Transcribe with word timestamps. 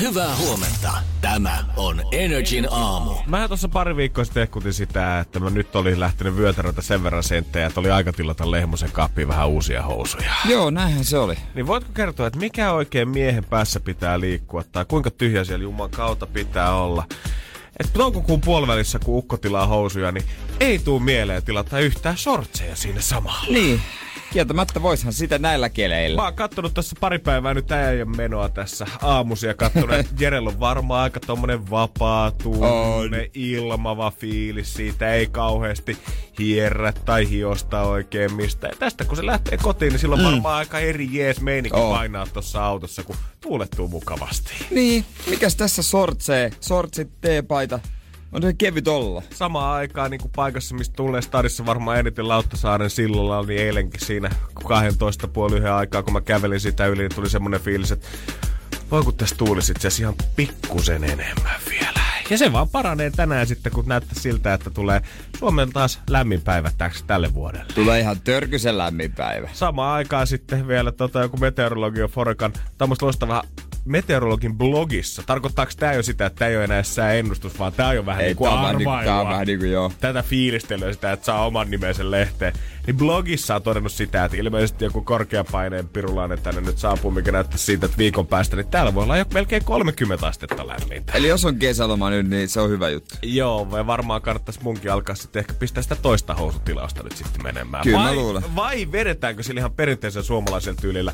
Hyvää 0.00 0.36
huomenta. 0.36 0.92
Tämä 1.20 1.64
on 1.76 2.02
Energin 2.12 2.68
aamu. 2.70 3.14
Mä 3.26 3.48
tuossa 3.48 3.68
pari 3.68 3.96
viikkoa 3.96 4.24
sitten 4.24 4.42
ehkutin 4.42 4.72
sitä, 4.72 5.20
että 5.20 5.40
mä 5.40 5.50
nyt 5.50 5.76
olin 5.76 6.00
lähtenyt 6.00 6.36
vyötäröltä 6.36 6.82
sen 6.82 7.02
verran 7.02 7.22
senttejä, 7.22 7.66
että 7.66 7.80
oli 7.80 7.90
aika 7.90 8.12
tilata 8.12 8.50
Lehmosen 8.50 8.92
kaappiin 8.92 9.28
vähän 9.28 9.48
uusia 9.48 9.82
housuja. 9.82 10.32
Joo, 10.44 10.70
näinhän 10.70 11.04
se 11.04 11.18
oli. 11.18 11.36
Niin 11.54 11.66
voitko 11.66 11.90
kertoa, 11.94 12.26
että 12.26 12.38
mikä 12.38 12.72
oikein 12.72 13.08
miehen 13.08 13.44
päässä 13.44 13.80
pitää 13.80 14.20
liikkua, 14.20 14.64
tai 14.72 14.84
kuinka 14.84 15.10
tyhjä 15.10 15.44
siellä 15.44 15.62
Jumalan 15.62 15.90
kautta 15.90 16.26
pitää 16.26 16.74
olla? 16.74 17.04
että 17.80 17.92
toukokuun 17.92 18.40
puolivälissä, 18.40 18.98
kun 18.98 19.18
ukko 19.18 19.36
tilaa 19.36 19.66
housuja, 19.66 20.12
niin 20.12 20.24
ei 20.60 20.78
tuu 20.78 21.00
mieleen 21.00 21.42
tilata 21.42 21.78
yhtään 21.78 22.16
shortseja 22.16 22.76
sinne 22.76 23.00
samalla. 23.00 23.46
Niin, 23.48 23.80
Kieltämättä 24.32 24.82
voishan 24.82 25.12
sitä 25.12 25.38
näillä 25.38 25.68
keleillä. 25.68 26.16
Mä 26.16 26.24
oon 26.24 26.34
kattonut 26.34 26.74
tässä 26.74 26.96
pari 27.00 27.18
päivää 27.18 27.54
nyt 27.54 27.72
äijän 27.72 28.16
menoa 28.16 28.48
tässä 28.48 28.86
aamusi 29.02 29.46
ja 29.46 29.54
kattonut, 29.54 29.92
että 29.92 30.14
Jerellä 30.24 30.48
on 30.50 30.60
varmaan 30.60 31.02
aika 31.02 31.20
tommonen 31.20 31.70
vapaa 31.70 32.30
tunne, 32.30 33.30
ilmava 33.34 34.10
fiilis 34.10 34.74
siitä, 34.74 35.12
ei 35.12 35.26
kauheasti 35.26 35.98
hierrä 36.38 36.92
tai 36.92 37.30
hiosta 37.30 37.82
oikein 37.82 38.34
mistä. 38.34 38.70
tästä 38.78 39.04
kun 39.04 39.16
se 39.16 39.26
lähtee 39.26 39.58
kotiin, 39.58 39.90
niin 39.90 40.00
silloin 40.00 40.20
mm. 40.20 40.24
varmaan 40.24 40.56
aika 40.56 40.78
eri 40.78 41.08
jees 41.12 41.40
meininki 41.40 41.80
oh. 41.80 41.94
painaa 41.94 42.26
tuossa 42.26 42.64
autossa, 42.66 43.02
kun 43.02 43.16
tuulettuu 43.40 43.88
mukavasti. 43.88 44.52
Niin, 44.70 45.04
mikäs 45.30 45.56
tässä 45.56 45.82
sortsee? 45.82 46.50
Sortsit, 46.60 47.08
teepaita, 47.20 47.80
on 48.32 48.42
se 48.42 48.52
kevyt 48.52 48.88
olla. 48.88 49.22
Samaan 49.34 49.74
aikaan 49.74 50.10
niin 50.10 50.20
kuin 50.20 50.32
paikassa, 50.36 50.74
mistä 50.74 50.96
tulee 50.96 51.22
stadissa 51.22 51.66
varmaan 51.66 51.98
eniten 51.98 52.28
Lauttasaaren 52.28 52.90
sillalla, 52.90 53.42
niin 53.42 53.60
eilenkin 53.60 54.06
siinä 54.06 54.30
12 54.64 55.28
puoli 55.28 55.56
yhden 55.56 55.72
aikaa, 55.72 56.02
kun 56.02 56.12
mä 56.12 56.20
kävelin 56.20 56.60
sitä 56.60 56.86
yli, 56.86 57.02
niin 57.02 57.14
tuli 57.14 57.30
semmonen 57.30 57.60
fiilis, 57.60 57.92
että 57.92 58.08
voi 58.90 59.02
kun 59.02 59.14
tässä 59.14 59.36
tuulisi 59.36 59.72
itse 59.72 59.88
ihan 60.00 60.14
pikkusen 60.36 61.04
enemmän 61.04 61.60
vielä. 61.70 62.00
Ja 62.30 62.38
se 62.38 62.52
vaan 62.52 62.68
paranee 62.68 63.10
tänään 63.10 63.46
sitten, 63.46 63.72
kun 63.72 63.84
näyttää 63.86 64.20
siltä, 64.20 64.54
että 64.54 64.70
tulee 64.70 65.02
Suomen 65.38 65.72
taas 65.72 66.00
lämmin 66.10 66.40
päivä 66.40 66.70
tälle 67.06 67.34
vuodelle. 67.34 67.66
Tulee 67.74 68.00
ihan 68.00 68.20
törkysen 68.20 68.78
lämmin 68.78 69.12
päivä. 69.12 69.48
Samaan 69.52 69.94
aikaan 69.94 70.26
sitten 70.26 70.68
vielä 70.68 70.92
tota, 70.92 71.20
joku 71.20 71.36
meteorologi 71.36 72.00
Forekan 72.10 72.52
tämmöistä 72.78 73.06
loistavaa 73.06 73.42
meteorologin 73.90 74.58
blogissa. 74.58 75.22
Tarkoittaako 75.26 75.72
tämä 75.76 75.92
jo 75.92 76.02
sitä, 76.02 76.26
että 76.26 76.38
tämä 76.38 76.48
ei 76.48 76.56
ole 76.56 76.64
enää 76.64 76.82
sääennustus, 76.82 77.58
vaan 77.58 77.72
tämä 77.72 77.88
on 77.88 77.96
jo 77.96 78.06
vähän 78.06 78.20
Ei, 78.22 78.26
niin 78.26 78.36
kuin 78.36 78.50
arvailua. 78.50 79.04
Tämä 79.04 79.20
on 79.20 79.28
vähän 79.28 79.46
niin 79.46 79.58
kuin 79.58 79.72
joo. 79.72 79.92
Tätä 80.00 80.22
fiilistelyä 80.22 80.92
sitä, 80.92 81.12
että 81.12 81.26
saa 81.26 81.46
oman 81.46 81.70
nimensä 81.70 82.10
lehteen. 82.10 82.52
Niin 82.86 82.96
blogissa 82.96 83.54
on 83.56 83.62
todennut 83.62 83.92
sitä, 83.92 84.24
että 84.24 84.36
ilmeisesti 84.36 84.84
joku 84.84 85.00
korkeapaineen 85.02 85.88
pirulainen 85.88 86.42
tänne 86.42 86.60
nyt 86.60 86.78
saapuu, 86.78 87.10
mikä 87.10 87.32
näyttää 87.32 87.58
siitä, 87.58 87.86
että 87.86 87.98
viikon 87.98 88.26
päästä, 88.26 88.56
niin 88.56 88.68
täällä 88.68 88.94
voi 88.94 89.02
olla 89.04 89.16
jo 89.16 89.24
melkein 89.34 89.64
30 89.64 90.26
astetta 90.26 90.66
lämmintä. 90.66 91.12
Eli 91.12 91.28
jos 91.28 91.44
on 91.44 91.56
kesäloma 91.56 92.10
nyt, 92.10 92.28
niin 92.28 92.48
se 92.48 92.60
on 92.60 92.70
hyvä 92.70 92.88
juttu. 92.88 93.14
Joo, 93.22 93.70
vai 93.70 93.86
varmaan 93.86 94.22
kannattaisi 94.22 94.62
munkin 94.62 94.92
alkaa 94.92 95.14
sitten 95.14 95.40
ehkä 95.40 95.52
pistää 95.52 95.82
sitä 95.82 95.96
toista 95.96 96.34
housutilausta 96.34 97.02
nyt 97.02 97.16
sitten 97.16 97.42
menemään. 97.42 97.82
Kyllä 97.84 97.98
vai, 97.98 98.04
mä 98.06 98.14
luulen. 98.14 98.56
Vai 98.56 98.92
vedetäänkö 98.92 99.42
sillä 99.42 99.58
ihan 99.60 99.72
perinteisen 99.72 100.22
suomalaisella 100.22 100.78
tyylillä 100.80 101.12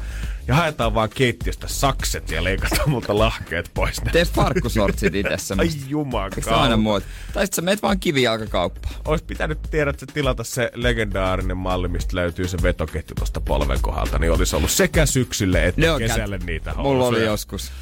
ja 0.49 0.55
haetaan 0.55 0.95
vaan 0.95 1.09
keittiöstä 1.15 1.69
sakset 1.69 2.31
ja 2.31 2.45
leikataan 2.45 2.91
multa 2.97 3.19
lahkeet 3.19 3.71
pois. 3.75 3.97
Teet 4.13 4.31
farkkusortsit 4.31 5.15
itse 5.15 5.55
Ai 5.59 5.69
jumakauta. 5.89 6.57
aina 6.57 6.77
muut? 6.77 7.05
Tai 7.33 7.47
sit 7.47 7.55
sä 7.55 7.63
meet 7.63 7.83
vaan 7.83 8.01
kivijalkakauppaan. 8.01 8.95
Ois 9.05 9.23
pitänyt 9.23 9.59
tiedät, 9.71 10.03
että 10.03 10.15
tilata 10.15 10.45
se 10.45 10.71
legendaarinen 10.75 11.56
malli, 11.57 11.89
mistä 11.89 12.17
löytyy 12.17 12.49
se 12.49 12.59
vetoketju 12.63 13.15
tuosta 13.15 13.41
polven 13.41 13.79
kohdalta, 13.81 14.19
niin 14.19 14.33
olisi 14.33 14.57
ollut 14.57 14.71
sekä 14.71 15.07
syksylle 15.07 15.67
että 15.67 15.81
ne 15.81 15.87
kesälle 15.99 16.39
niitä 16.39 16.73
housuja. 16.73 16.93
Mulla 16.93 17.07
oli 17.07 17.25
joskus. 17.25 17.73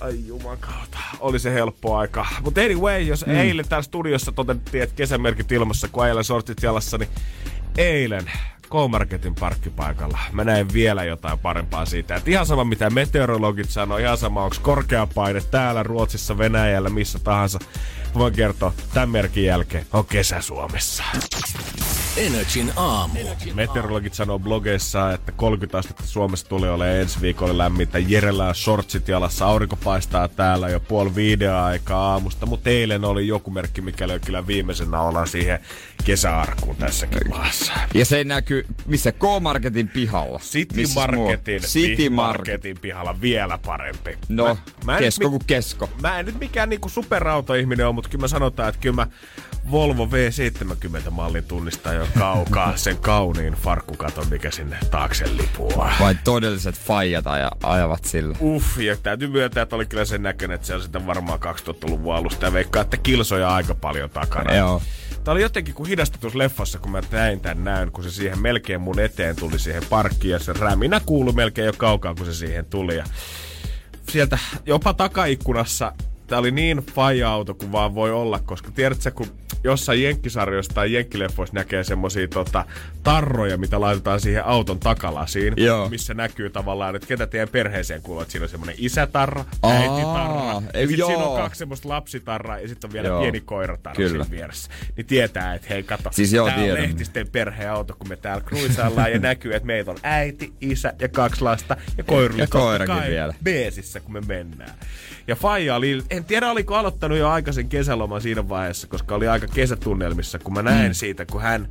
Ai 0.00 0.26
jumakauta, 0.26 0.98
oli 1.20 1.38
se 1.38 1.54
helppo 1.54 1.96
aika. 1.96 2.26
Mutta 2.42 2.60
anyway, 2.60 3.00
jos 3.02 3.26
mm. 3.26 3.36
eilen 3.36 3.68
täällä 3.68 3.82
studiossa 3.82 4.32
toteutettiin, 4.32 4.82
että 4.82 4.96
kesämerkit 4.96 5.52
ilmassa, 5.52 5.88
kun 5.88 6.06
eilen 6.06 6.24
sortit 6.24 6.62
jalassa, 6.62 6.98
niin 6.98 7.08
eilen 7.78 8.30
K-Marketin 8.70 9.34
parkkipaikalla. 9.34 10.18
Mä 10.32 10.44
näin 10.44 10.72
vielä 10.72 11.04
jotain 11.04 11.38
parempaa 11.38 11.86
siitä. 11.86 12.14
Et 12.14 12.28
ihan 12.28 12.46
sama 12.46 12.64
mitä 12.64 12.90
meteorologit 12.90 13.70
sanoo, 13.70 13.98
ihan 13.98 14.18
sama 14.18 14.44
onko 14.44 14.56
korkea 14.62 15.06
paine 15.14 15.40
täällä, 15.50 15.82
Ruotsissa, 15.82 16.38
Venäjällä, 16.38 16.88
missä 16.88 17.18
tahansa. 17.18 17.58
Voin 18.14 18.32
kertoa, 18.32 18.72
tämän 18.94 19.10
merkin 19.10 19.44
jälkeen 19.44 19.86
on 19.92 20.06
kesä 20.06 20.40
Suomessa. 20.40 21.04
Energin 22.16 22.72
aamu. 22.76 23.18
Meteorologit 23.54 24.14
sanoo 24.14 24.38
blogeissa, 24.38 25.12
että 25.12 25.32
30 25.32 25.78
astetta 25.78 26.06
Suomessa 26.06 26.48
tulee 26.48 26.70
olemaan 26.70 26.96
ensi 26.96 27.20
viikolla 27.20 27.58
lämmintä. 27.58 27.98
Jerellä 27.98 28.54
shortsit 28.54 29.08
jalassa, 29.08 29.46
aurinko 29.46 29.76
paistaa 29.76 30.28
täällä 30.28 30.68
jo 30.68 30.80
puoli 30.80 31.14
viiden 31.14 31.54
aikaa 31.54 32.12
aamusta, 32.12 32.46
mutta 32.46 32.70
eilen 32.70 33.04
oli 33.04 33.26
joku 33.26 33.50
merkki, 33.50 33.80
mikä 33.80 34.08
löi 34.08 34.20
kyllä 34.20 34.46
viimeisenä 34.46 35.00
olla 35.00 35.26
siihen 35.26 35.60
kesäarkuun 36.04 36.76
tässäkin 36.76 37.28
maassa. 37.28 37.72
Ja 37.94 38.04
se 38.04 38.24
näkyy 38.24 38.66
missä 38.86 39.12
K-Marketin 39.12 39.88
pihalla. 39.88 40.38
City 40.38 40.82
Marketin, 40.94 41.62
City 41.62 42.08
Marketin 42.08 42.78
pihalla 42.78 43.20
vielä 43.20 43.58
parempi. 43.66 44.18
No, 44.28 44.44
mä, 44.44 44.56
mä 44.84 44.98
kesko 44.98 45.30
kuin 45.30 45.42
kesko. 45.46 45.88
Mä 46.02 46.18
en 46.18 46.26
nyt 46.26 46.38
mikään 46.38 46.68
niinku 46.68 46.88
superautoihminen 46.88 47.86
ole, 47.86 47.94
mutta 48.00 48.10
kyllä 48.10 48.22
mä 48.22 48.28
sanotaan, 48.28 48.68
että 48.68 48.80
kyllä 48.80 48.96
mä 48.96 49.06
Volvo 49.70 50.06
V70-mallin 50.06 51.42
tunnistaa 51.42 51.92
jo 51.92 52.06
kaukaa 52.18 52.76
sen 52.76 52.96
kauniin 52.96 53.54
farkkukaton, 53.54 54.26
mikä 54.30 54.50
sinne 54.50 54.76
taakse 54.90 55.36
lipuaa. 55.36 55.92
Vai 56.00 56.14
todelliset 56.24 56.78
faijat 56.78 57.26
aja, 57.26 57.50
ajavat 57.62 58.04
sillä. 58.04 58.36
Uff, 58.40 58.78
ja 58.78 58.96
täytyy 58.96 59.28
myöntää, 59.28 59.62
että 59.62 59.76
oli 59.76 59.86
kyllä 59.86 60.04
sen 60.04 60.22
näköinen, 60.22 60.54
että 60.54 60.66
se 60.66 60.74
on 60.74 60.82
sitten 60.82 61.06
varmaan 61.06 61.38
2000-luvun 61.38 62.14
alusta 62.14 62.46
ja 62.46 62.52
veikkaa, 62.52 62.82
että 62.82 62.96
kilsoja 62.96 63.54
aika 63.54 63.74
paljon 63.74 64.10
takana. 64.10 64.54
Joo. 64.54 64.82
Tämä 65.24 65.32
oli 65.32 65.42
jotenkin 65.42 65.74
kuin 65.74 65.88
hidastetus 65.88 66.34
leffassa, 66.34 66.78
kun 66.78 66.90
mä 66.90 67.00
näin 67.10 67.40
tämän 67.40 67.64
näyn, 67.64 67.92
kun 67.92 68.04
se 68.04 68.10
siihen 68.10 68.38
melkein 68.38 68.80
mun 68.80 69.00
eteen 69.00 69.36
tuli 69.36 69.58
siihen 69.58 69.82
parkkiin 69.90 70.32
ja 70.32 70.38
se 70.38 70.52
räminä 70.52 71.00
kuului 71.06 71.32
melkein 71.32 71.66
jo 71.66 71.72
kaukaa, 71.72 72.14
kun 72.14 72.26
se 72.26 72.34
siihen 72.34 72.64
tuli. 72.64 72.96
Ja 72.96 73.04
sieltä 74.08 74.38
jopa 74.66 74.94
takaikkunassa 74.94 75.92
Tämä 76.30 76.40
oli 76.40 76.50
niin 76.50 76.78
faija-auto 76.78 77.54
kuin 77.54 77.72
vaan 77.72 77.94
voi 77.94 78.12
olla, 78.12 78.38
koska 78.38 78.70
tiedätkö, 78.70 79.10
kun 79.10 79.26
jossain 79.64 80.02
jenkkisarjoissa 80.02 80.74
tai 80.74 80.92
jenkkileffoissa 80.92 81.54
näkee 81.54 81.84
semmosia 81.84 82.28
tota, 82.28 82.64
tarroja, 83.02 83.58
mitä 83.58 83.80
laitetaan 83.80 84.20
siihen 84.20 84.44
auton 84.44 84.78
takalasiin, 84.78 85.54
Joo. 85.56 85.88
missä 85.88 86.14
näkyy 86.14 86.50
tavallaan, 86.50 86.96
että 86.96 87.08
ketä 87.08 87.26
teidän 87.26 87.48
perheeseen 87.48 88.02
kuuluu. 88.02 88.22
Että 88.22 88.32
siinä 88.32 88.44
on 88.44 88.48
semmoinen 88.48 88.76
isätarra, 88.78 89.44
Aa, 89.62 89.72
äititarra, 89.72 90.62
ei, 90.74 90.86
sitten 90.86 91.06
siinä 91.06 91.24
on 91.24 91.36
kaksi 91.36 91.58
semmoista 91.58 91.88
lapsitarraa 91.88 92.58
ja 92.58 92.68
sitten 92.68 92.88
on 92.88 92.92
vielä 92.92 93.08
joo. 93.08 93.20
pieni 93.20 93.40
koiratarra 93.40 93.96
Kyllä. 93.96 94.24
siinä 94.24 94.36
vieressä. 94.36 94.70
Niin 94.96 95.06
tietää, 95.06 95.54
että 95.54 95.66
hei 95.70 95.82
kato, 95.82 96.10
siis 96.12 96.32
joo, 96.32 96.46
tää 96.46 96.56
on 96.56 96.74
lehtisten 96.74 97.28
perheauto, 97.28 97.94
kun 97.98 98.08
me 98.08 98.16
täällä 98.16 98.44
kruisaillaan 98.44 99.12
ja 99.12 99.18
näkyy, 99.18 99.54
että 99.54 99.66
meitä 99.66 99.90
on 99.90 99.98
äiti, 100.02 100.52
isä 100.60 100.92
ja 100.98 101.08
kaksi 101.08 101.42
lasta 101.42 101.76
ja 101.98 102.04
koiru. 102.04 102.36
Ja 102.36 102.46
koirakin 102.46 103.10
vielä. 103.10 103.34
Beesissä, 103.44 104.00
kun 104.00 104.12
me 104.12 104.20
mennään. 104.20 104.74
Ja 105.26 105.36
Faija 105.36 105.76
oli, 105.76 106.02
en 106.10 106.24
tiedä 106.24 106.50
oliko 106.50 106.74
aloittanut 106.74 107.18
jo 107.18 107.28
aikaisen 107.28 107.68
kesäloman 107.68 108.20
siinä 108.20 108.48
vaiheessa, 108.48 108.86
koska 108.86 109.14
oli 109.14 109.28
aika 109.28 109.46
kesätunnelmissa, 109.54 110.38
kun 110.38 110.54
mä 110.54 110.62
näen 110.62 110.90
mm. 110.90 110.94
siitä, 110.94 111.26
kun 111.26 111.42
hän 111.42 111.68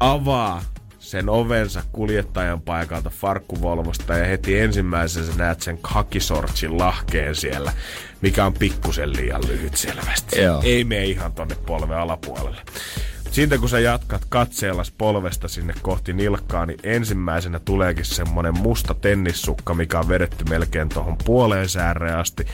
avaa 0.00 0.62
sen 0.98 1.28
ovensa 1.28 1.82
kuljettajan 1.92 2.60
paikalta 2.60 3.10
farkkuvolvosta 3.10 4.18
ja 4.18 4.26
heti 4.26 4.58
ensimmäisenä 4.58 5.26
näet 5.36 5.60
sen 5.60 5.78
kakisortsin 5.78 6.78
lahkeen 6.78 7.34
siellä, 7.34 7.72
mikä 8.22 8.46
on 8.46 8.54
pikkusen 8.54 9.16
liian 9.16 9.46
lyhyt 9.48 9.76
selvästi. 9.76 10.40
Joo. 10.40 10.62
Ei 10.64 10.84
mene 10.84 11.04
ihan 11.04 11.32
tonne 11.32 11.56
polven 11.66 11.98
alapuolelle. 11.98 12.60
Siitä 13.30 13.58
kun 13.58 13.68
sä 13.68 13.80
jatkat 13.80 14.24
katseellas 14.28 14.90
polvesta 14.90 15.48
sinne 15.48 15.74
kohti 15.82 16.12
nilkkaa, 16.12 16.66
niin 16.66 16.78
ensimmäisenä 16.82 17.58
tuleekin 17.58 18.04
semmonen 18.04 18.58
musta 18.58 18.94
tennissukka, 18.94 19.74
mikä 19.74 19.98
on 19.98 20.08
vedetty 20.08 20.44
melkein 20.48 20.88
tuohon 20.88 21.16
puoleen 21.24 21.68
sääreen 21.68 22.16
asti. 22.16 22.46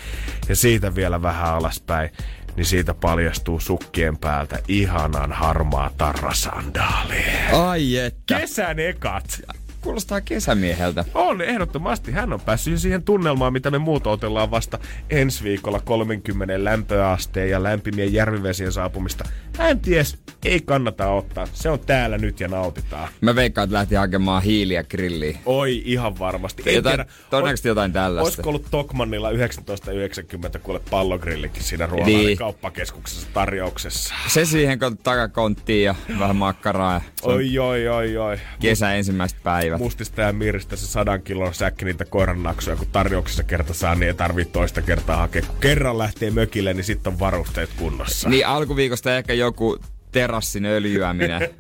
Ja 0.49 0.57
siitä 0.57 0.95
vielä 0.95 1.23
vähän 1.23 1.55
alaspäin, 1.55 2.11
niin 2.57 2.67
siitä 2.67 2.95
paljastuu 2.95 3.61
sukkien 3.61 4.19
päältä 4.19 4.59
ihanan 4.69 5.33
harmaa 5.33 5.91
tarrasandaali. 5.99 7.25
Ai 7.53 7.97
että. 7.97 8.39
Kesän 8.39 8.79
ekat. 8.79 9.41
Kuulostaa 9.83 10.21
kesämieheltä. 10.21 11.05
On, 11.15 11.43
ehdottomasti. 11.43 12.13
Hän 12.13 12.33
on 12.33 12.41
päässyt 12.41 12.79
siihen 12.79 13.03
tunnelmaan, 13.03 13.53
mitä 13.53 13.71
me 13.71 13.79
muut 13.79 14.07
otellaan 14.07 14.51
vasta 14.51 14.79
ensi 15.11 15.45
viikolla 15.45 15.81
30 15.81 16.65
lämpöasteen 16.65 17.51
ja 17.51 17.63
lämpimien 17.63 18.13
järvivesien 18.13 18.73
saapumista. 18.73 19.25
Hän 19.59 19.81
ties, 19.81 20.19
ei 20.45 20.61
kannata 20.61 21.09
ottaa. 21.13 21.47
Se 21.53 21.71
on 21.71 21.79
täällä 21.81 22.19
nyt 22.19 22.41
ja 22.41 22.49
nautitaan. 22.49 23.09
Mä 23.21 23.35
veikkaan, 23.35 23.65
että 23.65 23.75
lähti 23.75 23.95
hakemaan 23.95 24.43
hiiliä 24.43 24.85
grilliin. 24.85 25.39
Oi, 25.47 25.83
ihan 25.85 26.19
varmasti. 26.19 26.63
En 26.67 26.75
Jotain, 26.75 26.97
tiedä, 26.97 27.11
todennäköisesti 27.31 27.69
jotain 27.69 27.93
tällaista. 27.93 28.27
Olisiko 28.27 28.49
ollut 28.49 28.67
Tokmannilla 28.71 29.29
1990 29.29 30.59
kuule 30.59 30.81
pallogrillikin 30.91 31.63
siinä 31.63 31.87
Ruohonen 31.87 32.17
Niin. 32.17 32.39
kauppakeskuksessa 32.39 33.27
tarjouksessa? 33.35 34.15
Se 34.29 34.45
siihen 34.45 34.79
kun 34.79 34.99
takakonttiin 34.99 35.85
ja 35.85 35.95
vähän 36.19 36.37
makkaraa. 36.37 37.01
Oi, 37.23 37.59
oi, 37.59 37.89
oi, 37.89 38.17
oi. 38.17 38.39
kesän 38.61 38.97
ensimmäiset 38.97 39.39
päivät. 39.73 39.85
Mustista 39.85 40.21
ja 40.21 40.33
Miristä 40.33 40.77
se 40.77 40.87
sadan 40.87 41.23
kilon 41.23 41.55
säkki 41.55 41.85
niitä 41.85 42.05
koirannaksuja, 42.05 42.77
kun 42.77 42.87
tarjouksessa 42.93 43.43
kerta 43.43 43.75
saa, 43.75 43.95
niin 43.95 44.09
ei 44.09 44.15
tarvii 44.15 44.45
toista 44.45 44.83
kertaa 44.83 45.17
hakea. 45.17 45.43
Kun 45.43 45.57
kerran 45.61 45.99
lähtee 45.99 46.31
mökille, 46.31 46.75
niin 46.75 46.85
sitten 46.85 47.13
on 47.13 47.19
varusteet 47.19 47.71
kunnossa. 47.77 48.29
Niin 48.29 48.47
alkuviikosta 48.47 49.17
ehkä 49.17 49.35
joku 49.35 49.79
terassin 50.13 50.67
öljyäminen. 50.67 51.41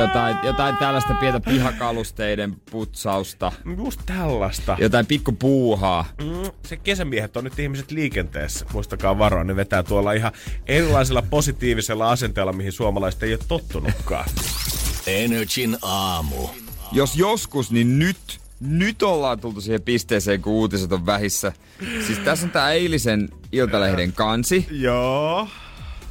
jotain, 0.00 0.36
jotain 0.42 0.76
tällaista 0.76 1.14
pientä 1.14 1.40
pihakalusteiden 1.40 2.54
putsausta. 2.70 3.52
Just 3.76 4.00
tällaista. 4.06 4.76
Jotain 4.80 5.06
pikkupuuhaa. 5.06 6.04
Mm, 6.22 6.50
se 6.66 6.76
kesämiehet 6.76 7.36
on 7.36 7.44
nyt 7.44 7.58
ihmiset 7.58 7.90
liikenteessä. 7.90 8.66
Muistakaa 8.72 9.18
varoa, 9.18 9.44
ne 9.44 9.56
vetää 9.56 9.82
tuolla 9.82 10.12
ihan 10.12 10.32
erilaisella 10.66 11.22
positiivisella 11.22 12.10
asenteella, 12.10 12.52
mihin 12.52 12.72
suomalaiset 12.72 13.22
ei 13.22 13.32
ole 13.32 13.40
tottunutkaan. 13.48 14.24
Energin 15.06 15.76
aamu. 15.82 16.48
Jos 16.92 17.16
joskus, 17.16 17.70
niin 17.70 17.98
nyt, 17.98 18.40
nyt 18.60 19.02
ollaan 19.02 19.40
tultu 19.40 19.60
siihen 19.60 19.82
pisteeseen, 19.82 20.42
kun 20.42 20.52
uutiset 20.52 20.92
on 20.92 21.06
vähissä. 21.06 21.52
Siis 22.06 22.18
tässä 22.18 22.46
on 22.46 22.52
tää 22.52 22.72
eilisen 22.72 23.28
Iltalehden 23.52 24.12
kansi. 24.12 24.66
Joo. 24.70 25.48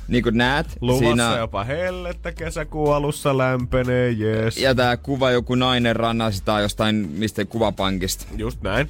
Niin 0.08 0.24
kuin 0.24 0.38
näet, 0.38 0.78
Luvassa 0.82 1.06
siinä 1.06 1.38
jopa 1.38 1.64
hellettä 1.64 2.32
kesäkuun 2.32 2.96
alussa 2.96 3.38
lämpenee, 3.38 4.12
jes. 4.12 4.58
ja 4.58 4.76
tää 4.76 4.98
kuva 4.98 5.32
joku 5.32 5.56
nainen 5.56 5.96
rannastaa 5.96 6.62
jostain 6.62 6.96
mistä 6.96 7.46
kuvapankista. 7.46 8.26
Just 8.38 8.62
näin. 8.62 8.90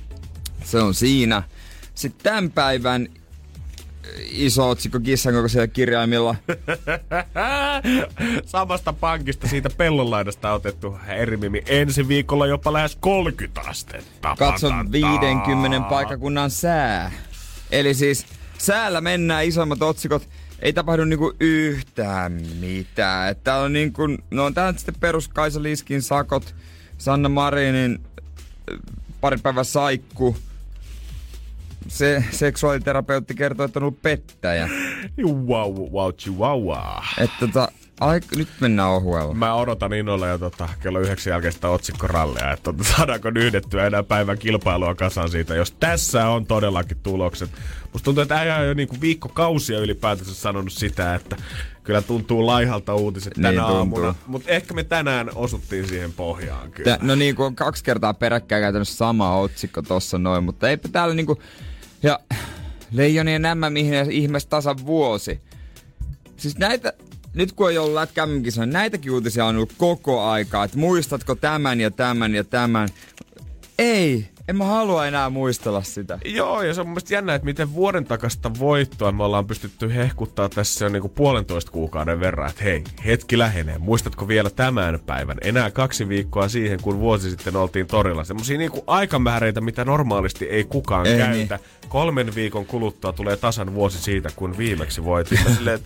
Se 0.63 0.77
on 0.77 0.93
siinä. 0.93 1.43
Sitten 1.95 2.23
tämän 2.23 2.51
päivän 2.51 3.07
iso 4.31 4.69
otsikko 4.69 4.99
kissan 4.99 5.33
kokoisella 5.33 5.67
kirjaimilla. 5.67 6.35
Samasta 8.45 8.93
pankista 8.93 9.47
siitä 9.47 9.69
pellonlaidasta 9.77 10.53
otettu 10.53 10.97
eri 11.07 11.37
mimi. 11.37 11.63
Ensi 11.65 12.07
viikolla 12.07 12.47
jopa 12.47 12.73
lähes 12.73 12.97
30 12.99 13.61
astetta. 13.61 14.35
Katso 14.39 14.69
Patataa. 14.69 14.91
50 14.91 15.89
paikkakunnan 15.89 16.51
sää. 16.51 17.11
Eli 17.71 17.93
siis 17.93 18.25
säällä 18.57 19.01
mennään 19.01 19.45
isommat 19.45 19.81
otsikot. 19.81 20.29
Ei 20.61 20.73
tapahdu 20.73 21.05
niinku 21.05 21.33
yhtään 21.39 22.41
mitään. 22.59 23.29
Et 23.29 23.43
Täällä 23.43 23.65
on 23.65 23.73
niinku, 23.73 24.01
no 24.31 24.45
on 24.45 24.53
tää 24.53 24.71
nyt 24.71 24.79
sitten 24.79 24.95
perus 24.99 25.27
Kaisa 25.27 25.63
Liskin 25.63 26.01
sakot, 26.01 26.55
Sanna 26.97 27.29
Marinin 27.29 27.99
äh, 28.71 28.79
pari 29.21 29.37
päivää 29.37 29.63
saikku. 29.63 30.37
Se 31.87 32.23
seksuaaliterapeutti 32.31 33.35
kertoo, 33.35 33.65
että 33.65 33.79
on 33.79 33.83
ollut 33.83 34.01
pettäjä. 34.01 34.69
Wow, 35.23 35.91
wow, 35.91 36.13
chihuahua. 36.13 37.03
Että 37.17 37.35
tota, 37.39 37.71
aik, 37.99 38.23
nyt 38.35 38.47
mennään 38.59 38.89
ohuella. 38.89 39.33
Mä 39.33 39.53
odotan 39.53 39.93
innolla 39.93 40.27
jo 40.27 40.37
tota, 40.37 40.69
kello 40.79 40.99
yhdeksän 40.99 41.31
jälkeistä 41.31 41.69
otsikkorallia, 41.69 42.51
että 42.51 42.63
tota, 42.63 42.83
saadaanko 42.83 43.29
nyhdettyä 43.29 43.87
enää 43.87 44.03
päivän 44.03 44.37
kilpailua 44.37 44.95
kasaan 44.95 45.29
siitä, 45.29 45.55
jos 45.55 45.71
tässä 45.71 46.27
on 46.27 46.45
todellakin 46.45 46.97
tulokset. 47.03 47.49
Musta 47.93 48.05
tuntuu, 48.05 48.21
että 48.21 48.37
äijä 48.37 48.57
on 48.57 48.67
jo 48.67 48.73
niinku 48.73 48.95
viikkokausia 49.01 49.79
ylipäätänsä 49.79 50.33
sanonut 50.33 50.73
sitä, 50.73 51.15
että 51.15 51.37
kyllä 51.83 52.01
tuntuu 52.01 52.45
laihalta 52.45 52.95
uutiset 52.95 53.33
tänä 53.33 53.49
Niin 53.49 53.61
aamuna. 53.61 54.15
Mutta 54.27 54.49
ehkä 54.49 54.73
me 54.73 54.83
tänään 54.83 55.29
osuttiin 55.35 55.87
siihen 55.87 56.13
pohjaan 56.13 56.71
kyllä. 56.71 56.97
Tä, 56.97 57.05
no 57.05 57.15
niin 57.15 57.35
kuin 57.35 57.55
kaksi 57.55 57.83
kertaa 57.83 58.13
peräkkäin 58.13 58.61
käytännössä 58.61 58.95
sama 58.97 59.37
otsikko 59.37 59.81
tossa 59.81 60.17
noin, 60.17 60.43
mutta 60.43 60.69
eipä 60.69 60.87
täällä 60.87 61.15
niinku... 61.15 61.39
Ja 62.03 62.19
leijonien 62.91 63.41
nämä 63.41 63.69
mihin 63.69 64.11
ihmeessä 64.11 64.49
tasan 64.49 64.85
vuosi. 64.85 65.39
Siis 66.37 66.57
näitä, 66.57 66.93
nyt 67.33 67.51
kun 67.51 67.69
on 67.69 67.77
ollut 67.77 67.93
lätkä 67.93 68.25
MM-kisoja, 68.25 68.65
näitäkin 68.65 69.11
uutisia 69.11 69.45
on 69.45 69.55
ollut 69.55 69.73
koko 69.77 70.21
aikaa, 70.23 70.63
että 70.63 70.77
muistatko 70.77 71.35
tämän 71.35 71.81
ja 71.81 71.91
tämän 71.91 72.35
ja 72.35 72.43
tämän. 72.43 72.89
Ei, 73.79 74.29
en 74.51 74.57
mä 74.57 74.65
halua 74.65 75.07
enää 75.07 75.29
muistella 75.29 75.83
sitä. 75.83 76.19
Joo, 76.25 76.61
ja 76.61 76.73
se 76.73 76.81
on 76.81 76.87
mun 76.87 76.91
mielestä 76.91 77.13
jännä, 77.13 77.35
että 77.35 77.45
miten 77.45 77.73
vuoden 77.73 78.05
takasta 78.05 78.51
voittoa 78.59 79.11
me 79.11 79.23
ollaan 79.23 79.47
pystytty 79.47 79.95
hehkuttaa 79.95 80.49
tässä 80.49 80.85
jo 80.85 80.89
niinku 80.89 81.09
puolentoista 81.09 81.71
kuukauden 81.71 82.19
verran, 82.19 82.49
että 82.49 82.63
hei, 82.63 82.83
hetki 83.05 83.37
lähenee. 83.37 83.77
Muistatko 83.77 84.27
vielä 84.27 84.49
tämän 84.49 84.99
päivän? 85.05 85.37
Enää 85.41 85.71
kaksi 85.71 86.09
viikkoa 86.09 86.47
siihen, 86.47 86.81
kun 86.81 86.99
vuosi 86.99 87.29
sitten 87.29 87.55
oltiin 87.55 87.87
torilla. 87.87 88.23
Semmoisia 88.23 88.57
niinku 88.57 88.83
aikamääreitä, 88.87 89.61
mitä 89.61 89.85
normaalisti 89.85 90.45
ei 90.45 90.63
kukaan 90.63 91.07
Ei 91.07 91.17
niin. 91.17 91.47
käytä. 91.47 91.59
Kolmen 91.89 92.35
viikon 92.35 92.65
kuluttua 92.65 93.13
tulee 93.13 93.37
tasan 93.37 93.73
vuosi 93.73 94.01
siitä, 94.01 94.29
kun 94.35 94.57
viimeksi 94.57 95.03
voitin. 95.03 95.39
Mä 95.43 95.55
silleen, 95.55 95.79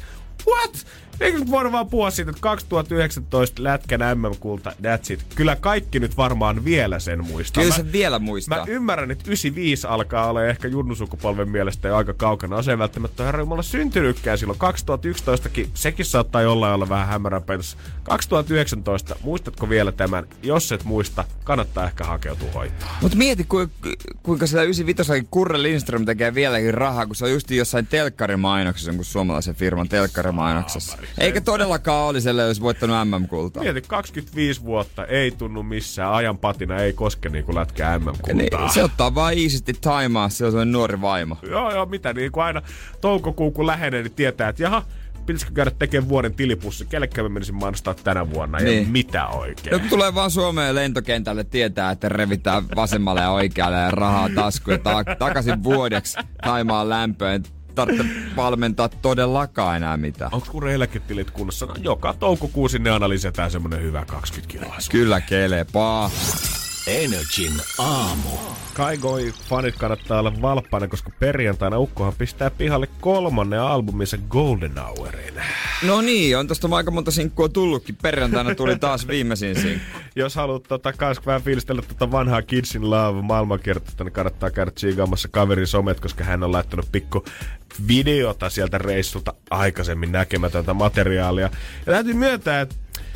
what? 0.47 0.85
Eikö 1.21 1.39
nyt 1.39 1.51
voida 1.51 1.71
vaan 1.71 1.87
puhua 1.87 2.11
siitä, 2.11 2.29
että 2.31 2.41
2019 2.41 3.63
lätkän 3.63 3.99
MM-kulta, 4.19 4.71
that's 4.81 5.13
it. 5.13 5.25
Kyllä 5.35 5.55
kaikki 5.55 5.99
nyt 5.99 6.17
varmaan 6.17 6.65
vielä 6.65 6.99
sen 6.99 7.25
muistaa. 7.25 7.63
Kyllä 7.63 7.75
Mä- 7.77 7.83
se 7.83 7.91
vielä 7.91 8.19
muistaa. 8.19 8.57
Mä 8.57 8.65
ymmärrän, 8.67 9.11
että 9.11 9.23
95 9.27 9.87
alkaa 9.87 10.29
olla 10.29 10.45
ehkä 10.45 10.67
junnusukupolven 10.67 11.49
mielestä 11.49 11.87
jo 11.87 11.95
aika 11.95 12.13
kaukana. 12.13 12.61
Se 12.61 12.71
ei 12.71 12.77
välttämättä 12.77 13.23
herra 13.23 13.39
Jumala 13.39 13.61
syntynytkään 13.61 14.37
silloin. 14.37 14.59
2011kin, 14.59 15.69
sekin 15.73 16.05
saattaa 16.05 16.41
jollain 16.41 16.73
olla 16.73 16.89
vähän 16.89 17.07
hämärän 17.07 17.43
peitossa. 17.43 17.77
2019, 18.03 19.15
muistatko 19.23 19.69
vielä 19.69 19.91
tämän? 19.91 20.27
Jos 20.43 20.71
et 20.71 20.83
muista, 20.83 21.23
kannattaa 21.43 21.85
ehkä 21.85 22.03
hakeutua 22.03 22.51
hoitoon. 22.51 22.91
Mutta 23.01 23.17
mieti, 23.17 23.43
ku, 23.43 23.67
kuinka 24.23 24.47
siellä 24.47 24.63
95 24.63 25.27
Kurre 25.31 25.63
Lindström 25.63 26.05
tekee 26.05 26.33
vieläkin 26.33 26.73
rahaa, 26.73 27.05
kun 27.05 27.15
se 27.15 27.25
on 27.25 27.31
just 27.31 27.51
jossain 27.51 27.87
telkkarimainoksessa, 27.87 28.89
jonkun 28.89 29.05
suomalaisen 29.05 29.55
firman 29.55 29.89
telkkarimainoksessa. 29.89 30.97
Eikä 31.17 31.41
todellakaan 31.41 32.05
olisi, 32.07 32.29
ellei 32.29 32.47
olisi 32.47 32.61
voittanut 32.61 32.95
MM-kultaa. 33.07 33.63
Mieti, 33.63 33.81
25 33.81 34.63
vuotta 34.63 35.05
ei 35.05 35.31
tunnu 35.31 35.63
missään. 35.63 36.13
Ajan 36.13 36.37
patina 36.37 36.77
ei 36.77 36.93
koske 36.93 37.29
niinku 37.29 37.55
lätkää 37.55 37.99
MM-kultaa. 37.99 38.33
Niin, 38.61 38.73
se 38.73 38.83
ottaa 38.83 39.15
vaan 39.15 39.33
iisisti 39.33 39.73
taimaa, 39.81 40.29
se 40.29 40.45
on 40.45 40.51
sellainen 40.51 40.71
nuori 40.71 41.01
vaimo. 41.01 41.37
Joo, 41.49 41.71
joo, 41.73 41.85
mitä 41.85 42.13
niin 42.13 42.31
kuin 42.31 42.43
aina 42.43 42.61
toukokuun 43.01 43.53
kun 43.53 43.67
lähenee, 43.67 44.01
niin 44.03 44.13
tietää, 44.13 44.49
että 44.49 44.63
jaha, 44.63 44.83
pitäisikö 45.25 45.51
käydä 45.53 45.71
tekemään 45.79 46.09
vuoden 46.09 46.33
tilipussi, 46.33 46.85
kellekään 46.85 47.25
mä 47.25 47.29
menisin 47.29 47.55
mainostaa 47.55 47.93
tänä 47.93 48.29
vuonna, 48.31 48.59
ja 48.59 48.65
Niin. 48.65 48.89
mitä 48.89 49.27
oikein. 49.27 49.71
Joku 49.73 49.85
tulee 49.89 50.15
vaan 50.15 50.31
Suomeen 50.31 50.75
lentokentälle, 50.75 51.43
tietää, 51.43 51.91
että 51.91 52.09
revitään 52.09 52.63
vasemmalle 52.75 53.21
ja 53.21 53.31
oikealle 53.31 53.77
ja 53.77 53.91
rahaa 53.91 54.29
taskuun 54.35 54.73
ja 54.73 54.77
ta- 54.77 55.15
takaisin 55.19 55.63
vuodeksi 55.63 56.17
Taimaan 56.43 56.89
lämpöön. 56.89 57.43
Tarvitse 57.75 58.05
valmentaa 58.35 58.89
todellakaan 58.89 59.75
enää 59.75 59.97
mitään. 59.97 60.33
Onko 60.33 60.47
kun 60.51 60.69
eläketilit 60.69 61.31
kunnossa? 61.31 61.65
No, 61.65 61.73
joka 61.81 62.13
toukokuu 62.19 62.69
sinne 62.69 62.91
aina 62.91 63.09
lisätään 63.09 63.51
semmonen 63.51 63.81
hyvä 63.81 64.05
20 64.05 64.51
kiloa. 64.51 64.75
Kyllä 64.91 65.21
kelepaa. 65.21 66.11
Energin 66.87 67.53
aamu. 67.77 68.29
Kaigoi 68.73 69.33
fanit 69.49 69.75
kannattaa 69.77 70.19
olla 70.19 70.41
valppaina, 70.41 70.87
koska 70.87 71.11
perjantaina 71.19 71.79
Ukkohan 71.79 72.13
pistää 72.17 72.49
pihalle 72.49 72.87
kolmannen 73.01 73.59
albuminsa 73.59 74.17
Golden 74.29 74.77
Hourin. 74.77 75.33
No 75.83 76.01
niin, 76.01 76.37
on 76.37 76.47
tosta 76.47 76.67
aika 76.71 76.91
monta 76.91 77.11
sinkkua 77.11 77.49
tullutkin. 77.49 77.95
Perjantaina 78.01 78.55
tuli 78.55 78.79
taas 78.79 79.07
viimeisin 79.07 79.55
sinkku. 79.55 79.99
Jos 80.15 80.35
haluat 80.35 80.63
tota, 80.63 80.93
kans 80.93 81.25
vähän 81.25 81.41
fiilistellä 81.41 81.81
tota 81.81 82.11
vanhaa 82.11 82.41
Kids 82.41 82.75
in 82.75 82.89
Love 82.89 83.21
maailmankertoista, 83.21 84.03
niin 84.03 84.13
kannattaa 84.13 84.51
käydä 84.51 84.71
tsiigaamassa 84.71 85.27
kaverin 85.27 85.67
somet, 85.67 85.99
koska 85.99 86.23
hän 86.23 86.43
on 86.43 86.51
laittanut 86.51 86.91
pikku 86.91 87.25
videota 87.87 88.49
sieltä 88.49 88.77
reissulta 88.77 89.33
aikaisemmin 89.49 90.11
näkemätöntä 90.11 90.73
materiaalia. 90.73 91.49
Ja 91.85 91.93
täytyy 91.93 92.13
myöntää, 92.13 92.61
että 92.61 92.75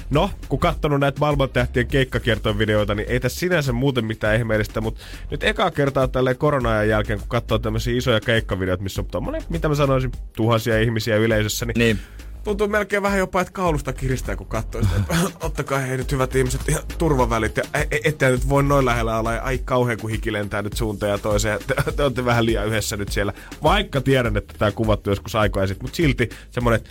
No, 0.10 0.32
kun 0.50 0.60
katsonut 0.60 1.00
näitä 1.00 1.20
maailmantähtien 1.20 1.88
keikkakiertovideoita, 1.88 2.96
niin 2.96 3.10
ei 3.10 3.20
tässä 3.20 3.39
sinänsä 3.39 3.72
muuten 3.74 4.06
mitään 4.06 4.36
ihmeellistä, 4.36 4.82
mutta 4.82 5.01
nyt 5.32 5.44
ekaa 5.44 5.72
kertaa 5.72 6.08
tälleen 6.08 6.38
korona-ajan 6.38 6.89
jälkeen, 6.89 7.20
kun 7.20 7.28
katsoo 7.28 7.60
tämmöisiä 7.60 7.98
isoja 7.98 8.20
keikkavideoita, 8.20 8.84
missä 8.84 9.01
on 9.01 9.08
tommonen, 9.08 9.44
mitä 9.50 9.70
mä 9.70 9.75
sanoisin, 9.75 10.12
tuhansia 10.36 10.80
ihmisiä 10.82 11.16
yleisössä, 11.18 11.66
niin, 11.66 11.74
Niin. 11.80 12.00
tuntuu 12.44 12.68
melkein 12.68 13.04
vähän 13.04 13.20
jopa, 13.20 13.42
että 13.42 13.54
kaulusta 13.54 13.94
kiristää, 13.94 14.36
kun 14.36 14.48
katsoo 14.48 14.82
sitä, 14.82 15.16
ottakaa 15.48 15.80
hei 15.80 15.98
nyt 15.98 16.12
hyvät 16.12 16.36
ihmiset 16.36 16.62
ihan 16.70 16.84
turvavälit. 16.98 17.58
Ja 17.58 17.63
e- 17.74 17.88
e- 17.92 18.00
ette 18.04 18.30
nyt 18.30 18.50
voi 18.50 18.63
noin 18.63 18.86
lähellä 18.86 19.20
olla. 19.20 19.34
Ja 19.34 19.42
ai 19.42 19.58
kauhean, 19.66 19.98
kun 19.98 20.10
hiki 20.10 20.34
lentää 20.34 20.62
nyt 20.62 20.74
suuntaan 20.78 21.12
ja 21.12 21.18
toiseen. 21.18 21.60
Te, 21.68 21.75
te 21.96 22.04
olette 22.04 22.25
vähän 22.25 22.46
liian 22.46 22.68
yhdessä 22.68 22.98
nyt 22.98 23.10
siellä. 23.12 23.34
Vaikka 23.63 24.01
tiedän, 24.01 24.38
että 24.38 24.54
tämä 24.58 24.72
kuvattu 24.72 25.10
joskus 25.10 25.36
aikoja 25.36 25.68
sitten, 25.68 25.84
mutta 25.84 25.96
silti 25.96 26.30
semmoinen, 26.51 26.78
että 26.82 26.89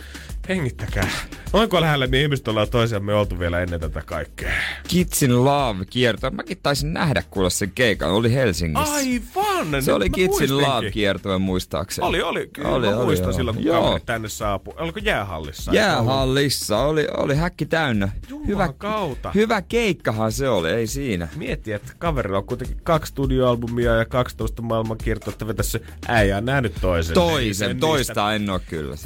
hengittäkää. 0.49 1.09
Noinko 1.53 1.81
lähellä 1.81 2.07
me 2.07 2.21
ihmiset 2.21 2.47
ollaan 2.47 2.69
toisiamme 2.69 3.13
oltu 3.13 3.39
vielä 3.39 3.59
ennen 3.59 3.79
tätä 3.79 4.01
kaikkea? 4.05 4.51
Kitsin 4.87 5.45
Love 5.45 5.85
kierto. 5.85 6.31
Mäkin 6.31 6.57
taisin 6.63 6.93
nähdä 6.93 7.23
kuulla 7.31 7.49
sen 7.49 7.71
keikan. 7.75 8.11
Oli 8.11 8.33
Helsingissä. 8.33 8.93
Aivan! 8.93 9.83
Se 9.83 9.93
oli 9.93 10.09
Kitsin 10.09 10.27
muistinkin. 10.49 10.57
Love 10.75 10.91
kiertue 10.91 11.37
muistaakseni. 11.37 12.07
Oli, 12.07 12.21
oli. 12.21 12.49
Kyllä 12.53 12.69
Oli, 12.69 12.87
oli, 12.87 12.95
mä 12.95 12.99
oli, 12.99 13.05
muistan 13.05 13.27
joo. 13.27 13.33
silloin, 13.33 13.57
kun 13.57 13.65
Joo. 13.65 13.99
tänne 14.05 14.29
saapui. 14.29 14.73
Oliko 14.77 14.99
jäähallissa? 15.03 15.73
Jäähallissa 15.73 16.77
oli, 16.77 17.07
oli 17.17 17.35
häkki 17.35 17.65
täynnä. 17.65 18.09
Hyvä, 18.47 18.73
kautta. 18.77 19.31
hyvä 19.35 19.61
keikkahan 19.61 20.31
se 20.31 20.49
oli, 20.49 20.69
ei 20.69 20.87
siinä. 20.87 21.27
Mieti, 21.35 21.71
että 21.71 21.93
kaverilla 21.99 22.37
on 22.37 22.45
kuitenkin 22.45 22.77
kaksi 22.83 23.09
studioalbumia 23.09 23.95
ja 23.95 24.05
12 24.05 24.61
maailmankiertoa, 24.61 25.31
että 25.31 25.47
vetäisi 25.47 25.71
se 25.71 25.81
äijä 26.07 26.41
nähnyt 26.41 26.73
toisen. 26.81 27.13
Toisen, 27.13 27.79
toista 27.79 28.33
en 28.33 28.49
oo 28.49 28.59
kyllä. 28.69 28.95
50-50. 28.95 28.97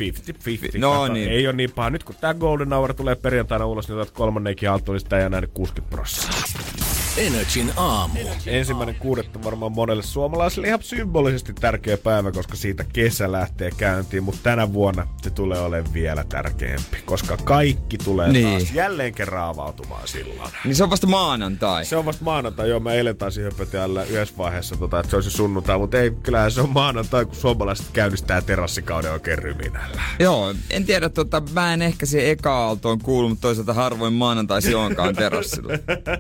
No 0.79 1.07
niin. 1.07 1.32
Ei 1.33 1.47
ole 1.47 1.55
niin 1.55 1.71
paha. 1.71 1.89
Nyt 1.89 2.03
kun 2.03 2.15
tää 2.21 2.33
Golden 2.33 2.73
Hour 2.73 2.93
tulee 2.93 3.15
perjantaina 3.15 3.65
ulos, 3.65 3.87
niin 3.87 3.99
otat 3.99 4.13
kolmannenkin 4.13 4.69
haltuun, 4.69 4.93
niin 4.93 4.99
sitä 4.99 5.19
ei 5.19 5.29
nähnyt 5.29 5.51
60 5.53 5.95
prosenttia. 5.95 7.02
Energin 7.17 7.72
aamu. 7.77 8.20
Ensimmäinen 8.46 8.96
kuudetta 8.96 9.43
varmaan 9.43 9.72
monelle 9.72 10.03
suomalaiselle 10.03 10.67
ihan 10.67 10.84
symbolisesti 10.84 11.53
tärkeä 11.53 11.98
päivä, 11.98 12.32
koska 12.32 12.55
siitä 12.55 12.84
kesä 12.93 13.32
lähtee 13.32 13.72
käyntiin, 13.77 14.24
mutta 14.24 14.39
tänä 14.43 14.74
vuonna 14.74 15.08
se 15.22 15.29
tulee 15.29 15.60
olemaan 15.60 15.93
vielä 15.93 16.24
tärkeämpi, 16.24 16.98
koska 17.05 17.38
kaikki 17.38 17.98
tulee 17.98 18.32
Niin. 18.32 18.60
taas 18.60 18.74
jälleen 18.74 19.13
kerran 19.13 19.50
avautumaan 19.50 20.08
silloin. 20.08 20.50
Niin 20.65 20.75
se 20.75 20.84
on 20.84 20.89
vasta 20.89 21.08
maanantai. 21.08 21.86
Se 21.86 21.96
on 21.98 22.05
vasta 22.05 22.24
maanantai, 22.24 22.70
joo. 22.70 22.79
Mä 22.79 22.93
eilen 22.93 23.17
taisin 23.17 23.43
höpötellä 23.43 24.03
yhdessä 24.03 24.36
vaiheessa, 24.38 24.75
tota, 24.77 25.00
että 25.00 25.10
se 25.10 25.15
olisi 25.15 25.32
sunnuntai, 25.32 25.77
mutta 25.77 26.00
ei, 26.00 26.12
kyllähän 26.12 26.51
se 26.51 26.62
on 26.62 26.70
maanantai, 26.70 27.25
kun 27.25 27.36
suomalaiset 27.36 27.86
käynnistää 27.93 28.41
terassikauden 28.41 29.12
oikein 29.12 29.38
ryminällä. 29.39 30.01
Joo, 30.20 30.55
en 30.70 30.86
tiedä, 30.86 31.10
tota, 31.10 31.41
mä 31.53 31.74
en 31.74 31.82
ehkä 31.82 32.05
siihen 32.05 32.29
eka 32.32 32.55
aaltoon 32.65 33.00
kuulu, 33.00 33.29
mutta 33.29 33.41
toisaalta 33.41 33.74
harvoin 33.74 34.13
maanantaisi 34.13 34.75
onkaan 34.75 35.15
terassilla. 35.15 35.74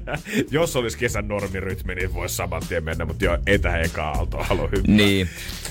Jos 0.51 0.75
olisi 0.85 0.97
kesän 0.97 1.27
normirytmi, 1.27 1.95
niin 1.95 2.13
voisi 2.13 2.35
saman 2.35 2.61
tien 2.69 2.83
mennä, 2.83 3.05
mutta 3.05 3.25
joo, 3.25 3.37
ei 3.47 3.59
tähän 3.59 3.81
eka 3.81 4.09
aaltoon 4.09 4.45
halua 4.45 4.69
hyppää. 4.75 4.95
Niin. 4.95 5.29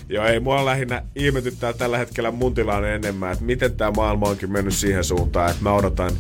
Joo, 0.09 0.27
ei 0.27 0.41
mua 0.41 0.65
lähinnä 0.65 1.03
ihmetyttää 1.15 1.73
tällä 1.73 1.99
hetkellä 1.99 2.31
mun 2.31 2.55
tilanne 2.55 2.95
enemmän, 2.95 3.33
että 3.33 3.45
miten 3.45 3.77
tämä 3.77 3.91
maailma 3.91 4.29
onkin 4.29 4.53
mennyt 4.53 4.75
siihen 4.75 5.05
suuntaan, 5.05 5.51
että 5.51 5.63
mä 5.63 5.73
odotan 5.73 6.13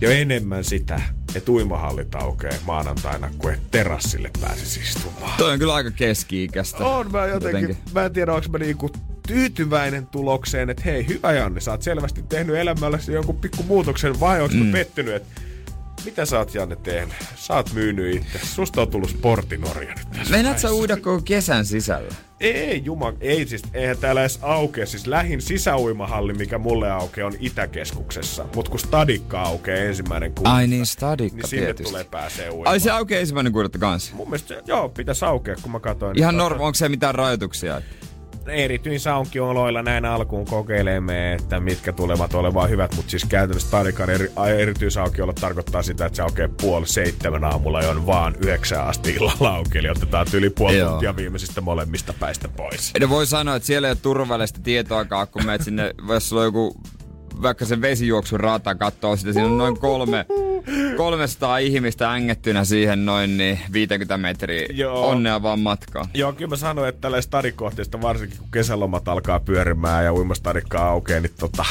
jo 0.00 0.10
enemmän 0.10 0.64
sitä, 0.64 1.00
että 1.34 1.52
uimahallit 1.52 2.14
aukeaa 2.14 2.54
maanantaina, 2.66 3.30
kuin 3.38 3.54
että 3.54 3.66
terassille 3.70 4.30
pääsisi 4.40 4.80
istumaan. 4.80 5.38
Toi 5.38 5.52
on 5.52 5.58
kyllä 5.58 5.74
aika 5.74 5.90
keski-ikäistä. 5.90 6.84
On 6.84 7.12
mä 7.12 7.26
jotenkin, 7.26 7.62
Jotenkin. 7.62 7.92
mä 7.94 8.04
en 8.04 8.12
tiedä, 8.12 8.32
onko 8.32 8.48
mä 8.48 8.58
niinku 8.58 8.90
tyytyväinen 9.28 10.06
tulokseen, 10.06 10.70
että 10.70 10.82
hei, 10.84 11.06
hyvä 11.08 11.32
Janne, 11.32 11.60
sä 11.60 11.70
oot 11.70 11.82
selvästi 11.82 12.22
tehnyt 12.22 12.56
elämälläsi 12.56 13.12
jonkun 13.12 13.36
pikku 13.36 13.62
muutoksen, 13.62 14.20
vai 14.20 14.40
onko 14.40 14.54
mm. 14.54 14.72
pettynyt, 14.72 15.14
että 15.14 15.40
mitä 16.04 16.24
sä 16.24 16.38
oot 16.38 16.54
Janne 16.54 16.76
tehnyt? 16.76 17.14
Sä 17.36 17.54
oot 17.54 17.72
myynyt 17.72 18.14
itse. 18.16 18.38
Susta 18.46 18.82
on 18.82 18.88
tullut 18.90 19.10
sportinorja 19.10 19.94
nyt 19.94 20.10
tässä 20.10 20.30
Meinaat 20.30 20.58
sä 20.58 20.72
uida 20.72 20.96
koko 20.96 21.20
kesän 21.24 21.64
sisällä? 21.64 22.14
Ei, 22.40 22.82
juma, 22.84 23.12
ei 23.20 23.46
siis, 23.46 23.62
eihän 23.74 23.98
täällä 23.98 24.20
edes 24.20 24.38
aukea. 24.42 24.86
Siis 24.86 25.06
lähin 25.06 25.42
sisäuimahalli, 25.42 26.34
mikä 26.34 26.58
mulle 26.58 26.90
aukeaa, 26.90 27.26
on 27.26 27.34
Itäkeskuksessa. 27.40 28.46
Mut 28.54 28.68
kun 28.68 28.78
Stadikka 28.78 29.42
aukeaa 29.42 29.78
ensimmäinen 29.78 30.30
kuudetta, 30.34 30.54
Ai 30.54 30.66
niin, 30.66 30.86
Stadikka 30.86 31.36
niin 31.36 31.48
sinne 31.48 31.64
tietysti. 31.64 31.90
tulee 31.90 32.04
pääsee 32.04 32.50
uimaan. 32.50 32.68
Ai 32.68 32.80
se 32.80 32.90
aukeaa 32.90 33.20
ensimmäinen 33.20 33.52
kuudetta 33.52 33.78
kanssa. 33.78 34.14
Mun 34.14 34.28
mielestä 34.28 34.48
se, 34.48 34.62
joo, 34.66 34.88
pitäisi 34.88 35.24
aukea, 35.24 35.56
kun 35.62 35.72
mä 35.72 35.80
katsoin. 35.80 36.18
Ihan 36.18 36.34
niin 36.34 36.38
norma, 36.38 36.64
onko 36.64 36.74
se 36.74 36.88
mitään 36.88 37.14
rajoituksia? 37.14 37.82
Erityisaukioloilla 38.50 39.82
näin 39.82 40.04
alkuun 40.04 40.44
kokeilemme, 40.44 41.32
että 41.32 41.60
mitkä 41.60 41.92
tulevat 41.92 42.34
olemaan 42.34 42.70
hyvät, 42.70 42.96
mutta 42.96 43.10
siis 43.10 43.24
käytännössä 43.24 43.68
Stadikan 43.68 44.10
eri, 44.10 44.32
erityisaukiolot 44.58 45.36
tarkoittaa 45.36 45.82
sitä, 45.82 46.06
että 46.06 46.16
se 46.16 46.22
aukeaa 46.22 46.48
puoli 46.60 46.86
seitsemän 46.86 47.44
aamulla 47.44 47.78
on 47.78 48.06
vaan 48.06 48.34
yhdeksän 48.40 48.86
asti 48.86 49.10
illalla 49.10 49.48
auki, 49.48 49.78
eli 49.78 49.88
otetaan 49.88 50.26
yli 50.34 50.50
puoli 50.50 50.78
Joo. 50.78 50.90
tuntia 50.90 51.16
viimeisistä 51.16 51.60
molemmista 51.60 52.14
päistä 52.20 52.48
pois. 52.48 52.92
Ne 53.00 53.08
voi 53.08 53.26
sanoa, 53.26 53.56
että 53.56 53.66
siellä 53.66 53.88
ei 53.88 53.92
ole 53.92 53.98
turvallista 54.02 54.60
tietoakaan, 54.62 55.28
kun 55.28 55.46
menet 55.46 55.62
sinne, 55.62 55.94
jos 56.08 56.28
sulla 56.28 56.42
on 56.42 56.46
joku 56.46 56.80
vaikka 57.42 57.64
se 57.64 57.80
vesijuoksun 57.80 58.40
rata 58.40 58.74
katsoo 58.74 59.16
sitä, 59.16 59.32
siinä 59.32 59.48
on 59.48 59.58
noin 59.58 59.78
kolme, 59.78 60.26
300 60.96 61.58
ihmistä 61.58 62.12
ängettynä 62.12 62.64
siihen 62.64 63.06
noin 63.06 63.36
niin 63.36 63.60
50 63.72 64.18
metriä. 64.18 64.66
Joo. 64.70 65.08
Onnea 65.08 65.42
vaan 65.42 65.60
matkaa. 65.60 66.08
Joo, 66.14 66.32
kyllä 66.32 66.48
mä 66.48 66.56
sanoin, 66.56 66.88
että 66.88 67.00
tällä 67.00 67.20
stadikohteista, 67.20 68.02
varsinkin 68.02 68.38
kun 68.38 68.50
kesälomat 68.50 69.08
alkaa 69.08 69.40
pyörimään 69.40 70.04
ja 70.04 70.12
uimastadikka 70.14 70.88
aukeaa, 70.88 71.20
niin 71.20 71.32
tota, 71.40 71.64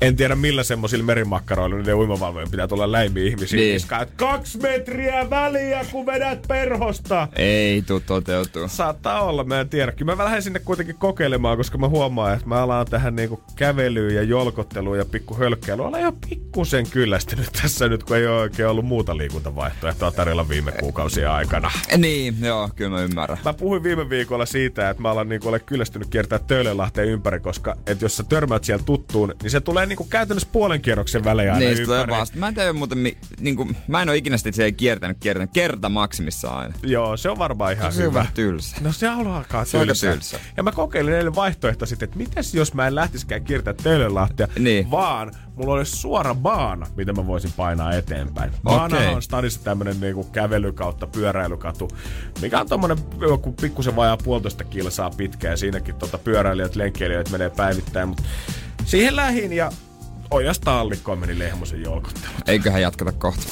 en 0.00 0.16
tiedä 0.16 0.34
millä 0.34 0.62
semmoisilla 0.62 1.04
merimakkaroilla 1.04 1.76
niiden 1.76 1.94
uimavalvojen 1.94 2.50
pitää 2.50 2.68
tulla 2.68 2.92
läimiä 2.92 3.24
ihmisiä. 3.24 3.56
Niin. 3.56 3.80
Kaksi 4.16 4.58
metriä 4.58 5.30
väliä, 5.30 5.84
kun 5.92 6.06
vedät 6.06 6.42
perhosta. 6.48 7.28
Ei 7.36 7.82
tuu 7.82 8.00
toteutuu. 8.00 8.68
Saattaa 8.68 9.22
olla, 9.22 9.44
mä 9.44 9.60
en 9.60 9.68
tiedä. 9.68 9.92
Kyllä 9.92 10.16
mä 10.16 10.24
lähden 10.24 10.42
sinne 10.42 10.58
kuitenkin 10.58 10.96
kokeilemaan, 10.98 11.56
koska 11.56 11.78
mä 11.78 11.88
huomaan, 11.88 12.34
että 12.34 12.48
mä 12.48 12.62
alan 12.62 12.86
tähän 12.86 13.16
niinku 13.16 13.42
kävelyyn 13.56 14.14
ja 14.14 14.22
jolkotteluun 14.22 14.98
ja 14.98 15.04
pikku 15.04 15.34
hölkkeilyyn. 15.34 15.88
Olen 15.88 16.02
jo 16.02 16.12
pikkusen 16.28 16.90
kyllästynyt 16.90 17.50
tässä 17.62 17.88
nyt, 17.88 18.04
kun 18.04 18.16
ei 18.16 18.26
ole 18.26 18.40
oikein 18.40 18.68
ollut 18.68 18.84
muuta 18.84 19.16
liikuntavaihtoehtoa 19.16 20.10
tarjolla 20.10 20.48
viime 20.48 20.72
kuukausien 20.72 21.30
aikana. 21.30 21.70
Niin, 21.96 22.34
joo, 22.40 22.70
kyllä 22.76 22.90
mä 22.90 23.02
ymmärrän. 23.02 23.38
Mä 23.44 23.52
puhuin 23.52 23.82
viime 23.82 24.08
viikolla 24.10 24.46
siitä, 24.46 24.90
että 24.90 25.02
mä 25.02 25.10
alan 25.10 25.28
niinku 25.28 25.48
ole 25.48 25.58
kyllästynyt 25.58 26.08
kiertää 26.08 26.38
Töölönlahteen 26.38 27.08
ympäri, 27.08 27.40
koska 27.40 27.76
et 27.86 28.02
jos 28.02 28.16
sä 28.16 28.24
törmäät 28.28 28.64
siellä 28.64 28.84
tuttuun, 28.84 29.34
niin 29.42 29.50
se 29.50 29.60
tulee 29.60 29.87
niinku 29.88 30.04
käytännössä 30.04 30.48
puolen 30.52 30.80
kierroksen 30.80 31.24
välein 31.24 31.48
aina 31.52 31.58
Niin, 31.58 31.76
se 31.76 31.84
tulee 31.84 32.00
ympäri. 32.00 32.20
vasta. 32.20 32.38
Mä 32.38 32.48
en 32.48 32.54
tiedä 32.54 32.72
muuten, 32.72 32.98
mi, 32.98 33.16
niinku, 33.40 33.68
mä 33.88 34.02
en 34.02 34.08
oo 34.08 34.14
ikinä 34.14 34.36
sitä 34.36 34.52
siellä 34.52 34.72
kiertänyt, 34.72 35.16
kiertänyt 35.20 35.50
kerta 35.52 35.88
maksimissaan 35.88 36.58
aina. 36.62 36.74
Joo, 36.82 37.16
se 37.16 37.30
on 37.30 37.38
varmaan 37.38 37.72
ihan 37.72 37.92
Se 37.92 37.98
on 38.02 38.04
hyvä. 38.08 38.18
vähän 38.18 38.32
tylsä. 38.34 38.76
No 38.80 38.92
se 38.92 39.10
on 39.10 39.26
alkaa 39.26 39.64
Se 39.64 39.76
on 39.76 39.80
aika 39.80 39.88
tylsää. 39.92 40.12
tylsä. 40.12 40.40
Ja 40.56 40.62
mä 40.62 40.72
kokeilin 40.72 41.14
eilen 41.14 41.34
vaihtoehto 41.34 41.86
sitten, 41.86 42.06
että 42.06 42.18
mitäs 42.18 42.54
jos 42.54 42.74
mä 42.74 42.86
en 42.86 42.94
lähtisikään 42.94 43.44
kiertää 43.44 43.74
Töölönlahtia, 43.74 44.48
Niin. 44.58 44.90
vaan 44.90 45.32
mulla 45.54 45.74
olisi 45.74 45.96
suora 45.96 46.34
baana, 46.34 46.86
mitä 46.96 47.12
mä 47.12 47.26
voisin 47.26 47.52
painaa 47.56 47.92
eteenpäin. 47.94 48.50
Baana 48.64 48.98
on 49.10 49.22
stadissa 49.22 49.60
tämmönen 49.64 50.00
niinku 50.00 50.24
kävely 50.24 50.72
kautta 50.72 51.06
pyöräilykatu, 51.06 51.88
mikä 52.42 52.60
on 52.60 52.68
tommonen 52.68 52.98
joku 53.20 53.52
pikkusen 53.52 53.96
vajaa 53.96 54.16
puolitoista 54.16 54.64
kilsaa 54.64 55.10
pitkä 55.10 55.48
ja 55.50 55.56
siinäkin 55.56 55.94
tota 55.94 56.18
pyöräilijät, 56.18 56.76
lenkkeilijöitä 56.76 57.30
menee 57.30 57.50
päivittäin, 57.50 58.08
mutta 58.08 58.22
siihen 58.88 59.16
lähin 59.16 59.52
ja 59.52 59.72
ojasta 60.30 60.80
allikkoon 60.80 61.18
meni 61.18 61.38
Lehmosen 61.38 61.82
jolkottelu. 61.82 62.32
Eiköhän 62.46 62.82
jatketa 62.82 63.12
kohta. 63.12 63.42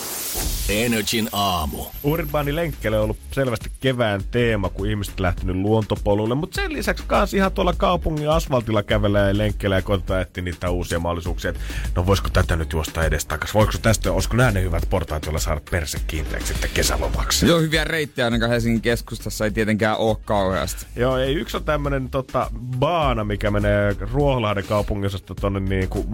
Energin 0.69 1.29
aamu. 1.33 1.85
Urbaani 2.03 2.55
lenkkele 2.55 2.97
on 2.97 3.05
ollut 3.05 3.17
selvästi 3.33 3.71
kevään 3.81 4.21
teema, 4.31 4.69
kun 4.69 4.91
ihmiset 4.91 5.21
lähtenyt 5.21 5.57
luontopolulle, 5.57 6.35
mutta 6.35 6.55
sen 6.55 6.73
lisäksi 6.73 7.05
kans 7.07 7.35
ihan 7.35 7.53
tuolla 7.53 7.73
kaupungin 7.73 8.31
asfaltilla 8.31 8.83
kävelee 8.83 9.33
ja 9.33 9.69
ja 9.69 9.83
koitetaan 9.83 10.23
etsiä 10.23 10.45
niitä 10.45 10.71
uusia 10.71 10.99
mahdollisuuksia. 10.99 11.51
että 11.51 11.61
No 11.97 12.07
voisiko 12.07 12.29
tätä 12.33 12.57
nyt 12.57 12.73
juosta 12.73 13.05
edestakas? 13.05 13.55
Voiko 13.55 13.73
tästä, 13.83 14.13
olisiko 14.13 14.37
nämä 14.37 14.51
ne 14.51 14.63
hyvät 14.63 14.87
portaat, 14.91 15.25
joilla 15.25 15.39
saada 15.39 15.61
perse 15.71 15.99
kiinteäksi 16.07 16.49
sitten 16.49 16.71
kesälomaksi? 16.75 17.47
Joo, 17.47 17.61
hyviä 17.61 17.85
reittejä 17.85 18.27
ainakaan 18.27 18.51
Helsingin 18.51 18.83
keskustassa 18.83 19.45
ei 19.45 19.51
tietenkään 19.51 19.97
oo 19.99 20.21
kauheasti. 20.25 20.87
Joo, 20.97 21.19
ei 21.19 21.35
yksi 21.35 21.57
on 21.57 21.65
tämmönen 21.65 22.11
tota, 22.11 22.51
baana, 22.79 23.25
mikä 23.25 23.51
menee 23.51 23.97
Ruoholahden 24.13 24.65
kaupungisesta 24.65 25.35
tonne 25.35 25.61
niinku 25.61 26.05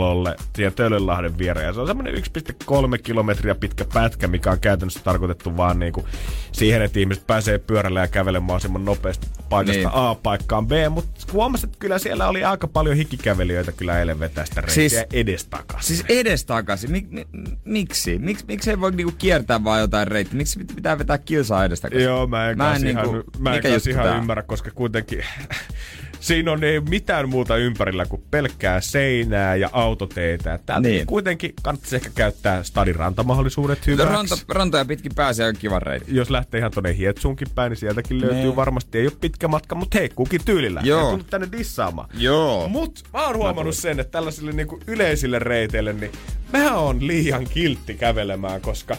musiikkitalolle 0.00 0.36
siihen 0.56 0.72
Töölönlahden 0.72 1.38
viereen. 1.38 1.66
Ja 1.66 1.72
se 1.72 1.80
on 1.80 1.86
semmonen 1.86 2.14
1,3 2.14 2.98
kilometriä 3.02 3.54
pitkä 3.54 3.84
pätkä, 3.94 4.28
mikä 4.28 4.50
on 4.50 4.60
käytännössä 4.60 5.00
tarkoitettu 5.04 5.56
vaan 5.56 5.78
niinku 5.78 6.08
siihen, 6.52 6.82
että 6.82 7.00
ihmiset 7.00 7.26
pääsee 7.26 7.58
pyörällä 7.58 8.00
ja 8.00 8.08
kävelemään 8.08 8.42
mahdollisimman 8.46 8.84
nopeasti 8.84 9.26
paikasta 9.48 9.78
Niin. 9.78 9.90
A 9.92 10.14
paikkaan 10.14 10.66
B. 10.66 10.70
Mutta 10.90 11.10
huomasin, 11.32 11.66
että 11.68 11.78
kyllä 11.78 11.98
siellä 11.98 12.28
oli 12.28 12.44
aika 12.44 12.68
paljon 12.68 12.96
hikikävelijöitä 12.96 13.72
kyllä 13.72 13.98
eilen 13.98 14.20
vetää 14.20 14.44
sitä 14.44 14.60
reittiä 14.60 14.88
Siis- 14.88 15.04
edestakaisin. 15.12 15.96
Siis 15.96 16.04
edestakaisin. 16.08 16.90
Mik, 16.90 17.10
mi, 17.10 17.26
miksi? 17.64 18.18
Miks, 18.18 18.44
miksi 18.48 18.70
ei 18.70 18.80
voi 18.80 18.90
niinku 18.92 19.14
kiertää 19.18 19.64
vaan 19.64 19.80
jotain 19.80 20.08
reittiä? 20.08 20.36
Miksi 20.36 20.60
pit- 20.60 20.74
pitää 20.74 20.98
vetää 20.98 21.18
kilsaa 21.18 21.64
edestakaisin? 21.64 22.04
Joo, 22.08 22.26
mä 22.26 22.50
en, 22.50 22.58
Mä 22.58 22.74
en 22.76 22.86
ihan, 22.86 23.04
niinku- 23.12 23.30
mä 23.38 23.54
en 23.54 23.62
ihan 23.66 24.04
tää 24.06 24.18
ymmärrä, 24.18 24.42
koska 24.42 24.70
kuitenkin 24.70 25.24
Siinä 26.22 26.52
on 26.52 26.64
ei 26.64 26.80
mitään 26.80 27.28
muuta 27.28 27.56
ympärillä 27.56 28.06
kuin 28.06 28.22
pelkkää 28.30 28.80
seinää 28.80 29.56
ja 29.56 29.68
autoteitä. 29.72 30.58
Täältä 30.66 30.80
niin. 30.88 30.94
Niin. 30.96 31.06
kuitenkin 31.06 31.52
kannattaisi 31.62 31.96
ehkä 31.96 32.10
käyttää 32.14 32.62
stadin 32.62 32.96
rantamahdollisuudet 32.96 33.86
hyväksi. 33.86 34.12
Ranta, 34.12 34.36
rantoja 34.48 34.84
pitkin 34.84 35.12
pääsee 35.14 35.48
on 35.48 35.54
kiva 35.58 35.78
reitti. 35.78 36.16
Jos 36.16 36.30
lähtee 36.30 36.58
ihan 36.58 36.70
tonne 36.70 36.96
Hietsuunkin 36.96 37.48
päin, 37.54 37.70
niin 37.70 37.78
sieltäkin 37.78 38.20
löytyy 38.20 38.42
Nee. 38.42 38.56
varmasti. 38.56 38.98
Ei 38.98 39.06
ole 39.06 39.12
pitkä 39.20 39.48
matka, 39.48 39.74
mutta 39.74 39.98
hei, 39.98 40.08
kukin 40.08 40.40
tyylillä. 40.44 40.80
Joo. 40.84 41.00
Ei 41.00 41.10
tullut 41.10 41.30
tänne 41.30 41.48
dissaamaan. 41.52 42.08
Joo. 42.14 42.68
Mut 42.68 43.02
mä 43.12 43.26
oon 43.26 43.36
huomannut 43.36 43.76
sen, 43.76 44.00
että 44.00 44.10
tällaisille 44.10 44.52
niinku 44.52 44.80
yleisille 44.86 45.38
reiteille, 45.38 45.92
niin 45.92 46.12
mä 46.52 46.76
oon 46.76 47.06
liian 47.06 47.44
kiltti 47.44 47.94
kävelemään, 47.94 48.60
koska 48.60 48.96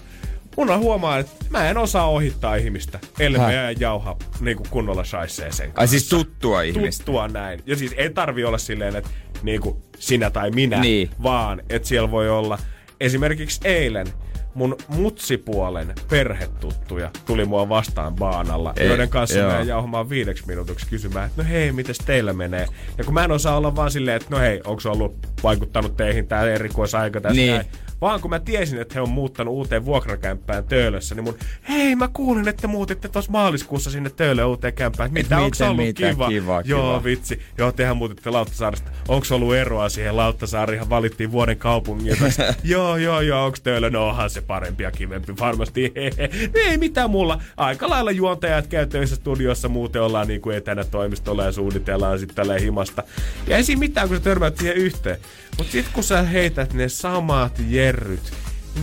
mun 0.57 0.69
on 0.69 0.79
huomaa, 0.79 1.19
että 1.19 1.31
mä 1.49 1.69
en 1.69 1.77
osaa 1.77 2.07
ohittaa 2.09 2.55
ihmistä, 2.55 2.99
ellei 3.19 3.41
mä 3.41 3.51
jää 3.53 3.71
jauha 3.71 4.17
niinku 4.39 4.63
kunnolla 4.69 5.03
shaisseeseen 5.03 5.71
Ai 5.75 5.87
siis 5.87 6.09
tuttua 6.09 6.61
ihmistä. 6.61 7.03
tuttua 7.03 7.27
näin. 7.27 7.59
Ja 7.65 7.75
siis 7.75 7.93
ei 7.97 8.09
tarvi 8.09 8.43
olla 8.43 8.57
silleen, 8.57 8.95
että 8.95 9.09
niinku 9.43 9.81
sinä 9.99 10.29
tai 10.29 10.51
minä, 10.51 10.79
Niin. 10.79 11.09
vaan 11.23 11.61
että 11.69 11.87
siellä 11.87 12.11
voi 12.11 12.29
olla 12.29 12.57
esimerkiksi 12.99 13.59
eilen 13.63 14.07
mun 14.55 14.77
mutsipuolen 14.87 15.93
perhetuttuja 16.09 17.11
tuli 17.25 17.45
mua 17.45 17.69
vastaan 17.69 18.15
baanalla, 18.15 18.73
Ei, 18.77 18.87
joiden 18.87 19.09
kanssa 19.09 19.39
joo. 19.39 19.51
mä 19.51 19.61
jauhamaan 19.61 20.09
viideksi 20.09 20.43
minuutiksi 20.47 20.87
kysymään, 20.89 21.25
että 21.29 21.43
no 21.43 21.49
hei, 21.49 21.71
mites 21.71 21.97
teillä 21.97 22.33
menee? 22.33 22.67
Ja 22.97 23.03
kun 23.03 23.13
mä 23.13 23.23
en 23.23 23.31
osaa 23.31 23.57
olla 23.57 23.75
vaan 23.75 23.91
silleen, 23.91 24.15
että 24.17 24.27
no 24.29 24.37
hei, 24.39 24.61
onko 24.65 24.79
se 24.79 24.89
ollut 24.89 25.15
vaikuttanut 25.43 25.97
teihin 25.97 26.27
tää 26.27 26.43
erikoisaika 26.51 27.21
tässä 27.21 27.35
Niin. 27.35 27.53
näin? 27.53 27.65
Vaan 28.03 28.21
kun 28.21 28.29
mä 28.29 28.39
tiesin, 28.39 28.81
että 28.81 28.93
he 28.93 29.01
on 29.01 29.09
muuttanut 29.09 29.53
uuteen 29.53 29.85
vuokrakämppään 29.85 30.63
Töölössä, 30.63 31.15
niin 31.15 31.23
mun, 31.23 31.37
hei 31.69 31.95
mä 31.95 32.09
kuulin, 32.13 32.47
että 32.47 32.67
muutitte 32.67 33.09
tuossa 33.09 33.31
maaliskuussa 33.31 33.91
sinne 33.91 34.09
Töölön 34.09 34.47
uuteen 34.47 34.73
kämppään. 34.73 35.13
Mitä, 35.13 35.39
onko 35.39 35.55
se 35.55 35.63
ollut 35.63 35.85
mitä, 35.85 36.09
kiva? 36.09 36.27
kiva, 36.27 36.61
Joo, 36.65 36.91
kiva. 36.91 37.03
vitsi. 37.03 37.39
Joo, 37.57 37.71
tehän 37.71 37.97
muutitte 37.97 38.29
Lauttasaaresta. 38.29 38.91
Onko 39.07 39.25
ollut 39.31 39.55
eroa 39.55 39.89
siihen? 39.89 40.17
Lauttasaarihan 40.17 40.89
valittiin 40.89 41.31
vuoden 41.31 41.57
kaupungin. 41.57 42.17
joo, 42.63 42.97
joo, 42.97 43.21
joo, 43.21 43.45
onko 43.45 43.57
Töölö? 43.63 43.89
No 43.89 44.07
onhan 44.07 44.29
se 44.29 44.41
parempi 44.41 44.83
ja 44.83 44.91
kivempi 44.91 45.33
varmasti. 45.39 45.93
ei 46.69 46.77
mitään 46.77 47.09
mulla. 47.09 47.41
Aika 47.57 47.89
lailla 47.89 48.11
juontajat 48.11 48.67
käy 48.67 48.87
töissä 48.87 49.15
studiossa, 49.15 49.69
muuten 49.69 50.01
ollaan 50.01 50.27
niin 50.27 50.41
kuin 50.41 50.57
etänä 50.57 50.83
toimistolla 50.83 51.43
ja 51.43 51.51
suunnitellaan 51.51 52.19
sitten 52.19 52.35
tälleen 52.35 52.61
himasta. 52.61 53.03
Ja 53.47 53.57
ei 53.57 53.63
siinä 53.63 53.79
mitään, 53.79 54.07
kun 54.07 54.17
sä 54.17 54.23
törmäät 54.23 54.57
siihen 54.57 54.77
yhteen. 54.77 55.17
Mutta 55.57 55.71
sitten 55.71 55.93
kun 55.93 56.03
sä 56.03 56.21
heität 56.21 56.73
ne 56.73 56.89
samat 56.89 57.61
jerryt 57.67 58.33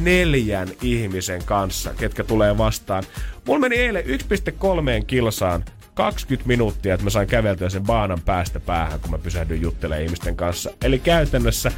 neljän 0.00 0.68
ihmisen 0.82 1.44
kanssa, 1.44 1.94
ketkä 1.94 2.24
tulee 2.24 2.58
vastaan. 2.58 3.04
Mulla 3.46 3.60
meni 3.60 3.76
eilen 3.76 4.04
1,3 4.04 5.04
kilsaan 5.06 5.64
20 6.04 6.48
minuuttia, 6.48 6.94
että 6.94 7.04
mä 7.04 7.10
sain 7.10 7.28
käveltyä 7.28 7.68
sen 7.68 7.82
baanan 7.82 8.20
päästä 8.24 8.60
päähän, 8.60 9.00
kun 9.00 9.10
mä 9.10 9.18
pysähdyin 9.18 9.60
juttelemaan 9.62 10.04
ihmisten 10.04 10.36
kanssa. 10.36 10.70
Eli 10.84 10.98
käytännössä 10.98 11.72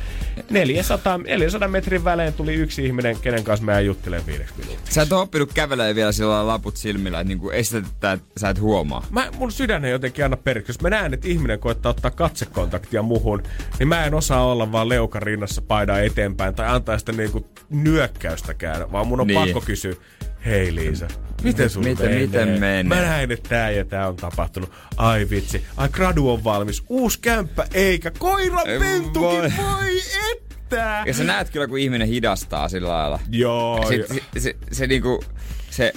400, 0.50 1.18
400 1.18 1.68
metrin 1.68 2.04
välein 2.04 2.32
tuli 2.32 2.54
yksi 2.54 2.86
ihminen, 2.86 3.16
kenen 3.22 3.44
kanssa 3.44 3.64
mä 3.64 3.80
juttelen 3.80 4.26
viideksi 4.26 4.54
minuuttia. 4.58 4.92
Sä 4.94 5.02
et 5.02 5.12
ole 5.12 5.20
oppinut 5.20 5.52
kävelemään 5.52 5.94
vielä 5.94 6.12
sillä 6.12 6.46
laput 6.46 6.76
silmillä, 6.76 7.20
että 7.20 7.28
niinku 7.28 7.50
estetään, 7.50 8.18
että 8.18 8.40
sä 8.40 8.48
et 8.48 8.60
huomaa. 8.60 9.06
Mä, 9.10 9.28
mun 9.38 9.52
sydän 9.52 9.84
ei 9.84 9.90
jotenkin 9.90 10.24
anna 10.24 10.36
periksi. 10.36 10.70
Jos 10.70 10.80
mä 10.80 10.90
näen, 10.90 11.14
että 11.14 11.28
ihminen 11.28 11.58
koittaa 11.58 11.90
ottaa 11.90 12.10
katsekontaktia 12.10 13.02
muhun, 13.02 13.42
niin 13.78 13.88
mä 13.88 14.04
en 14.04 14.14
osaa 14.14 14.46
olla 14.46 14.72
vaan 14.72 14.88
leuka 14.88 15.20
rinnassa 15.20 15.62
paidaa 15.62 16.00
eteenpäin 16.00 16.54
tai 16.54 16.68
antaa 16.68 16.98
sitä 16.98 17.12
niinku 17.12 17.46
nyökkäystäkään, 17.70 18.92
vaan 18.92 19.06
mun 19.06 19.20
on 19.20 19.26
Niin. 19.26 19.40
pakko 19.40 19.60
kysyä, 19.60 19.94
hei 20.44 20.74
Liisa, 20.74 21.08
miten 21.42 21.70
sun 21.70 21.84
Miten- 21.84 22.06
menee? 22.06 22.20
miten 22.26 22.48
menee? 22.48 22.82
Mä 22.82 22.94
näin, 23.00 23.30
että 23.32 23.48
tää 23.48 23.70
ja 23.70 23.84
tää 23.84 24.08
on 24.08 24.16
tapahtunut. 24.16 24.72
Ai 24.96 25.26
vitsi, 25.30 25.64
ai 25.76 25.88
gradu 25.88 26.30
on 26.30 26.44
valmis, 26.44 26.82
uusi 26.88 27.18
kämppä 27.20 27.66
eikä 27.74 28.10
koiran 28.18 28.68
Ei 28.68 28.78
pentukin, 28.78 29.20
voi. 29.20 29.52
voi 29.58 30.00
että! 30.32 31.02
Ja 31.06 31.14
sä 31.14 31.24
näet 31.24 31.50
kyllä, 31.50 31.66
kun 31.66 31.78
ihminen 31.78 32.08
hidastaa 32.08 32.68
sillä 32.68 32.88
lailla. 32.88 33.20
Joo, 33.30 33.86
Sit, 33.88 34.06
se, 34.08 34.40
se, 34.40 34.56
se, 34.72 34.86
niinku, 34.86 35.24
se 35.70 35.92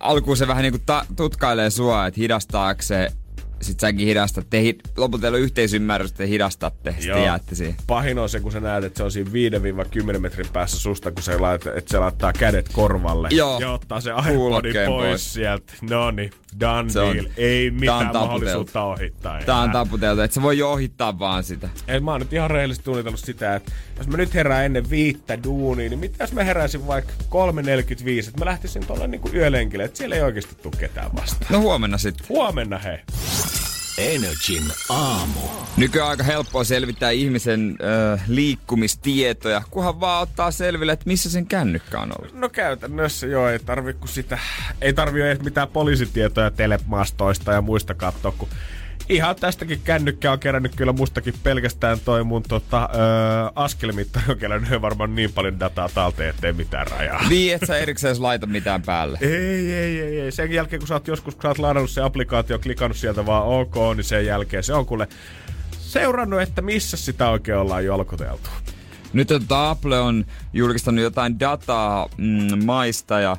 alkuun 0.00 0.36
se 0.36 0.48
vähän 0.48 0.62
niinku 0.62 0.78
ta, 0.86 1.06
tutkailee 1.16 1.70
sua, 1.70 2.06
että 2.06 2.20
hidastaako 2.20 2.82
se, 2.82 3.08
sit 3.60 3.80
säkin 3.80 4.06
hidastat. 4.06 4.46
Te 4.50 4.62
hi, 4.62 4.78
lopulta 4.96 5.26
ei 5.26 5.30
ole 5.30 5.38
yhteisymmärrystä, 5.38 6.18
te 6.18 6.28
hidastatte, 6.28 6.94
sitten 6.98 7.24
jäätte 7.24 7.54
siihen. 7.54 7.76
Pahin 7.86 8.18
on 8.18 8.28
se, 8.28 8.40
kun 8.40 8.52
sä 8.52 8.60
näet, 8.60 8.84
että 8.84 8.96
se 8.96 9.02
on 9.02 9.12
siinä 9.12 9.30
5-10 10.14 10.18
metrin 10.18 10.46
päässä 10.52 10.78
susta, 10.78 11.10
kun 11.10 11.22
se, 11.22 11.38
lait, 11.38 11.66
että 11.66 11.90
se 11.90 11.98
laittaa 11.98 12.32
kädet 12.32 12.68
korvalle. 12.72 13.28
Joo. 13.30 13.60
Ja 13.60 13.72
ottaa 13.72 14.00
se 14.00 14.10
iPodin 14.10 14.72
pois, 14.74 14.86
pois. 14.86 15.32
sieltä. 15.32 15.72
No 15.90 16.10
niin, 16.10 16.30
done 16.60 16.90
Se 16.90 17.00
on- 17.00 17.16
deal. 17.16 17.26
Ei 17.36 17.68
on 17.68 17.74
mitään 17.74 17.98
taputeltu. 17.98 18.26
mahdollisuutta 18.26 18.82
ohittaa. 18.82 19.40
Tää 19.46 19.56
on 19.58 19.70
taputeltu, 19.70 20.20
että 20.22 20.34
se 20.34 20.42
voi 20.42 20.58
jo 20.58 20.72
ohittaa 20.72 21.18
vaan 21.18 21.44
sitä. 21.44 21.68
Ei, 21.88 22.00
mä 22.00 22.10
oon 22.10 22.20
nyt 22.20 22.32
ihan 22.32 22.50
rehellisesti 22.50 22.84
suunnitellut 22.84 23.20
sitä, 23.20 23.54
että 23.54 23.72
jos 23.98 24.06
mä 24.08 24.16
nyt 24.16 24.34
herään 24.34 24.64
ennen 24.64 24.90
viittä 24.90 25.42
duunia, 25.44 25.88
niin 25.88 25.98
mitä 25.98 26.24
jos 26.24 26.32
mä 26.32 26.44
heräisin 26.44 26.86
vaikka 26.86 27.12
3.45, 27.28 28.28
että 28.28 28.38
mä 28.38 28.44
lähtisin 28.44 28.86
tuolla 28.86 29.06
niinku 29.06 29.30
yölenkille, 29.34 29.84
että 29.84 29.98
siellä 29.98 30.16
ei 30.16 30.22
oikeasti 30.22 30.54
tule 30.54 30.74
ketään 30.80 31.10
vastaan. 31.14 31.52
No 31.52 31.60
huomenna 31.60 31.98
sitten. 31.98 32.26
Huomenna 32.28 32.78
he. 32.78 33.00
Energin 33.98 34.72
aamu. 34.88 35.40
Nykyään 35.76 36.06
on 36.06 36.10
aika 36.10 36.22
helppoa 36.22 36.64
selvittää 36.64 37.10
ihmisen 37.10 37.76
ö, 37.80 38.18
liikkumistietoja, 38.28 39.62
kunhan 39.70 40.00
vaan 40.00 40.22
ottaa 40.22 40.50
selville, 40.50 40.92
että 40.92 41.06
missä 41.06 41.30
sen 41.30 41.46
kännykkä 41.46 42.00
on 42.00 42.12
ollut. 42.18 42.34
No 42.34 42.48
käytännössä 42.48 43.26
joo, 43.26 43.48
ei 43.48 43.58
tarvi 43.58 43.94
kun 43.94 44.08
sitä, 44.08 44.38
ei 44.80 44.92
tarvi 44.92 45.20
edes 45.20 45.40
mitään 45.40 45.68
poliisitietoja 45.68 46.50
telemastoista 46.50 47.52
ja 47.52 47.62
muista 47.62 47.94
katsoa, 47.94 48.32
kun 48.32 48.48
ihan 49.08 49.36
tästäkin 49.36 49.80
kännykkää 49.84 50.32
on 50.32 50.38
kerännyt 50.38 50.74
kyllä 50.76 50.92
mustakin 50.92 51.34
pelkästään 51.42 52.00
toi 52.00 52.24
mun 52.24 52.42
tota, 52.42 52.88
öö, 52.94 53.00
askelmittari 53.54 54.24
on 54.28 54.38
kerännyt 54.38 54.82
varmaan 54.82 55.14
niin 55.14 55.32
paljon 55.32 55.60
dataa 55.60 55.88
talteen, 55.88 56.30
ettei 56.30 56.52
mitään 56.52 56.86
rajaa. 56.86 57.28
Niin, 57.28 57.54
et 57.54 57.62
sä 57.66 57.78
erikseen 57.78 58.22
laita 58.22 58.46
mitään 58.46 58.82
päälle. 58.82 59.18
Ei, 59.20 59.72
ei, 59.72 60.00
ei, 60.00 60.20
ei. 60.20 60.32
Sen 60.32 60.52
jälkeen, 60.52 60.80
kun 60.80 60.88
sä 60.88 60.94
oot 60.94 61.08
joskus, 61.08 61.34
kun 61.34 61.42
sä 61.42 61.48
oot 61.48 61.58
ladannut 61.58 61.90
se 61.90 62.02
applikaatio, 62.02 62.58
klikannut 62.58 62.96
sieltä 62.96 63.26
vaan 63.26 63.44
OK, 63.44 63.74
niin 63.96 64.04
sen 64.04 64.26
jälkeen 64.26 64.62
se 64.62 64.74
on 64.74 64.86
kuule 64.86 65.08
seurannut, 65.78 66.40
että 66.40 66.62
missä 66.62 66.96
sitä 66.96 67.30
oikein 67.30 67.58
ollaan 67.58 67.84
jolkoteltu. 67.84 68.50
Nyt 69.12 69.28
tota 69.28 69.70
Apple 69.70 70.00
on 70.00 70.24
julkistanut 70.52 71.02
jotain 71.02 71.40
dataa 71.40 72.08
mm, 72.16 72.64
maista 72.64 73.20
ja 73.20 73.36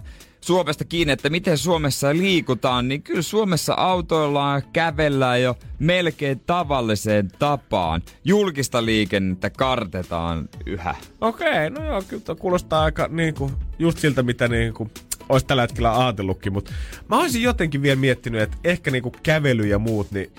Suomesta 0.49 0.85
kiinni, 0.85 1.13
että 1.13 1.29
miten 1.29 1.57
Suomessa 1.57 2.13
liikutaan, 2.13 2.87
niin 2.87 3.01
kyllä 3.01 3.21
Suomessa 3.21 3.73
autoillaan 3.73 4.61
kävellään 4.73 5.41
jo 5.41 5.57
melkein 5.79 6.39
tavalliseen 6.39 7.31
tapaan. 7.39 8.01
Julkista 8.25 8.85
liikennettä 8.85 9.49
kartetaan 9.49 10.49
yhä. 10.65 10.95
Okei, 11.21 11.69
no 11.69 11.85
joo, 11.85 12.01
kyllä 12.07 12.35
kuulostaa 12.39 12.83
aika 12.83 13.07
niinku, 13.11 13.51
just 13.79 13.97
siltä, 13.97 14.23
mitä 14.23 14.47
niinku, 14.47 14.91
olisi 15.29 15.45
tällä 15.45 15.61
hetkellä 15.61 15.99
ajatellutkin, 16.05 16.53
mutta 16.53 16.71
mä 17.07 17.19
olisin 17.19 17.41
jotenkin 17.43 17.81
vielä 17.81 17.99
miettinyt, 17.99 18.41
että 18.41 18.57
ehkä 18.63 18.91
niinku 18.91 19.11
kävely 19.23 19.67
ja 19.67 19.79
muut, 19.79 20.11
niin 20.11 20.31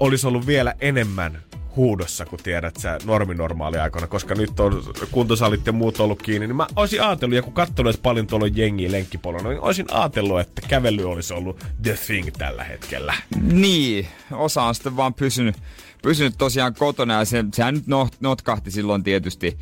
olisi 0.00 0.26
ollut 0.26 0.46
vielä 0.46 0.74
enemmän 0.80 1.38
huudossa, 1.78 2.26
kun 2.26 2.38
tiedät 2.42 2.76
sä 2.76 2.98
norminormaali 3.04 3.78
aikana, 3.78 4.06
koska 4.06 4.34
nyt 4.34 4.60
on 4.60 4.82
kuntosalit 5.10 5.66
ja 5.66 5.72
muut 5.72 6.00
ollut 6.00 6.22
kiinni, 6.22 6.46
niin 6.46 6.56
mä 6.56 6.66
olisin 6.76 7.02
ajatellut, 7.02 7.36
ja 7.36 7.42
kun 7.42 7.52
katsonut 7.52 7.94
että 7.94 8.02
paljon 8.02 8.26
tuolla 8.26 8.44
on 8.44 8.56
jengiä 8.56 8.92
lenkkipolona, 8.92 9.48
niin 9.48 9.60
olisin 9.60 9.86
ajatellut, 9.90 10.40
että 10.40 10.62
kävely 10.68 11.10
olisi 11.10 11.34
ollut 11.34 11.64
the 11.82 11.98
thing 12.06 12.28
tällä 12.38 12.64
hetkellä. 12.64 13.14
Niin, 13.40 14.06
osa 14.32 14.62
on 14.62 14.74
sitten 14.74 14.96
vaan 14.96 15.14
pysynyt, 15.14 15.56
pysynyt 16.02 16.34
tosiaan 16.38 16.74
kotona 16.74 17.14
ja 17.14 17.24
se, 17.24 17.44
sehän 17.54 17.74
nyt 17.74 17.86
not, 17.86 18.14
notkahti 18.20 18.70
silloin 18.70 19.02
tietysti, 19.02 19.58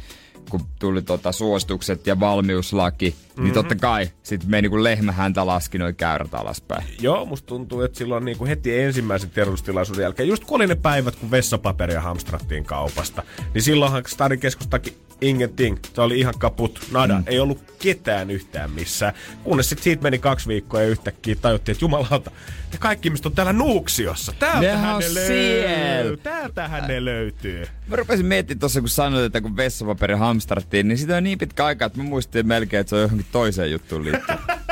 kun 0.51 0.61
tuli 0.79 1.03
tota 1.03 1.33
suositukset 1.33 2.07
ja 2.07 2.21
valmiuslaki, 2.21 3.11
mm-hmm. 3.11 3.45
niin 3.45 3.55
totta 3.55 3.75
kai 3.75 4.11
sit 4.23 4.45
meni 4.45 4.69
kuin 4.69 4.85
lehmä 4.85 5.13
häntä 5.13 5.47
laski 5.47 5.79
noin 5.79 5.97
käyrät 5.97 6.35
alaspäin. 6.35 6.85
Joo, 7.01 7.25
musta 7.25 7.47
tuntuu, 7.47 7.83
että 7.83 7.99
silloin 7.99 8.25
niin 8.25 8.39
kuin 8.39 8.49
heti 8.49 8.81
ensimmäisen 8.81 9.31
tiedotustilaisuuden 9.31 10.03
jälkeen, 10.03 10.29
just 10.29 10.45
kun 10.45 10.57
oli 10.57 10.67
ne 10.67 10.75
päivät, 10.75 11.17
kun 11.17 11.31
vessapaperia 11.31 12.01
hamstrattiin 12.01 12.65
kaupasta, 12.65 13.23
niin 13.55 13.63
silloinhan 13.63 14.03
Stadin 14.07 14.41
keskustakin 14.41 15.06
ingenting. 15.21 15.79
Se 15.95 16.01
oli 16.01 16.19
ihan 16.19 16.35
kaput, 16.39 16.81
nada. 16.93 17.15
Mm. 17.19 17.25
Ei 17.27 17.39
ollut 17.39 17.59
ketään 17.79 18.31
yhtään 18.31 18.71
missään. 18.71 19.15
Kunnes 19.45 19.69
sit 19.69 19.79
siitä 19.79 20.03
meni 20.03 20.19
kaksi 20.19 20.49
viikkoa 20.49 20.83
ja 20.83 20.89
yhtäkkiä 20.89 21.37
tajuttiin, 21.43 21.75
että 21.75 21.85
jumalauta, 21.85 22.31
ne 22.73 22.79
kaikki 22.79 23.09
ihmiset 23.09 23.27
on 23.27 23.33
täällä 23.33 23.53
Nuuksiossa. 23.53 24.33
Täältähän 24.39 24.99
ne 24.99 25.07
on 25.07 25.15
löytyy. 25.15 25.63
siellä. 25.63 26.17
Täältähän 26.17 26.89
ne 26.89 27.05
löytyy. 27.05 27.67
Mä 27.87 27.97
rupesin 27.97 28.27
miettimään 28.27 28.61
tuossa, 28.61 28.81
kun 28.81 28.89
sanoit, 28.89 29.25
että 29.25 29.41
kun 29.41 29.57
vessapaperi 29.57 30.15
hamstrattiin, 30.15 30.89
niin 30.89 30.99
sitä 30.99 31.17
on 31.17 31.25
niin 31.25 31.39
pitkä 31.39 31.65
aika, 31.65 31.85
että 31.85 31.99
mä 31.99 32.05
muistin 32.05 32.47
melkein, 32.47 32.81
että 32.81 32.91
se 32.91 32.97
on 32.97 33.03
johonkin 33.03 33.27
toiseen 33.33 33.73
juttuun 33.73 34.05
liittynyt. 34.05 34.41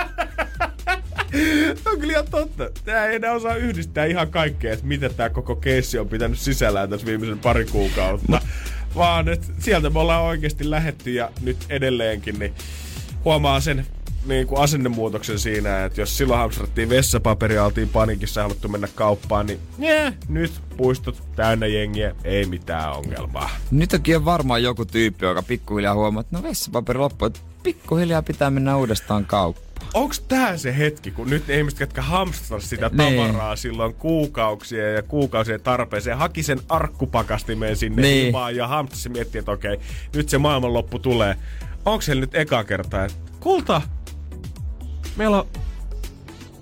Se 1.82 1.90
on 1.90 2.00
kyllä 2.00 2.12
ihan 2.12 2.26
totta. 2.30 2.70
Tää 2.84 3.06
ei 3.06 3.16
enää 3.16 3.32
osaa 3.32 3.56
yhdistää 3.56 4.04
ihan 4.04 4.30
kaikkea, 4.30 4.72
että 4.72 4.86
mitä 4.86 5.08
tää 5.08 5.30
koko 5.30 5.56
keissi 5.56 5.98
on 5.98 6.08
pitänyt 6.08 6.38
sisällään 6.38 6.90
tässä 6.90 7.06
viimeisen 7.06 7.38
pari 7.38 7.64
kuukautta. 7.64 8.40
Vaan 8.96 9.28
että 9.28 9.46
sieltä 9.58 9.90
me 9.90 9.98
ollaan 9.98 10.22
oikeasti 10.22 10.70
lähetty 10.70 11.12
ja 11.12 11.30
nyt 11.40 11.56
edelleenkin, 11.68 12.38
niin 12.38 12.54
huomaa 13.24 13.60
sen 13.60 13.86
niin 14.26 14.46
kuin 14.46 14.60
asennemuutoksen 14.60 15.38
siinä, 15.38 15.84
että 15.84 16.00
jos 16.00 16.16
silloin 16.16 16.40
hamstrattiin 16.40 16.88
vessapaperia, 16.88 17.64
oltiin 17.64 17.88
panikissa 17.88 18.40
ja 18.40 18.44
haluttu 18.44 18.68
mennä 18.68 18.88
kauppaan, 18.94 19.46
niin 19.46 19.58
yeah, 19.82 20.14
nyt 20.28 20.52
puistot 20.76 21.22
täynnä 21.36 21.66
jengiä, 21.66 22.14
ei 22.24 22.46
mitään 22.46 22.92
ongelmaa. 22.92 23.50
Nyt 23.70 23.92
onkin 23.92 24.24
varmaan 24.24 24.62
joku 24.62 24.84
tyyppi, 24.84 25.26
joka 25.26 25.42
pikkuhiljaa 25.42 25.94
huomaa, 25.94 26.20
että 26.20 26.36
no 26.36 26.42
vessapaperi 26.42 26.98
loppuu, 26.98 27.26
että 27.26 27.40
pikkuhiljaa 27.62 28.22
pitää 28.22 28.50
mennä 28.50 28.76
uudestaan 28.76 29.24
kauppaan. 29.24 29.63
Onks 29.94 30.20
tää 30.20 30.56
se 30.56 30.78
hetki, 30.78 31.10
kun 31.10 31.30
nyt 31.30 31.46
ne 31.46 31.58
ihmiset, 31.58 31.80
jotka 31.80 32.02
hamstras 32.02 32.70
sitä 32.70 32.90
Niin. 32.92 33.16
tavaraa 33.28 33.56
silloin 33.56 33.94
kuukausia 33.94 34.90
ja 34.92 35.02
kuukausien 35.02 35.60
tarpeeseen, 35.60 36.18
haki 36.18 36.42
sen 36.42 36.60
arkkupakastimeen 36.68 37.76
sinne 37.76 38.02
Niin. 38.02 38.26
ilmaan 38.26 38.56
ja 38.56 38.66
hamstras 38.68 39.08
miettii, 39.08 39.38
että 39.38 39.52
okei, 39.52 39.78
nyt 40.14 40.28
se 40.28 40.38
maailmanloppu 40.38 40.98
tulee. 40.98 41.36
Onks 41.84 42.06
se 42.06 42.14
nyt 42.14 42.34
eka 42.34 42.64
kerta, 42.64 43.04
että 43.04 43.18
kulta, 43.40 43.82
meillä 45.16 45.36
on, 45.38 45.46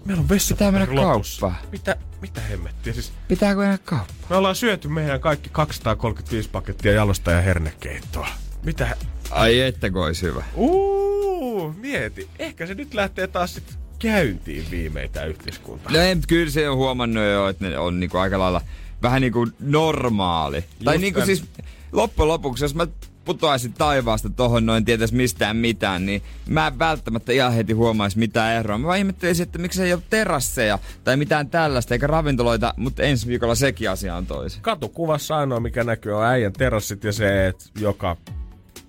meillä 0.05 0.21
on 0.21 0.29
Pitää 0.49 0.73
mennä 0.73 0.95
lopussa. 0.95 1.41
kauppaan. 1.41 1.69
Mitä, 1.73 1.97
mitä 2.21 2.41
hemmettiä? 2.41 2.93
Siis 2.93 3.13
Pitääkö 3.29 3.61
mennä 3.61 3.79
kauppaan? 3.79 4.17
me 4.31 4.37
ollaan 4.37 4.55
syöty 4.57 4.89
meidän 4.89 5.21
kaikki 5.21 5.49
235 5.53 6.49
pakettia 6.49 6.93
jalosta 6.93 7.31
ja 7.31 7.41
hernekeittoa. 7.41 8.29
Mitä? 8.65 8.97
Ai 9.31 9.61
että 9.61 9.91
kun 9.91 10.05
olisi 10.05 10.23
hyvä. 10.27 10.45
Uuu, 10.55 11.22
mieti. 11.69 12.29
Ehkä 12.39 12.67
se 12.67 12.75
nyt 12.75 12.95
lähtee 12.95 13.27
taas 13.27 13.55
sit 13.55 13.79
käyntiin 13.99 14.67
viimeitä 14.71 15.25
yhteiskuntaa. 15.25 15.93
No 15.93 15.99
mutta 16.15 16.27
kyllä 16.27 16.51
se 16.51 16.69
on 16.69 16.77
huomannut 16.77 17.25
jo, 17.25 17.49
että 17.49 17.69
ne 17.69 17.79
on 17.79 18.01
niinku 18.01 18.19
aika 18.19 18.39
lailla 18.39 18.61
vähän 19.03 19.21
niinku 19.21 19.49
normaali. 19.61 20.65
tai 20.85 20.99
niinku 20.99 21.19
näin. 21.19 21.27
siis 21.27 21.45
loppujen 21.93 22.29
lopuksi, 22.29 22.65
jos 22.65 22.75
mä 22.75 22.87
putoaisin 23.25 23.73
taivaasta 23.73 24.31
tohon 24.31 24.67
noin 24.67 24.85
tietäis 24.85 25.13
mistään 25.13 25.57
mitään, 25.57 26.07
niin 26.07 26.23
mä 26.49 26.67
en 26.67 26.79
välttämättä 26.79 27.33
ihan 27.33 27.53
heti 27.53 27.73
huomaisi 27.73 28.19
mitään 28.19 28.55
eroa. 28.55 28.79
Mä 28.79 28.87
vaan 28.87 28.99
ihmettelisin, 28.99 29.43
että 29.43 29.59
miksi 29.59 29.83
ei 29.83 29.93
ole 29.93 30.03
terasseja 30.11 30.79
tai 31.05 31.17
mitään 31.17 31.51
tällaista, 31.51 31.95
eikä 31.95 32.07
ravintoloita, 32.07 32.75
mutta 32.77 33.03
ensi 33.03 33.27
viikolla 33.27 33.55
sekin 33.55 33.91
asia 33.91 34.17
on 34.17 34.27
toisin. 34.27 34.63
Katukuvassa 34.63 35.37
ainoa, 35.37 35.61
mikä 35.61 35.85
näkyy, 35.85 36.13
on 36.13 36.25
äijän 36.25 36.53
terassit 36.53 37.05
ja 37.05 37.13
se, 37.13 37.47
että 37.47 37.65
joka 37.81 38.17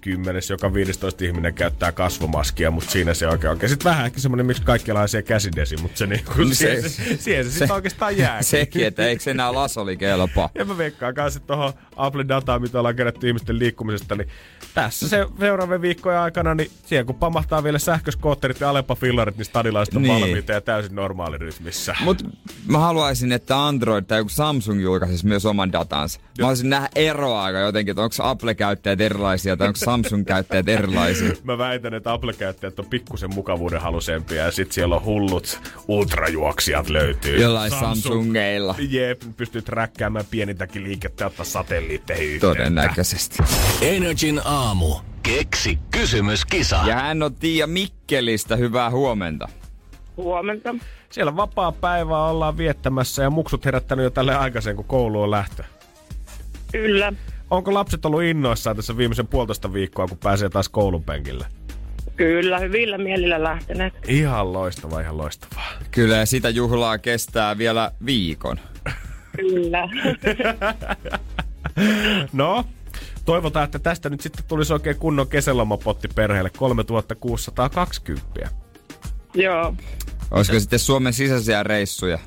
kymmenes, 0.04 0.50
joka 0.50 0.74
15 0.74 1.26
ihminen 1.26 1.54
käyttää 1.54 1.92
kasvomaskia, 1.92 2.72
mutta 2.72 2.92
siinä 2.92 3.14
se 3.14 3.28
oikein 3.28 3.52
oikein. 3.52 3.70
Sitten 3.70 3.90
vähän 3.92 4.06
ehkä 4.06 4.20
semmoinen, 4.20 4.46
miksi 4.46 4.64
kaikki 4.64 4.94
laisia 4.94 5.22
käsidesi, 5.22 5.78
mutta 5.78 5.98
se 5.98 6.08
niinku, 6.08 6.32
se- 6.34 6.56
siihen 6.56 6.90
se, 6.90 7.18
siihen 7.18 7.44
se, 7.46 7.50
se- 7.52 7.58
sitten 7.58 7.72
oikeastaan 7.72 8.18
jää. 8.18 8.42
Sekin, 8.42 8.88
että 8.88 9.06
eikö 9.06 9.24
se 9.24 9.32
enää 9.32 9.54
lasoli 9.54 9.98
kelpaa. 9.98 10.50
Ja 10.56 10.66
mä 10.66 10.78
veikkaan 10.78 11.14
kanssa 11.14 11.40
tuohon 11.40 11.74
Apple 11.96 12.26
dataan, 12.28 12.62
mitä 12.62 12.80
ollaan 12.80 12.96
kerätty 12.96 13.28
ihmisten 13.28 13.60
liikkumisesta, 13.60 14.16
niin 14.16 14.28
tässä 14.74 15.10
se 15.10 15.26
seuraavien 15.40 15.82
viikkojen 15.82 16.20
aikana, 16.20 16.56
niin 16.56 16.72
siihen 16.86 17.06
kun 17.06 17.16
pamahtaa 17.16 17.64
vielä 17.64 17.80
sähköskootterit 17.80 18.60
ja 18.60 18.70
Alepa-fillarit, 18.70 19.38
niin 19.38 19.46
stadilaiset 19.46 19.96
on 19.96 20.02
Niin. 20.02 20.22
valmiita 20.22 20.52
ja 20.52 20.62
täysin 20.62 20.96
normaalirytmissä. 20.96 21.96
Mut 22.00 22.24
mä 22.68 22.80
haluaisin, 22.80 23.32
että 23.32 23.66
Android 23.68 24.04
tai 24.06 24.18
joku 24.20 24.30
Samsung 24.30 24.82
julkaisisi 24.82 25.26
myös 25.28 25.46
oman 25.46 25.72
datansa. 25.72 26.20
Mä 26.20 26.26
haluaisin 26.42 26.70
nähdä 26.70 26.90
eroa 26.96 27.44
aika 27.44 27.60
jotenkin, 27.60 27.92
että 27.92 28.02
onko 28.02 28.16
Apple-käyttäjät 28.20 29.02
erilaisia 29.02 29.58
tai 29.58 29.68
onko 29.68 29.80
Samsung-käyttäjät 29.94 30.70
erilaisia. 30.70 31.32
Mä 31.44 31.58
väitän, 31.58 31.94
että 31.94 32.14
Apple-käyttäjät 32.14 32.80
on 32.80 32.86
pikkusen 32.86 33.34
mukavuuden 33.34 33.82
halusempia 33.82 34.44
ja 34.44 34.52
sit 34.52 34.72
siellä 34.72 34.96
on 34.96 35.06
hullut 35.06 35.60
ultrajuoksijat 35.88 36.90
löytyy. 36.90 37.42
Jollain 37.42 37.72
Samsungeilla. 37.72 38.76
Jep, 38.90 39.22
pystyy 39.38 39.62
träkkäämään 39.62 40.26
pienintäkin 40.32 40.84
liikettä 40.84 41.24
ja 41.24 41.28
ottaa 41.28 41.46
satelliitteihin 41.46 42.26
yhteyttä. 42.26 42.48
Todennäköisesti. 42.48 43.38
Energin 43.82 44.42
aamu. 44.46 44.96
Keksi 45.24 45.80
kysymys, 45.92 46.46
kisa. 46.46 46.80
Ja 46.86 46.96
hän 46.96 47.24
on 47.24 47.36
Tiia 47.36 47.68
Mikkelistä. 47.68 48.56
Hyvää 48.56 48.90
huomenta. 48.90 49.50
Huomenta. 50.18 50.76
Siellä 51.10 51.36
vapaa 51.36 51.72
päivää 51.72 52.24
ollaan 52.24 52.58
viettämässä 52.58 53.24
ja 53.24 53.30
muksut 53.30 53.66
herättänyt 53.66 54.04
jo 54.04 54.10
tälle 54.10 54.36
aikaisen, 54.36 54.76
kun 54.76 54.86
koulu 54.86 55.22
on 55.22 55.32
lähtö. 55.32 55.64
Kyllä. 56.72 57.14
Onko 57.54 57.74
lapset 57.74 58.06
ollut 58.06 58.24
innoissaan 58.24 58.76
tässä 58.76 58.98
viimeisen 58.98 59.28
puolitoista 59.28 59.74
viikkoa, 59.74 60.08
kun 60.08 60.18
pääsee 60.18 60.50
taas 60.50 60.70
koulun 60.70 61.04
penkille? 61.04 61.46
Kyllä, 62.16 62.60
hyvillä 62.60 62.98
mielillä 62.98 63.44
lähteneet. 63.44 63.94
Ihan 64.08 64.54
loistavaa, 64.54 65.00
ihan 65.00 65.18
loistavaa. 65.18 65.72
Kyllä 65.92 66.16
ja 66.16 66.26
sitä 66.26 66.50
juhlaa 66.50 66.98
kestää 66.98 67.58
vielä 67.58 67.92
viikon. 68.06 68.60
Kyllä. 69.38 69.90
No, 72.34 72.66
toivotaan, 73.26 73.66
että 73.66 73.80
tästä 73.80 74.10
nyt 74.10 74.22
sitten 74.22 74.46
tulisi 74.48 74.74
oikein 74.74 74.96
kunnon 74.96 75.28
kesälomapotti 75.28 76.08
perheelle 76.16 76.50
3620. 76.50 78.50
Joo. 79.34 79.76
Olisiko 80.32 80.60
sitten 80.60 80.80
Suomen 80.80 81.14
sisäisiä 81.14 81.64
reissuja? 81.64 82.20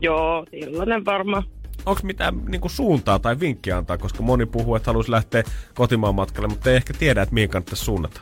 Joo, 0.00 0.46
sellainen 0.50 1.04
varmaan. 1.04 1.42
Onko 1.86 2.00
mitään 2.04 2.44
niinku 2.48 2.68
suuntaa 2.68 3.18
tai 3.18 3.40
vinkkiä 3.40 3.76
antaa, 3.76 3.98
koska 3.98 4.22
moni 4.22 4.46
puhuu, 4.46 4.74
että 4.76 4.88
haluaisi 4.88 5.10
lähteä 5.10 5.42
kotimaan 5.74 6.14
matkalle, 6.14 6.48
mutta 6.48 6.70
ei 6.70 6.76
ehkä 6.76 6.92
tiedä, 6.98 7.22
että 7.22 7.34
mihin 7.34 7.48
kannattaisi 7.50 7.84
suunnata. 7.84 8.20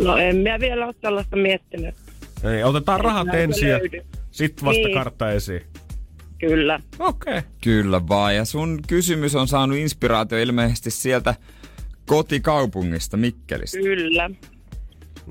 No 0.00 0.16
en 0.16 0.36
mä 0.36 0.60
vielä 0.60 0.86
ole 0.86 0.94
sellaista 1.00 1.36
miettinyt. 1.36 1.94
Ei, 2.44 2.64
otetaan 2.64 3.00
rahat 3.00 3.26
näitä 3.26 3.42
ensin 3.42 3.68
ja 3.68 3.80
sitten 4.30 4.64
vasta 4.64 4.82
Niin. 4.82 4.94
kartta 4.94 5.30
esiin. 5.32 5.62
Kyllä. 6.38 6.80
Okei. 6.98 7.38
Okay. 7.38 7.50
Kyllä 7.60 8.08
vaan. 8.08 8.36
Ja 8.36 8.44
sun 8.44 8.78
kysymys 8.86 9.34
on 9.34 9.48
saanut 9.48 9.78
inspiraatio 9.78 10.38
ilmeisesti 10.38 10.90
sieltä 10.90 11.34
kotikaupungista 12.06 13.16
Mikkelistä. 13.16 13.78
Kyllä. 13.78 14.30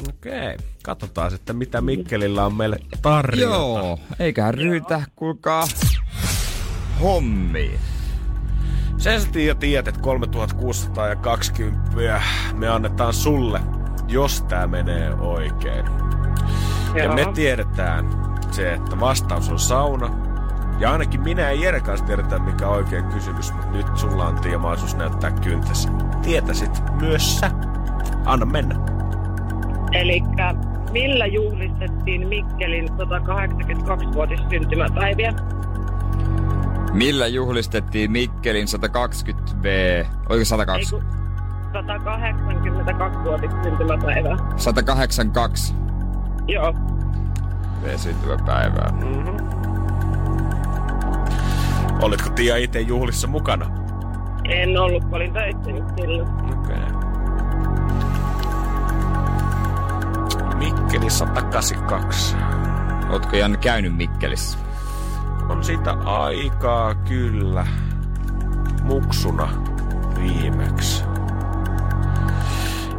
Okei. 0.10 0.32
Okay. 0.32 0.58
Katsotaan 0.84 1.32
sitten, 1.32 1.56
mitä 1.56 1.82
Mikkelillä 1.82 2.46
on 2.46 2.54
meille 2.54 2.78
tarjota. 3.02 3.54
Joo, 3.54 4.00
eiköhän 4.20 4.54
ryytä, 4.54 5.02
kuulkaa, 5.16 5.68
hommiin. 7.02 7.80
Sen 8.98 9.22
sä 9.22 9.28
tiedät, 9.60 9.88
että 9.88 10.02
3620 10.02 12.22
me 12.54 12.68
annetaan 12.68 13.14
sulle, 13.14 13.60
jos 14.08 14.42
tää 14.42 14.68
menee 14.68 15.14
oikein. 15.14 15.86
Ja 16.96 17.04
Joo. 17.04 17.16
me 17.16 17.26
tiedetään 17.34 18.06
se, 18.52 18.74
että 18.74 19.00
vastaus 19.00 19.50
on 19.50 19.60
sauna. 19.60 20.10
Ja 20.80 20.92
ainakin 20.92 21.22
minä 21.22 21.42
ja 21.42 21.62
Jere 21.62 21.80
kanssa 21.80 22.06
tiedetään, 22.06 22.42
mikä 22.42 22.68
on 22.68 22.76
oikein 22.76 23.06
kysymys, 23.06 23.54
mutta 23.54 23.72
nyt 23.72 23.86
sulla 23.96 24.26
on 24.26 24.42
Tiia 24.42 24.60
mahdollisuus 24.60 24.96
näyttää 24.96 25.32
kyntäsi. 25.32 25.88
Tietäisit 26.22 26.82
myös 27.02 27.40
sä. 27.40 27.52
Anna 28.26 28.46
mennä. 28.46 28.76
Eli 29.92 30.22
millä 30.92 31.26
juhlistettiin 31.26 32.28
Mikkelin 32.28 32.90
182-vuotissyntymäpäiviä? 32.90 35.34
Millä 36.96 37.28
juhlistettiin 37.28 38.12
Mikkelin 38.12 38.68
120V, 38.68 39.66
oiko 40.30 40.40
Ei 40.40 40.46
102? 40.46 40.96
kun 40.96 41.04
182-vuotissyntymäpäivää. 41.74 44.38
182 44.58 45.74
Joo. 46.48 46.74
V 47.84 47.98
syntymäpäivää. 47.98 48.94
Olitko 52.02 52.30
Tiia 52.30 52.58
itse 52.58 52.80
juhlissa 52.80 53.28
mukana? 53.28 53.66
En 54.44 54.80
ollut, 54.80 55.04
kun 55.04 55.14
olin 55.14 55.34
töissä 55.34 55.72
nyt 55.72 55.84
silloin. 55.98 56.30
Okei. 56.60 56.78
Mikkeli 60.58 61.10
182. 61.10 62.36
Ootko 63.10 63.36
Janne 63.36 63.58
käynyt 63.58 63.98
Mikkelissä? 63.98 64.58
On 65.50 65.64
siitä 65.64 65.92
aikaa 65.92 66.96
kyllä 66.96 67.68
muksuna 68.84 69.50
viimeksi. 70.20 71.04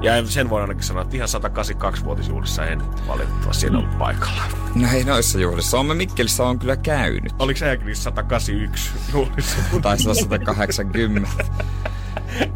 Ja 0.02 0.26
sen 0.26 0.50
voin 0.50 0.62
ainakin 0.62 0.82
sanoa, 0.84 1.02
että 1.02 1.16
ihan 1.16 1.28
182-vuotisjuhlissa 1.28 2.66
en 2.66 2.82
valitettavasti 3.08 3.60
siinä 3.60 3.78
ollut 3.78 3.98
paikalla. 3.98 4.42
No 4.74 4.88
ei 4.92 5.04
noissa 5.04 5.38
juhlissa. 5.38 5.78
On 5.78 5.86
me 5.86 5.94
Mikkelissä 5.94 6.44
on 6.44 6.58
kyllä 6.58 6.76
käynyt. 6.76 7.32
Oliko 7.38 7.60
äijäkin 7.64 7.86
niissä 7.86 8.02
181 8.02 8.90
juhlissa? 9.12 9.56
Olla 9.72 10.14
180. 10.14 11.30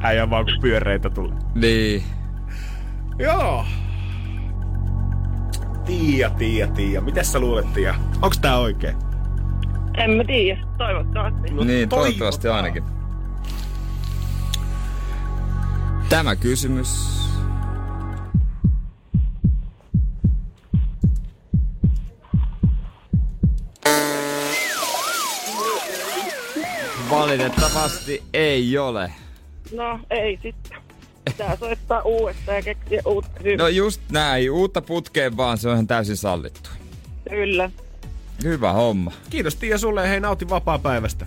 Äijä 0.01 0.31
vaan 0.31 0.45
kun 0.45 0.59
pyöreitä 0.61 1.11
tulee. 1.11 1.37
niin. 1.55 2.05
Joo. 3.19 3.65
Tiia, 5.85 6.31
Tiia, 6.31 6.67
Tiia. 6.67 7.01
Mitäs 7.01 7.33
sä 7.33 7.39
luulet, 7.39 7.73
Tiia? 7.73 7.95
Onks 8.23 8.39
tää 8.39 8.59
oikein? 8.59 8.97
En 9.97 10.11
mä 10.11 10.25
tiedä, 10.25 10.61
toivottavasti. 10.79 11.51
No 11.51 11.65
niin, 11.65 11.89
toivottavasti 11.89 12.49
ainakin. 12.49 12.85
Tämä 16.09 16.37
kysymys 16.37 17.21
Valitettavasti 27.11 28.23
ei 28.33 28.79
ole. 28.79 29.13
No, 29.73 30.01
ei 30.11 30.39
sitten. 30.43 30.79
pitää 31.25 31.57
soittaa 31.57 32.03
uudestaan 32.03 32.57
ja 32.57 32.63
keksiä 32.63 33.03
uutta 33.07 33.43
syytä. 33.43 33.63
No 33.63 33.69
just 33.69 34.01
näin, 34.11 34.51
uutta 34.51 34.83
putkeen 34.83 35.37
vaan, 35.37 35.59
se 35.59 35.69
on 35.69 35.75
ihan 35.75 35.87
täysin 35.87 36.17
sallittu. 36.17 36.71
Kyllä. 37.31 37.71
Hyvä 38.45 38.73
homma. 38.73 39.13
Kiitos 39.31 39.57
Tiia 39.57 39.79
sulle 39.79 40.03
ja 40.03 40.09
hei 40.09 40.21
nauti 40.21 40.49
vapaa-päivästä. 40.49 41.27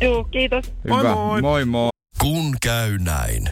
Joo, 0.00 0.24
kiitos. 0.24 0.72
Moi 0.88 0.98
Hyvä. 0.98 1.14
moi. 1.14 1.42
moi 1.42 1.64
moi. 1.64 1.88
Kun 2.18 2.56
käy 2.62 2.98
näin. 2.98 3.48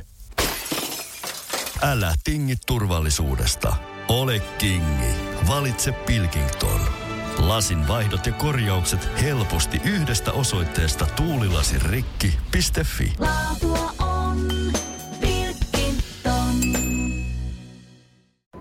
Älä 1.82 2.14
tingi 2.24 2.54
turvallisuudesta. 2.66 3.76
Ole 4.08 4.42
kingi. 4.58 5.14
Valitse 5.48 5.92
Pilkington. 5.92 6.80
Lasin 7.38 7.88
vaihdot 7.88 8.26
ja 8.26 8.32
korjaukset 8.32 9.08
helposti 9.22 9.80
yhdestä 9.84 10.32
osoitteesta 10.32 11.06
tuulilasirikki.fi. 11.16 13.12
Laatua 13.18 13.92
on 14.00 14.05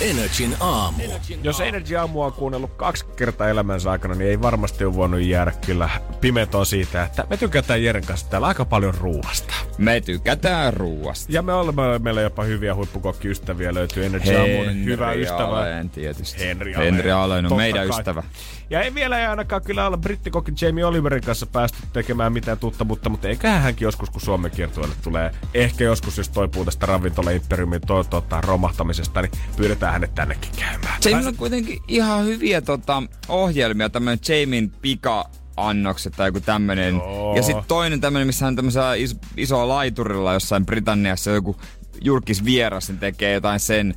Energin 0.00 0.56
aamu. 0.60 1.02
Jos 1.42 1.60
Energy 1.60 1.96
Aamua 1.96 2.26
on 2.26 2.32
kuunnellut 2.32 2.70
kaksi 2.76 3.04
kertaa 3.16 3.48
elämänsä 3.48 3.90
aikana, 3.90 4.14
niin 4.14 4.30
ei 4.30 4.40
varmasti 4.40 4.84
ole 4.84 4.94
voinut 4.94 5.20
jäädä 5.20 5.52
kyllä 5.66 5.90
pimetoon 6.20 6.66
siitä, 6.66 7.04
että 7.04 7.26
me 7.30 7.36
tykätään 7.36 7.84
Jeren 7.84 8.04
kanssa 8.06 8.26
täällä 8.30 8.46
aika 8.46 8.64
paljon 8.64 8.94
ruuasta. 8.94 9.54
Me 9.78 10.00
tykätään 10.00 10.74
ruuasta. 10.74 11.32
Ja 11.32 11.42
me 11.42 11.52
olemme, 11.52 11.98
meillä 11.98 12.20
jopa 12.20 12.42
hyviä 12.42 12.74
huippukokkiystäviä 12.74 13.74
löytyy 13.74 14.06
Energy 14.06 14.36
Aamun 14.36 14.84
hyvä 14.84 15.12
ystävä. 15.12 15.44
Allen 15.44 15.90
tietysti. 15.90 16.40
Henri 16.40 16.74
Allen. 16.74 16.94
Henri 16.94 17.10
Allen 17.12 17.38
on 17.38 17.42
Totta 17.48 17.56
meidän 17.56 17.88
kai. 17.88 17.98
ystävä. 17.98 18.22
Ja 18.70 18.80
ei 18.82 18.94
vielä 18.94 19.18
ei 19.20 19.26
ainakaan 19.26 19.62
kyllä 19.62 19.86
olla 19.86 19.96
brittikokki 19.96 20.52
Jamie 20.60 20.84
Oliverin 20.84 21.22
kanssa 21.22 21.46
päästy 21.46 21.78
tekemään 21.92 22.32
mitään 22.32 22.58
tuttavuutta, 22.58 23.08
mutta 23.08 23.28
eiköhän 23.28 23.62
hänkin 23.62 23.86
joskus, 23.86 24.10
kun 24.10 24.20
Suomen 24.20 24.50
kiertueelle 24.50 24.94
tulee, 25.02 25.30
ehkä 25.54 25.84
joskus, 25.84 26.18
jos 26.18 26.28
toipuu 26.28 26.64
tästä 26.64 26.86
ravintola-imperiumin 26.86 27.80
to, 27.86 28.04
tota, 28.04 28.40
romahtamisesta, 28.40 29.22
niin 29.22 29.32
pyydetään 29.56 29.87
hänet 29.92 30.14
tännekin 30.14 30.50
käymään. 30.58 30.98
Jamie 31.04 31.26
on 31.26 31.36
kuitenkin 31.36 31.78
ihan 31.88 32.24
hyviä 32.24 32.60
tota, 32.60 33.02
ohjelmia, 33.28 33.88
tämmönen 33.88 34.18
Jamin 34.28 34.70
pika 34.70 35.30
annokset 35.56 36.12
tai 36.16 36.28
joku 36.28 36.40
tämmönen. 36.40 36.94
Joo. 36.94 37.36
Ja 37.36 37.42
sitten 37.42 37.64
toinen 37.68 38.00
tämmönen, 38.00 38.26
missä 38.26 38.44
hän 38.44 38.56
tämmöisellä 38.56 38.94
is, 38.94 39.16
isolla 39.36 39.74
laiturilla 39.74 40.32
jossain 40.32 40.66
Britanniassa 40.66 41.30
joku 41.30 41.56
julkis 42.04 42.44
vieras, 42.44 42.88
niin 42.88 42.98
tekee 42.98 43.32
jotain 43.32 43.60
sen 43.60 43.94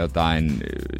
jotain 0.00 0.52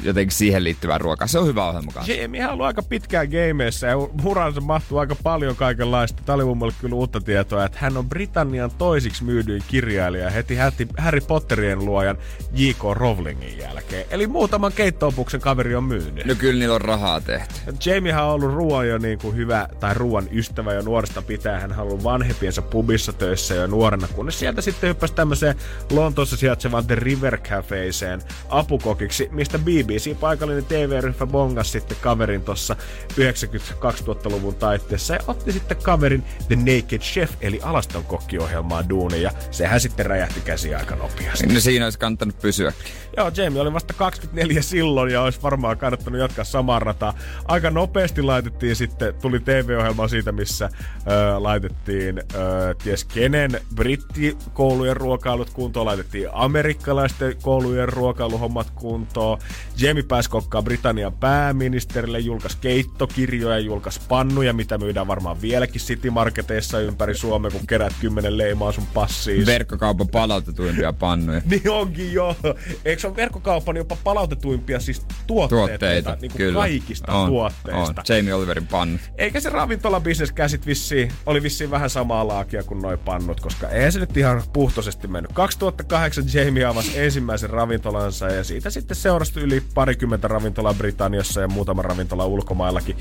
jotenkin 0.03 0.37
siihen 0.37 0.63
liittyvää 0.63 0.97
ruokaa. 0.97 1.27
Se 1.27 1.39
on 1.39 1.47
hyvä 1.47 1.65
ohjelma 1.65 1.91
kanssa. 1.91 2.13
Jamie 2.13 2.45
on 2.45 2.53
ollut 2.53 2.65
aika 2.65 2.83
pitkään 2.83 3.27
gameissa 3.29 3.87
ja 3.87 3.97
uransa 4.23 4.61
mahtuu 4.61 4.97
aika 4.97 5.15
paljon 5.23 5.55
kaikenlaista. 5.55 6.23
Tämä 6.25 6.35
oli 6.35 6.45
mun 6.45 6.71
kyllä 6.81 6.95
uutta 6.95 7.21
tietoa, 7.21 7.65
että 7.65 7.77
hän 7.81 7.97
on 7.97 8.09
Britannian 8.09 8.71
toisiksi 8.77 9.23
myydyin 9.23 9.63
kirjailija 9.67 10.29
heti 10.29 10.57
Harry 10.97 11.21
Potterien 11.21 11.85
luojan 11.85 12.17
J.K. 12.53 12.83
Rowlingin 12.93 13.57
jälkeen. 13.57 14.05
Eli 14.09 14.27
muutaman 14.27 14.71
keittoopuksen 14.73 15.41
kaveri 15.41 15.75
on 15.75 15.83
myynyt. 15.83 16.25
No 16.25 16.35
kyllä 16.35 16.59
niillä 16.59 16.75
on 16.75 16.81
rahaa 16.81 17.21
tehty. 17.21 17.53
Jamiehan 17.85 18.25
on 18.25 18.31
ollut 18.31 18.53
ruoan 18.53 18.87
jo 18.87 18.97
niin 18.97 19.19
kuin 19.19 19.35
hyvä, 19.35 19.67
tai 19.79 19.93
ruoan 19.93 20.27
ystävä 20.31 20.73
jo 20.73 20.81
nuoresta 20.81 21.21
pitää. 21.21 21.59
Hän 21.59 21.71
on 21.71 21.79
ollut 21.79 22.03
vanhempiensa 22.03 22.61
pubissa 22.61 23.13
töissä 23.13 23.55
jo 23.55 23.67
nuorena, 23.67 24.07
kunnes 24.07 24.39
sieltä 24.39 24.61
sitten 24.61 24.89
hyppäsi 24.89 25.13
tämmöiseen 25.13 25.55
Lontoossa 25.91 26.37
sijaitsevaan 26.37 26.87
The 26.87 26.95
River 26.95 27.37
Cafeeseen 27.37 28.21
apukokiksi, 28.75 29.29
mistä 29.31 29.59
BBC, 29.59 30.19
paikallinen 30.19 30.65
TV-ryhmä, 30.65 31.25
bongas 31.25 31.71
sitten 31.71 31.97
kaverin 32.01 32.41
tuossa 32.41 32.75
90-2000-luvun 33.13 34.55
taitteessa 34.55 35.13
ja 35.13 35.19
otti 35.27 35.51
sitten 35.51 35.77
kaverin 35.77 36.23
The 36.47 36.55
Naked 36.55 36.99
Chef, 36.99 37.31
eli 37.41 37.59
alaston 37.63 38.03
kokkiohjelmaa 38.03 38.89
duuniin, 38.89 39.21
ja 39.21 39.31
sehän 39.51 39.79
sitten 39.79 40.05
räjähti 40.05 40.41
käsi 40.41 40.75
aika 40.75 40.95
nopeasti. 40.95 41.47
No 41.47 41.59
siinä 41.59 41.85
olisi 41.85 41.99
kannattanut 41.99 42.39
pysyä. 42.41 42.73
Joo, 43.17 43.31
Jamie 43.35 43.61
oli 43.61 43.73
vasta 43.73 43.93
24 43.93 44.61
silloin 44.61 45.11
ja 45.11 45.21
olisi 45.21 45.41
varmaan 45.43 45.77
kannattanut 45.77 46.19
jatkaa 46.19 46.45
samaa 46.45 46.79
rataa. 46.79 47.13
Aika 47.45 47.69
nopeasti 47.69 48.21
laitettiin 48.21 48.75
sitten, 48.75 49.15
tuli 49.21 49.39
TV-ohjelma 49.39 50.07
siitä, 50.07 50.31
missä 50.31 50.69
ö, 50.75 51.43
laitettiin 51.43 52.17
ö, 52.17 52.75
ties 52.83 53.05
kenen 53.05 53.51
brittikoulujen 53.75 54.97
ruokailut 54.97 55.49
kuntoon, 55.49 55.85
laitettiin 55.85 56.27
amerikkalaisten 56.33 57.35
koulujen 57.41 57.89
ruokailuhommat 58.65 58.71
kuntoon. 58.75 59.39
Jamie 59.77 60.03
pääsi 60.03 60.29
kokkaan 60.29 60.63
Britannian 60.63 61.13
pääministerille, 61.13 62.19
julkaisi 62.19 62.57
keittokirjoja, 62.61 63.59
julkaisi 63.59 64.01
pannuja, 64.07 64.53
mitä 64.53 64.77
myydään 64.77 65.07
varmaan 65.07 65.41
vieläkin 65.41 65.81
City-marketeissa 65.81 66.79
ympäri 66.79 67.15
Suomea, 67.15 67.51
kun 67.51 67.67
kerät 67.67 67.93
kymmenen 68.01 68.37
leimaa 68.37 68.71
sun 68.71 68.87
passiin. 68.93 69.45
Verkkokaupan 69.45 70.07
palautetuimpia 70.07 70.93
pannuja. 70.93 71.41
Niin 71.55 71.69
onkin 71.69 72.13
joo. 72.13 72.35
Eikö 72.85 73.01
se 73.01 73.07
ole 73.07 73.15
verkkokaupan 73.15 73.77
jopa 73.77 73.97
palautetuimpia 74.03 74.79
siis 74.79 75.01
tuotteita? 75.27 75.67
Tuotteita, 75.67 76.17
niin 76.21 76.31
kuin 76.31 76.37
kyllä. 76.37 76.59
kaikista 76.59 77.13
on, 77.13 77.29
tuotteista. 77.29 78.01
On. 78.01 78.15
Jamie 78.15 78.33
Oliverin 78.33 78.67
pannu. 78.67 78.99
Eikä 79.17 79.39
se 79.39 79.49
ravintolabisnes 79.49 80.31
käsit 80.31 80.65
vissiin, 80.65 81.11
oli 81.25 81.43
vissiin 81.43 81.71
vähän 81.71 81.89
samaa 81.89 82.27
laakia 82.27 82.63
kuin 82.63 82.81
noi 82.81 82.97
pannut, 82.97 83.39
koska 83.39 83.69
eihän 83.69 83.91
se 83.91 83.99
nyt 83.99 84.17
ihan 84.17 84.43
puhtoisesti 84.53 85.07
mennyt. 85.07 85.31
2008 85.33 86.23
Jamie 86.33 86.65
avasi 86.65 86.99
ensimmäisen 86.99 87.49
ravintolansa 87.49 88.27
ja 88.27 88.43
siitä 88.55 88.69
sitten 88.69 88.97
seurasi 88.97 89.39
yli 89.39 89.63
parikymmentä 89.73 90.27
ravintolaa 90.27 90.73
Britanniassa 90.73 91.41
ja 91.41 91.47
muutama 91.47 91.81
ravintola 91.81 92.25
ulkomaillakin. 92.25 92.97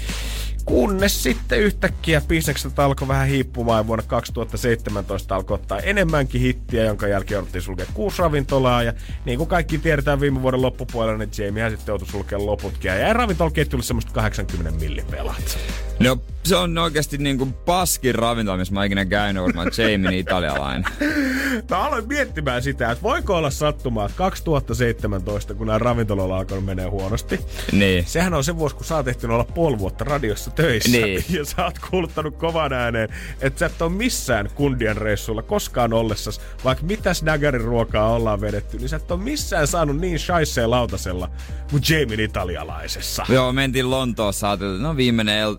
Kunnes 0.64 1.22
sitten 1.22 1.60
yhtäkkiä 1.60 2.20
bisnekset 2.20 2.78
alkoi 2.78 3.08
vähän 3.08 3.28
hiippumaan 3.28 3.78
ja 3.78 3.86
vuonna 3.86 4.04
2017 4.06 5.36
alkoi 5.36 5.54
ottaa 5.54 5.78
enemmänkin 5.78 6.40
hittiä, 6.40 6.84
jonka 6.84 7.06
jälkeen 7.08 7.36
jouduttiin 7.36 7.62
sulkea 7.62 7.86
kuusi 7.94 8.22
ravintolaa. 8.22 8.82
Ja 8.82 8.92
niin 9.24 9.38
kuin 9.38 9.48
kaikki 9.48 9.78
tiedetään 9.78 10.20
viime 10.20 10.42
vuoden 10.42 10.62
loppupuolella, 10.62 11.18
niin 11.18 11.30
Jamiehän 11.38 11.70
sitten 11.70 11.92
joutui 11.92 12.08
sulkea 12.08 12.46
loputkin. 12.46 12.88
Ja 12.88 12.98
jäi 12.98 13.12
ravintolaketjulle 13.12 13.84
semmoista 13.84 14.12
80 14.12 14.80
millipelat. 14.80 15.58
No, 15.98 16.18
se 16.44 16.56
on 16.56 16.78
oikeasti 16.78 17.18
niinku 17.18 17.46
paskin 17.46 18.14
ravintola, 18.14 18.56
missä 18.56 18.74
mä 18.74 18.84
ikinä 18.84 19.04
käynyt, 19.04 19.42
varmaan 19.42 19.70
Jamie 19.78 20.18
italialainen. 20.18 20.84
Mä 21.70 21.78
aloin 21.78 22.08
miettimään 22.08 22.62
sitä, 22.62 22.90
että 22.90 23.02
voiko 23.02 23.36
olla 23.36 23.50
sattumaa, 23.50 24.06
että 24.06 24.16
2017, 24.16 25.43
kun 25.54 25.66
nämä 25.66 25.78
ravintoloilla 25.78 26.37
alkanut 26.38 26.64
menee 26.64 26.87
huonosti, 26.87 27.40
Niin. 27.72 28.04
Sehän 28.07 28.35
on 28.35 28.44
se 28.44 28.57
vuosi, 28.57 28.76
kun 28.76 28.85
sä 28.85 28.96
oot 28.96 29.09
ehtinyt 29.09 29.35
olla 29.35 29.44
puoli 29.44 29.78
vuotta 29.78 30.04
radiossa 30.04 30.50
töissä. 30.50 30.90
Niin. 30.90 31.24
Ja 31.30 31.44
sä 31.44 31.64
oot 31.64 31.78
kuuluttanut 31.90 32.37
kovan 32.37 32.72
ääneen, 32.72 33.09
että 33.40 33.59
sä 33.59 33.66
et 33.66 33.83
ole 33.83 33.92
missään 33.92 34.50
kundien 34.54 34.96
reissulla 34.96 35.42
koskaan 35.42 35.92
ollessas, 35.92 36.40
vaikka 36.64 36.85
mitä 36.85 37.14
snaggerin 37.14 37.61
ruokaa 37.64 38.12
ollaan 38.12 38.40
vedetty, 38.40 38.78
niin 38.78 38.88
sä 38.88 38.96
et 38.96 39.11
ole 39.11 39.20
missään 39.20 39.66
saanut 39.66 39.96
niin 39.96 40.18
shaisee 40.18 40.66
lautasella 40.66 41.30
kuin 41.70 41.83
Jamie 41.88 42.24
italialaisessa. 42.24 43.26
Joo, 43.28 43.52
mentiin 43.52 43.90
Lontoossa, 43.90 44.50
ajateltiin, 44.50 44.76
että 44.76 44.88
no 44.88 44.96
viimeinen, 44.96 45.38
el- 45.38 45.57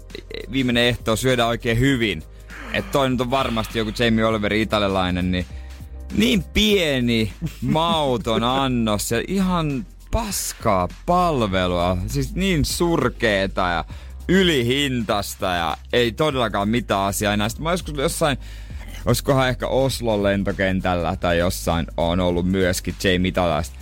viimeinen 0.52 0.84
ehto 0.84 1.16
syödään 1.16 1.50
oikein 1.50 1.80
hyvin. 1.80 2.24
Että 2.74 2.92
toi 2.92 3.10
nyt 3.10 3.22
on 3.22 3.32
varmasti 3.32 3.80
joku 3.80 3.92
Jamie 4.00 4.26
Oliveri 4.26 4.62
italialainen, 4.62 5.32
niin 5.32 5.46
niin 6.18 6.44
pieni, 6.44 7.34
mauton 7.62 8.44
annos 8.44 9.12
ja 9.12 9.24
ihan 9.28 9.86
paskaa 10.12 10.88
palvelua. 11.06 11.98
Siis 12.08 12.36
niin 12.36 12.66
surkeeta 12.66 13.62
ja 13.62 13.86
ylihintasta 14.28 15.46
ja 15.46 15.78
ei 15.94 16.12
todellakaan 16.12 16.70
mitään 16.70 17.02
asiaa 17.02 17.34
enää. 17.34 17.50
Sitten 17.50 17.64
mä 17.64 17.72
joskus 17.72 17.94
jossain, 17.98 18.38
olisikohan 19.06 19.50
ehkä 19.50 19.68
Oslon 19.68 20.24
lentokentällä 20.24 21.16
tai 21.16 21.38
jossain 21.38 21.88
on 21.98 22.20
ollut 22.20 22.48
myöskin 22.48 22.96
Jamie 23.04 23.30
italialaista. 23.30 23.76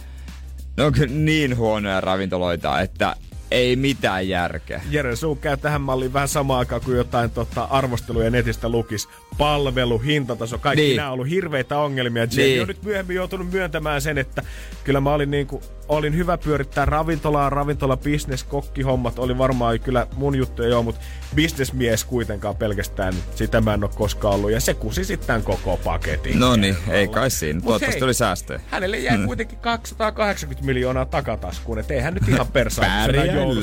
Ne 0.78 0.84
on 0.84 0.94
kyllä 0.94 1.14
niin 1.14 1.58
huonoja 1.58 2.02
ravintoloita, 2.02 2.82
että 2.82 3.16
ei 3.52 3.76
mitään 3.76 4.28
järkeä. 4.28 4.82
Jere, 4.90 5.16
sun 5.16 5.38
käy 5.38 5.58
tähän 5.58 5.82
malliin 5.82 6.14
vähän 6.14 6.28
samaan 6.28 6.60
aikaan 6.60 6.82
kuin 6.82 6.98
jotain 6.98 7.32
tota, 7.32 7.64
arvosteluja 7.64 8.30
netistä 8.30 8.70
lukis. 8.70 9.10
Palvelu, 9.38 10.00
hintataso, 10.00 10.58
kaikki 10.58 10.82
Niin. 10.82 10.90
niin. 10.90 10.98
nämä 10.98 11.08
on 11.10 11.14
ollut 11.14 11.30
hirveitä 11.30 11.78
ongelmia. 11.78 12.24
Jamie 12.24 12.46
Niin. 12.46 12.62
on 12.62 12.68
nyt 12.68 12.84
myöhemmin 12.84 13.16
joutunut 13.16 13.52
myöntämään 13.52 14.02
sen, 14.02 14.18
että 14.18 14.42
kyllä 14.84 15.02
mä 15.02 15.14
olin 15.14 15.32
niinku 15.32 15.62
olin 15.88 16.16
hyvä 16.16 16.38
pyörittää 16.38 16.86
ravintolaa, 16.86 17.50
ravintola, 17.50 17.98
business, 17.98 18.44
kokkihommat 18.44 19.20
oli 19.20 19.38
varmaan 19.38 19.80
kyllä 19.80 20.08
mun 20.16 20.36
juttuja 20.36 20.70
joo, 20.70 20.84
mutta 20.84 21.02
bisnesmies 21.36 22.04
kuitenkaan 22.04 22.56
pelkästään, 22.56 23.14
niin 23.14 23.24
sitä 23.36 23.62
mä 23.62 23.74
en 23.74 23.84
ole 23.84 23.92
koskaan 23.96 24.34
ollut. 24.36 24.52
Ja 24.52 24.60
se 24.62 24.74
kusi 24.74 25.04
sitten 25.06 25.44
koko 25.44 25.78
paketin. 25.84 26.40
No 26.40 26.56
niin, 26.56 26.76
ei 26.90 27.08
kai 27.08 27.30
siinä. 27.32 27.54
Mut 27.60 27.64
Toivottavasti 27.64 28.00
hei, 28.00 28.06
oli 28.06 28.14
säästöjä. 28.14 28.60
Hänelle 28.68 28.98
jäi 28.98 29.18
Hmm. 29.18 29.26
kuitenkin 29.26 29.60
280 29.60 30.66
miljoonaa 30.66 31.06
takataskuun, 31.06 31.80
et 31.80 31.92
ei 31.92 32.00
hän 32.02 32.14
nyt 32.14 32.28
ihan 32.30 32.48
persaamisena 32.48 33.06
Pärjällä. 33.06 33.34
joudu. 33.42 33.62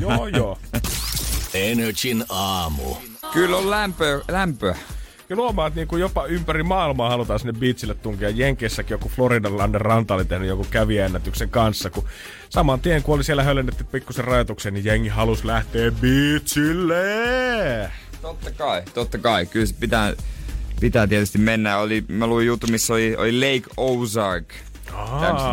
Joo, 0.00 0.26
joo. 0.26 0.58
Energin 1.54 2.24
aamu. 2.28 2.94
Kyllä 3.32 3.56
on 3.56 3.70
lämpöä, 3.70 4.20
lämpöä. 4.28 4.76
Ja 5.28 5.36
luomaan, 5.36 5.68
että 5.68 5.80
niinku 5.80 5.96
jopa 5.96 6.26
ympäri 6.26 6.62
maailmaa 6.62 7.10
halutaan 7.10 7.38
sinne 7.38 7.60
beachille 7.60 7.94
tunkea. 7.94 8.30
Jenkeissäkin 8.30 8.94
joku 8.94 9.08
Floridan 9.08 9.58
Lander 9.58 9.82
ranta 9.82 10.14
oli 10.14 10.24
tehnyt 10.24 10.48
joku 10.48 10.66
kävijäennätyksen 10.70 11.50
kanssa, 11.50 11.90
kun 11.90 12.04
saman 12.48 12.80
tien 12.80 13.02
kun 13.02 13.14
oli 13.14 13.24
siellä 13.24 13.42
höllennetty 13.42 13.84
pikkusen 13.84 14.24
rajoituksen, 14.24 14.74
niin 14.74 14.84
jengi 14.84 15.08
halusi 15.08 15.46
lähteä 15.46 15.90
beachille. 15.90 17.90
Totta 18.22 18.50
kai, 18.50 18.82
totta 18.94 19.18
kai. 19.18 19.46
Kyllä 19.46 19.66
se 19.66 19.74
pitää, 19.80 20.12
pitää 20.80 21.06
tietysti 21.06 21.38
mennä. 21.38 21.78
Oli, 21.78 22.04
mä 22.08 22.26
luin 22.26 22.46
juttu, 22.46 22.66
missä 22.66 22.94
oli, 22.94 23.16
oli 23.16 23.40
Lake 23.40 23.70
Ozark. 23.76 24.48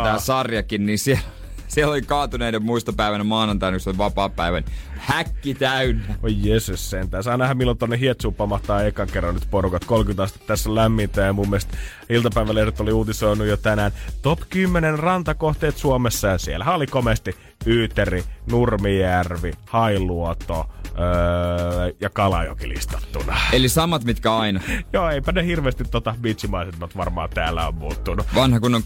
Tää 0.04 0.18
sarjakin, 0.18 0.86
niin 0.86 0.98
siellä, 0.98 1.22
siellä 1.68 1.92
oli 1.92 2.02
kaatuneiden 2.02 2.62
muistopäivänä 2.62 3.24
maanantaina, 3.24 3.74
kun 3.74 3.80
se 3.80 3.90
oli 3.90 3.98
vapaa 3.98 4.28
päivän. 4.28 4.64
Häkki 5.04 5.54
täynnä. 5.54 6.14
Oi 6.22 6.36
jeesus 6.42 6.90
sentään. 6.90 7.22
Saa 7.22 7.36
nähdä 7.36 7.54
milloin 7.54 7.78
tonne 7.78 7.98
Hietsuun 7.98 8.34
pamahtaa 8.34 8.82
ekan 8.82 9.08
kerran 9.12 9.34
nyt 9.34 9.48
porukat. 9.50 9.84
30 9.84 10.22
astetta 10.22 10.46
tässä 10.46 10.74
lämmintä 10.74 11.20
ja 11.20 11.32
mun 11.32 11.48
mielestä 11.50 11.76
iltapäivälehdet 12.08 12.80
oli 12.80 12.92
uutisoinut 12.92 13.46
jo 13.46 13.56
tänään 13.56 13.92
top 14.22 14.40
10 14.50 14.98
rantakohteet 14.98 15.76
Suomessa 15.76 16.28
ja 16.28 16.38
siellä 16.38 16.74
oli 16.74 16.86
komeasti 16.86 17.36
Yyteri, 17.66 18.24
Nurmijärvi, 18.50 19.52
Hailuoto 19.66 20.66
öö, 20.98 21.92
ja 22.00 22.10
Kalajoki 22.10 22.68
listattuna. 22.68 23.36
Eli 23.52 23.68
samat, 23.68 24.04
mitkä 24.04 24.36
aina. 24.36 24.60
Joo, 24.92 25.10
eipä 25.10 25.32
ne 25.32 25.44
hirveästi 25.46 25.84
tota 25.84 26.14
beachimaisemat 26.20 26.96
varmaan 26.96 27.30
täällä 27.30 27.68
on 27.68 27.74
muuttunut. 27.74 28.26
Vanha 28.34 28.60
kunnon 28.60 28.82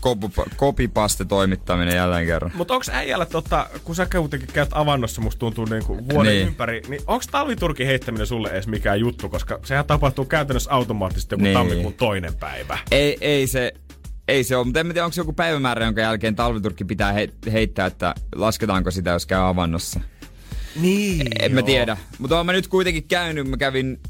kopipaste 0.56 1.24
toimittaminen 1.24 1.96
jälleen 1.96 2.26
kerran. 2.26 2.50
Mutta 2.54 2.74
onks 2.74 2.88
äijällä, 2.88 3.26
tota, 3.26 3.66
kun 3.84 3.94
sä 3.94 4.06
kuitenkin 4.06 4.48
käyt 4.52 4.68
avannossa, 4.72 5.20
musta 5.20 5.38
tuntuu 5.38 5.64
niinku 5.64 5.98
vuoden 6.12 6.32
Niin. 6.32 6.46
ympäri, 6.46 6.82
niin 6.88 7.00
onks 7.06 7.26
talviturkin 7.26 7.86
heittäminen 7.86 8.26
sulle 8.26 8.50
edes 8.50 8.66
mikään 8.66 9.00
juttu? 9.00 9.28
Koska 9.28 9.58
sehän 9.64 9.84
tapahtuu 9.86 10.24
käytännössä 10.24 10.70
automaattisesti 10.70 11.34
joku 11.34 11.44
niin. 11.44 11.54
tammikuun 11.54 11.94
toinen 11.94 12.34
päivä. 12.34 12.78
Ei, 12.90 13.16
ei 13.20 13.46
se, 13.46 13.72
ei 14.28 14.44
se 14.44 14.56
ole, 14.56 14.64
mutta 14.64 14.80
en 14.80 14.86
tiedä, 14.86 15.04
onko 15.04 15.12
se 15.12 15.20
joku 15.20 15.32
päivämäärä, 15.32 15.84
jonka 15.84 16.00
jälkeen 16.00 16.36
talviturkki 16.36 16.84
pitää 16.84 17.12
he, 17.12 17.28
heittää, 17.52 17.86
että 17.86 18.14
lasketaanko 18.34 18.90
sitä, 18.90 19.10
jos 19.10 19.26
käy 19.26 19.48
avannossa. 19.48 20.00
Niin, 20.80 21.26
En 21.40 21.54
mä 21.54 21.62
tiedä. 21.62 21.96
Mutta 22.18 22.36
oon 22.36 22.46
mä 22.46 22.52
nyt 22.52 22.68
kuitenkin 22.68 23.04
käynyt, 23.08 23.48
mä 23.48 23.56
kävin, 23.56 24.00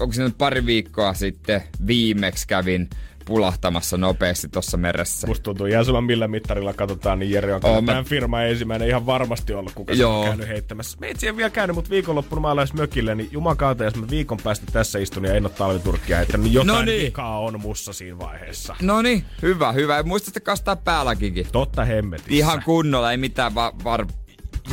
onko 0.00 0.12
se 0.12 0.22
nyt 0.22 0.38
pari 0.38 0.66
viikkoa 0.66 1.14
sitten, 1.14 1.62
viimeksi 1.86 2.46
kävin 2.48 2.88
pulahtamassa 3.32 3.96
nopeasti 3.96 4.48
tuossa 4.48 4.76
meressä. 4.76 5.26
Musta 5.26 5.42
tuntuu 5.42 5.66
ihan 5.66 5.84
sama 5.84 6.00
millä 6.00 6.28
mittarilla 6.28 6.72
katsotaan, 6.74 7.18
niin 7.18 7.30
Jere 7.30 7.54
on 7.54 7.60
oh, 7.64 7.82
mä- 7.82 8.04
firman 8.04 8.46
ensimmäinen 8.46 8.88
ihan 8.88 9.06
varmasti 9.06 9.54
ollut, 9.54 9.72
kuka 9.74 9.92
Joo. 9.92 10.20
on 10.20 10.26
käynyt 10.26 10.48
heittämässä. 10.48 10.98
Me 11.00 11.10
itse 11.10 11.28
en 11.28 11.36
vielä 11.36 11.50
käynyt, 11.50 11.76
mutta 11.76 11.90
viikonloppuna 11.90 12.40
mä 12.42 12.48
aloin 12.50 12.68
mökille, 12.74 13.14
niin 13.14 13.28
jumakaata, 13.32 13.84
jos 13.84 13.96
mä 13.96 14.06
viikon 14.10 14.38
päästä 14.44 14.66
tässä 14.72 14.98
istun 14.98 15.24
ja 15.24 15.34
en 15.34 15.46
ole 15.46 15.52
talviturkkia 15.58 16.16
heittänyt, 16.16 16.44
niin 16.44 16.54
jotain 16.54 16.68
No 16.78 16.82
niin. 16.82 17.02
vikaa 17.02 17.38
on 17.40 17.60
mussa 17.60 17.92
siinä 17.92 18.18
vaiheessa. 18.18 18.76
No 18.82 19.02
niin, 19.02 19.24
hyvä, 19.42 19.72
hyvä. 19.72 20.02
Muista 20.02 20.24
sitten 20.26 20.42
kastaa 20.42 20.76
päälläkin. 20.76 21.46
Totta 21.52 21.84
hemmetissä. 21.84 22.32
Ihan 22.34 22.62
kunnolla, 22.64 23.10
ei 23.10 23.16
mitään 23.16 23.54
va- 23.54 23.72
var- 23.84 24.06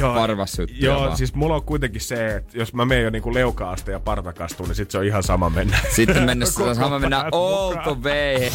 varvassyttyä 0.02 0.78
Joo, 0.80 1.02
vaan. 1.02 1.17
siis 1.17 1.34
mulla 1.36 1.56
on 1.56 1.63
kuitenkin 1.63 2.02
se, 2.02 2.36
että 2.36 2.58
jos 2.58 2.73
mä 2.73 2.86
menen 2.86 3.04
jo 3.04 3.10
niinku 3.10 3.34
leukaaste 3.34 3.91
ja 3.91 3.99
partakastuun, 3.99 4.69
niin 4.69 4.75
sit 4.75 4.91
se 4.91 4.97
on 4.97 5.06
ihan 5.06 5.23
sama 5.23 5.49
mennä. 5.49 5.78
Sitten 5.95 6.23
mennessä 6.23 6.60
Koko 6.62 6.73
sama 6.73 6.99
mennä 6.99 7.25
all 7.32 7.75
the 7.75 8.10
way. 8.10 8.49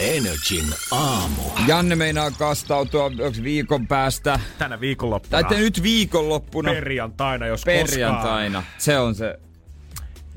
Energin 0.00 0.64
aamu. 0.90 1.42
Janne 1.66 1.94
meinaa 1.96 2.30
kastautua 2.30 3.10
viikon 3.42 3.86
päästä. 3.86 4.40
Tänä 4.58 4.80
viikonloppuna. 4.80 5.42
Tai 5.42 5.58
nyt 5.58 5.82
viikonloppuna. 5.82 6.72
Perjantaina, 6.72 7.46
jos 7.46 7.62
perjantaina. 7.64 8.62
Se 8.78 8.98
on 8.98 9.14
se 9.14 9.38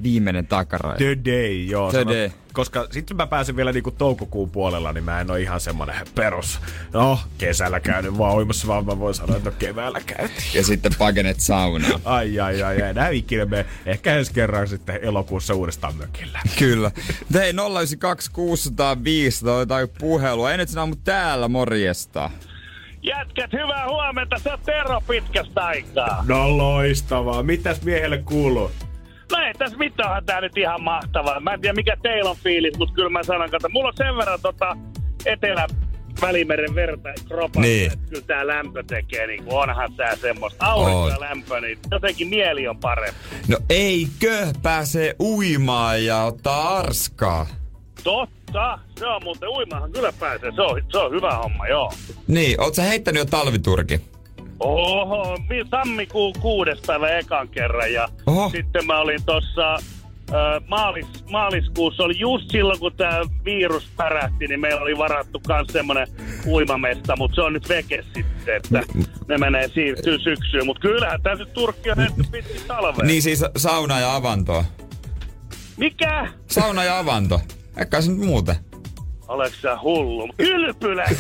viimeinen 0.03 0.47
takaraja. 0.47 0.97
The 0.97 1.17
day, 1.25 1.63
joo. 1.65 1.91
The 1.91 2.03
sanot- 2.03 2.07
day. 2.13 2.29
Koska 2.53 2.87
sitten 2.91 3.17
mä 3.17 3.27
pääsen 3.27 3.55
vielä 3.55 3.71
niinku 3.71 3.91
toukokuun 3.91 4.49
puolella, 4.49 4.93
niin 4.93 5.03
mä 5.03 5.21
en 5.21 5.31
ole 5.31 5.41
ihan 5.41 5.59
semmonen 5.59 5.95
perus. 6.15 6.59
No, 6.93 7.19
kesällä 7.37 7.79
käynyt 7.79 8.17
vaan 8.17 8.35
uimassa, 8.35 8.67
vaan 8.67 8.85
mä 8.85 8.99
voin 8.99 9.13
sanoa, 9.15 9.37
että 9.37 9.49
no 9.49 9.55
keväällä 9.59 9.99
käytiin. 10.05 10.43
Ja 10.53 10.63
sitten 10.63 10.91
pakenet 10.99 11.39
saunaan. 11.39 12.01
Ai, 12.05 12.39
ai, 12.39 12.63
ai, 12.63 12.81
ai. 12.81 12.93
Näin 12.93 13.17
ikinä 13.17 13.45
me 13.45 13.65
ehkä 13.85 14.15
ensi 14.15 14.33
kerran 14.33 14.67
sitten 14.67 14.99
elokuussa 15.01 15.53
uudestaan 15.55 15.95
mökillä. 15.95 16.39
Kyllä. 16.59 16.91
Hei 17.33 17.53
092 17.53 18.31
600 18.31 19.03
500 19.03 19.59
jotain 19.59 19.87
puhelua. 19.99 20.51
Ennen 20.51 20.67
sinä 20.67 20.85
mut 20.85 21.03
täällä 21.03 21.47
morjesta. 21.47 22.29
Jätkät, 23.03 23.53
hyvää 23.53 23.85
huomenta. 23.89 24.39
Se 24.39 24.53
on 24.53 24.59
Tero 24.65 25.01
pitkästä 25.07 25.65
aikaa. 25.65 26.23
No 26.27 26.57
loistavaa. 26.57 27.43
Mitäs 27.43 27.81
miehelle 27.81 28.17
kuuluu? 28.17 28.71
No 29.31 29.37
ei 29.45 29.53
tässä 29.53 29.77
mitään, 29.77 30.25
tää 30.25 30.41
nyt 30.41 30.57
ihan 30.57 30.83
mahtavaa. 30.83 31.39
Mä 31.39 31.53
en 31.53 31.61
tiedä 31.61 31.73
mikä 31.75 31.97
teillä 32.03 32.29
on 32.29 32.35
fiilis, 32.43 32.77
mutta 32.77 32.93
kyllä 32.93 33.09
mä 33.09 33.23
sanon, 33.23 33.45
että 33.55 33.69
mulla 33.69 33.87
on 33.87 33.93
sen 33.97 34.17
verran 34.17 34.39
tota 34.41 34.77
etelä 35.25 35.67
Välimeren 36.21 36.75
verta 36.75 37.09
kropassa, 37.27 37.61
Niin. 37.61 37.91
että 37.93 38.09
kyllä 38.09 38.23
tää 38.27 38.47
lämpö 38.47 38.83
tekee, 38.87 39.27
niin 39.27 39.43
kuin 39.43 39.57
onhan 39.57 39.93
tää 39.93 40.15
semmoista. 40.15 40.65
Aurinko 40.65 41.01
On. 41.03 41.11
ja 41.11 41.19
lämpö, 41.19 41.61
niin 41.61 41.77
jotenkin 41.91 42.27
mieli 42.27 42.67
on 42.67 42.77
parempi. 42.77 43.19
No 43.47 43.57
eikö 43.69 44.47
pääsee 44.63 45.15
uimaan 45.19 46.05
ja 46.05 46.23
ottaa 46.23 46.77
arskaa? 46.77 47.47
Totta, 48.03 48.79
se 48.99 49.05
on 49.05 49.23
muuten 49.23 49.49
uimahan 49.49 49.91
kyllä 49.91 50.13
pääsee, 50.19 50.51
se 50.55 50.61
on, 50.61 50.81
se 50.91 50.97
on 50.97 51.11
hyvä 51.11 51.31
homma, 51.35 51.67
joo. 51.67 51.93
Niin, 52.27 52.61
oot 52.61 52.75
sä 52.75 52.81
heittänyt 52.83 53.19
jo 53.19 53.25
talviturki? 53.25 54.01
Oho, 54.59 55.37
mi- 55.49 55.65
tammikuun 55.69 56.33
kuudes 56.39 56.79
päivä 56.87 57.09
ekan 57.17 57.49
kerran 57.49 57.93
ja 57.93 58.07
Oho. 58.25 58.49
sitten 58.49 58.85
mä 58.85 58.99
olin 58.99 59.23
tossa 59.25 59.73
ö, 59.75 60.61
maalis, 60.67 61.05
maaliskuussa, 61.31 62.03
oli 62.03 62.19
just 62.19 62.49
silloin 62.51 62.79
kun 62.79 62.93
tämä 62.97 63.21
virus 63.45 63.87
pärähti, 63.97 64.47
niin 64.47 64.59
meillä 64.59 64.81
oli 64.81 64.97
varattu 64.97 65.41
myös 65.47 65.67
semmoinen 65.67 66.07
uimamesta, 66.47 67.15
mutta 67.15 67.35
se 67.35 67.41
on 67.41 67.53
nyt 67.53 67.69
veke 67.69 68.03
sitten, 68.15 68.55
että 68.55 68.83
ne 69.27 69.37
menee 69.37 69.67
siirtyy 69.67 70.19
syksyyn. 70.19 70.65
Mutta 70.65 70.81
kyllähän 70.81 71.21
tässä 71.21 71.43
nyt 71.43 71.53
Turkki 71.53 71.91
on 71.91 71.97
heitetty 71.97 72.23
pitkin 72.31 72.61
talvea. 72.67 73.05
Niin 73.05 73.21
siis 73.21 73.45
sauna 73.57 73.99
ja 73.99 74.15
avanto. 74.15 74.65
Mikä? 75.77 76.27
Sauna 76.47 76.83
ja 76.83 76.99
avanto. 76.99 77.41
Eikä 77.77 78.01
se 78.01 78.11
nyt 78.11 78.19
muuten. 78.19 78.55
Oleks 79.27 79.61
sä 79.61 79.77
hullu? 79.81 80.29
Kylpylä! 80.37 81.05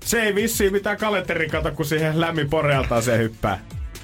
Se 0.00 0.22
ei 0.22 0.34
vissiin 0.34 0.72
mitään 0.72 0.96
kalenterin 0.96 1.50
kato, 1.50 1.70
kun 1.70 1.84
siihen 1.84 2.20
lämmin 2.20 2.50
porealtaan 2.50 3.02
se 3.02 3.18
hyppää. 3.18 3.58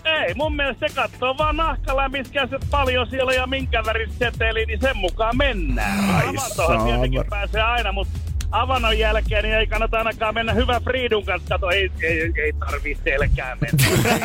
Ei, 0.05 0.35
mun 0.35 0.57
mielestä 0.57 0.89
se 0.89 0.95
katsoo 0.95 1.39
vaan 1.39 1.57
nahkalämmiskäiset 1.57 2.63
paljon 2.71 3.07
siellä 3.11 3.33
ja 3.33 3.47
minkä 3.47 3.83
väriset 3.87 4.19
seteli, 4.19 4.67
niin 4.67 4.81
sen 4.81 4.97
mukaan 4.97 5.37
mennään. 5.37 6.15
Ai 6.15 6.29
Avantohan 6.29 6.85
tietenkin 6.85 7.25
pääsee 7.31 7.63
aina, 7.63 7.93
mutta 7.93 8.19
avannon 8.53 8.99
jälkeen 8.99 9.45
niin 9.45 9.55
ei 9.57 9.67
kannata 9.67 9.99
ainakaan 9.99 10.35
mennä 10.35 10.53
hyvä 10.53 10.81
Friidun 10.81 11.25
kanssa. 11.25 11.49
Kato, 11.49 11.71
ei, 11.71 11.91
ei, 12.03 12.33
ei 12.37 12.53
tarvii 12.53 12.99
selkää 13.05 13.57
mennä. 13.61 13.87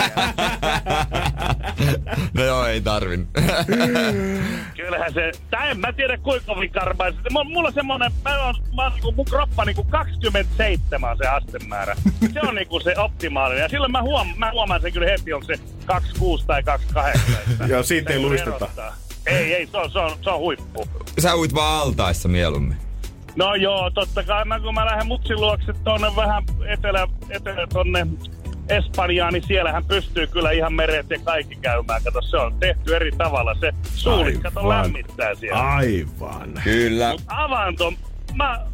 No 2.34 2.44
joo, 2.46 2.66
ei 2.66 2.82
tarvin. 2.82 3.28
Kyllähän 4.78 5.14
se, 5.14 5.32
tai 5.52 5.70
en 5.70 5.80
mä 5.80 5.94
tiedä 5.94 6.18
kuinka 6.18 6.46
kovin 6.54 6.70
karmaa. 6.72 7.12
se- 7.12 7.18
Mulla 7.30 7.68
on 7.68 7.74
semmonen, 7.74 8.12
mä 8.26 8.46
oon, 8.46 8.56
mä 8.76 8.84
oon 8.84 8.92
niinku, 8.92 9.12
mun 9.12 9.26
kroppa 9.26 9.66
niinku 9.66 9.84
27 9.84 11.12
on 11.12 11.18
se 11.18 11.28
astemäärä. 11.28 11.96
Se 12.34 12.40
on 12.48 12.56
niinku 12.56 12.80
se 12.80 12.94
optimaalinen. 12.98 13.62
Ja 13.62 13.70
silloin 13.70 13.92
mä, 13.92 14.02
huom, 14.02 14.28
mä 14.38 14.52
huomaan 14.52 14.82
sen 14.82 14.94
kyllä 14.94 15.08
heti, 15.08 15.34
onko 15.34 15.46
se 15.46 15.54
26 15.86 16.46
tai 16.48 16.64
28. 16.64 17.22
että 17.52 17.66
Joo, 17.66 17.84
siitä 17.84 18.08
se 18.10 18.14
ei 18.14 18.20
luisteta. 18.22 18.68
Ei, 19.26 19.54
ei, 19.54 19.68
se 19.68 19.78
on, 19.78 19.92
se 19.92 20.00
on, 20.00 20.12
se 20.22 20.30
on 20.30 20.40
huippu. 20.40 20.88
Sä 21.20 21.36
uit 21.36 21.54
vaan 21.56 21.82
altaissa 21.82 22.28
mieluummin. 22.30 22.78
No 23.38 23.56
joo, 23.56 23.90
totta 23.90 24.24
kai 24.24 24.46
mä 24.46 24.60
kun 24.60 24.74
mä 24.74 24.86
lähden 24.86 25.08
mutsin 25.08 25.42
luokse 25.42 25.74
tonne 25.84 26.08
vähän 26.16 26.44
etelä, 26.68 27.08
etelä 27.30 27.68
tonne 27.74 28.08
Espanjaan, 28.70 29.34
niin 29.34 29.44
siellähän 29.48 29.86
pystyy 29.86 30.28
kyllä 30.28 30.52
ihan 30.52 30.74
meret 30.74 31.10
ja 31.10 31.20
kaikki 31.24 31.56
käymään. 31.56 32.04
Kato, 32.04 32.22
se 32.22 32.38
on 32.38 32.60
tehty 32.60 32.96
eri 32.96 33.12
tavalla. 33.12 33.56
Se 33.60 33.72
suulit, 33.84 34.42
kato, 34.42 34.70
lämmittää 34.70 35.36
siellä. 35.36 35.62
Aivan. 35.62 36.54
Kyllä. 36.64 37.16
Avanto, 37.28 37.94
mä, 38.36 38.66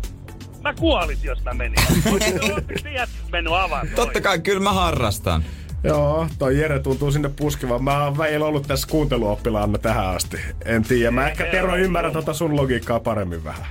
mä 0.61 0.73
kuolisin, 0.73 1.27
jos 1.27 1.43
mä 1.43 1.53
menin. 1.53 1.75
Jätkät 2.95 3.31
mennyt 3.31 3.53
avantoon? 3.53 3.95
Totta 3.95 4.21
kai, 4.21 4.39
kyllä 4.39 4.59
mä 4.59 4.73
harrastan. 4.73 5.43
Joo, 5.83 6.27
toi 6.39 6.59
Jere 6.59 6.79
tuntuu 6.79 7.11
sinne 7.11 7.29
puskevan. 7.29 7.83
Mä 7.83 8.03
oon 8.03 8.17
väillä 8.17 8.45
ollut 8.45 8.67
tässä 8.67 8.87
kuunteluoppilaana 8.87 9.77
tähän 9.77 10.07
asti. 10.07 10.37
En 10.65 10.83
tiedä. 10.83 11.11
Mä 11.11 11.27
ehkä 11.27 11.45
Tero 11.45 11.75
ymmärrän 11.75 12.13
tota 12.13 12.33
sun 12.33 12.55
logiikkaa 12.55 12.99
paremmin 12.99 13.43
vähän. 13.43 13.65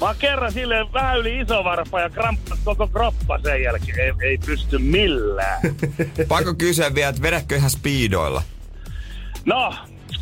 Mä 0.00 0.06
oon 0.06 0.16
kerran 0.18 0.52
silleen 0.52 0.92
vähän 0.92 1.18
yli 1.18 1.40
iso 1.40 1.64
varpa 1.64 2.00
ja 2.00 2.10
kramppas 2.10 2.58
koko 2.64 2.88
kroppa 2.88 3.38
sen 3.42 3.62
jälkeen. 3.62 4.00
Ei, 4.00 4.12
ei 4.22 4.38
pysty 4.46 4.78
millään. 4.78 5.60
Pakko 6.28 6.54
kysyä 6.54 6.94
vielä, 6.94 7.08
että 7.08 7.22
vedätkö 7.22 7.56
ihan 7.56 7.70
speedoilla? 7.70 8.42
No, 9.44 9.74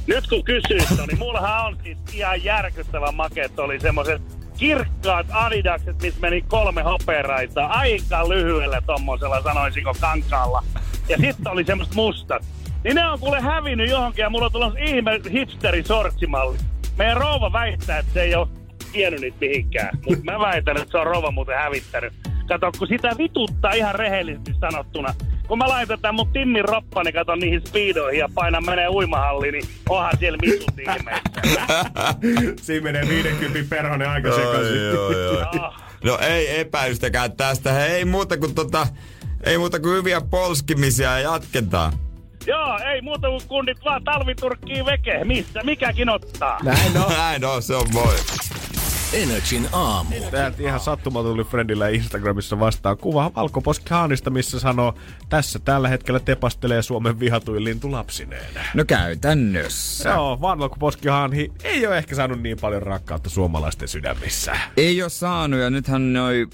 nyt 0.06 0.26
kun 0.26 0.44
kysyit, 0.44 1.06
niin 1.06 1.18
mullahan 1.18 1.66
on 1.66 1.78
siis 1.82 1.98
ihan 2.12 2.44
järkyttävän 2.44 3.14
makeet. 3.14 3.58
Oli 3.58 3.80
semmoiset 3.80 4.22
kirkkaat 4.58 5.26
adidakset, 5.30 6.02
missä 6.02 6.20
meni 6.20 6.42
kolme 6.42 6.82
hoperaita 6.82 7.66
aika 7.66 8.28
lyhyellä 8.28 8.82
tommosella, 8.86 9.42
sanoisinko 9.42 9.94
kankaalla. 10.00 10.64
Ja 11.08 11.16
sitten 11.18 11.52
oli 11.52 11.64
semmoista 11.64 11.94
mustat. 11.94 12.44
Niin 12.84 12.94
ne 12.94 13.06
on 13.06 13.20
kuule 13.20 13.40
hävinnyt 13.40 13.90
johonkin 13.90 14.22
ja 14.22 14.30
mulla 14.30 14.46
on 14.46 14.52
tullut 14.52 14.74
ihme 14.78 15.20
hipsteri 15.32 15.84
sortsimalli. 15.84 16.58
Meidän 16.98 17.16
rouva 17.16 17.52
väittää, 17.52 17.98
että 17.98 18.12
se 18.12 18.22
ei 18.22 18.34
ole 18.34 18.48
tiennyt 18.92 19.20
niitä 19.20 19.36
mihinkään. 19.40 19.98
Mutta 20.06 20.24
mä 20.24 20.38
väitän, 20.38 20.76
että 20.76 20.90
se 20.90 20.98
on 20.98 21.06
rouva 21.06 21.30
muuten 21.30 21.58
hävittänyt. 21.58 22.12
Kato, 22.48 22.72
kun 22.78 22.88
sitä 22.88 23.10
vituttaa 23.18 23.72
ihan 23.72 23.94
rehellisesti 23.94 24.54
sanottuna. 24.60 25.14
Kun 25.48 25.58
mä 25.58 25.68
laitan 25.68 26.00
tämän 26.00 26.14
mun 26.14 26.32
Timmin 26.32 26.64
roppani, 26.64 27.12
katon 27.12 27.38
niihin 27.38 27.60
speedoihin 27.66 28.18
ja 28.18 28.28
painan 28.34 28.66
menee 28.66 28.88
uimahalliin, 28.88 29.52
niin 29.52 29.64
onhan 29.88 30.12
siellä 30.18 30.38
vitut 30.42 30.78
ihmeessä. 30.78 31.30
Siinä 32.64 32.84
menee 32.84 33.08
50 33.08 33.58
perhonen 33.70 34.08
aika 34.08 34.34
sekaisin. 34.36 34.76
joo, 34.76 35.12
joo. 35.12 35.44
No, 35.54 35.72
No 36.04 36.18
ei 36.18 36.60
epäilystäkään 36.60 37.32
tästä. 37.32 37.72
Hei, 37.72 37.90
ei 37.90 38.04
muuta 38.04 38.36
kuin 38.36 38.54
tota, 38.54 38.86
ei 39.44 39.58
muuta 39.58 39.80
kuin 39.80 39.94
hyviä 39.96 40.20
polskimisia 40.20 41.10
ja 41.10 41.18
jatketaan. 41.32 41.92
Joo, 42.46 42.78
ei 42.92 43.02
muuta 43.02 43.28
kuin 43.28 43.42
kundit 43.48 43.84
vaan 43.84 44.04
talviturkkiin 44.04 44.86
veke. 44.86 45.24
Missä 45.24 45.60
mikäkin 45.64 46.08
ottaa. 46.08 46.58
Näin 46.62 46.96
on. 46.96 47.12
Näin 47.18 47.44
on, 47.44 47.62
se 47.62 47.74
on 47.74 47.86
voi. 47.92 48.14
Energin 49.12 49.68
aamu. 49.72 50.14
Täältä 50.30 50.62
ihan 50.62 50.80
sattuma 50.80 51.22
tuli 51.22 51.44
Friendillä 51.44 51.88
Instagramissa 51.88 52.60
vastaan 52.60 52.98
kuva 52.98 53.30
valkoposkihaanista, 53.36 54.30
missä 54.30 54.60
sanoo, 54.60 54.94
tässä 55.28 55.58
tällä 55.58 55.88
hetkellä 55.88 56.20
tepastelee 56.20 56.82
Suomen 56.82 57.20
vihatuin 57.20 57.64
lintu 57.64 57.92
lapsineen. 57.92 58.54
No 58.74 58.84
käytännössä. 58.84 60.08
Joo, 60.08 60.40
valkoposkihanhi 60.40 61.52
ei 61.64 61.86
ole 61.86 61.98
ehkä 61.98 62.14
saanut 62.14 62.42
niin 62.42 62.56
paljon 62.60 62.82
rakkautta 62.82 63.30
suomalaisten 63.30 63.88
sydämissä. 63.88 64.56
Ei 64.76 65.02
ole 65.02 65.10
saanut 65.10 65.60
ja 65.60 65.70
nythän 65.70 66.12
noi 66.12 66.46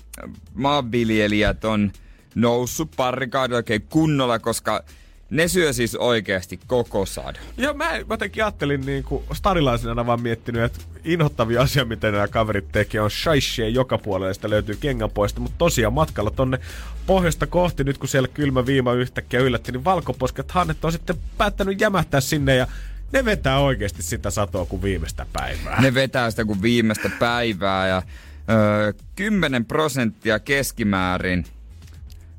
maanviljelijät 0.54 1.64
on 1.64 1.92
noussut 2.34 2.90
parrikaadilla 2.96 3.56
oikein 3.56 3.82
kunnolla, 3.82 4.38
koska 4.38 4.84
ne 5.30 5.48
syö 5.48 5.72
siis 5.72 5.94
oikeasti 5.94 6.60
koko 6.66 7.06
sadon. 7.06 7.42
Joo, 7.56 7.74
mä, 7.74 7.96
jotenkin 8.10 8.44
ajattelin 8.44 8.86
niin 8.86 9.04
kuin 9.04 9.24
stadilaisena 9.32 10.06
vaan 10.06 10.22
miettinyt, 10.22 10.62
että 10.62 10.80
inhottavia 11.04 11.62
asia, 11.62 11.84
mitä 11.84 12.10
nämä 12.10 12.28
kaverit 12.28 12.72
tekee, 12.72 13.00
on 13.00 13.10
shaishie 13.10 13.68
joka 13.68 13.98
puolella, 13.98 14.34
sitä 14.34 14.50
löytyy 14.50 14.76
kengänpoista, 14.80 15.40
mutta 15.40 15.58
tosiaan 15.58 15.92
matkalla 15.92 16.30
tonne 16.30 16.58
pohjoista 17.06 17.46
kohti, 17.46 17.84
nyt 17.84 17.98
kun 17.98 18.08
siellä 18.08 18.28
kylmä 18.28 18.66
viima 18.66 18.92
yhtäkkiä 18.92 19.40
yllätti, 19.40 19.72
niin 19.72 19.84
valkoposket 19.84 20.50
hannet 20.50 20.84
on 20.84 20.92
sitten 20.92 21.16
päättänyt 21.38 21.80
jämähtää 21.80 22.20
sinne 22.20 22.56
ja 22.56 22.66
ne 23.12 23.24
vetää 23.24 23.58
oikeasti 23.58 24.02
sitä 24.02 24.30
satoa 24.30 24.66
kuin 24.66 24.82
viimeistä 24.82 25.26
päivää. 25.32 25.80
Ne 25.80 25.94
vetää 25.94 26.30
sitä 26.30 26.44
kuin 26.44 26.62
viimeistä 26.62 27.10
päivää 27.18 27.88
ja 27.88 28.02
öö, 28.50 28.92
10 29.16 29.64
prosenttia 29.64 30.38
keskimäärin 30.38 31.44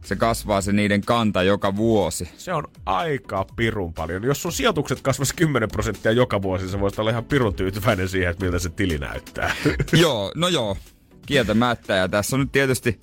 se 0.09 0.15
kasvaa 0.15 0.61
se 0.61 0.73
niiden 0.73 1.01
kanta 1.01 1.43
joka 1.43 1.75
vuosi. 1.75 2.29
Se 2.37 2.53
on 2.53 2.63
aika 2.85 3.45
pirun 3.55 3.93
paljon. 3.93 4.23
Jos 4.23 4.41
sun 4.41 4.51
sijoitukset 4.51 5.01
kasvaisi 5.01 5.35
10 5.35 5.69
prosenttia 5.71 6.11
joka 6.11 6.41
vuosi, 6.41 6.69
se 6.69 6.79
voisi 6.79 7.01
olla 7.01 7.11
ihan 7.11 7.25
pirun 7.25 7.53
tyytyväinen 7.53 8.09
siihen, 8.09 8.31
että 8.31 8.45
miltä 8.45 8.59
se 8.59 8.69
tili 8.69 8.97
näyttää. 8.97 9.55
joo, 10.03 10.31
no 10.35 10.47
joo, 10.47 10.77
kieltämättä. 11.25 11.95
Ja 11.95 12.07
tässä 12.07 12.35
on 12.35 12.39
nyt 12.39 12.51
tietysti 12.51 12.99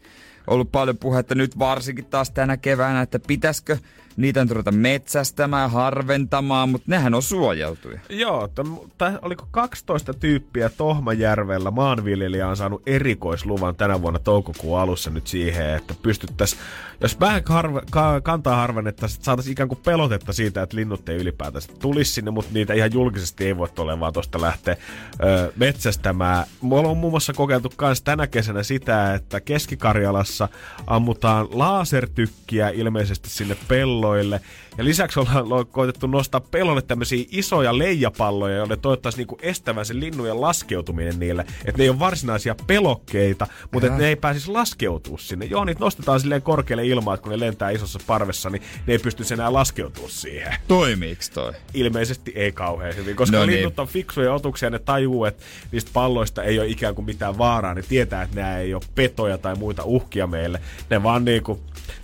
ollut 0.46 0.72
paljon 0.72 0.98
puhetta 0.98 1.34
nyt 1.34 1.58
varsinkin 1.58 2.04
taas 2.04 2.30
tänä 2.30 2.56
keväänä, 2.56 3.02
että 3.02 3.18
pitäisikö 3.18 3.78
niitä 4.16 4.44
nyt 4.44 4.50
ruveta 4.50 4.72
metsästämään 4.72 5.70
harventamaan, 5.70 6.68
mutta 6.68 6.90
nehän 6.90 7.14
on 7.14 7.22
suojeltuja. 7.22 8.00
Joo, 8.08 8.48
t- 8.48 9.22
oliko 9.22 9.48
12 9.50 10.14
tyyppiä 10.14 10.68
Tohmajärvellä 10.68 11.70
maanviljelijä 11.70 12.48
on 12.48 12.56
saanut 12.56 12.82
erikoisluvan 12.86 13.76
tänä 13.76 14.02
vuonna 14.02 14.18
toukokuun 14.18 14.80
alussa 14.80 15.10
nyt 15.10 15.26
siihen, 15.26 15.70
että 15.70 15.94
pystyttäisiin, 16.02 16.62
jos 17.00 17.20
vähän 17.20 17.42
harve, 17.46 17.80
ka, 17.90 18.20
kantaa 18.20 18.56
harvennettaisiin, 18.56 19.24
saataisiin 19.24 19.52
ikään 19.52 19.68
kuin 19.68 19.80
pelotetta 19.84 20.32
siitä, 20.32 20.62
että 20.62 20.76
linnut 20.76 21.08
ei 21.08 21.16
ylipäätään 21.16 21.62
tulisi 21.78 22.12
sinne, 22.12 22.30
mutta 22.30 22.50
niitä 22.54 22.74
ihan 22.74 22.92
julkisesti 22.92 23.46
ei 23.46 23.56
voi 23.56 23.68
tuolle 23.68 24.00
vaan 24.00 24.12
tuosta 24.12 24.40
lähteä 24.40 24.76
ö, 25.24 25.52
metsästämään. 25.56 26.46
Mulla 26.60 26.88
on 26.88 26.96
muun 26.96 27.12
muassa 27.12 27.32
kokeiltu 27.32 27.72
myös 27.80 28.02
tänä 28.02 28.26
kesänä 28.26 28.62
sitä, 28.62 29.14
että 29.14 29.40
Keski-Karjalassa 29.40 30.48
ammutaan 30.86 31.48
lasertykkiä 31.50 32.68
ilmeisesti 32.68 33.30
sinne 33.30 33.56
pelloon 33.68 34.05
pelloille. 34.14 34.40
Ja 34.78 34.84
lisäksi 34.84 35.20
ollaan 35.20 35.66
koitettu 35.66 36.06
nostaa 36.06 36.40
pellolle 36.40 36.82
tämmöisiä 36.82 37.24
isoja 37.30 37.78
leijapalloja, 37.78 38.56
joille 38.56 38.76
toivottaisiin 38.76 39.18
niinku 39.18 39.38
estävän 39.42 39.86
sen 39.86 40.00
linnujen 40.00 40.40
laskeutuminen 40.40 41.18
niille. 41.18 41.46
Että 41.64 41.78
ne 41.78 41.84
ei 41.84 41.90
ole 41.90 41.98
varsinaisia 41.98 42.54
pelokkeita, 42.66 43.46
mutta 43.72 43.88
ne 43.88 44.08
ei 44.08 44.16
pääsisi 44.16 44.50
laskeutua 44.50 45.18
sinne. 45.18 45.46
Joo, 45.46 45.64
niitä 45.64 45.80
nostetaan 45.80 46.20
silleen 46.20 46.42
korkealle 46.42 46.86
ilmaan, 46.86 47.14
että 47.14 47.22
kun 47.22 47.32
ne 47.32 47.40
lentää 47.40 47.70
isossa 47.70 47.98
parvessa, 48.06 48.50
niin 48.50 48.62
ne 48.86 48.92
ei 48.92 48.98
pysty 48.98 49.24
enää 49.32 49.52
laskeutua 49.52 50.08
siihen. 50.08 50.54
Toimiiks 50.68 51.30
toi? 51.30 51.52
Ilmeisesti 51.74 52.32
ei 52.34 52.52
kauhean 52.52 52.96
hyvin, 52.96 53.16
koska 53.16 53.36
no 53.36 53.46
niin. 53.46 53.56
linnut 53.56 53.78
on 53.78 53.88
fiksuja 53.88 54.34
otuksia, 54.34 54.70
ne 54.70 54.78
tajuu, 54.78 55.24
että 55.24 55.44
niistä 55.72 55.90
palloista 55.94 56.42
ei 56.42 56.58
ole 56.58 56.68
ikään 56.68 56.94
kuin 56.94 57.04
mitään 57.04 57.38
vaaraa. 57.38 57.74
Ne 57.74 57.82
tietää, 57.82 58.22
että 58.22 58.36
nämä 58.36 58.58
ei 58.58 58.74
ole 58.74 58.82
petoja 58.94 59.38
tai 59.38 59.54
muita 59.54 59.84
uhkia 59.84 60.26
meille. 60.26 60.60
Ne 60.90 61.02
vaan 61.02 61.24
niinku 61.24 61.60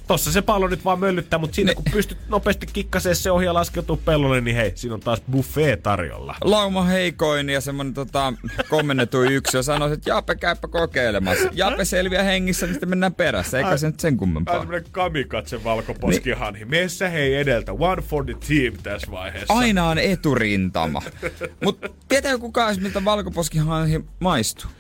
tossa 0.07 0.33
se 0.33 0.43
pallo 0.43 0.69
nyt 0.69 0.85
vaan 0.85 0.99
möllyttää, 0.99 1.39
mutta 1.39 1.55
siinä 1.55 1.71
ne. 1.71 1.75
kun 1.75 1.85
pystyt 1.93 2.19
nopeasti 2.29 2.62
kikkaseen 2.67 3.17
se 3.17 3.31
ohja 3.31 3.55
laskeutuu 3.55 3.97
pellolle, 3.97 4.41
niin 4.41 4.57
hei, 4.57 4.73
siinä 4.75 4.95
on 4.95 5.01
taas 5.01 5.23
buffet 5.31 5.83
tarjolla. 5.83 6.37
Lauma 6.41 6.85
heikoin 6.85 7.51
ja 7.51 7.61
semmonen 7.61 7.95
tota, 7.95 8.33
kommennettu 8.69 9.23
yksi 9.23 9.63
sanoi, 9.63 9.93
että 9.93 10.11
Jaape 10.11 10.35
käypä 10.35 10.69
kokeilemassa. 10.69 11.49
Jaape 11.53 11.85
selviää 11.85 12.23
hengissä, 12.23 12.67
niin 12.67 12.75
sitten 12.75 12.89
mennään 12.89 13.15
perässä, 13.15 13.59
eikä 13.59 13.77
se 13.77 13.87
nyt 13.87 14.01
sen 14.01 14.17
kummempaa. 14.17 14.55
Ai 14.55 14.61
semmonen 14.61 14.85
kamikatse 14.93 15.65
valkoposkihanhi. 15.65 16.61
Niin. 16.61 16.71
Meissä 16.71 17.09
hei 17.09 17.35
edeltä, 17.35 17.73
one 17.73 18.03
for 18.03 18.25
the 18.25 18.35
team 18.49 18.75
tässä 18.83 19.11
vaiheessa. 19.11 19.55
Aina 19.55 19.89
on 19.89 19.99
eturintama. 19.99 21.03
Mutta 21.65 21.89
tietääkö 22.09 22.39
kukaan, 22.39 22.77
miltä 22.81 23.05
valkoposkihanhi 23.05 24.05
maistuu? 24.21 24.71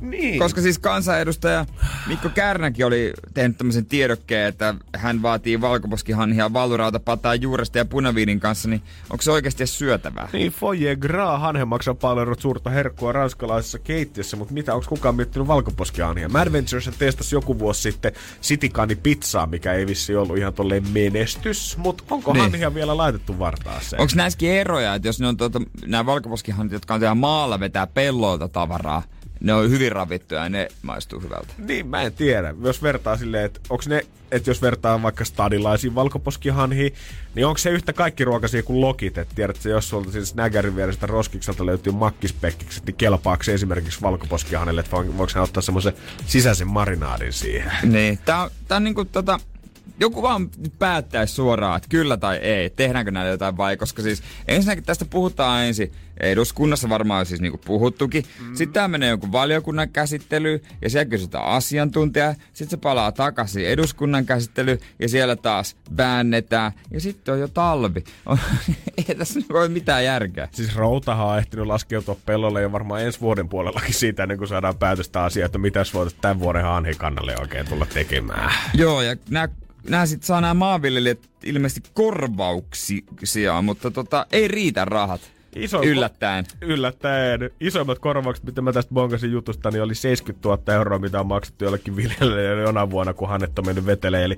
Niin. 0.00 0.38
Koska 0.38 0.60
siis 0.60 0.78
kansanedustaja 0.78 1.66
Mikko 2.06 2.28
Kärnäkin 2.28 2.86
oli 2.86 3.12
tehnyt 3.34 3.58
tämmöisen 3.58 3.86
tiedokkeen, 3.86 4.48
että 4.48 4.74
hän 4.96 5.22
vaatii 5.22 5.60
valkoposkihanhia 5.60 6.52
valurautapataa 6.52 7.34
juuresta 7.34 7.78
ja 7.78 7.84
punaviinin 7.84 8.40
kanssa, 8.40 8.68
niin 8.68 8.82
onko 9.10 9.22
se 9.22 9.30
oikeasti 9.30 9.66
syötävää? 9.66 10.28
Niin, 10.32 10.52
foie 10.52 10.96
gras 10.96 11.40
hanhe 11.40 11.64
maksaa 11.64 11.94
paljon 11.94 12.34
suurta 12.38 12.70
herkkua 12.70 13.12
ranskalaisessa 13.12 13.78
keittiössä, 13.78 14.36
mutta 14.36 14.54
mitä, 14.54 14.74
onko 14.74 14.86
kukaan 14.88 15.14
miettinyt 15.14 15.48
valkoposkihanhia? 15.48 16.28
Mad 16.28 16.52
Ventures 16.52 16.90
testasi 16.98 17.36
joku 17.36 17.58
vuosi 17.58 17.82
sitten 17.82 18.12
sitikani 18.40 18.94
pizzaa, 18.94 19.46
mikä 19.46 19.72
ei 19.72 19.86
vissi 19.86 20.16
ollut 20.16 20.38
ihan 20.38 20.54
tolleen 20.54 20.88
menestys, 20.92 21.76
mutta 21.76 22.04
onko 22.10 22.32
niin. 22.32 22.42
hanhia 22.42 22.74
vielä 22.74 22.96
laitettu 22.96 23.38
vartaaseen? 23.38 24.02
Onko 24.02 24.12
näissäkin 24.16 24.50
eroja, 24.50 24.94
että 24.94 25.08
jos 25.08 25.20
ne 25.20 25.26
on 25.26 25.36
tuota, 25.36 25.60
nämä 25.86 26.06
valkoposkihanhit, 26.06 26.72
jotka 26.72 26.94
on 26.94 27.18
maalla 27.18 27.60
vetää 27.60 27.86
pelloilta 27.86 28.48
tavaraa, 28.48 29.02
ne 29.40 29.54
on 29.54 29.70
hyvin 29.70 29.92
ravittuja 29.92 30.42
ja 30.42 30.48
ne 30.48 30.68
maistuu 30.82 31.20
hyvältä. 31.20 31.54
Niin, 31.58 31.86
mä 31.86 32.02
en 32.02 32.12
tiedä. 32.12 32.54
Jos 32.62 32.82
vertaa 32.82 33.16
silleen, 33.16 33.44
että 33.44 33.60
onko 33.70 33.84
ne, 33.86 34.02
että 34.30 34.50
jos 34.50 34.62
vertaa 34.62 35.02
vaikka 35.02 35.24
stadilaisiin 35.24 35.94
valkoposkihanhiin, 35.94 36.94
niin 37.34 37.46
onko 37.46 37.58
se 37.58 37.70
yhtä 37.70 37.92
kaikki 37.92 38.24
ruokaisia 38.24 38.62
kuin 38.62 38.80
lokit? 38.80 39.18
Että 39.18 39.34
tiedätkö, 39.34 39.68
jos 39.68 39.88
sulta 39.88 40.12
siis 40.12 40.34
nägärin 40.34 40.76
vierestä 40.76 41.06
roskikselta 41.06 41.66
löytyy 41.66 41.92
makkispekkikset, 41.92 42.86
niin 42.86 42.96
kelpaako 42.96 43.42
se 43.42 43.54
esimerkiksi 43.54 44.02
valkoposkihanelle, 44.02 44.80
että 44.80 44.96
voiko 44.96 45.32
hän 45.34 45.44
ottaa 45.44 45.62
semmoisen 45.62 45.92
sisäisen 46.26 46.68
marinaadin 46.68 47.32
siihen? 47.32 47.72
Niin, 47.82 48.18
tää 48.24 48.42
on, 48.42 48.50
tää 48.68 48.76
on 48.76 48.84
niinku 48.84 49.04
tota, 49.04 49.40
joku 50.00 50.22
vaan 50.22 50.50
päättäisi 50.78 51.34
suoraan, 51.34 51.76
että 51.76 51.88
kyllä 51.88 52.16
tai 52.16 52.36
ei, 52.36 52.70
tehdäänkö 52.70 53.10
näillä 53.10 53.30
jotain 53.30 53.56
vai, 53.56 53.76
koska 53.76 54.02
siis 54.02 54.22
ensinnäkin 54.48 54.84
tästä 54.84 55.04
puhutaan 55.04 55.64
ensin 55.64 55.92
eduskunnassa 56.20 56.88
varmaan 56.88 57.26
siis 57.26 57.40
niinku 57.40 57.58
puhuttukin. 57.58 58.24
Mm. 58.40 58.54
Sitten 58.54 58.72
tämä 58.72 58.88
menee 58.88 59.08
jonkun 59.08 59.32
valiokunnan 59.32 59.88
käsittely 59.88 60.62
ja 60.82 60.90
siellä 60.90 61.04
kysytään 61.04 61.44
asiantuntija. 61.44 62.34
Sitten 62.34 62.70
se 62.70 62.76
palaa 62.76 63.12
takaisin 63.12 63.66
eduskunnan 63.66 64.26
käsittely 64.26 64.80
ja 64.98 65.08
siellä 65.08 65.36
taas 65.36 65.76
väännetään. 65.96 66.72
Ja 66.90 67.00
sitten 67.00 67.34
on 67.34 67.40
jo 67.40 67.48
talvi. 67.48 68.04
ei 69.08 69.14
tässä 69.14 69.40
ole 69.50 69.68
mitään 69.68 70.04
järkeä. 70.04 70.48
Siis 70.52 70.76
Routahan 70.76 71.26
on 71.26 71.38
ehtinyt 71.38 71.66
laskeutua 71.66 72.16
pellolle 72.26 72.62
jo 72.62 72.72
varmaan 72.72 73.02
ensi 73.02 73.20
vuoden 73.20 73.48
puolellakin 73.48 73.94
siitä, 73.94 74.22
ennen 74.22 74.38
kuin 74.38 74.48
saadaan 74.48 74.76
päätöstä 74.76 75.24
asiaa, 75.24 75.46
että 75.46 75.58
mitäs 75.58 75.94
voitaisiin 75.94 76.20
tämän 76.20 76.40
vuoden 76.40 76.62
hanhikannalle 76.62 77.34
oikein 77.40 77.66
tulla 77.66 77.86
tekemään. 77.86 78.52
Joo, 78.74 79.02
ja 79.02 79.16
nämä 79.30 79.48
nämä 79.88 80.06
sitten 80.06 80.26
saa 80.26 80.40
nämä 80.40 80.54
maanviljelijät 80.54 81.18
ilmeisesti 81.44 81.90
korvauksia, 81.94 83.62
mutta 83.62 83.90
tota, 83.90 84.26
ei 84.32 84.48
riitä 84.48 84.84
rahat. 84.84 85.20
Iso, 85.56 85.82
Yllättäen. 85.82 86.44
yllättäen. 86.60 87.50
Isoimmat 87.60 87.98
korvaukset, 87.98 88.44
mitä 88.44 88.62
mä 88.62 88.72
tästä 88.72 88.94
bongasin 88.94 89.32
jutusta, 89.32 89.70
niin 89.70 89.82
oli 89.82 89.94
70 89.94 90.48
000 90.48 90.74
euroa, 90.74 90.98
mitä 90.98 91.20
on 91.20 91.26
maksettu 91.26 91.64
jollekin 91.64 91.96
viljelijälle 91.96 92.62
jonain 92.62 92.90
vuonna, 92.90 93.14
kun 93.14 93.28
Hannet 93.28 93.58
on 93.58 93.66
mennyt 93.66 93.86
vetelee. 93.86 94.24
Eli 94.24 94.36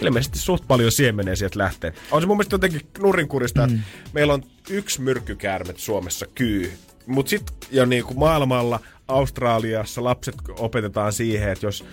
ilmeisesti 0.00 0.38
suht 0.38 0.64
paljon 0.68 0.92
siemenee 0.92 1.36
sieltä 1.36 1.58
lähtee. 1.58 1.92
On 2.10 2.22
se 2.22 2.26
mun 2.26 2.36
mielestä 2.36 2.54
jotenkin 2.54 2.80
nurinkurista, 2.98 3.66
mm. 3.66 3.74
että 3.74 3.86
meillä 4.12 4.34
on 4.34 4.42
yksi 4.70 5.00
myrkkykäärmet 5.00 5.78
Suomessa 5.78 6.26
kyy. 6.34 6.72
Mutta 7.06 7.30
sitten 7.30 7.56
jo 7.70 7.84
niinku 7.84 8.14
maailmalla, 8.14 8.80
Australiassa 9.08 10.04
lapset 10.04 10.34
opetetaan 10.58 11.12
siihen, 11.12 11.48
että 11.52 11.66
jos 11.66 11.84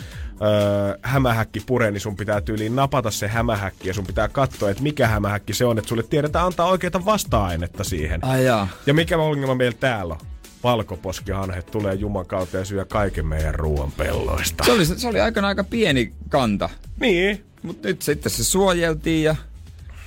öö, 0.41 0.97
hämähäkki 1.01 1.59
puree, 1.66 1.91
niin 1.91 2.01
sun 2.01 2.16
pitää 2.16 2.41
tyyliin 2.41 2.76
napata 2.76 3.11
se 3.11 3.28
hämähäkki 3.28 3.88
ja 3.88 3.93
sun 3.93 4.05
pitää 4.05 4.28
katsoa, 4.28 4.70
että 4.70 4.84
mikä 4.84 5.07
hämähäkki 5.07 5.53
se 5.53 5.66
on, 5.66 5.78
että 5.78 5.89
sulle 5.89 6.03
tiedetään 6.03 6.45
antaa 6.45 6.68
oikeita 6.68 7.05
vasta-ainetta 7.05 7.84
siihen. 7.84 8.26
Ai 8.26 8.45
jaa. 8.45 8.68
Ja 8.86 8.93
mikä 8.93 9.18
ongelma 9.18 9.55
meillä 9.55 9.78
täällä 9.80 10.14
on? 10.14 10.20
Valkoposkihanhet 10.64 11.66
tulee 11.66 11.93
Juman 11.93 12.26
kautta 12.26 12.57
ja 12.57 12.66
syö 12.66 12.86
kaiken 12.86 13.26
meidän 13.26 13.55
ruoan 13.55 13.91
pelloista. 13.91 14.64
Se 14.64 14.72
oli, 14.72 14.86
se 14.86 15.07
oli 15.07 15.20
aikana 15.20 15.47
aika 15.47 15.64
pieni 15.64 16.14
kanta. 16.30 16.70
Niin. 16.99 17.43
Mutta 17.64 17.88
nyt 17.88 18.01
sitten 18.01 18.32
se 18.32 18.43
suojeltiin 18.43 19.24
ja 19.24 19.36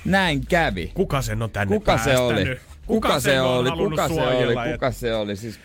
näin 0.05 0.45
kävi. 0.45 0.91
Kuka 0.93 1.21
sen 1.21 1.41
on 1.41 1.49
tänne 1.49 1.77
Kuka 1.77 1.97
se 1.97 2.17
oli? 2.17 2.33
päästänyt? 2.33 2.61
Kuka 2.85 3.19
se 3.19 3.41
on 3.41 3.57
oli? 3.57 3.71
Kuka 3.71 4.07
se 4.07 4.21
oli? 4.21 4.71
Kuka 4.71 4.91
se 4.91 5.15
oli? 5.15 5.35
Siis 5.35 5.59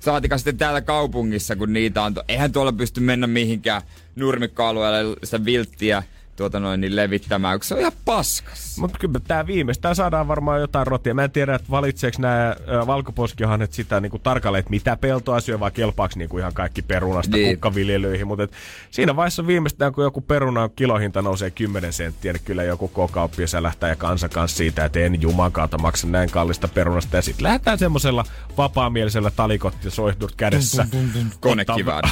Saatika 0.00 0.38
sitten 0.38 0.58
täällä 0.58 0.80
kaupungissa, 0.80 1.56
kun 1.56 1.72
niitä 1.72 2.02
on. 2.02 2.14
Eihän 2.28 2.52
tuolla 2.52 2.72
pysty 2.72 3.00
mennä 3.00 3.26
mihinkään 3.26 3.82
nurmikkoalueelle 4.16 5.16
sitä 5.24 5.44
vilttiä 5.44 6.02
tuota 6.38 6.60
noin, 6.60 6.80
niin 6.80 6.96
levittämään, 6.96 7.58
kun 7.58 7.64
se 7.64 7.74
on 7.74 7.80
ihan 7.80 7.92
paskas. 8.04 8.78
Mutta 8.78 8.98
kyllä 8.98 9.20
tämä 9.28 9.46
viimeistään 9.46 9.96
saadaan 9.96 10.28
varmaan 10.28 10.60
jotain 10.60 10.86
rotia. 10.86 11.14
Mä 11.14 11.24
en 11.24 11.30
tiedä, 11.30 11.54
että 11.54 11.70
valitseeko 11.70 12.16
nämä 12.20 12.56
valkoposkihanhet 12.86 13.72
sitä 13.72 14.00
niinku 14.00 14.18
tarkalleen, 14.18 14.60
että 14.60 14.70
mitä 14.70 14.96
peltoa 14.96 15.40
syö, 15.40 15.60
vai 15.60 15.70
kelpaako 15.70 16.14
niinku 16.16 16.38
ihan 16.38 16.54
kaikki 16.54 16.82
perunasta 16.82 17.36
Niin. 17.36 17.44
niin. 17.44 17.56
kukkaviljelyihin. 17.56 18.26
Mutta 18.26 18.56
siinä 18.90 19.16
vaiheessa 19.16 19.46
viimeistään, 19.46 19.92
kun 19.92 20.04
joku 20.04 20.20
peruna 20.20 20.62
on 20.62 20.70
kilohinta 20.76 21.22
nousee 21.22 21.50
10 21.50 21.92
senttiä, 21.92 22.32
niin 22.32 22.42
kyllä 22.44 22.62
joku 22.62 22.88
kokauppi 22.88 23.46
sälähtää 23.46 23.88
ja 23.90 23.96
kansa 23.96 24.28
kanssa 24.28 24.56
siitä, 24.56 24.84
että 24.84 24.98
en 25.00 25.22
jumankaata 25.22 25.78
maksa 25.78 26.06
näin 26.06 26.30
kallista 26.30 26.68
perunasta. 26.68 27.16
Ja 27.16 27.22
sitten 27.22 27.44
lähdetään 27.44 27.78
semmoisella 27.78 28.24
vapaamielisellä 28.56 29.30
talikot 29.30 29.74
ja 29.84 29.90
soihdut 29.90 30.34
kädessä. 30.36 30.86
Konekivaari. 31.40 32.08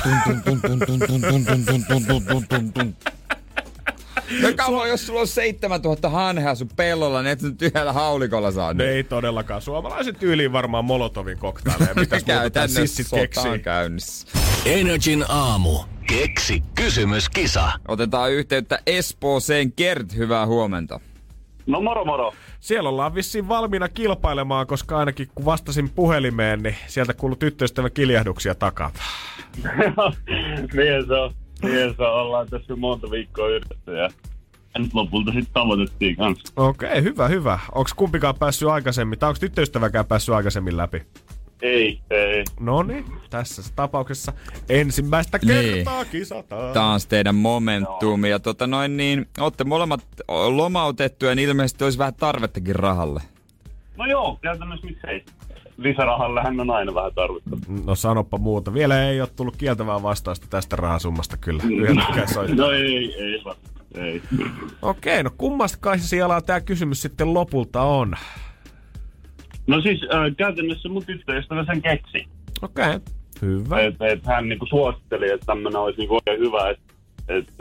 No 4.42 4.48
kauan, 4.56 4.88
jos 4.88 5.06
sulla 5.06 5.20
on 5.20 5.26
7000 5.26 6.08
hanhea 6.08 6.54
sun 6.54 6.68
pellolla, 6.76 7.22
niin 7.22 7.32
et 7.32 7.42
nyt 7.42 7.62
yhdellä 7.62 7.92
haulikolla 7.92 8.50
saa 8.52 8.74
Ne 8.74 8.84
ne. 8.84 8.90
ei 8.90 9.04
todellakaan. 9.04 9.62
Suomalaiset 9.62 10.18
tyyliin 10.18 10.52
varmaan 10.52 10.84
Molotovin 10.84 11.38
koktaileja. 11.38 11.94
Mitäs 12.00 12.26
muuta 12.26 12.50
tää 12.50 12.68
sissit 12.68 13.06
keksii? 13.14 13.50
on 13.50 13.60
käynnissä. 13.60 14.26
Energin 14.64 15.24
aamu. 15.28 15.78
Keksi 16.06 16.62
kysymyskisa. 16.74 17.72
Otetaan 17.88 18.32
yhteyttä 18.32 18.78
Espooseen. 18.86 19.72
Kert, 19.72 20.16
hyvää 20.16 20.46
huomenta. 20.46 21.00
No 21.66 21.80
moro 21.80 22.04
moro. 22.04 22.32
Siellä 22.60 22.88
ollaan 22.88 23.14
vissiin 23.14 23.48
valmiina 23.48 23.88
kilpailemaan, 23.88 24.66
koska 24.66 24.98
ainakin 24.98 25.28
kun 25.34 25.44
vastasin 25.44 25.90
puhelimeen, 25.90 26.62
niin 26.62 26.76
sieltä 26.86 27.14
kuului 27.14 27.36
tyttöystävän 27.38 27.92
kiljahduksia 27.92 28.54
takaa. 28.54 28.90
niin 30.76 31.06
se 31.06 31.14
on. 31.14 31.45
Niin 31.62 31.94
se 31.96 32.02
on. 32.02 32.20
Ollaan 32.20 32.48
tässä 32.48 32.76
monta 32.76 33.10
viikkoa 33.10 33.48
yhdessä 33.48 33.92
ja 33.92 34.08
nyt 34.78 34.94
lopulta 34.94 35.32
sitten 35.32 35.52
tavoitettiin 35.54 36.16
kanssa. 36.16 36.52
Okei, 36.56 36.88
okay, 36.90 37.02
hyvä, 37.02 37.28
hyvä. 37.28 37.58
Onko 37.74 37.90
kumpikaan 37.96 38.34
päässyt 38.38 38.68
aikaisemmin, 38.68 39.18
tai 39.18 39.28
onko 39.28 39.38
tyttöystäväkään 39.40 40.06
päässyt 40.06 40.34
aikaisemmin 40.34 40.76
läpi? 40.76 41.02
Ei, 41.62 42.00
ei. 42.10 42.44
No 42.60 42.82
niin, 42.82 43.04
tässä 43.30 43.62
tapauksessa 43.76 44.32
ensimmäistä 44.68 45.38
Niin. 45.44 45.74
kertaa 45.74 46.04
kisataan. 46.04 46.74
Taas 46.74 47.06
teidän 47.06 47.34
momentum. 47.34 48.24
Ja 48.24 48.38
tota 48.38 48.66
noin 48.66 48.96
niin, 48.96 49.28
ootte 49.40 49.64
molemmat 49.64 50.04
lomautettuja, 50.48 51.34
niin 51.34 51.48
ilmeisesti 51.48 51.84
olisi 51.84 51.98
vähän 51.98 52.14
tarvettakin 52.14 52.76
rahalle. 52.76 53.20
No 53.96 54.06
joo, 54.06 54.38
käytännössä 54.42 54.86
miksei. 54.86 55.24
Lisärahalla 55.78 56.40
on 56.60 56.70
aina 56.70 56.94
vähän 56.94 57.14
tarvetta. 57.14 57.50
No 57.86 57.94
sanoppa 57.94 58.38
muuta. 58.38 58.74
Vielä 58.74 59.08
ei 59.08 59.20
ole 59.20 59.28
tullut 59.36 59.56
kieltävää 59.56 60.02
vastausta 60.02 60.46
tästä 60.50 60.76
rahasummasta 60.76 61.36
kyllä. 61.36 61.62
Yhdeltäkään 61.70 62.28
soittaa. 62.28 62.56
No 62.56 62.70
ei, 62.70 63.14
ei 63.14 63.40
vaan. 63.44 63.56
Ei. 63.94 64.22
Okei, 64.82 65.22
no 65.22 65.30
kummasta 65.38 65.78
kai 65.80 65.98
siellä 65.98 66.40
tämä 66.40 66.60
kysymys 66.60 67.02
sitten 67.02 67.34
lopulta 67.34 67.82
on? 67.82 68.14
No 69.66 69.80
siis 69.80 70.00
äh, 70.02 70.36
käytännössä 70.36 70.88
mun 70.88 71.04
tyttöystävä 71.06 71.64
sen 71.64 71.82
keksi. 71.82 72.26
Okei, 72.62 72.98
hyvä. 73.42 73.80
Et, 73.80 73.94
et 74.00 74.26
hän 74.26 74.48
niinku 74.48 74.66
suositteli, 74.66 75.30
että 75.30 75.46
tämmönen 75.46 75.80
olisi 75.80 75.98
niinku 75.98 76.14
oikein 76.14 76.40
hyvä, 76.40 76.70
että 76.70 76.94
et, 77.28 77.52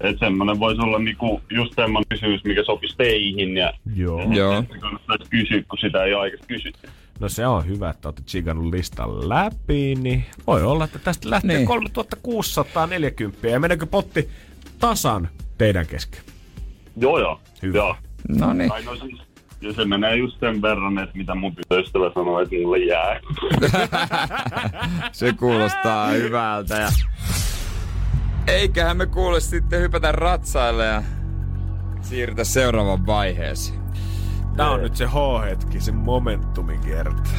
et 0.00 0.18
semmonen 0.18 0.60
voisi 0.60 0.80
olla 0.80 0.98
niinku 0.98 1.40
just 1.50 1.72
semmonen 1.74 2.06
kysymys, 2.08 2.44
mikä 2.44 2.64
sopisi 2.64 2.96
teihin 2.96 3.56
ja 3.56 3.72
Joo. 3.94 4.22
Joo. 4.32 4.58
että 4.58 4.78
kannattaisi 4.78 5.30
kysyä, 5.30 5.62
kun 5.68 5.78
sitä 5.78 6.04
ei 6.04 6.14
ole 6.14 6.22
aikaisemmin 6.22 6.48
kysytty. 6.48 6.88
No 7.20 7.28
se 7.28 7.46
on 7.46 7.66
hyvä, 7.66 7.90
että 7.90 8.08
olette 8.08 8.22
chigannut 8.22 8.66
listan 8.74 9.28
läpi, 9.28 9.94
niin 9.94 10.24
voi 10.46 10.62
olla, 10.62 10.84
että 10.84 10.98
tästä 10.98 11.30
lähtee 11.30 11.48
Niin. 11.48 11.58
niin. 11.58 11.66
3640. 11.66 13.48
Ja 13.48 13.60
meneekö 13.60 13.86
potti 13.86 14.28
tasan 14.78 15.28
teidän 15.58 15.86
kesken? 15.86 16.20
Joo 16.96 17.18
joo. 17.18 17.40
Hyvä. 17.62 17.78
Joo. 17.78 17.96
No 18.28 18.52
niin. 18.52 18.72
No 18.84 18.96
siis, 18.96 19.20
ja 19.60 19.72
se 19.72 19.84
menee 19.84 20.16
just 20.16 20.40
sen 20.40 20.62
verran, 20.62 20.98
että 20.98 21.18
mitä 21.18 21.34
mun 21.34 21.56
tyttöystävä 21.56 22.10
sanoi, 22.14 22.42
että 22.42 22.54
mulle 22.62 22.78
jää. 22.78 23.20
Se 25.12 25.32
kuulostaa 25.32 26.08
hyvältä. 26.08 26.74
Ja... 26.76 26.88
Eiköhän 28.46 28.96
me 28.96 29.06
kuule 29.06 29.40
sitten 29.40 29.80
hypätä 29.80 30.12
ratsaille 30.12 30.86
ja 30.86 31.02
siirrytä 32.02 32.44
seuraavaan 32.44 33.06
vaiheeseen. 33.06 33.79
Tää 34.60 34.70
on 34.70 34.82
nyt 34.82 34.96
se 34.96 35.06
H-hetki, 35.06 35.80
se 35.80 35.92
momentumi 35.92 36.78
kerta. 36.78 37.30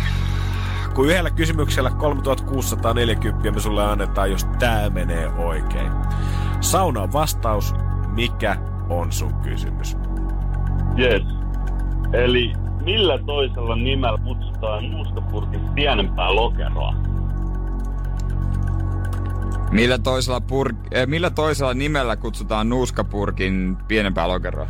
Kun 0.96 1.06
yhdellä 1.06 1.30
kysymyksellä 1.30 1.90
3640 1.90 3.52
me 3.52 3.60
sulle 3.60 3.84
annetaan, 3.84 4.32
jos 4.32 4.46
tää 4.60 4.90
menee 4.90 5.28
oikein. 5.28 5.92
Sauna 6.62 7.02
on 7.02 7.14
vastaus, 7.14 7.74
mikä 8.08 8.58
on 8.90 9.12
sun 9.12 9.34
kysymys? 9.34 9.98
Yes. 11.00 11.24
Eli 12.14 12.54
millä 12.84 13.20
toisella 13.26 13.76
nimellä 13.76 14.18
kutsutaan 14.18 14.92
nuuskapurkin 14.92 15.62
pienempää 15.76 16.36
lokeroa? 16.36 16.96
Millä 19.72 19.98
toisella, 19.98 20.40
pur- 20.40 20.76
eh, 20.92 21.08
millä 21.08 21.30
toisella 21.30 21.74
nimellä 21.74 22.16
kutsutaan 22.16 22.70
nuuskapurkin 22.70 23.78
pienempää 23.88 24.28
lokeroa? 24.28 24.68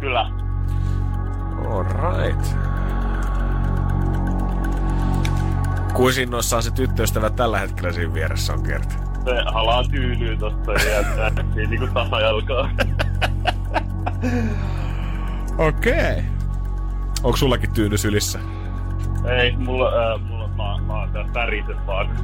Kyllä. 0.00 0.30
Alright. 1.68 2.46
Kuisinnoissaan 5.94 6.62
se 6.62 6.70
tyttöystävä 6.70 7.30
tällä 7.30 7.58
hetkellä 7.58 7.92
siinä 7.92 8.14
vieressä 8.14 8.52
on 8.52 8.62
kerta. 8.62 8.94
Se 9.24 9.42
halaa 9.46 9.84
tyynyä 9.84 10.36
tosta 10.36 10.72
ja 10.72 10.90
jättää 10.90 11.30
niinku 11.54 11.86
tasajalkaa. 11.94 12.70
Okei. 15.58 16.12
Okay. 16.12 16.22
Onko 17.22 17.36
sullakin 17.36 17.72
tyyny 17.72 17.98
sylissä? 17.98 18.38
Ei, 19.38 19.56
mulla, 19.56 20.14
äh, 20.14 20.20
mulla 20.20 20.48
mä, 20.48 20.86
mä 20.86 21.00
oon 21.00 21.10
tää 21.10 21.34
väriset 21.34 21.86
vaan. 21.86 22.18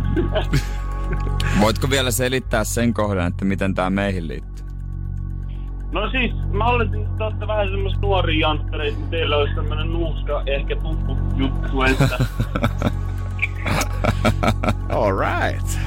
Voitko 1.60 1.90
vielä 1.90 2.10
selittää 2.10 2.64
sen 2.64 2.94
kohdan, 2.94 3.26
että 3.26 3.44
miten 3.44 3.74
tämä 3.74 3.90
meihin 3.90 4.28
liittyy? 4.28 4.55
No 5.92 6.10
siis, 6.10 6.32
mä 6.52 6.64
oletin, 6.64 7.02
että 7.02 7.16
te 7.18 7.24
ootte 7.24 7.46
vähän 7.46 7.68
semmos 7.68 8.00
nuoria 8.00 8.48
janttereita, 8.48 8.98
niin 8.98 9.10
teillä 9.10 9.36
olisi 9.36 9.54
tämmönen 9.54 9.92
nuuska 9.92 10.42
ehkä 10.46 10.76
tuttu 10.76 11.18
juttu, 11.36 11.82
että 11.82 12.18
Alright. 14.88 15.78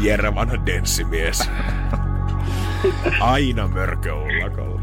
Jere 0.00 0.34
vanha 0.34 0.66
denssimies. 0.66 1.50
Aina 3.20 3.68
mörkö 3.68 4.14
ullakolla. 4.14 4.80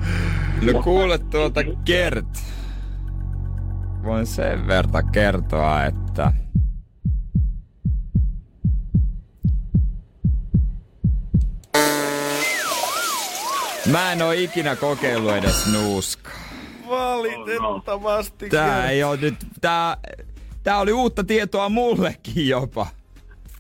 No 0.62 0.82
kuule 0.84 1.18
tuota 1.18 1.62
Kert. 1.86 2.44
Voin 4.04 4.26
sen 4.26 4.68
verta 4.68 5.04
kertoa, 5.04 5.86
että... 5.86 6.34
Mä 13.92 14.12
en 14.12 14.22
oo 14.22 14.32
ikinä 14.32 14.76
kokeillut 14.76 15.32
edes 15.32 15.74
nuuskaa. 15.74 16.34
Valitettavasti. 16.90 18.50
Tää 18.50 18.90
ei 18.90 19.04
oo 19.04 19.16
nyt... 19.16 19.36
Tää, 19.62 19.98
tää 20.64 20.80
oli 20.80 20.92
uutta 20.92 21.24
tietoa 21.24 21.70
mullekin 21.70 22.48
jopa. 22.48 22.88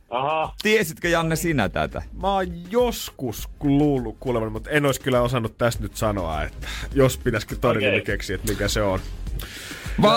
aha, 0.09 0.53
Tiesitkö 0.61 1.09
Janne 1.09 1.35
sinä 1.35 1.69
tätä? 1.69 2.01
Mä 2.21 2.33
oon 2.33 2.71
joskus 2.71 3.49
luullut 3.63 4.17
kuulevan, 4.19 4.51
mutta 4.51 4.69
en 4.69 4.85
olisi 4.85 5.01
kyllä 5.01 5.21
osannut 5.21 5.57
tästä 5.57 5.83
nyt 5.83 5.95
sanoa, 5.95 6.43
että 6.43 6.67
jos 6.93 7.17
pitäisikö 7.17 7.55
todellinen 7.55 7.89
Okei. 7.89 7.99
okay. 8.01 8.13
keksiä, 8.13 8.35
että 8.35 8.51
mikä 8.51 8.67
se 8.67 8.81
on. 8.81 8.99
Mä 9.97 10.09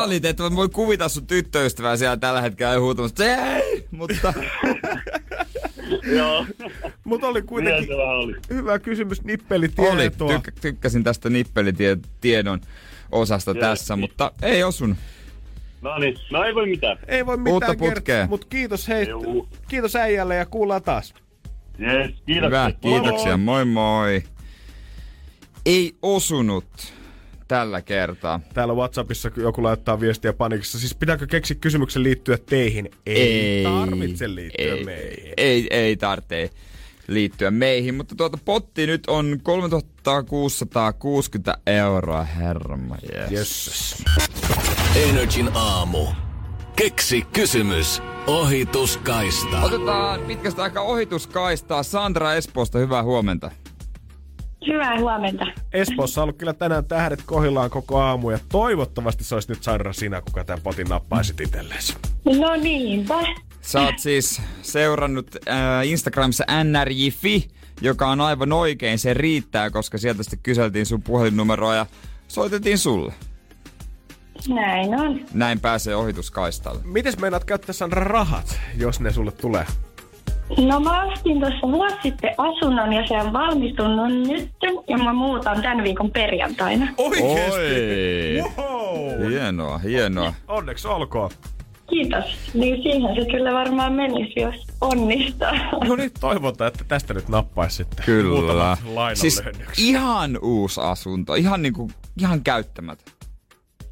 voi 0.57 0.69
kuvita 0.69 1.09
sun 1.09 1.27
tyttöystävää 1.27 1.97
siellä 1.97 2.17
tällä 2.17 2.41
hetkellä 2.41 2.73
ja 2.73 2.81
huutamassa, 2.81 3.25
ei, 3.25 3.87
mutta 3.91 4.35
Joo. 6.19 6.47
Mutta 7.05 7.27
oli 7.27 7.43
kuitenkin 7.43 7.97
oli. 7.97 8.37
hyvä 8.51 8.79
kysymys 8.79 9.19
oli. 9.21 9.27
nippelitietoa. 9.27 10.31
Tykk- 10.37 10.61
tykkäsin 10.61 11.05
tästä 11.05 11.31
nippelitiedon 11.31 12.61
osasta 13.13 13.51
Joo, 13.51 13.61
tässä, 13.61 13.95
niin. 13.97 14.01
mutta 14.01 14.33
ei 14.43 14.65
osunut. 14.65 14.99
No 15.83 15.99
niin, 15.99 16.17
no 16.31 16.45
ei 16.45 16.55
voi 16.55 16.67
mitään. 16.67 16.99
Ei 17.09 17.27
voi 17.27 17.35
Uutta 17.37 17.53
mitään 17.73 17.79
putkea. 17.95 18.27
mutta 18.27 18.47
kiitos 18.51 18.89
hei, 18.89 19.09
Juu. 19.09 19.49
kiitos 19.69 19.97
äijälle 19.97 20.37
ja 20.37 20.47
kuullaan 20.47 20.83
taas. 20.83 21.15
Yes, 21.81 22.11
kiitos. 22.27 22.47
Hyvä, 22.47 22.73
kiitoksia, 22.81 23.37
moi 23.37 23.65
moi. 23.65 24.23
Ei 25.67 25.95
osunut 26.03 26.95
tällä 27.49 27.83
kertaa. 27.83 28.41
Täällä 28.55 28.75
Whatsappissa 28.75 29.31
joku 29.37 29.63
laittaa 29.63 30.01
viestiä 30.01 30.33
panikissa. 30.33 30.79
Siis 30.79 30.95
pitääkö 30.95 31.27
keksiä 31.27 31.57
kysymyksen 31.61 32.03
liittyä 32.03 32.39
teihin? 32.47 32.91
Ei, 33.07 33.65
tarvitse 33.65 34.35
liittyä 34.35 34.75
ei, 34.75 34.85
meihin. 34.85 35.33
Ei, 35.37 35.67
ei 35.71 35.97
tarvitse 35.97 36.51
liittyä 37.09 37.51
meihin, 37.51 37.95
mutta 37.95 38.15
tuota 38.15 38.39
potti 38.45 38.87
nyt 38.87 39.07
on 39.07 39.41
3660 39.43 41.59
euroa, 41.67 42.25
herma 42.25 42.97
yes. 43.03 43.31
Jesses. 43.31 44.05
Energin 44.97 45.51
aamu. 45.55 46.07
Keksi 46.77 47.23
kysymys. 47.33 48.03
Ohituskaista. 48.27 49.63
Otetaan 49.63 50.21
pitkästä 50.21 50.63
aikaa 50.63 50.83
ohituskaistaa. 50.83 51.83
Sandra 51.83 52.35
Espoosta, 52.35 52.79
hyvää 52.79 53.03
huomenta. 53.03 53.51
Hyvää 54.67 54.99
huomenta. 54.99 55.47
Espoossa 55.73 56.21
on 56.21 56.23
ollut 56.23 56.39
kyllä 56.39 56.53
tänään 56.53 56.85
tähdet 56.85 57.23
kohillaan 57.27 57.71
koko 57.71 58.01
aamu 58.01 58.31
ja 58.31 58.39
toivottavasti 58.49 59.25
se 59.25 59.35
olisi 59.35 59.49
nyt 59.49 59.63
Sandra 59.63 59.93
sinä, 59.93 60.21
kuka 60.21 60.45
tämän 60.45 60.63
potin 60.63 60.87
nappaisit 60.87 61.41
itsellesi. 61.41 61.95
No 62.25 62.57
niinpä. 62.57 63.15
Sä 63.61 63.83
oot 63.83 63.99
siis 63.99 64.43
seurannut 64.63 65.37
äh, 65.49 65.87
Instagramissa 65.87 66.45
nrj.fi, 66.65 67.49
joka 67.81 68.09
on 68.09 68.21
aivan 68.21 68.53
oikein. 68.53 68.99
Se 68.99 69.15
riittää, 69.15 69.71
koska 69.71 69.99
sieltä 69.99 70.23
sitten 70.23 70.41
kyseltiin 70.43 70.87
sun 70.87 71.03
puhelinnumeroa 71.03 71.75
ja 71.75 71.87
soitettiin 72.29 72.79
sulle. 72.79 73.15
Näin 74.49 75.01
on. 75.01 75.21
Näin 75.35 75.61
pääsee 75.61 75.97
ohituskaistalle. 75.97 76.81
Mites 76.85 77.19
meinaat 77.19 77.45
käyttää 77.45 77.73
Sandra 77.73 78.05
rahat, 78.05 78.61
jos 78.77 79.01
ne 79.01 79.13
sulle 79.13 79.33
tulee? 79.33 79.67
No 80.57 80.81
mä 80.81 81.05
ostin 81.05 81.41
tuossa 81.41 81.73
vuosi 81.73 81.97
sitten 82.03 82.31
asunnon 82.39 82.93
ja 82.93 83.07
se 83.07 83.15
on 83.15 83.33
valmistunut 83.33 84.13
nyt 84.13 84.51
ja 84.89 84.99
mä 84.99 85.13
muutan 85.13 85.63
tämän 85.63 85.85
viikon 85.85 86.11
perjantaina. 86.11 86.89
Oikeesti? 86.97 88.41
Oi! 88.57 89.19
Wow. 89.19 89.31
Hienoa, 89.31 89.79
hienoa. 89.79 90.33
Onneksi 90.49 90.89
olkoon. 90.89 91.31
Kiitos. 91.91 92.25
Niin 92.55 92.83
siihen 92.83 93.15
se 93.15 93.31
kyllä 93.31 93.53
varmaan 93.53 93.93
menisi, 93.93 94.41
jos 94.41 94.67
onnistaa. 94.81 95.53
No 95.89 95.97
niin, 95.97 96.11
toivotaan, 96.21 96.69
että 96.69 96.85
tästä 96.89 97.15
nyt 97.15 97.29
nappaisi 97.29 97.77
sitten. 97.77 98.05
Kyllä. 98.05 98.77
Siis 99.15 99.43
ihan 99.79 100.39
uusi 100.43 100.81
asunto. 100.81 101.35
Ihan 101.35 101.63
niinku, 101.63 101.91
ihan 102.21 102.43
käyttämätön. 102.43 103.15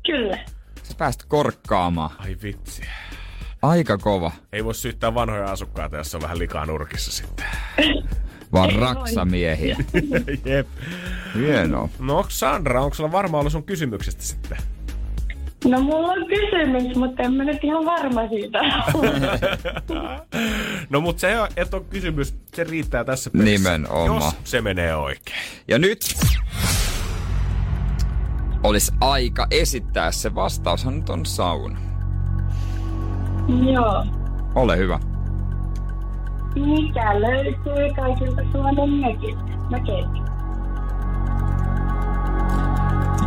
Kyllä. 0.07 0.39
Sä 0.83 0.95
pääst 0.99 1.25
korkkaamaan. 1.29 2.11
Ai 2.19 2.37
vitsi. 2.43 2.83
Aika 3.63 3.99
kova. 3.99 4.33
Ei 4.53 4.65
voi 4.65 4.75
syyttää 4.75 5.15
vanhoja 5.15 5.45
asukkaita, 5.51 5.97
jos 5.97 6.15
on 6.15 6.23
vähän 6.23 6.39
likaa 6.39 6.67
nurkissa 6.67 7.13
sitten. 7.13 7.47
Vaan 8.53 8.73
raksamiehiä. 8.75 9.77
Jep. 10.45 10.67
Hienoa. 11.35 11.89
No 11.99 12.25
Sandra, 12.29 12.83
onko 12.83 12.95
sulla 12.95 13.13
varma 13.13 13.39
ollut 13.39 13.53
sun 13.53 13.65
kysymyksestä 13.65 14.23
sitten? 14.23 14.59
No 15.65 15.81
mulla 15.83 16.09
on 16.13 16.27
kysymys, 16.27 16.97
mutta 16.97 17.23
en 17.23 17.33
mä 17.33 17.45
nyt 17.45 17.65
ihan 17.65 17.85
varma 17.85 18.29
siitä. 18.29 18.59
No 20.91 21.01
mut 21.01 21.19
se, 21.19 21.35
että 21.57 21.77
on 21.77 21.85
kysymys, 21.85 22.35
se 22.55 22.65
riittää 22.65 23.05
tässä 23.05 23.31
pelissä. 23.31 23.51
Nimenomaan. 23.71 24.07
Jos 24.07 24.37
se 24.45 24.61
menee 24.61 24.97
oikein. 24.97 25.39
Ja 25.69 25.79
nyt 25.79 25.99
olisi 28.63 28.93
aika 29.01 29.47
esittää 29.51 30.13
se 30.13 30.35
vastaushan 30.35 30.97
nyt 30.97 31.11
on 31.11 31.27
sauna. 31.27 31.79
Joo. 33.49 34.05
Ole 34.55 34.77
hyvä. 34.77 35.01
Mikä 36.55 37.21
löytyy 37.21 37.95
kaikilta 37.97 38.43
Suomen 38.53 38.91
mökiltä? 38.91 39.43
Mökeiltä. 39.71 40.27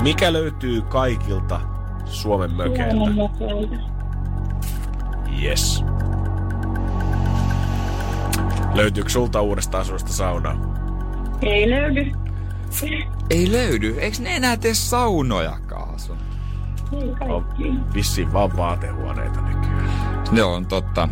Mikä 0.03 0.33
löytyy 0.33 0.81
kaikilta 0.81 1.61
Suomen 2.05 2.53
mökeiltä? 2.53 2.91
Suomen 2.95 3.15
mökeiltä. 3.15 3.75
Yes. 5.43 5.83
Löytyykö 8.73 9.09
sulta 9.09 9.41
uudesta 9.41 9.79
asusta 9.79 10.13
saunaa? 10.13 10.55
Ei 11.41 11.69
löydy. 11.69 12.11
Ei 13.29 13.51
löydy. 13.51 13.95
Eikö 13.99 14.17
ne 14.19 14.35
enää 14.35 14.57
tee 14.57 14.73
saunojakaan? 14.73 15.89
Ei 16.93 17.09
On 17.09 17.43
kaikki. 17.43 17.73
vissiin 17.93 18.33
vaan 18.33 18.57
vaatehuoneita 18.57 19.41
nykyään. 19.41 20.08
Ne 20.31 20.43
on 20.43 20.65
totta. 20.65 21.09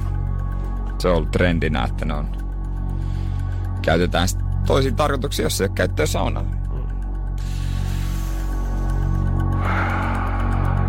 Se 1.00 1.08
on 1.08 1.16
ollut 1.16 1.32
trendinä, 1.32 1.84
että 1.84 2.06
ne 2.06 2.14
on... 2.14 2.28
Käytetään 3.82 4.28
toisiin 4.66 4.96
tarkoituksiin, 4.96 5.44
jos 5.44 5.62
ei 5.62 5.66
ole 5.66 5.74
käyttöä 5.76 6.06
saunalla. 6.06 6.50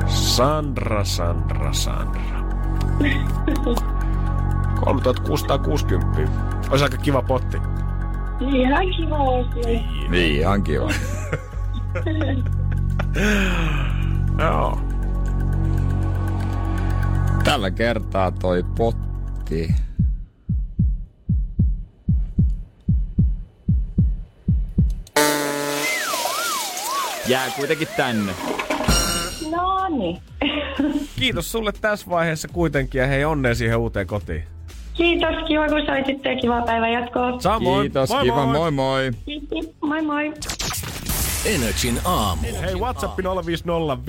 Sandra, 0.06 1.04
Sandra, 1.04 1.72
Sandra. 1.72 2.22
3660. 4.80 6.32
Olisi 6.70 6.84
aika 6.84 6.96
kiva 6.96 7.22
potti. 7.22 7.56
Ihan 8.40 8.86
kiva 8.96 9.16
olisi. 9.16 9.60
Niin, 10.08 10.40
ihan 10.40 10.62
kiva. 10.62 10.90
Joo. 14.38 14.88
Tällä 17.49 17.70
kertaa 17.70 18.30
toi 18.30 18.64
potti. 18.76 19.74
Jää 27.28 27.51
kuitenkin 27.57 27.88
tänne. 27.96 28.32
No 29.51 29.88
niin. 29.88 30.20
Kiitos 31.16 31.53
sulle 31.53 31.72
tässä 31.80 32.11
vaiheessa 32.11 32.49
kuitenkin 32.49 32.99
ja 32.99 33.07
hei 33.07 33.24
onnea 33.24 33.55
siihen 33.55 33.78
uuteen 33.78 34.07
kotiin. 34.07 34.44
Kiitos, 34.94 35.34
kiva 35.46 35.68
kun 35.68 35.86
soititte 35.86 36.32
ja 36.32 36.40
kivaa 36.40 36.62
päivän 36.62 36.92
jatkoa. 36.92 37.40
Samoin. 37.40 37.82
Kiitos, 37.82 38.11
moi 38.11 38.22
kiva, 38.22 38.46
moi. 38.46 38.53
moi 38.53 38.70
moi. 38.70 39.11
Kiitos. 39.24 39.74
Moi 39.80 40.03
moi. 40.03 40.32
Energin 41.49 42.01
aamu. 42.05 42.42
Hei, 42.61 42.74
WhatsApp 42.74 43.18
050 43.46 44.07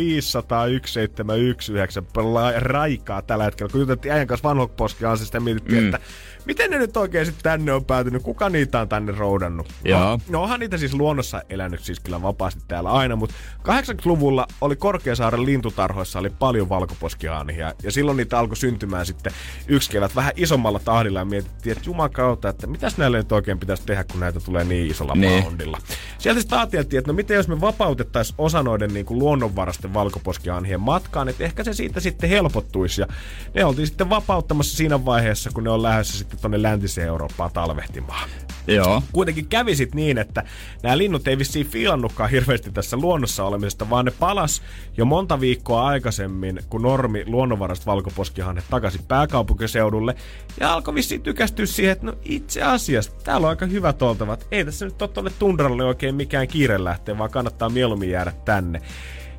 raikaa 2.57 3.21
tällä 3.21 3.43
hetkellä. 3.43 3.71
Kun 3.71 3.81
juteltiin 3.81 4.11
äijän 4.11 4.27
kanssa 4.27 4.49
vanhokposkia, 4.49 5.15
siis 5.15 5.27
sitä 5.27 5.39
mietittiin, 5.39 5.83
mm. 5.83 5.85
että 5.85 5.99
miten 6.45 6.69
ne 6.69 6.77
nyt 6.77 6.97
oikein 6.97 7.25
sitten 7.25 7.43
tänne 7.43 7.73
on 7.73 7.85
päätynyt? 7.85 8.23
Kuka 8.23 8.49
niitä 8.49 8.79
on 8.79 8.89
tänne 8.89 9.11
roudannut? 9.11 9.73
Joo. 9.83 9.99
No, 9.99 10.19
no 10.29 10.43
onhan 10.43 10.59
niitä 10.59 10.77
siis 10.77 10.93
luonnossa 10.93 11.41
elänyt 11.49 11.81
siis 11.81 11.99
kyllä 11.99 12.21
vapaasti 12.21 12.61
täällä 12.67 12.91
aina, 12.91 13.15
mutta 13.15 13.35
80-luvulla 13.67 14.47
oli 14.61 14.75
Korkeasaaren 14.75 15.45
lintutarhoissa 15.45 16.19
oli 16.19 16.29
paljon 16.29 16.69
valkoposkihaania 16.69 17.73
ja 17.83 17.91
silloin 17.91 18.17
niitä 18.17 18.39
alkoi 18.39 18.57
syntymään 18.57 19.05
sitten 19.05 19.33
yksi 19.67 19.89
kevät 19.89 20.15
vähän 20.15 20.33
isommalla 20.35 20.79
tahdilla 20.79 21.19
ja 21.19 21.25
mietittiin, 21.25 21.77
että 21.77 21.89
jumakauta, 21.89 22.49
että 22.49 22.67
mitäs 22.67 22.97
näille 22.97 23.17
nyt 23.17 23.31
oikein 23.31 23.59
pitäisi 23.59 23.83
tehdä, 23.85 24.03
kun 24.03 24.19
näitä 24.19 24.39
tulee 24.39 24.63
niin 24.63 24.91
isolla 24.91 25.15
Niin. 25.15 25.75
Sieltä 26.17 26.41
sitten 26.41 26.59
ajateltiin, 26.59 26.99
että 26.99 27.11
no 27.11 27.15
miten 27.15 27.35
jos 27.35 27.47
me 27.47 27.61
vapautettaisiin 27.61 28.35
osa 28.37 28.63
noiden 28.63 28.93
niin 28.93 29.05
kuin 29.05 29.19
luonnonvarasten 29.19 29.93
valkoposkihanhien 29.93 30.81
matkaan, 30.81 31.29
että 31.29 31.43
ehkä 31.43 31.63
se 31.63 31.73
siitä 31.73 31.99
sitten 31.99 32.29
helpottuisi. 32.29 33.01
Ja 33.01 33.07
ne 33.53 33.65
oltiin 33.65 33.87
sitten 33.87 34.09
vapauttamassa 34.09 34.77
siinä 34.77 35.05
vaiheessa, 35.05 35.49
kun 35.53 35.63
ne 35.63 35.69
on 35.69 35.83
lähdössä 35.83 36.25
sitten 36.29 36.41
tonne 36.41 36.61
läntiseen 36.61 37.07
Eurooppaan 37.07 37.51
talvehtimaan. 37.53 38.29
Joo. 38.67 39.03
Kuitenkin 39.11 39.47
kävi 39.47 39.75
sit 39.75 39.95
niin, 39.95 40.17
että 40.17 40.43
nämä 40.83 40.97
linnut 40.97 41.27
ei 41.27 41.37
vissiin 41.37 41.67
fiilannutkaan 41.67 42.29
hirveästi 42.29 42.71
tässä 42.71 42.97
luonnossa 42.97 43.43
olemisesta, 43.43 43.89
vaan 43.89 44.05
ne 44.05 44.11
palas 44.11 44.61
jo 44.97 45.05
monta 45.05 45.39
viikkoa 45.39 45.85
aikaisemmin, 45.85 46.59
kun 46.69 46.81
normi 46.81 47.23
luonnonvarasta 47.27 47.85
valkoposkihannet 47.85 48.65
takaisin 48.69 49.03
pääkaupunkiseudulle. 49.07 50.15
Ja 50.59 50.73
alkoi 50.73 50.95
vissiin 50.95 51.21
tykästyä 51.21 51.65
siihen, 51.65 51.91
että 51.91 52.05
no 52.05 52.13
itse 52.25 52.61
asiassa 52.61 53.11
täällä 53.23 53.45
on 53.45 53.49
aika 53.49 53.65
hyvät 53.65 54.01
oltavat. 54.01 54.47
Ei 54.51 54.65
tässä 54.65 54.85
nyt 54.85 55.01
ole 55.01 55.09
tuonne 55.09 55.31
tundralle 55.39 55.83
oikein 55.83 56.15
mikään 56.15 56.47
kiire 56.47 56.83
lähteä, 56.83 57.17
vaan 57.17 57.31
kannattaa 57.31 57.69
mieluummin 57.69 58.09
jäädä 58.09 58.33
tänne. 58.45 58.81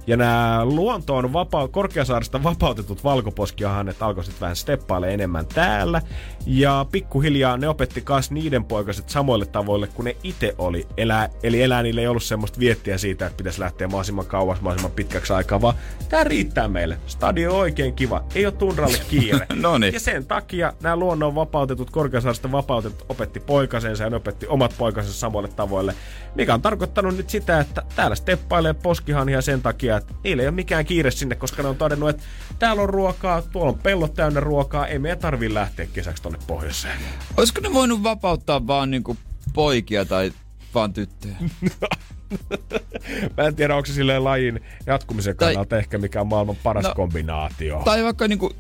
Ja 0.07 0.17
nämä 0.17 0.61
luontoon 0.65 1.33
vapaa, 1.33 1.69
Korkeasaarista 1.69 2.43
vapautetut 2.43 3.05
valkoposkiahannet 3.05 4.03
alkoi 4.03 4.25
sitten 4.25 4.41
vähän 4.41 4.57
steppaile 4.57 5.15
enemmän 5.15 5.47
täällä. 5.47 6.03
Ja 6.47 6.87
pikkuhiljaa 6.93 7.57
ne 7.57 7.69
opetti 7.69 8.01
kas 8.01 8.31
niiden 8.31 8.65
poikaset 8.65 9.09
samoille 9.09 9.47
tavoille 9.47 9.87
kuin 9.87 10.05
ne 10.05 10.17
itse 10.23 10.55
oli. 10.59 10.87
Elää, 10.97 11.29
eli 11.43 11.63
eläinille 11.63 12.01
ei 12.01 12.07
ollut 12.07 12.23
semmoista 12.23 12.61
viettiä 12.61 12.99
siitä, 12.99 13.27
että 13.27 13.37
pitäisi 13.37 13.61
lähteä 13.61 13.87
mahdollisimman 13.87 14.27
kauas, 14.27 14.61
mahdollisimman 14.61 14.97
pitkäksi 14.97 15.33
aikaa, 15.33 15.61
vaan 15.61 15.75
tää 16.09 16.25
riittää 16.25 16.69
meille. 16.69 16.99
Stadio 17.07 17.55
on 17.55 17.61
oikein 17.61 17.95
kiva. 17.95 18.25
Ei 18.35 18.47
ole 18.47 18.55
tundralle 18.55 18.99
kiire. 19.11 19.47
Noniin. 19.55 19.95
Ja 19.95 20.01
sen 20.01 20.27
takia 20.27 20.73
nämä 20.83 20.97
luonnon 20.97 21.35
vapautetut, 21.35 21.91
Korkeasaarista 21.91 22.53
vapautetut 22.53 23.05
opetti 23.09 23.41
poikasensa 23.41 24.05
ja 24.05 24.11
ne 24.11 24.17
opetti 24.17 24.47
omat 24.47 24.75
poikasensa 24.79 25.19
samoille 25.19 25.49
tavoille. 25.49 25.95
Mikä 26.35 26.55
on 26.55 26.63
tarkoittanut 26.63 27.17
nyt 27.17 27.31
sitä, 27.31 27.61
että 27.61 27.83
täällä 27.97 28.17
steppailee 28.17 28.73
poskihania 28.75 29.43
sen 29.43 29.63
takia, 29.63 29.97
että 29.97 30.15
niillä 30.25 30.43
ei 30.43 30.49
ole 30.49 30.55
mikään 30.55 30.85
kiire 30.85 31.11
sinne, 31.11 31.35
koska 31.35 31.63
ne 31.63 31.69
on 31.69 31.77
todennut, 31.77 32.09
että 32.09 32.23
täällä 32.59 32.83
on 32.83 32.89
ruokaa, 32.89 33.43
tuolla 33.43 33.73
on 33.73 33.79
pellot 33.79 34.15
täynnä 34.15 34.41
ruokaa, 34.41 34.87
ei 34.87 34.99
meidän 34.99 35.19
tarvi 35.19 35.55
lähteä 35.55 35.87
kesäksi 35.87 36.23
tonne 36.23 36.39
pohjoiseen. 36.47 36.99
Olisiko 37.37 37.61
ne 37.61 37.73
voinut 37.73 38.03
vapauttaa 38.03 38.67
vaan 38.67 38.91
niinku 38.91 39.17
poikia 39.55 40.05
tai 40.05 40.33
vaan 40.75 40.93
tyttöjä? 40.93 41.37
Mä 43.37 43.45
en 43.45 43.55
tiedä, 43.57 43.77
onko 43.77 43.87
se 43.87 43.93
silleen 43.93 44.25
lajin 44.25 44.61
jatkumisen 44.87 45.37
Tai- 45.37 45.49
kannalta 45.49 45.79
ehkä 45.79 45.99
mikä 45.99 46.21
on 46.21 46.27
maailman 46.27 46.57
paras 46.63 46.85
No, 46.85 46.95
kombinaatio. 46.95 47.83
Tai 47.85 48.05
vaikka 48.05 48.29
niinku 48.29 48.53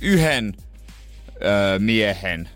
yhden 0.00 0.54
öö, 1.44 1.78
miehen. 1.78 2.48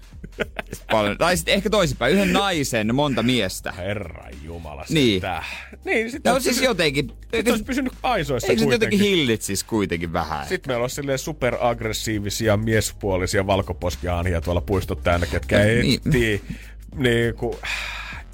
Paljon. 0.90 1.18
Tai 1.18 1.36
sitten 1.36 1.54
ehkä 1.54 1.70
toisinpäin, 1.70 2.14
yhden 2.14 2.32
naisen, 2.32 2.94
monta 2.94 3.22
miestä. 3.22 3.72
Herra 3.72 4.28
Jumala 4.44 4.84
Niin. 4.88 5.12
sentään. 5.20 5.44
Niin, 5.84 6.10
sit 6.10 6.24
No 6.24 6.32
olisi 6.32 6.52
siis 6.52 6.64
jotenkin, 6.64 7.12
sit 7.34 7.48
olisi 7.48 7.64
pysynyt 7.64 7.92
aisoissa 8.02 8.52
eikö 8.52 8.62
se 8.64 8.70
jotenkin 8.70 8.98
hillitsis 9.00 9.64
kuitenkin 9.64 10.12
vähän? 10.12 10.48
Sitten 10.48 10.70
meillä 10.70 10.84
on 10.84 10.90
silleen 10.90 11.18
superaggressiivisia 11.18 12.56
miespuolisia 12.56 13.46
valkoposkiaania 13.46 14.40
tuolla 14.40 14.60
puistot 14.60 15.02
täynnä, 15.02 15.26
ketkä 15.26 15.58
No, 15.58 15.64
niin. 15.64 16.00
etsii, 16.06 16.42
niin 16.96 17.34
kuin, 17.34 17.56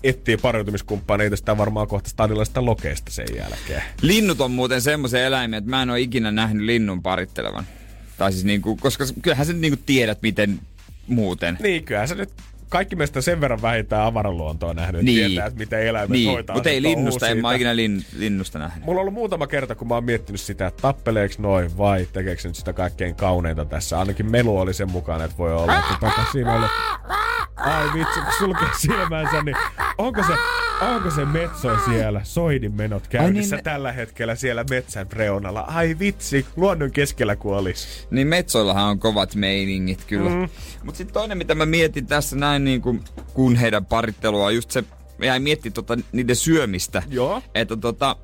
etsii 0.04 0.36
pariutumiskumppaneita 0.36 1.36
sitä 1.36 1.58
varmaan 1.58 1.88
kohta 1.88 2.08
stadilaista 2.10 2.64
lokeista 2.64 3.10
sen 3.12 3.26
jälkeen. 3.36 3.82
Linnut 4.02 4.40
on 4.40 4.50
muuten 4.50 4.82
semmoisia 4.82 5.24
eläimiä, 5.26 5.58
että 5.58 5.70
mä 5.70 5.82
en 5.82 5.90
ole 5.90 6.00
ikinä 6.00 6.30
nähnyt 6.30 6.66
linnun 6.66 7.02
parittelevan. 7.02 7.64
Tai 8.18 8.32
siis 8.32 8.44
niinku, 8.44 8.76
koska 8.76 9.04
kyllähän 9.22 9.46
sä 9.46 9.52
niinku 9.52 9.82
tiedät, 9.86 10.18
miten 10.22 10.60
muuten. 11.08 11.58
Niin, 11.60 11.84
kyllähän 11.84 12.08
se 12.08 12.14
nyt 12.14 12.30
kaikki 12.68 12.96
meistä 12.96 13.20
sen 13.20 13.40
verran 13.40 13.62
vähintään 13.62 14.02
avaraluontoa 14.02 14.74
nähnyt, 14.74 15.02
Niin. 15.02 15.26
tietää, 15.30 15.46
että 15.46 15.58
miten 15.58 15.82
eläimet 15.86 16.10
Niin, 16.10 16.30
hoitaa. 16.30 16.56
mutta 16.56 16.70
ei 16.70 16.82
linnusta, 16.82 17.28
en 17.28 17.40
mä 17.40 17.54
ikinä 17.54 17.76
lin, 17.76 18.04
linnusta 18.16 18.58
nähnyt. 18.58 18.84
Mulla 18.84 18.98
on 18.98 19.00
ollut 19.00 19.14
muutama 19.14 19.46
kerta, 19.46 19.74
kun 19.74 19.88
mä 19.88 19.94
oon 19.94 20.04
miettinyt 20.04 20.40
sitä, 20.40 20.66
että 20.66 20.82
tappeleeko 20.82 21.34
noin 21.38 21.78
vai 21.78 22.08
tekeekö 22.12 22.48
nyt 22.48 22.56
sitä 22.56 22.72
kaikkein 22.72 23.14
kauneinta 23.14 23.64
tässä. 23.64 23.98
Ainakin 23.98 24.30
melu 24.30 24.58
oli 24.58 24.74
sen 24.74 24.90
mukana, 24.90 25.24
että 25.24 25.38
voi 25.38 25.54
olla, 25.54 25.78
että 25.78 25.94
vaikka 26.02 26.24
siinä 26.32 26.54
oli... 26.54 26.66
Ai 27.56 27.84
vitsi, 27.94 28.20
kun 28.20 28.32
sulkee 28.38 28.68
silmänsä, 28.78 29.42
niin 29.42 29.56
onko 29.98 30.22
se, 30.24 30.32
onko 30.94 31.10
se 31.10 31.24
metso 31.24 31.76
siellä, 31.90 32.20
soidin 32.24 32.74
menot 32.74 33.06
käynnissä 33.06 33.56
niin- 33.56 33.64
tällä 33.64 33.92
hetkellä 33.92 34.34
siellä 34.34 34.64
metsän 34.70 35.06
reunalla. 35.12 35.60
Ai 35.60 35.96
vitsi, 35.98 36.46
luonnon 36.56 36.90
keskellä 36.90 37.36
kuolis. 37.36 38.08
Niin 38.10 38.26
metsoillahan 38.28 38.84
on 38.84 38.98
kovat 38.98 39.34
meiningit 39.34 40.04
kyllä. 40.06 40.30
Mm. 40.30 40.48
Mut 40.84 40.96
sitten 40.96 41.14
toinen, 41.14 41.38
mitä 41.38 41.54
mä 41.54 41.66
mietin 41.66 42.06
tässä 42.06 42.36
näin 42.36 42.57
niin 42.64 42.82
kuin, 42.82 43.04
kun 43.34 43.56
heidän 43.56 43.86
parittelua 43.86 44.50
just 44.50 44.70
se, 44.70 44.84
jäin 45.22 45.42
miettimään 45.42 45.74
tota, 45.74 45.98
niiden 46.12 46.36
syömistä. 46.36 47.02
Joo. 47.08 47.42
Että 47.54 47.76
tota, 47.76 48.16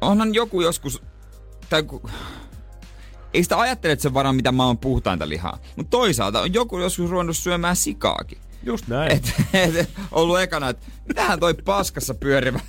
onhan 0.00 0.34
joku 0.34 0.60
joskus, 0.60 1.02
tai 1.70 1.82
ku, 1.82 2.10
ei 3.34 3.42
sitä 3.42 3.58
ajattele, 3.58 3.92
että 3.92 4.02
se 4.02 4.14
varmaan 4.14 4.36
mitä 4.36 4.52
mä 4.52 4.66
oon 4.66 4.78
puhtainta 4.78 5.28
lihaa. 5.28 5.58
Mutta 5.76 5.90
toisaalta 5.90 6.40
on 6.40 6.54
joku 6.54 6.78
joskus 6.78 7.10
ruvennut 7.10 7.36
syömään 7.36 7.76
sikaakin. 7.76 8.38
Just 8.62 8.88
näin. 8.88 9.12
Et, 9.12 9.34
et, 9.54 9.90
ollut 10.12 10.40
ekana, 10.40 10.68
että 10.68 10.86
mitähän 11.08 11.40
toi 11.40 11.54
paskassa 11.54 12.14
pyörivä 12.14 12.60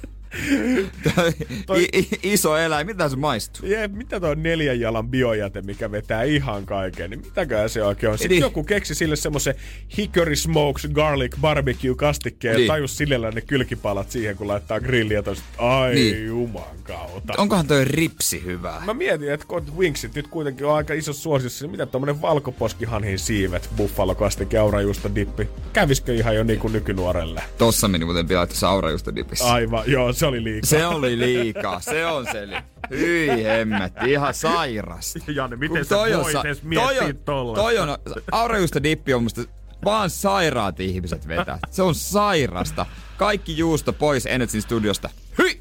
toi, 1.15 1.31
Toi- 1.65 1.87
I, 1.93 2.07
iso 2.23 2.57
eläin, 2.57 2.87
mitä 2.87 3.09
se 3.09 3.15
maistuu? 3.15 3.67
Jep, 3.69 3.91
mitä 3.93 4.19
tuo 4.19 4.33
neljän 4.35 4.79
jalan 4.79 5.07
biojäte, 5.09 5.61
mikä 5.61 5.91
vetää 5.91 6.23
ihan 6.23 6.65
kaiken, 6.65 7.09
niin 7.09 7.21
mitäköhän 7.21 7.69
se 7.69 7.83
oikein 7.83 8.11
on? 8.11 8.17
Sitten 8.17 8.29
Niin. 8.35 8.41
joku 8.41 8.63
keksi 8.63 8.95
sille 8.95 9.15
semmoisen 9.15 9.55
Hickory 9.97 10.35
Smokes 10.35 10.87
Garlic 10.93 11.35
Barbecue 11.41 11.95
kastikkeen 11.95 12.55
Niin. 12.55 12.67
ja 12.67 12.73
tajus 12.73 12.97
sillä 12.97 13.31
ne 13.31 13.41
kylkipalat 13.41 14.11
siihen, 14.11 14.37
kun 14.37 14.47
laittaa 14.47 14.79
grilliä 14.79 15.21
tosta. 15.23 15.43
Ai 15.57 15.93
Niin. 15.95 16.25
juman 16.27 16.63
kautta. 16.83 17.33
Onkohan 17.37 17.67
toi 17.67 17.85
ripsi 17.85 18.43
hyvää? 18.45 18.81
Mä 18.85 18.93
mietin, 18.93 19.31
että 19.31 19.45
kun 19.47 19.77
Wingsit 19.77 20.15
nyt 20.15 20.27
kuitenkin 20.27 20.65
on 20.65 20.75
aika 20.75 20.93
iso 20.93 21.13
suosissa, 21.13 21.65
niin 21.65 21.71
mitä 21.71 21.85
tommonen 21.85 22.21
valkoposkihanhin 22.21 23.19
siivet, 23.19 23.69
buffalo 23.77 24.15
kastike, 24.15 24.57
aurajuusto 24.57 25.11
dippi, 25.15 25.49
kävisikö 25.73 26.13
ihan 26.13 26.35
jo 26.35 26.43
niinku 26.43 26.67
nykynuorelle? 26.67 27.41
Tossa 27.57 27.87
meni 27.87 28.05
muuten 28.05 28.27
pian, 28.27 28.43
että 28.43 28.55
saurajuusto 28.55 29.15
dipissä. 29.15 29.53
Aivan, 29.53 29.83
joo, 29.87 30.13
se 30.23 30.27
oli 30.27 30.43
liikaa. 30.43 30.69
Se 30.69 30.85
oli 30.85 31.19
liikaa, 31.19 31.79
se 31.79 32.05
on 32.05 32.25
se. 32.31 32.47
Li- 32.47 32.63
Hyi 32.97 33.43
hemmetti, 33.43 34.11
ihan 34.11 34.33
sairas. 34.33 35.13
Janne, 35.35 35.55
miten 35.55 35.77
Kun 35.77 35.85
sä 35.85 35.89
toi 35.95 36.13
on 36.13 36.21
voit 36.23 36.33
sa- 36.33 36.41
edes 36.45 36.59
toi 36.59 36.67
miettiä 36.69 37.03
on, 37.07 37.15
tollasta? 37.25 37.61
toi 37.61 37.77
on, 37.77 37.89
aurajuusto 38.31 38.83
dippi 38.83 39.13
on 39.13 39.23
musta 39.23 39.41
vaan 39.85 40.09
sairaat 40.09 40.79
ihmiset 40.79 41.27
vetää. 41.27 41.59
Se 41.71 41.81
on 41.81 41.95
sairasta. 41.95 42.85
Kaikki 43.17 43.57
juusto 43.57 43.93
pois 43.93 44.25
Energyn 44.25 44.61
studiosta. 44.61 45.09
Hyi! 45.37 45.59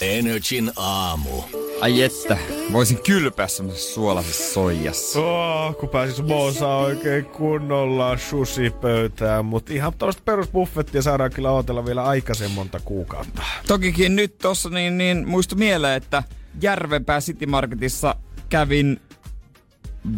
Energin 0.00 0.72
aamu. 0.76 1.42
Ai 1.80 2.02
että, 2.02 2.38
voisin 2.72 3.02
kylpeä 3.02 3.48
semmosessa 3.48 3.94
suolaisessa 3.94 4.52
soijassa. 4.52 5.20
Oh, 5.20 5.76
kun 5.76 5.88
pääsis 5.88 6.22
moosaa 6.22 6.78
oikein 6.78 7.24
kunnolla 7.24 8.16
sushi-pöytään, 8.16 9.44
mutta 9.44 9.72
ihan 9.72 9.92
tuosta 9.98 10.22
perusbuffettia 10.24 11.02
saadaan 11.02 11.30
kyllä 11.30 11.50
odotella 11.50 11.84
vielä 11.84 12.04
aikaisen 12.04 12.50
monta 12.50 12.80
kuukautta. 12.84 13.42
Tokikin 13.66 14.16
nyt 14.16 14.38
tossa 14.38 14.70
niin, 14.70 14.98
niin 14.98 15.28
muistu 15.28 15.56
mieleen, 15.56 15.96
että 15.96 16.22
Järvenpää 16.62 17.20
City 17.20 17.46
Marketissa 17.46 18.14
kävin 18.48 19.00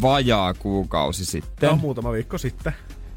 vajaa 0.03 0.55
kuukausi 0.55 1.25
sitten. 1.25 1.71
No, 1.71 1.77
muutama 1.77 2.13
viikko 2.13 2.39
sitten. 2.39 2.73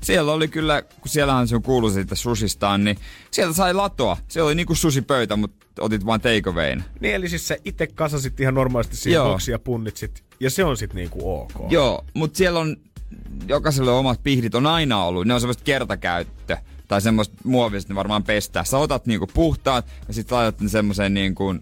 Siellä 0.05 0.31
oli 0.31 0.47
kyllä, 0.47 0.81
kun 0.81 1.09
siellähän 1.09 1.47
se 1.47 1.55
on 1.55 1.61
kuulu 1.61 1.89
siitä 1.89 2.15
susistaan, 2.15 2.83
niin 2.83 2.97
sieltä 3.31 3.53
sai 3.53 3.73
latoa. 3.73 4.17
Se 4.27 4.41
oli 4.41 4.55
niinku 4.55 4.75
susipöytä, 4.75 5.35
mutta 5.35 5.65
otit 5.79 6.05
vaan 6.05 6.21
takeawayn. 6.21 6.83
Niin, 6.99 7.15
eli 7.15 7.29
siis 7.29 7.47
sä 7.47 7.57
itse 7.65 7.87
kasasit 7.87 8.39
ihan 8.39 8.53
normaalisti 8.53 8.95
siihen 8.95 9.15
Joo. 9.15 9.29
boksiin 9.31 9.53
ja 9.53 9.59
punnitsit, 9.59 10.23
ja 10.39 10.49
se 10.49 10.63
on 10.63 10.77
sitten 10.77 10.95
niinku 10.95 11.39
ok. 11.39 11.71
Joo, 11.71 12.05
mutta 12.13 12.37
siellä 12.37 12.59
on 12.59 12.77
jokaiselle 13.47 13.91
omat 13.91 14.23
pihdit 14.23 14.55
on 14.55 14.65
aina 14.65 15.03
ollut. 15.03 15.25
Ne 15.25 15.33
on 15.33 15.39
semmoista 15.41 15.63
kertakäyttö 15.63 16.57
tai 16.87 17.01
semmoista 17.01 17.35
muovista, 17.43 17.93
ne 17.93 17.95
varmaan 17.95 18.23
pestää. 18.23 18.63
Sä 18.63 18.77
otat 18.77 19.05
niinku 19.05 19.27
puhtaat 19.27 19.85
ja 20.07 20.13
sitten 20.13 20.37
laitat 20.37 20.61
ne 20.61 20.69
semmoiseen 20.69 21.13
niinku, 21.13 21.55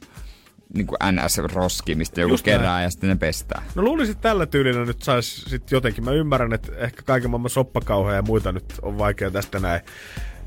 niinku 0.74 0.95
NS-roskiin, 1.11 1.97
mistä 1.97 2.22
joku 2.22 2.34
Just 2.34 2.45
näin. 2.45 2.59
kerää 2.59 2.84
ja 2.84 2.89
sitten 2.89 3.09
ne 3.09 3.16
pestää. 3.16 3.61
No 3.76 3.84
luulisin, 3.84 4.11
että 4.16 4.30
tällä 4.30 4.45
tyylillä 4.45 4.86
nyt 4.86 5.01
sais 5.01 5.45
sit 5.47 5.72
jotenkin. 5.72 6.03
Mä 6.03 6.11
ymmärrän, 6.11 6.53
että 6.53 6.72
ehkä 6.78 7.01
kaiken 7.01 7.30
maailman 7.32 7.49
soppakauheja 7.49 8.16
ja 8.16 8.22
muita 8.22 8.51
nyt 8.51 8.66
on 8.82 8.97
vaikea 8.97 9.32
tästä 9.32 9.59
näin. 9.59 9.82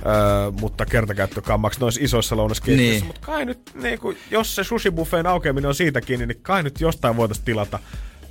Öö, 0.06 0.50
mutta 0.60 0.86
kertakäyttökammaksi 0.86 1.80
noissa 1.80 2.00
isoissa 2.04 2.36
lounasketjuissa. 2.36 2.82
Niin. 2.82 2.92
Niin. 3.00 3.06
Mutta 3.06 3.20
kai 3.26 3.44
nyt, 3.44 3.70
niin 3.74 3.98
kun, 3.98 4.14
jos 4.30 4.54
se 4.54 4.62
sushi-buffeen 4.62 5.26
aukeaminen 5.26 5.68
on 5.68 5.74
siitä 5.74 6.00
kiinni, 6.00 6.26
niin 6.26 6.42
kai 6.42 6.62
nyt 6.62 6.80
jostain 6.80 7.16
voitaisiin 7.16 7.44
tilata 7.44 7.78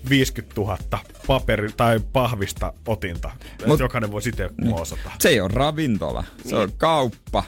50 0.10 0.62
000 0.62 0.78
paperi- 1.28 1.74
tai 1.78 2.00
pahvista 2.14 2.74
otinta. 2.88 3.32
Mut- 3.66 3.80
jokainen 3.80 4.12
voi 4.12 4.22
itse 4.28 4.50
muosata. 4.62 5.12
Se 5.20 5.30
ei 5.30 5.42
ole 5.42 5.52
ravintola, 5.54 6.24
se 6.46 6.56
on 6.56 6.72
kauppa. 6.78 7.44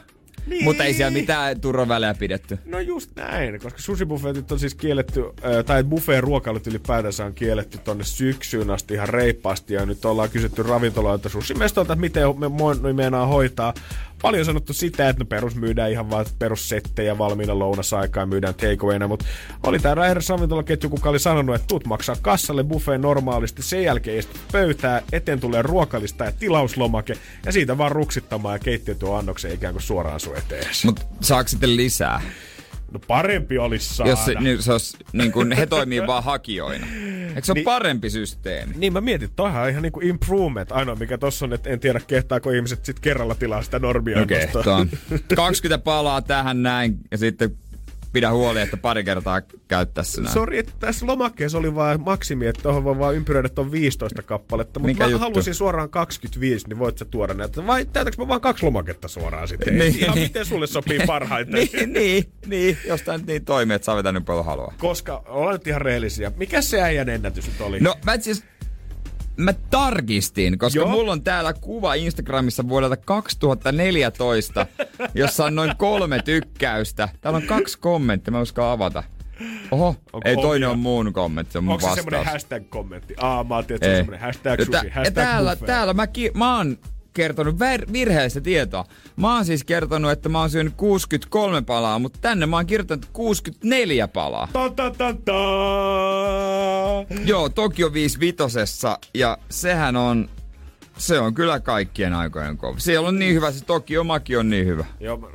Niin. 0.47 0.63
Mutta 0.63 0.83
ei 0.83 0.93
siellä 0.93 1.11
mitään 1.11 1.61
turvavälejä 1.61 2.13
pidetty. 2.13 2.59
No 2.65 2.79
just 2.79 3.11
näin, 3.15 3.59
koska 3.59 3.79
sushi-buffetit 3.79 4.51
on 4.51 4.59
siis 4.59 4.75
kielletty, 4.75 5.21
äh, 5.21 5.65
tai 5.65 5.83
buffeen 5.83 6.23
ruokailut 6.23 6.67
ylipäätänsä 6.67 7.25
on 7.25 7.33
kielletty 7.33 7.77
tonne 7.77 8.03
syksyyn 8.03 8.69
asti 8.69 8.93
ihan 8.93 9.09
reippaasti, 9.09 9.73
ja 9.73 9.85
nyt 9.85 10.05
ollaan 10.05 10.29
kysytty 10.29 10.63
ravintoloilta 10.63 11.29
sushimestolta, 11.29 11.93
että 11.93 12.01
miten 12.01 12.23
me 12.81 12.93
meinaa 12.93 13.25
hoitaa. 13.25 13.73
Paljon 14.21 14.45
sanottu 14.45 14.73
sitä, 14.73 15.09
että 15.09 15.23
no 15.23 15.25
perus 15.25 15.55
myydään 15.55 15.91
ihan 15.91 16.09
vaan 16.09 16.25
perussettejä 16.39 17.17
valmiina 17.17 17.59
lounasaikaa 17.59 18.21
ja 18.21 18.27
myydään 18.27 18.55
takeawayna, 18.55 19.07
mutta 19.07 19.25
oli 19.63 19.79
tää 19.79 20.09
eräs 20.11 20.29
ravintolaketju, 20.29 20.89
kuka 20.89 21.09
oli 21.09 21.19
sanonut, 21.19 21.55
että 21.55 21.67
tuut 21.67 21.85
maksaa 21.85 22.15
kassalle 22.21 22.63
buffeen 22.63 23.01
normaalisti, 23.01 23.61
sen 23.61 23.83
jälkeen 23.83 24.19
istut 24.19 24.41
pöytää, 24.51 25.01
eteen 25.11 25.39
tulee 25.39 25.61
ruokalista 25.61 26.23
ja 26.25 26.31
tilauslomake, 26.31 27.17
ja 27.45 27.51
siitä 27.51 27.77
vaan 27.77 27.91
ruksittamaan 27.91 28.55
ja 28.55 28.59
keittiötyö 28.59 29.17
annoksen 29.17 29.53
ikään 29.53 29.73
kuin 29.73 29.83
suoraan 29.83 30.19
sun 30.19 30.37
etees. 30.37 30.85
Mutta 30.85 31.01
saako 31.21 31.47
sitten 31.47 31.77
lisää? 31.77 32.21
No 32.91 32.99
parempi 33.07 33.57
olisi 33.57 33.95
saada. 33.95 34.09
Jos 34.11 34.25
se, 34.25 34.33
niin, 34.39 34.63
se 34.63 34.71
olisi, 34.71 34.97
niin 35.13 35.31
kun 35.31 35.51
he 35.51 35.65
toimii 35.65 36.07
vaan 36.07 36.23
hakijoina. 36.23 36.87
Eikö 37.27 37.41
se 37.43 37.51
ole 37.51 37.55
Niin. 37.55 37.65
parempi 37.65 38.09
systeemi? 38.09 38.73
Niin 38.77 38.93
mä 38.93 39.01
mietin, 39.01 39.29
toihan 39.35 39.63
on 39.63 39.69
ihan 39.69 39.81
niinku 39.83 39.99
improvement. 40.03 40.71
Ainoa 40.71 40.95
mikä 40.95 41.17
tossa 41.17 41.45
on, 41.45 41.53
että 41.53 41.69
en 41.69 41.79
tiedä 41.79 42.01
kehtaako 42.07 42.51
ihmiset 42.51 42.85
sit 42.85 42.99
kerralla 42.99 43.35
tilaa 43.35 43.61
sitä 43.61 43.79
normia. 43.79 44.21
Okei, 44.21 44.47
okay, 44.55 44.85
20 45.35 45.83
palaa 45.83 46.21
tähän 46.21 46.63
näin 46.63 46.97
ja 47.11 47.17
sitten 47.17 47.57
pidä 48.13 48.31
huoli, 48.31 48.61
että 48.61 48.77
pari 48.77 49.03
kertaa 49.03 49.41
käyt 49.67 49.93
tässä 49.93 50.21
näin. 50.21 50.33
Sori, 50.33 50.57
että 50.59 50.71
tässä 50.79 51.05
lomakkeessa 51.07 51.57
oli 51.57 51.75
vain 51.75 52.01
maksimi, 52.01 52.47
että 52.47 52.61
tuohon 52.63 52.83
voi 52.83 52.99
vaan 52.99 53.15
ympyröidä 53.15 53.49
on 53.57 53.71
15 53.71 54.21
kappaletta, 54.23 54.79
mutta 54.79 54.87
Mikä 54.93 55.03
mä 55.03 55.09
juttu? 55.09 55.23
halusin 55.23 55.53
suoraan 55.53 55.89
25, 55.89 56.67
niin 56.67 56.79
voit 56.79 56.97
sä 56.97 57.05
tuoda 57.05 57.33
näitä. 57.33 57.67
Vai 57.67 57.85
täytäks 57.85 58.17
mä 58.17 58.27
vaan 58.27 58.41
kaksi 58.41 58.65
lomaketta 58.65 59.07
suoraan 59.07 59.47
sitten? 59.47 59.77
Niin. 59.77 59.95
Ihan 59.99 60.17
miten 60.19 60.45
sulle 60.45 60.67
sopii 60.67 60.99
parhaiten. 61.07 61.53
niin, 61.73 61.93
niin, 61.93 62.23
niin, 62.45 62.77
jos 62.87 63.01
tää 63.01 63.17
nyt 63.17 63.27
niin 63.27 63.45
toimii, 63.45 63.75
että 63.75 63.85
saa 63.85 63.95
vetää 63.95 64.11
niin 64.11 64.25
paljon 64.25 64.45
haluaa. 64.45 64.73
Koska 64.77 65.23
ollaan 65.25 65.53
nyt 65.55 65.67
ihan 65.67 65.81
rehellisiä. 65.81 66.31
Mikä 66.37 66.61
se 66.61 66.81
äijän 66.81 67.09
ennätys 67.09 67.47
nyt 67.47 67.61
oli? 67.61 67.79
No 67.79 67.95
mä 68.05 68.11
asiassa- 68.11 68.43
Mä 69.37 69.53
tarkistin, 69.53 70.57
koska 70.57 70.79
Joo. 70.79 70.87
Mulla 70.89 71.11
on 71.11 71.23
täällä 71.23 71.53
kuva 71.53 71.93
Instagramissa 71.93 72.67
vuodelta 72.69 72.97
2014, 72.97 74.65
jossa 75.13 75.45
on 75.45 75.55
noin 75.55 75.77
kolme 75.77 76.19
tykkäystä. 76.25 77.09
Täällä 77.21 77.37
on 77.37 77.43
kaksi 77.43 77.79
kommenttia, 77.79 78.31
mä 78.31 78.41
uskallan 78.41 78.73
avata. 78.73 79.03
Oho, 79.71 79.87
Onko 80.13 80.29
ei 80.29 80.35
toinen 80.35 80.69
on 80.69 80.79
mun 80.79 81.13
kommentti, 81.13 81.51
se 81.51 81.57
on 81.57 81.63
mun 81.63 81.71
Onko 81.73 81.81
se 81.81 81.87
vastaus. 81.87 82.05
semmonen 82.05 82.31
hashtag-kommentti? 82.33 83.13
Aa, 83.17 83.43
mä 83.43 83.55
ajattelin, 83.55 83.75
että 83.77 83.85
se 83.87 83.91
on 83.91 83.97
semmonen 83.97 84.19
hashtag 84.21 84.59
sushi, 84.59 84.71
tä- 84.71 84.77
ja 84.85 84.91
hashtag 84.93 85.13
täällä, 85.15 85.51
buffet. 85.51 85.65
täällä 85.67 85.93
mä, 85.93 86.07
ki- 86.07 86.31
mä 86.33 86.57
oon 86.57 86.77
kertonut 87.17 87.55
ver- 87.55 87.93
virheellistä 87.93 88.41
tietoa. 88.41 88.85
Mä 89.15 89.35
oon 89.35 89.45
siis 89.45 89.63
kertonut, 89.63 90.11
että 90.11 90.29
mä 90.29 90.39
oon 90.39 90.49
syönyt 90.49 90.73
63 90.77 91.61
palaa, 91.61 91.99
mutta 91.99 92.19
tänne 92.21 92.45
mä 92.45 92.55
oon 92.55 92.65
kirjoittanut 92.65 93.05
64 93.13 94.07
palaa. 94.07 94.47
Ta 94.53 94.69
ta 94.69 94.91
ta 94.91 95.13
ta. 95.25 95.33
Joo, 97.25 97.49
Tokio 97.49 97.93
55 97.93 98.87
ja 99.13 99.37
sehän 99.49 99.95
on, 99.95 100.29
se 100.97 101.19
on 101.19 101.33
kyllä 101.33 101.59
kaikkien 101.59 102.13
aikojen 102.13 102.57
kova. 102.57 102.79
Siellä 102.79 103.07
on 103.07 103.19
niin 103.19 103.35
hyvä, 103.35 103.51
se 103.51 103.65
Tokio 103.65 104.03
Maki 104.03 104.37
on 104.37 104.49
niin 104.49 104.65
hyvä. 104.65 104.85
Joo, 104.99 105.31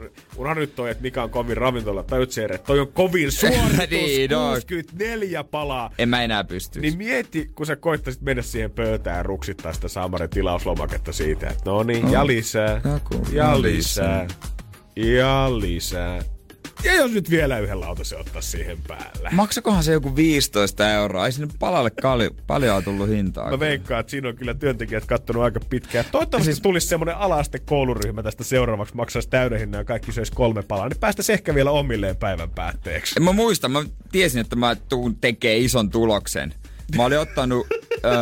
nyt 0.54 0.74
toi, 0.74 0.90
että 0.90 1.02
mikä 1.02 1.22
on 1.22 1.30
kovin 1.30 1.56
ravintola. 1.56 2.02
Tajut 2.02 2.30
se, 2.30 2.44
että 2.44 2.58
toi 2.58 2.80
on 2.80 2.92
kovin 2.92 3.32
suoritus, 3.32 3.90
Niin, 3.90 4.30
no. 4.30 4.50
64 4.50 5.44
palaa. 5.44 5.90
En 5.98 6.08
mä 6.08 6.22
enää 6.22 6.44
pysty. 6.44 6.80
Niin 6.80 6.98
mieti, 6.98 7.50
kun 7.54 7.66
sä 7.66 7.76
koittaisit 7.76 8.22
mennä 8.22 8.42
siihen 8.42 8.70
pöytään 8.70 9.16
ja 9.16 9.22
ruksittaa 9.22 9.72
sitä 9.72 9.88
Samarin 9.88 10.30
tilauslomaketta 10.30 11.12
siitä, 11.12 11.48
että 11.48 11.70
no 11.70 11.82
niin, 11.82 12.12
ja 12.12 12.26
lisää, 12.26 12.80
Joku, 12.92 13.26
ja 13.32 13.44
ja 13.44 13.62
lisää, 13.62 14.26
ja 14.96 15.48
lisää. 15.60 16.31
Ja 16.84 16.94
jos 16.94 17.12
nyt 17.12 17.30
vielä 17.30 17.58
yhden 17.58 17.80
lautasen 17.80 18.20
ottaa 18.20 18.42
siihen 18.42 18.78
päälle. 18.88 19.28
Maksakohan 19.32 19.84
se 19.84 19.92
joku 19.92 20.16
15 20.16 20.90
euroa? 20.90 21.26
Ei 21.26 21.32
sinne 21.32 21.54
palalle 21.58 21.90
kali, 21.90 22.30
paljon 22.46 22.84
tullut 22.84 23.08
hintaa. 23.08 23.50
Mä 23.50 23.60
veikkaan, 23.60 24.00
että 24.00 24.10
siinä 24.10 24.28
on 24.28 24.36
kyllä 24.36 24.54
työntekijät 24.54 25.04
kattonut 25.04 25.42
aika 25.42 25.60
pitkään. 25.70 26.04
Toivottavasti 26.12 26.52
siis... 26.52 26.62
tulisi 26.62 26.86
semmoinen 26.86 27.16
alaste 27.16 27.58
kouluryhmä 27.58 28.22
tästä 28.22 28.44
seuraavaksi, 28.44 28.94
maksaisi 28.94 29.28
täyden 29.28 29.58
hinnan 29.58 29.78
ja 29.78 29.84
kaikki 29.84 30.12
söisi 30.12 30.32
kolme 30.32 30.62
palaa, 30.62 30.88
niin 30.88 31.00
päästäisiin 31.00 31.34
ehkä 31.34 31.54
vielä 31.54 31.70
omilleen 31.70 32.16
päivän 32.16 32.50
päätteeksi. 32.50 33.14
En 33.16 33.22
mä 33.22 33.32
muista, 33.32 33.68
mä 33.68 33.84
tiesin, 34.12 34.40
että 34.40 34.56
mä 34.56 34.76
tuun 34.88 35.16
tekee 35.16 35.58
ison 35.58 35.90
tuloksen. 35.90 36.54
Mä 36.96 37.04
olin 37.04 37.18
ottanut 37.18 37.66
öö, 38.04 38.12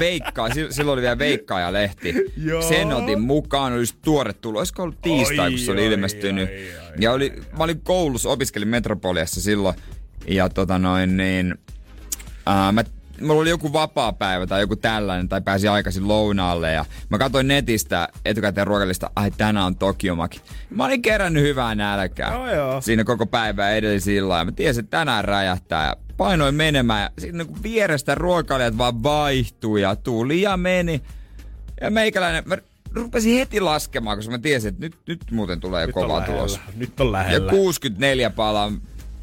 veikkaa, 0.00 0.48
sil- 0.48 0.72
silloin 0.72 0.92
oli 0.92 1.02
vielä 1.02 1.18
veikkaaja-lehti. 1.18 2.14
Joo. 2.36 2.62
Sen 2.62 2.92
otin 2.92 3.20
mukaan, 3.20 3.72
olisi 3.72 3.94
tuore 4.02 4.32
tulo. 4.32 4.58
Olisiko 4.58 4.82
ollut 4.82 5.02
tiistai, 5.02 5.50
kun 5.50 5.58
se 5.58 5.70
oli 5.72 5.80
oi, 5.80 5.86
ilmestynyt. 5.86 6.48
oi, 6.48 6.56
oi, 6.56 6.92
ja 7.00 7.12
oli, 7.12 7.32
mä 7.58 7.64
olin 7.64 7.80
koulussa, 7.80 8.28
opiskelin 8.28 8.68
Metropoliassa 8.68 9.40
silloin. 9.40 9.74
Ja 10.28 10.48
tota 10.48 10.78
noin 10.78 11.16
niin, 11.16 11.54
ää, 12.46 12.72
mä 12.72 12.84
mulla 13.20 13.40
oli 13.40 13.50
joku 13.50 13.72
vapaa 13.72 14.12
päivä 14.12 14.46
tai 14.46 14.60
joku 14.60 14.76
tällainen, 14.76 15.28
tai 15.28 15.40
pääsin 15.40 15.70
aikaisin 15.70 16.08
lounaalle, 16.08 16.72
ja 16.72 16.84
mä 17.08 17.18
katsoin 17.18 17.48
netistä 17.48 18.08
etukäteen 18.24 18.66
ruokalista, 18.66 19.10
ai 19.16 19.30
tänään 19.30 19.66
on 19.66 19.76
Tokiomaki. 19.76 20.40
Mä 20.70 20.84
olin 20.84 21.02
kerännyt 21.02 21.42
hyvää 21.42 21.74
nälkää 21.74 22.32
Joo, 22.32 22.50
joo. 22.54 22.80
siinä 22.80 23.04
koko 23.04 23.26
päivä 23.26 23.70
edellisillä, 23.70 24.38
ja 24.38 24.44
mä 24.44 24.52
tiesin, 24.52 24.84
että 24.84 24.98
tänään 24.98 25.24
räjähtää, 25.24 25.86
ja 25.86 25.96
painoin 26.16 26.54
menemään, 26.54 27.02
ja 27.02 27.10
siinä 27.18 27.44
niin 27.44 27.62
vierestä 27.62 28.14
ruokailijat 28.14 28.78
vaan 28.78 29.02
vaihtui, 29.02 29.82
ja 29.82 29.96
tuli 29.96 30.42
ja 30.42 30.56
meni. 30.56 31.02
Ja 31.80 31.90
meikäläinen, 31.90 32.42
mä 32.46 32.56
rupesin 32.94 33.38
heti 33.38 33.60
laskemaan, 33.60 34.18
koska 34.18 34.30
mä 34.30 34.38
tiesin, 34.38 34.68
että 34.68 34.80
nyt, 34.80 34.96
nyt 35.06 35.20
muuten 35.30 35.60
tulee 35.60 35.86
Nyt 35.86 35.94
kova 35.94 36.20
tulos. 36.20 36.60
Nyt 36.76 37.00
on 37.00 37.06
Ja 37.06 37.12
lähellä. 37.12 37.50
64 37.50 38.30
palaa 38.30 38.72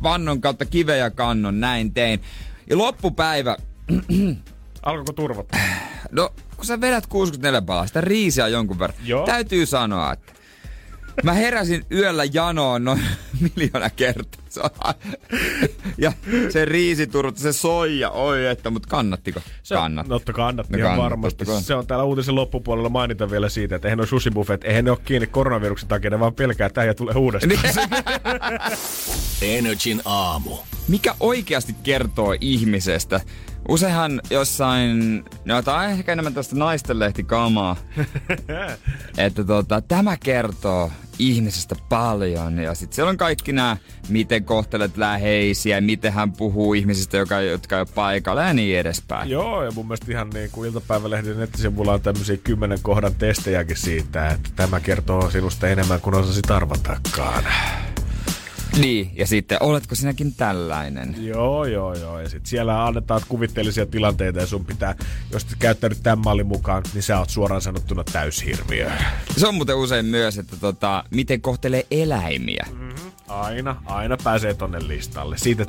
vannon 0.04 0.42
kautta 0.42 0.66
kiveä 0.66 0.96
ja 0.96 1.12
kannon, 1.12 1.60
näin 1.60 1.94
tein. 1.94 2.22
Ja 2.70 2.78
loppupäivä, 2.78 3.58
Alkoiko 4.84 5.14
turvot? 5.14 5.48
no 6.12 6.30
kun 6.56 6.66
sä 6.66 6.82
vedät 6.82 7.08
64 7.08 7.62
palaa, 7.62 7.88
sitä 7.88 8.02
riisiä 8.02 8.48
jonkun 8.48 8.80
verran. 8.80 9.00
Joo. 9.04 9.26
Täytyy 9.26 9.66
sanoa, 9.66 10.14
että 10.14 10.34
mä 11.24 11.34
heräsin 11.34 11.86
yöllä 11.92 12.24
janoon 12.34 12.84
noin 12.84 13.02
miljoona 13.56 13.90
kertaa. 13.90 14.42
Se 14.50 14.62
on- 14.62 14.94
Ja 15.98 16.14
se 16.50 16.66
riisiturvot, 16.66 17.38
se 17.38 17.54
soija, 17.54 18.10
oi 18.10 18.46
että, 18.46 18.70
mutta 18.70 18.88
kannattiko? 18.90 19.40
Se 19.64 19.76
Kannatti. 19.76 20.10
no, 20.10 20.20
kannatti 20.34 20.72
No 20.74 20.78
ihan 20.78 20.90
kannatti, 20.90 21.04
varmasti. 21.04 21.38
totta 21.38 21.54
kai. 21.54 21.62
Se 21.64 21.76
on 21.76 21.88
täällä 21.88 22.04
uutisen 22.04 22.36
loppupuolella 22.36 22.90
mainita 22.90 23.32
vielä 23.32 23.50
siitä, 23.50 23.76
että 23.76 23.88
eihän 23.88 23.98
ne 24.00 24.06
sushi-buffet, 24.06 24.64
eihän 24.64 24.86
ne 24.86 24.92
ole 24.92 25.00
kiinni 25.06 25.28
koronaviruksen 25.28 25.90
takia, 25.90 26.10
ne 26.10 26.20
vaan 26.20 26.34
pelkää, 26.34 26.68
että 26.68 26.82
äijä 26.82 26.94
tulee 26.94 27.16
uudestaan. 27.16 27.90
Energin 29.42 30.02
aamu. 30.06 30.58
mikä 30.88 31.16
oikeasti 31.20 31.76
kertoo 31.84 32.36
ihmisestä. 32.42 33.22
Useinhan 33.70 34.22
jossain, 34.30 35.24
no 35.46 35.62
tää 35.62 35.76
on 35.76 35.84
ehkä 35.84 36.12
enemmän 36.14 36.34
tästä 36.34 36.56
naistenlehtikamaa, 36.56 37.76
että 39.18 39.44
tota, 39.44 39.82
tämä 39.82 40.18
kertoo 40.18 40.92
ihmisestä 41.20 41.76
paljon. 41.90 42.58
Ja 42.58 42.76
sitten 42.76 42.96
siellä 42.96 43.10
on 43.10 43.18
kaikki 43.18 43.54
nämä, 43.54 43.78
miten 44.10 44.44
kohtelet 44.44 44.98
läheisiä, 44.98 45.82
miten 45.82 46.14
hän 46.14 46.32
puhuu 46.32 46.74
ihmisistä, 46.74 47.18
joka, 47.18 47.42
jotka 47.42 47.76
ei 47.76 47.82
ole 47.82 47.88
paikalla 47.96 48.44
ja 48.44 48.54
niin 48.54 48.80
edespäin. 48.80 49.30
Joo, 49.30 49.64
ja 49.64 49.72
mun 49.72 49.88
mielestä 49.88 50.12
ihan 50.12 50.30
niin 50.30 50.52
kuin 50.52 50.68
iltapäivälehden 50.70 51.40
nettisivulla 51.40 51.94
on 51.94 52.02
tämmöisiä 52.02 52.38
kymmenen 52.38 52.80
kohdan 52.82 53.16
testejäkin 53.16 53.78
siitä, 53.78 54.30
että 54.30 54.50
tämä 54.56 54.80
kertoo 54.80 55.30
sinusta 55.30 55.68
enemmän 55.68 56.02
kuin 56.02 56.16
osasit 56.16 56.52
arvatakaan. 56.52 57.44
Niin, 58.80 59.12
ja 59.16 59.28
sitten, 59.28 59.58
oletko 59.62 59.96
sinäkin 59.96 60.36
tällainen? 60.36 61.16
Joo, 61.26 61.66
joo, 61.66 61.94
joo. 61.94 62.20
Ja 62.20 62.30
sit 62.30 62.46
siellä 62.46 62.86
annetaan 62.86 63.22
kuvitteellisia 63.28 63.86
tilanteita 63.86 64.40
ja 64.40 64.48
sun 64.48 64.66
pitää, 64.66 64.96
jos 65.32 65.44
et 65.44 65.56
käyttänyt 65.60 66.00
tämän 66.04 66.20
mallin 66.20 66.48
mukaan, 66.48 66.84
niin 66.94 67.04
sä 67.04 67.20
oot 67.20 67.30
suoraan 67.30 67.62
sanottuna 67.62 68.04
täyshirviö. 68.04 68.92
Se 69.38 69.48
on 69.48 69.56
muuten 69.56 69.76
usein 69.76 70.06
myös, 70.06 70.38
että 70.38 70.56
tota, 70.58 71.04
miten 71.12 71.42
kohtelee 71.42 71.86
eläimiä. 71.92 72.68
Aina, 73.28 73.76
aina 73.86 74.18
pääsee 74.24 74.54
tonne 74.54 74.88
listalle. 74.88 75.38
Siitä 75.38 75.66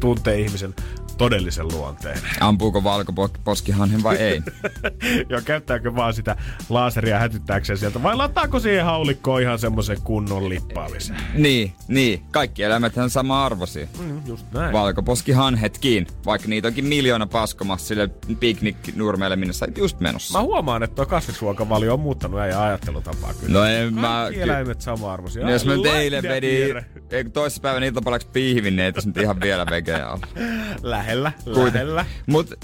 tuntee 0.00 0.40
ihmisen 0.40 0.74
todellisen 1.18 1.68
luonteen. 1.68 2.18
Ampuuko 2.40 2.84
valkoposkihanhen 2.84 4.02
vai 4.02 4.16
ei? 4.16 4.42
Joo, 5.30 5.40
käyttääkö 5.44 5.94
vaan 5.94 6.14
sitä 6.14 6.36
laseria 6.68 7.18
hätyttääkseen 7.18 7.78
sieltä, 7.78 8.02
vai 8.02 8.16
lataako 8.16 8.60
siihen 8.60 8.84
haulikkoon 8.84 9.42
ihan 9.42 9.58
semmoisen 9.58 10.02
kunnon 10.02 10.48
lippaamisen? 10.48 11.16
Niin, 11.34 11.72
niin. 11.88 12.22
Kaikki 12.30 12.62
eläimet 12.62 12.96
on 12.96 13.10
sama 13.10 13.46
arvoisia. 13.46 13.86
Mm, 14.00 14.22
just 14.26 14.46
näin. 14.52 14.72
Valkoposkihanhetkin, 14.72 16.06
vaikka 16.26 16.48
niitä 16.48 16.68
onkin 16.68 16.84
miljoona 16.84 17.26
paskomassa 17.26 17.86
sille 17.86 18.10
pikniknurmeelle, 18.40 19.36
minne 19.36 19.52
sä 19.52 19.66
just 19.76 20.00
menossa. 20.00 20.38
Mä 20.38 20.42
huomaan, 20.42 20.82
että 20.82 20.96
tuo 20.96 21.06
kasvisruokavalio 21.06 21.94
on 21.94 22.00
muuttanut 22.00 22.40
äijän 22.40 22.60
ajattelutapaa 22.60 23.34
kyllä. 23.34 23.58
No 23.58 23.64
en 23.64 23.94
mä... 23.94 24.20
Kaikki 24.22 24.40
eläimet 24.40 24.80
sama-arvoisia. 24.80 25.44
No 25.44 25.50
jos 25.50 25.66
mä 25.66 25.72
that 25.72 26.22
vedin 26.22 26.76
here. 27.12 27.30
toissa 27.30 27.60
päivän 27.60 27.82
iltapalaksi 27.82 28.28
piihvin, 28.32 28.76
niin 28.76 28.84
ei 28.84 28.92
tässä 28.92 29.10
nyt 29.10 29.16
ihan 29.16 29.40
vielä 29.40 29.66
vegeä 29.70 30.10
ole. 30.10 30.20
Lähellä, 30.82 31.32
Kuiten- 31.44 31.74
lähellä. 31.74 32.06
Mut 32.26 32.54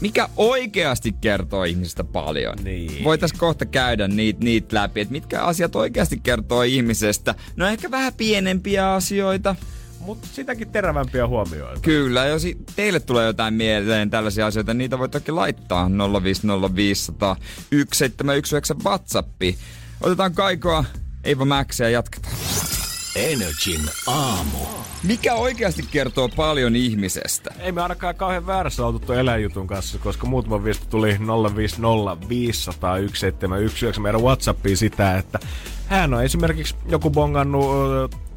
mikä 0.00 0.28
oikeasti 0.36 1.12
kertoo 1.12 1.64
ihmisestä 1.64 2.04
paljon? 2.04 2.56
Niin. 2.64 3.04
Voitais 3.04 3.32
kohta 3.32 3.66
käydä 3.66 4.08
niitä 4.08 4.44
niit 4.44 4.72
läpi, 4.72 5.00
että 5.00 5.12
mitkä 5.12 5.42
asiat 5.42 5.76
oikeasti 5.76 6.20
kertoo 6.22 6.62
ihmisestä. 6.62 7.34
No 7.56 7.66
ehkä 7.68 7.90
vähän 7.90 8.12
pienempiä 8.14 8.92
asioita. 8.92 9.56
Mutta 10.00 10.28
sitäkin 10.32 10.70
terävämpiä 10.70 11.26
huomioita. 11.26 11.80
Kyllä, 11.80 12.26
jos 12.26 12.42
teille 12.76 13.00
tulee 13.00 13.26
jotain 13.26 13.54
mieleen 13.54 14.10
tällaisia 14.10 14.46
asioita, 14.46 14.74
niitä 14.74 14.98
voit 14.98 15.10
toki 15.10 15.32
laittaa 15.32 15.90
05050 16.22 17.36
1719 17.70 18.74
WhatsAppi. 18.84 19.58
Otetaan 20.00 20.34
kaikoa, 20.34 20.84
Eiva 21.24 21.44
Max 21.44 21.80
ja 21.80 21.90
jatketaan. 21.90 22.34
Energin 23.18 23.80
aamu. 24.06 24.58
Mikä 25.02 25.34
oikeasti 25.34 25.84
kertoo 25.90 26.28
paljon 26.28 26.76
ihmisestä? 26.76 27.54
Ei 27.58 27.72
me 27.72 27.82
ainakaan 27.82 28.14
kauhean 28.14 28.46
väärässä 28.46 28.86
oltu 28.86 29.12
eläinjutun 29.12 29.66
kanssa, 29.66 29.98
koska 29.98 30.26
muutama 30.26 30.64
viesti 30.64 30.86
tuli 30.90 31.18
050 31.56 32.28
500 32.28 32.96
1719 32.96 34.00
meidän 34.00 34.22
Whatsappiin 34.22 34.76
sitä, 34.76 35.18
että 35.18 35.38
hän 35.86 36.14
on 36.14 36.24
esimerkiksi 36.24 36.74
joku 36.88 37.10
bongannut 37.10 37.68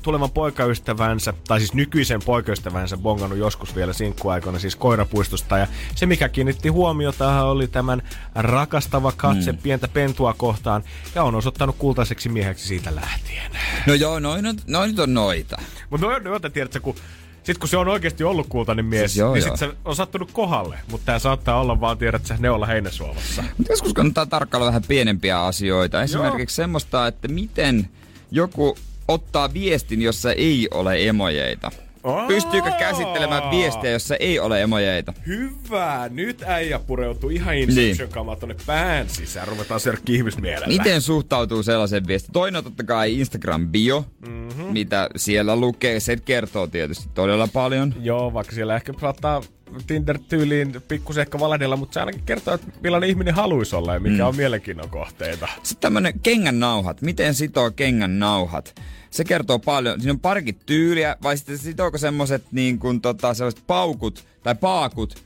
tulevan 0.01 0.31
poikaystävänsä, 0.31 1.33
tai 1.47 1.59
siis 1.59 1.73
nykyisen 1.73 2.21
poikaystävänsä 2.25 2.97
bongannut 2.97 3.39
joskus 3.39 3.75
vielä 3.75 3.93
sinkkuaikoina, 3.93 4.59
siis 4.59 4.75
koirapuistosta. 4.75 5.57
Ja 5.57 5.67
se, 5.95 6.05
mikä 6.05 6.29
kiinnitti 6.29 6.69
huomiota, 6.69 7.43
oli 7.43 7.67
tämän 7.67 8.01
rakastava 8.35 9.11
katse 9.11 9.51
mm. 9.51 9.57
pientä 9.57 9.87
pentua 9.87 10.33
kohtaan, 10.33 10.83
ja 11.15 11.23
on 11.23 11.35
osoittanut 11.35 11.75
kultaiseksi 11.79 12.29
mieheksi 12.29 12.67
siitä 12.67 12.95
lähtien. 12.95 13.51
No 13.87 13.93
joo, 13.93 14.19
noin 14.19 14.45
on, 14.45 14.55
noin 14.67 14.99
on 14.99 15.13
noita. 15.13 15.61
Mutta 15.89 16.05
noin 16.05 16.17
on 16.17 16.23
noita, 16.23 16.49
tiedätkö, 16.49 16.79
kun 16.79 16.95
sitten 17.43 17.59
kun 17.59 17.69
se 17.69 17.77
on 17.77 17.87
oikeasti 17.87 18.23
ollut 18.23 18.47
kultainen 18.47 18.85
mies, 18.85 19.11
siis 19.11 19.17
joo, 19.17 19.33
niin 19.33 19.43
sitten 19.43 19.57
se 19.57 19.75
on 19.85 19.95
sattunut 19.95 20.31
kohdalle. 20.31 20.79
Mutta 20.91 21.05
tämä 21.05 21.19
saattaa 21.19 21.61
olla 21.61 21.79
vaan, 21.79 21.97
tiedät 21.97 22.25
sä, 22.25 22.35
ne 22.39 22.49
olla 22.49 22.65
heinäsuolassa. 22.65 23.43
Mutta 23.57 23.73
joskus 23.73 23.93
kannattaa 23.93 24.25
tarkkailla 24.25 24.67
vähän 24.67 24.83
pienempiä 24.87 25.41
asioita. 25.41 26.03
Esimerkiksi 26.03 26.61
joo. 26.61 26.63
semmoista, 26.63 27.07
että 27.07 27.27
miten 27.27 27.89
joku 28.31 28.77
ottaa 29.07 29.53
viestin, 29.53 30.01
jossa 30.01 30.33
ei 30.33 30.67
ole 30.71 31.07
emojeita. 31.07 31.71
Aa! 32.03 32.27
Pystyykö 32.27 32.71
käsittelemään 32.71 33.51
viestiä, 33.51 33.91
jossa 33.91 34.15
ei 34.15 34.39
ole 34.39 34.61
emojeita? 34.61 35.13
Hyvä! 35.27 36.09
Nyt 36.09 36.43
äijä 36.43 36.79
pureutuu 36.79 37.29
ihan 37.29 37.55
Inception 37.55 38.27
niin. 38.27 38.39
tonne 38.39 38.55
pään 38.65 39.09
sisään. 39.09 39.47
Ruvetaan 39.47 39.79
serkki 39.79 40.15
ihmismielellä. 40.15 40.67
Miten 40.67 41.01
suhtautuu 41.01 41.63
sellaisen 41.63 42.07
viestiin? 42.07 42.33
Toinen 42.33 42.57
on 42.57 42.63
totta 42.63 42.83
kai 42.83 43.19
Instagram 43.19 43.67
bio, 43.67 44.05
mm-hmm. 44.27 44.63
mitä 44.63 45.09
siellä 45.15 45.55
lukee. 45.55 45.99
Se 45.99 46.17
kertoo 46.17 46.67
tietysti 46.67 47.09
todella 47.13 47.47
paljon. 47.53 47.95
Joo, 48.01 48.33
vaikka 48.33 48.55
siellä 48.55 48.75
ehkä 48.75 48.93
saattaa 49.01 49.41
Tinder-tyyliin 49.88 50.82
pikkusen 50.88 51.22
ehkä 51.22 51.39
valehdella, 51.39 51.76
mutta 51.76 51.93
se 51.93 51.99
ainakin 51.99 52.24
kertoo, 52.26 52.53
että 52.53 52.67
millainen 52.84 53.09
ihminen 53.09 53.34
haluaisi 53.34 53.76
olla 53.76 53.93
ja 53.93 53.99
mikä 53.99 54.24
mm. 54.24 54.28
on 54.28 54.36
mielenkiinnon 54.36 54.89
kohteita. 54.89 55.47
Sitten 55.63 55.82
tämmönen 55.82 56.19
kengän 56.24 56.59
nauhat. 56.59 57.01
Miten 57.01 57.34
sitoo 57.34 57.72
kengän 57.72 58.19
nauhat? 58.19 58.76
se 59.11 59.24
kertoo 59.24 59.59
paljon. 59.59 60.01
Siinä 60.01 60.11
on 60.11 60.19
parikin 60.19 60.59
tyyliä, 60.65 61.15
vai 61.24 61.38
sitten 61.38 61.57
sitooko 61.57 61.97
semmoset 61.97 62.43
niin 62.51 62.80
kuin 62.80 63.01
tota, 63.01 63.34
sellaiset 63.34 63.63
paukut 63.67 64.26
tai 64.43 64.55
paakut 64.55 65.24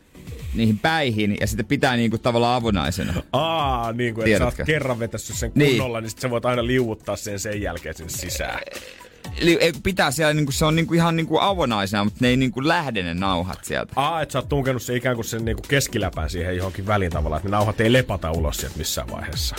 niihin 0.54 0.80
päihin 0.80 1.38
ja 1.42 1.48
sitten 1.48 1.66
pitää 1.66 1.96
niin 1.96 2.10
kuin 2.10 2.22
tavallaan 2.22 2.56
avonaisena. 2.56 3.14
Aa, 3.34 3.92
niin 3.92 4.16
kuin, 4.16 4.28
että 4.28 4.38
sä 4.38 4.46
oot 4.46 4.66
kerran 4.66 5.00
vetässyt 5.00 5.36
sen 5.36 5.52
niin. 5.56 5.72
kunnolla, 5.72 5.98
niin, 5.98 6.04
niin 6.04 6.10
sit 6.10 6.20
sä 6.20 6.30
voit 6.30 6.46
aina 6.46 6.66
liuuttaa 6.66 7.16
sen 7.16 7.40
sen 7.40 7.62
jälkeen 7.62 7.96
sinne 7.96 8.10
sisään. 8.10 8.60
Eli 9.38 9.60
pitää 9.84 10.12
siellä, 10.12 10.34
niin 10.34 10.46
kuin, 10.46 10.54
se 10.54 10.66
on 10.66 10.76
niin 10.76 10.88
kuin, 10.88 10.98
ihan 10.98 11.16
niin 11.16 11.28
kuin 11.28 11.42
avonaisena, 11.42 12.04
mutta 12.04 12.20
ne 12.22 12.28
ei 12.28 12.38
niin 12.38 12.52
kuin 12.52 12.68
lähde 12.68 13.04
ne 13.04 13.14
nauhat 13.14 13.66
sieltä. 13.66 13.94
Aa, 13.96 14.22
että 14.22 14.34
sä 14.34 14.40
oot 14.40 14.50
tunkenut 14.50 14.82
se 14.82 14.96
ikään 14.96 15.16
kuin 15.16 15.26
sen 15.26 15.46
niin 15.46 15.58
kuin 15.58 15.68
keskiläpän 15.68 16.30
siihen 16.30 16.58
johonkin 16.58 16.88
väliin 16.88 17.12
tavallaan, 17.12 17.40
että 17.40 17.50
ne 17.50 17.58
nauhat 17.58 17.82
ei 17.82 17.94
lepata 17.94 18.32
ulos 18.32 18.58
sieltä 18.58 18.78
missään 18.78 19.12
vaiheessa. 19.12 19.56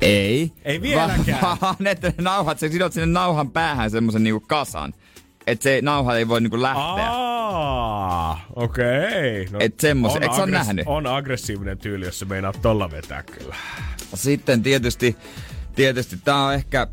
Ei. 0.00 0.52
Ei 0.64 0.82
vieläkään. 0.82 1.58
Vaan 1.60 1.86
että 1.86 2.08
ne 2.08 2.14
nauhat, 2.18 2.58
sä 2.58 2.68
sidot 2.68 2.92
sinne 2.92 3.06
nauhan 3.06 3.50
päähän 3.50 3.90
semmoisen 3.90 4.22
niinku 4.22 4.46
kasan. 4.48 4.94
Että 5.46 5.62
se 5.62 5.80
nauha 5.82 6.16
ei 6.16 6.28
voi 6.28 6.40
niinku 6.40 6.62
lähteä. 6.62 7.10
Aa, 7.10 8.40
okei. 8.56 9.42
Okay. 9.42 9.52
No, 9.52 9.58
et 9.60 9.80
semmoisen, 9.80 10.22
et 10.22 10.34
sä 10.34 10.42
on 10.42 10.50
nähnyt? 10.50 10.86
On 10.86 11.06
aggressiivinen 11.06 11.78
tyyli, 11.78 12.04
jos 12.04 12.18
se 12.18 12.24
meinaa 12.24 12.52
tolla 12.52 12.90
vetää 12.90 13.22
kyllä. 13.22 13.56
Sitten 14.14 14.62
tietysti, 14.62 15.16
tietysti 15.74 16.16
tää 16.24 16.44
on 16.44 16.54
ehkä 16.54 16.86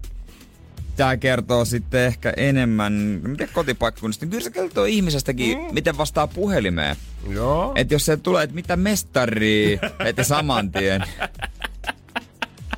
Tämä 1.01 1.17
kertoo 1.17 1.65
sitten 1.65 2.01
ehkä 2.01 2.33
enemmän, 2.37 2.93
miten 3.27 3.49
kotipaikkunnista. 3.53 4.25
Kyllä 4.25 4.43
se 4.43 4.49
kertoo 4.49 4.85
ihmisestäkin, 4.85 5.57
mm. 5.57 5.73
miten 5.73 5.97
vastaa 5.97 6.27
puhelimeen. 6.27 6.95
Joo. 7.29 7.71
Että 7.75 7.93
jos 7.93 8.05
se 8.05 8.17
tulee, 8.17 8.43
että 8.43 8.55
mitä 8.55 8.75
mestari, 8.75 9.79
että 10.05 10.23
saman 10.23 10.71
tien. 10.71 11.03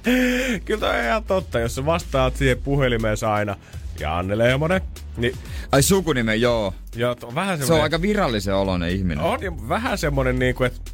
Kyllä 0.66 0.80
toi 0.80 1.00
on 1.00 1.06
ihan 1.06 1.24
totta, 1.24 1.60
jos 1.60 1.76
sä 1.76 1.86
vastaat 1.86 2.36
siihen 2.36 2.58
puhelimeen 2.58 3.18
aina 3.34 3.56
Janne 4.00 4.38
Leemonen. 4.38 4.82
Niin, 5.18 5.38
Ai 5.72 5.84
sukunimen, 5.84 6.42
joo. 6.42 6.74
joo 6.96 7.16
vähän 7.36 7.66
se 7.66 7.74
on 7.74 7.82
aika 7.82 8.02
virallisen 8.02 8.56
oloinen 8.56 8.90
ihminen. 8.90 9.24
On, 9.24 9.44
ja 9.44 9.70
vähän 9.70 9.98
semmonen 9.98 10.40
niinku, 10.40 10.64
että 10.64 10.92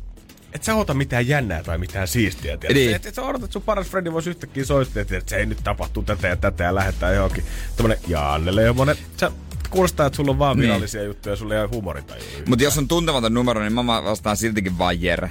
et 0.53 0.63
sä 0.63 0.75
ota 0.75 0.93
mitään 0.93 1.27
jännää 1.27 1.63
tai 1.63 1.77
mitään 1.77 2.07
siistiä. 2.07 2.57
Niin. 2.73 2.95
Et, 2.95 3.05
et 3.05 3.15
sä 3.15 3.21
odotat, 3.21 3.43
että 3.43 3.53
sun 3.53 3.61
paras 3.61 3.87
friendi 3.87 4.11
voisi 4.11 4.29
yhtäkkiä 4.29 4.65
soittaa, 4.65 5.01
että 5.01 5.21
se 5.25 5.35
ei 5.35 5.45
nyt 5.45 5.57
tapahtuu 5.63 6.03
tätä 6.03 6.27
ja 6.27 6.35
tätä 6.35 6.63
ja 6.63 6.75
lähettää 6.75 7.13
johonkin. 7.13 7.43
Tämmönen 7.75 7.97
Janne 8.07 8.55
Leemonen. 8.55 8.95
Sä 9.17 9.31
kuulostaa, 9.69 10.05
että 10.05 10.17
sulla 10.17 10.31
on 10.31 10.39
vaan 10.39 10.57
niin. 10.57 10.63
virallisia 10.63 11.03
juttuja 11.03 11.33
ja 11.33 11.37
sulla 11.37 11.53
ei 11.53 11.61
ole 11.61 11.69
huumorintaju. 11.69 12.23
Mutta 12.47 12.63
jos 12.63 12.77
on 12.77 12.87
tuntematon 12.87 13.33
numero, 13.33 13.61
niin 13.61 13.73
mä 13.73 13.85
vastaan 13.85 14.37
siltikin 14.37 14.77
vaan 14.77 15.01
Jere. 15.01 15.29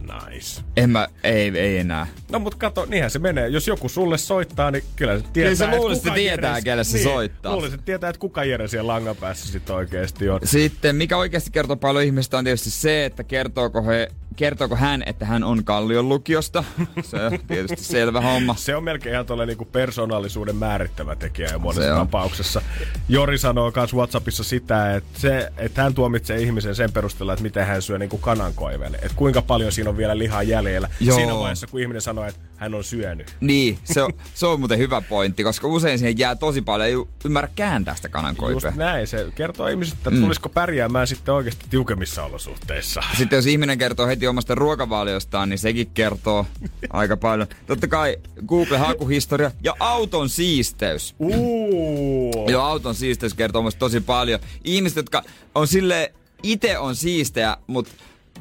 Nice. 0.00 0.62
En 0.76 0.90
mä, 0.90 1.08
ei, 1.24 1.58
ei 1.58 1.78
enää. 1.78 2.06
No 2.32 2.38
mut 2.38 2.54
kato, 2.54 2.84
niinhän 2.84 3.10
se 3.10 3.18
menee. 3.18 3.48
Jos 3.48 3.68
joku 3.68 3.88
sulle 3.88 4.18
soittaa, 4.18 4.70
niin 4.70 4.84
kyllä 4.96 5.18
se 5.18 5.24
tietää, 5.32 5.56
Kyllä 5.56 5.72
se 5.72 5.78
luulisi, 5.78 6.00
että 6.00 6.14
tietää, 6.14 6.50
Jere, 6.50 6.62
kelle 6.62 6.84
se 6.84 6.96
niin, 6.96 7.04
soittaa. 7.04 7.52
Luulisi, 7.52 7.74
että 7.74 7.86
tietää, 7.86 8.10
että 8.10 8.20
kuka 8.20 8.44
Jere 8.44 8.68
siellä 8.68 8.92
langan 8.92 9.16
päässä 9.16 9.52
sitten 9.52 9.76
oikeasti 9.76 10.28
on. 10.28 10.40
Sitten, 10.44 10.96
mikä 10.96 11.16
oikeasti 11.16 11.50
kertoo 11.50 11.76
paljon 11.76 12.04
ihmistä 12.04 12.38
on 12.38 12.44
tietysti 12.44 12.70
se, 12.70 13.04
että 13.04 13.24
kertooko 13.24 13.82
he 13.82 14.08
kertooko 14.36 14.76
hän, 14.76 15.02
että 15.06 15.26
hän 15.26 15.44
on 15.44 15.64
Kallion 15.64 16.08
lukiosta? 16.08 16.64
Se 17.02 17.16
on 17.16 17.38
tietysti 17.46 17.84
selvä 17.84 18.20
homma. 18.20 18.54
Se 18.58 18.76
on 18.76 18.84
melkein 18.84 19.12
ihan 19.12 19.26
tuolla 19.26 19.46
niinku 19.46 19.64
persoonallisuuden 19.64 20.56
määrittävä 20.56 21.16
tekijä 21.16 21.48
ja 21.48 21.58
monessa 21.58 21.94
tapauksessa. 21.94 22.62
Jori 23.08 23.38
sanoo 23.38 23.72
myös 23.76 23.94
Whatsappissa 23.94 24.44
sitä, 24.44 24.96
että, 24.96 25.20
se, 25.20 25.52
että 25.56 25.82
hän 25.82 25.94
tuomitsee 25.94 26.40
ihmisen 26.40 26.74
sen 26.74 26.92
perusteella, 26.92 27.32
että 27.32 27.42
miten 27.42 27.66
hän 27.66 27.82
syö 27.82 27.98
niinku 27.98 28.18
kanankoiven. 28.18 28.94
Että 28.94 29.16
kuinka 29.16 29.42
paljon 29.42 29.72
siinä 29.72 29.85
on 29.88 29.96
vielä 29.96 30.18
lihaa 30.18 30.42
jäljellä. 30.42 30.88
Joo. 31.00 31.16
Siinä 31.16 31.34
vaiheessa, 31.34 31.66
kun 31.66 31.80
ihminen 31.80 32.02
sanoo, 32.02 32.24
että 32.24 32.40
hän 32.56 32.74
on 32.74 32.84
syönyt. 32.84 33.36
Niin, 33.40 33.78
se 33.84 34.02
on, 34.02 34.12
se 34.34 34.46
on 34.46 34.58
muuten 34.60 34.78
hyvä 34.78 35.00
pointti, 35.00 35.44
koska 35.44 35.68
usein 35.68 35.98
siihen 35.98 36.18
jää 36.18 36.36
tosi 36.36 36.62
paljon, 36.62 36.88
ei 36.88 37.06
ymmärrä 37.24 37.48
kääntää 37.56 37.94
sitä 37.94 38.08
kanankoipea. 38.08 38.68
Just 38.68 38.76
näin, 38.76 39.06
se 39.06 39.26
kertoo 39.34 39.66
ihmisille, 39.66 39.98
että 39.98 40.10
mm. 40.10 40.20
tulisiko 40.20 40.48
pärjäämään 40.48 41.06
sitten 41.06 41.34
oikeasti 41.34 41.64
tiukemmissa 41.70 42.24
olosuhteissa. 42.24 43.02
Sitten 43.18 43.36
jos 43.36 43.46
ihminen 43.46 43.78
kertoo 43.78 44.06
heti 44.06 44.26
omasta 44.26 44.54
ruokavaliostaan, 44.54 45.48
niin 45.48 45.58
sekin 45.58 45.90
kertoo 45.94 46.46
aika 46.90 47.16
paljon. 47.16 47.48
Totta 47.66 47.88
kai 47.88 48.16
Google-hakuhistoria 48.46 49.50
ja 49.62 49.74
auton 49.80 50.28
siisteys. 50.28 51.14
Uh. 51.18 52.50
Joo, 52.50 52.64
auton 52.64 52.94
siisteys 52.94 53.34
kertoo 53.34 53.70
tosi 53.78 54.00
paljon. 54.00 54.40
Ihmiset, 54.64 54.96
jotka 54.96 55.22
on 55.54 55.68
sille 55.68 56.12
itse 56.42 56.78
on 56.78 56.96
siistejä, 56.96 57.56
mutta 57.66 57.92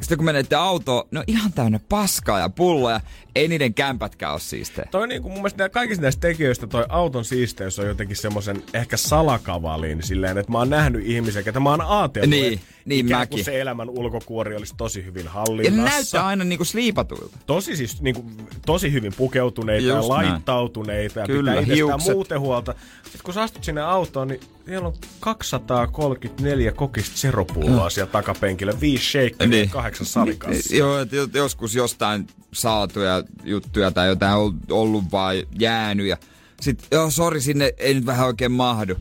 sitten 0.01 0.17
kun 0.17 0.25
menette 0.25 0.55
autoon, 0.55 1.07
ne 1.11 1.19
on 1.19 1.25
ihan 1.27 1.53
täynnä 1.53 1.79
paskaa 1.89 2.39
ja 2.39 2.49
pulloja. 2.49 3.01
Ei 3.35 3.47
niiden 3.47 3.73
kämpätkään 3.73 4.31
ole 4.31 4.39
siistejä. 4.39 4.87
Toi 4.91 5.07
niinku 5.07 5.29
mun 5.29 5.37
mielestä 5.37 5.69
kaikista 5.69 6.01
näistä 6.01 6.27
tekijöistä 6.27 6.67
toi 6.67 6.85
auton 6.89 7.25
siisteys 7.25 7.79
on 7.79 7.87
jotenkin 7.87 8.17
semmoisen 8.17 8.63
ehkä 8.73 8.97
salakavalin 8.97 10.03
silleen, 10.03 10.37
että 10.37 10.51
mä 10.51 10.57
oon 10.57 10.69
nähnyt 10.69 11.05
ihmisiä, 11.05 11.43
ketä 11.43 11.59
mä 11.59 11.69
oon 11.69 11.81
ajatellut, 11.81 12.29
niin, 12.29 12.61
niin 12.85 13.05
ikään 13.05 13.21
mäkin. 13.21 13.43
se 13.43 13.61
elämän 13.61 13.89
ulkokuori 13.89 14.55
olisi 14.55 14.73
tosi 14.77 15.05
hyvin 15.05 15.27
hallinnassa. 15.27 15.81
Ja 15.81 15.85
näyttää 15.85 16.25
aina 16.25 16.43
niinku 16.43 16.65
sliipatuilta. 16.65 17.37
Tosi 17.45 17.75
siis 17.75 18.01
niinku, 18.01 18.31
tosi 18.65 18.91
hyvin 18.91 19.13
pukeutuneita 19.17 19.87
Just 19.87 20.03
ja 20.03 20.07
laittautuneita 20.07 21.19
näin. 21.19 21.29
ja 21.29 21.35
Kyllä, 21.35 21.55
pitää 21.55 21.75
hiukset. 21.75 22.13
muuten 22.13 22.39
huolta. 22.39 22.75
Sitten 23.03 23.21
kun 23.23 23.33
sä 23.33 23.41
astut 23.41 23.63
sinne 23.63 23.81
autoon, 23.81 24.27
niin 24.27 24.39
siellä 24.65 24.87
on 24.87 24.93
234 25.19 26.71
kokista 26.71 27.17
seropulloa 27.17 27.85
mm. 27.85 27.91
siellä 27.91 28.11
takapenkillä, 28.11 28.73
viisi 28.81 29.05
shakeria 29.05 29.47
niin. 29.47 29.69
kahdeksan 29.69 30.07
salikassa. 30.07 30.75
Joo, 30.75 30.97
joskus 31.33 31.75
jostain 31.75 32.27
saatuja 32.53 33.23
juttuja 33.43 33.91
tai 33.91 34.07
jotain 34.07 34.35
on 34.35 34.59
ollut 34.69 35.03
vaan 35.11 35.35
jäänyt 35.59 36.07
ja 36.07 36.17
sit, 36.61 36.87
joo, 36.91 37.11
sori, 37.11 37.41
sinne 37.41 37.73
ei 37.77 37.93
nyt 37.93 38.05
vähän 38.05 38.27
oikein 38.27 38.51
mahdu. 38.51 38.95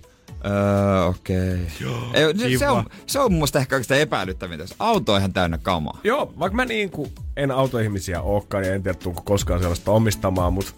Öö, 0.46 1.04
okei. 1.04 1.54
Okay. 1.54 2.34
se, 2.38 2.58
se, 2.58 2.68
on, 2.68 2.84
se 3.06 3.18
on 3.18 3.32
mielestä 3.32 3.58
ehkä 3.58 3.76
oikeastaan 3.76 4.00
epäilyttävintä. 4.00 4.64
Auto 4.78 5.12
on 5.12 5.18
ihan 5.18 5.32
täynnä 5.32 5.58
kamaa. 5.58 6.00
Joo, 6.04 6.34
vaikka 6.38 6.56
mä 6.56 6.64
niin 6.64 6.90
kuin 6.90 7.12
en 7.36 7.50
autoihmisiä 7.50 8.22
olekaan 8.22 8.64
ja 8.64 8.74
en 8.74 8.82
tiedä, 8.82 8.98
tuunko 8.98 9.22
koskaan 9.24 9.60
sellaista 9.60 9.90
omistamaan, 9.90 10.52
mutta 10.52 10.72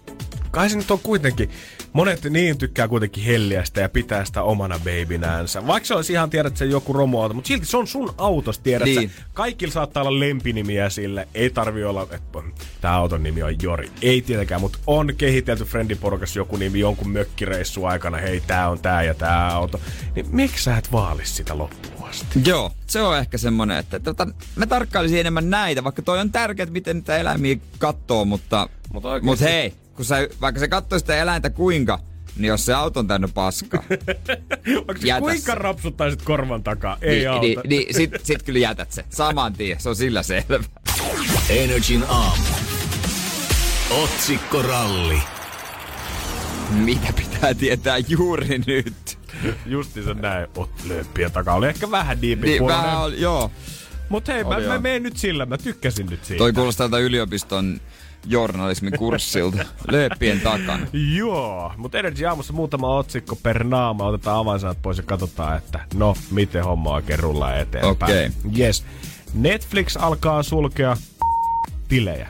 kai 0.51 0.71
se 0.71 0.77
nyt 0.77 0.91
on 0.91 0.99
kuitenkin, 0.99 1.51
monet 1.93 2.25
niin 2.25 2.59
tykkää 2.59 2.89
kuitenkin 2.89 3.25
helliästä 3.25 3.81
ja 3.81 3.89
pitää 3.89 4.25
sitä 4.25 4.43
omana 4.43 4.79
babynäänsä. 4.79 5.67
Vaikka 5.67 5.87
se 5.87 5.95
olisi 5.95 6.13
ihan 6.13 6.31
tiedät, 6.31 6.51
että 6.51 6.59
se 6.59 6.65
joku 6.65 6.93
romuauto, 6.93 7.35
mutta 7.35 7.49
silti 7.49 7.67
se 7.67 7.77
on 7.77 7.87
sun 7.87 8.15
autos, 8.19 8.59
tiedät 8.59 8.85
niin. 8.85 9.11
Kaikilla 9.35 9.73
saattaa 9.73 10.03
olla 10.03 10.21
lempinimiä 10.21 10.91
sille. 10.91 11.29
Ei 11.35 11.51
tarvi 11.51 11.85
olla, 11.85 12.03
että 12.03 12.43
tämä 12.81 12.95
auton 12.95 13.23
nimi 13.23 13.43
on 13.43 13.63
Jori. 13.63 13.91
Ei 14.03 14.23
tietenkään, 14.23 14.61
mutta 14.61 14.79
on 14.87 15.15
kehitelty 15.19 15.65
friendiporukas 15.65 16.37
joku 16.37 16.57
nimi 16.57 16.81
jonkun 16.81 17.11
mökkireissu 17.11 17.85
aikana. 17.85 18.17
Hei, 18.17 18.41
tää 18.41 18.69
on 18.69 18.79
tää 18.79 19.03
ja 19.03 19.15
tää 19.15 19.49
auto. 19.49 19.81
Niin 20.15 20.27
miksi 20.31 20.65
sä 20.65 20.77
et 20.77 20.93
vaali 20.93 21.27
sitä 21.27 21.59
loppuun 21.59 22.09
asti? 22.09 22.43
Joo, 22.45 22.73
se 22.87 23.03
on 23.03 23.19
ehkä 23.19 23.39
semmonen, 23.39 23.79
että 23.79 24.01
tota, 24.01 24.27
mä 24.57 24.67
tarkkailisin 24.67 25.21
enemmän 25.21 25.51
näitä, 25.51 25.85
vaikka 25.85 26.03
toi 26.03 26.21
on 26.21 26.33
tärkeää, 26.33 26.71
miten 26.71 26.97
niitä 26.97 27.17
eläimiä 27.17 27.57
katsoo, 27.79 28.25
mutta, 28.25 28.69
mutta 28.93 29.09
mut 29.23 29.41
hei, 29.41 29.73
kun 29.97 30.05
sä, 30.05 30.29
vaikka 30.41 30.61
se 30.61 30.69
katsoo 30.69 30.99
sitä 30.99 31.17
eläintä 31.17 31.51
kuinka, 31.51 31.99
niin 32.37 32.49
jos 32.49 32.65
se 32.65 32.75
auto 32.75 33.01
on 33.01 33.07
täynnä 33.07 33.29
paskaa. 33.29 33.83
kuinka 35.21 35.55
rapsuttaisit 35.55 36.23
korvan 36.23 36.63
takaa? 36.63 36.97
Ei 37.01 37.17
niin, 37.17 37.31
auta. 37.31 37.41
Niin, 37.43 37.61
niin 37.65 37.95
sit, 37.95 38.11
sit 38.23 38.43
kyllä 38.43 38.59
jätät 38.59 38.93
se. 38.93 39.05
Saman 39.11 39.53
tien, 39.53 39.81
se 39.81 39.89
on 39.89 39.97
sillä 39.97 40.23
selvä. 40.23 40.65
Energin 41.49 42.05
aamu. 42.09 42.45
Otsikkoralli. 44.03 45.19
Mitä 46.71 47.13
pitää 47.17 47.55
tietää 47.55 47.99
juuri 47.99 48.61
nyt? 48.67 49.19
Justiinsa 49.67 50.15
näin. 50.15 50.47
Ot 50.57 50.71
lööppiä 50.89 51.31
takaa. 51.31 51.55
Oli 51.55 51.67
ehkä 51.67 51.91
vähän 51.91 52.21
Niin, 52.21 52.67
vähän 52.67 52.99
oli, 53.01 53.21
joo. 53.21 53.51
Mut 54.09 54.29
hei, 54.29 54.45
mä, 54.45 54.51
Oli 54.51 54.67
mä 54.67 54.73
joo. 54.73 54.81
menen 54.81 55.03
nyt 55.03 55.17
sillä. 55.17 55.47
Mä 55.47 55.59
tykkäsin 55.59 56.07
nyt 56.07 56.25
siitä. 56.25 56.39
Toi 56.39 56.53
kuulostaa 56.53 56.89
tältä 56.89 56.99
yliopiston 57.05 57.81
journalismin 58.27 58.99
kurssilta. 58.99 59.65
Lööppien 59.91 60.41
takana. 60.41 60.87
Joo, 61.17 61.73
mutta 61.77 61.99
Energy 61.99 62.27
aamussa 62.27 62.53
muutama 62.53 62.97
otsikko 62.97 63.37
per 63.37 63.65
naama. 63.65 64.07
Otetaan 64.07 64.39
avainsanat 64.39 64.83
pois 64.83 64.97
ja 64.97 65.03
katsotaan, 65.03 65.57
että 65.57 65.81
no, 65.95 66.17
miten 66.31 66.65
homma 66.65 66.91
oikein 66.91 67.19
rullaa 67.19 67.57
eteenpäin. 67.57 67.93
Okei. 67.93 68.31
Yes. 68.59 68.85
Netflix 69.35 69.97
alkaa 69.97 70.43
sulkea 70.43 70.97
tilejä. 71.89 72.29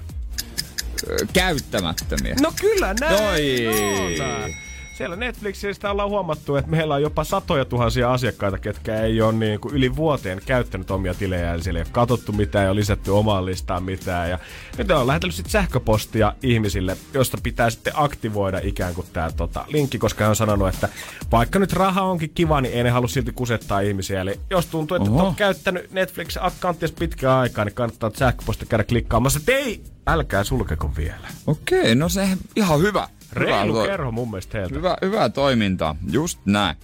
Käyttämättömiä. 1.33 2.35
No 2.41 2.53
kyllä 2.61 2.95
näin 3.01 3.23
Noi. 3.23 3.67
on. 3.67 4.66
Siellä 4.97 5.17
Netflixistä 5.17 5.91
ollaan 5.91 6.09
huomattu, 6.09 6.57
että 6.57 6.71
meillä 6.71 6.95
on 6.95 7.03
jopa 7.03 7.25
satoja 7.25 7.65
tuhansia 7.65 8.13
asiakkaita, 8.13 8.59
ketkä 8.59 9.01
ei 9.01 9.23
ole 9.23 9.33
niin 9.33 9.61
kuin 9.61 9.75
yli 9.75 9.97
vuoteen 9.97 10.41
käyttänyt 10.47 10.91
omia 10.91 11.15
tilejä. 11.15 11.55
Eli 11.55 11.63
siellä 11.63 11.81
ei 11.81 11.83
ole 11.83 11.93
katsottu 11.93 12.33
mitään, 12.33 12.65
ei 12.65 12.71
ole 12.71 12.81
lisätty 12.81 13.11
omaan 13.11 13.47
listaan 13.47 13.83
mitään. 13.83 14.31
Ja 14.31 14.39
nyt 14.79 14.91
on 14.91 15.07
lähetellyt 15.07 15.35
sitten 15.35 15.51
sähköpostia 15.51 16.33
ihmisille, 16.43 16.97
josta 17.15 17.39
pitää 17.43 17.71
sitten 17.71 17.93
aktivoida 17.97 18.61
ikään 18.63 18.95
kuin 18.95 19.07
tämä 19.13 19.31
tota, 19.37 19.65
linkki, 19.69 19.99
koska 19.99 20.25
hän 20.25 20.31
on 20.31 20.37
sanonut, 20.37 20.69
että 20.69 20.89
vaikka 21.33 21.59
nyt 21.59 21.73
raha 21.73 22.03
onkin 22.03 22.31
kiva, 22.35 22.61
niin 22.61 22.75
ei 22.75 22.83
ne 22.83 22.91
halua 22.91 23.09
silti 23.09 23.33
kusettaa 23.33 23.81
ihmisiä. 23.81 24.21
Eli 24.21 24.41
jos 24.51 24.67
tuntuu, 24.67 24.97
että 24.97 25.11
olet 25.11 25.37
käyttänyt 25.37 25.91
Netflix-akkanttia 25.91 26.89
pitkään 26.99 27.39
aikaa, 27.39 27.65
niin 27.65 27.75
kannattaa 27.75 28.11
sähköpostia 28.15 28.67
käydä 28.69 28.85
klikkaamassa, 28.85 29.39
että 29.39 29.53
ei, 29.53 29.83
älkää 30.07 30.45
sulkeko 30.45 30.91
vielä. 30.97 31.29
Okei, 31.47 31.95
no 31.95 32.09
se 32.09 32.29
ihan 32.57 32.81
hyvä. 32.81 33.09
Reilu 33.37 33.75
hyvä, 33.75 33.87
kerho 33.87 34.13
mun 34.13 34.31
mielestä 34.31 34.59
heiltä. 34.59 34.75
Hyvä, 34.75 34.97
hyvää 35.03 35.29
toimintaa, 35.29 35.97
just 36.11 36.39
näin. 36.45 36.77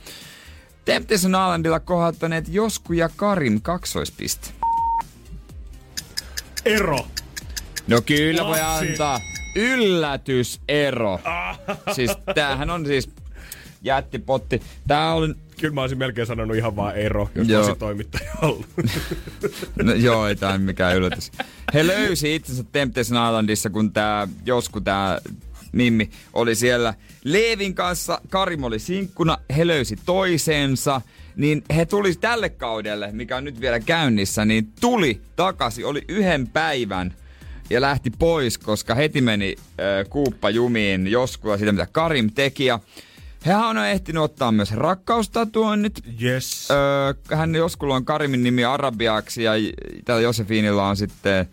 Temptation 0.84 1.32
Islandilla 1.32 1.80
kohottaneet 1.80 2.44
Josku 2.48 2.92
ja 2.92 3.08
Karim 3.16 3.60
kaksoispiste. 3.62 4.48
Ero. 6.64 6.98
No 7.86 8.02
kyllä 8.06 8.44
voi 8.46 8.60
antaa 8.60 9.20
yllätysero. 9.56 11.20
siis 11.92 12.10
tämähän 12.34 12.70
on 12.70 12.86
siis 12.86 13.10
jättipotti. 13.82 14.62
Tää 14.88 15.14
on, 15.14 15.34
Kyllä 15.60 15.74
mä 15.74 15.80
olisin 15.80 15.98
melkein 15.98 16.26
sanonut 16.26 16.56
ihan 16.56 16.76
vaan 16.76 16.96
ero, 16.96 17.30
jos 17.34 17.48
Joo. 17.48 17.60
olisin 17.60 17.78
toimittaja 17.78 18.32
ollut. 18.42 18.66
no 19.82 19.92
joo, 19.92 20.28
ei 20.28 20.36
ole 20.42 20.58
mikään 20.58 20.96
yllätys. 20.96 21.32
He 21.74 21.86
löysi 21.86 22.34
itsensä 22.34 22.64
Temptation 22.72 23.26
Islandissa, 23.26 23.70
kun 23.70 23.92
tää 23.92 24.28
Josku, 24.44 24.80
tää 24.80 25.18
Mimmi, 25.72 26.10
oli 26.32 26.54
siellä 26.54 26.94
Leevin 27.24 27.74
kanssa. 27.74 28.20
Karim 28.28 28.64
oli 28.64 28.78
sinkkuna, 28.78 29.38
he 29.56 29.66
löysi 29.66 29.96
toisensa. 30.06 31.00
Niin 31.36 31.64
he 31.76 31.86
tuli 31.86 32.14
tälle 32.14 32.48
kaudelle, 32.48 33.12
mikä 33.12 33.36
on 33.36 33.44
nyt 33.44 33.60
vielä 33.60 33.80
käynnissä, 33.80 34.44
niin 34.44 34.72
tuli 34.80 35.20
takaisin, 35.36 35.86
oli 35.86 36.04
yhden 36.08 36.48
päivän 36.48 37.14
ja 37.70 37.80
lähti 37.80 38.10
pois, 38.18 38.58
koska 38.58 38.94
heti 38.94 39.20
meni 39.20 39.56
äh, 39.58 40.08
kuuppa 40.10 40.50
jumiin 40.50 41.06
Joskua 41.06 41.56
siitä, 41.56 41.72
mitä 41.72 41.88
Karim 41.92 42.30
teki. 42.34 42.64
Ja 42.64 42.80
Hehän 43.46 43.78
on 43.78 43.86
ehtinyt 43.86 44.22
ottaa 44.22 44.52
myös 44.52 44.72
rakkaustatuonnit. 44.72 46.02
yes. 46.22 46.68
Öö, 46.70 47.36
hän 47.38 47.54
Joskulla 47.54 47.94
on 47.94 48.04
Karimin 48.04 48.42
nimi 48.42 48.64
arabiaksi 48.64 49.42
ja 49.42 49.52
tällä 50.04 50.20
Josefinilla 50.20 50.88
on 50.88 50.96
sitten... 50.96 51.48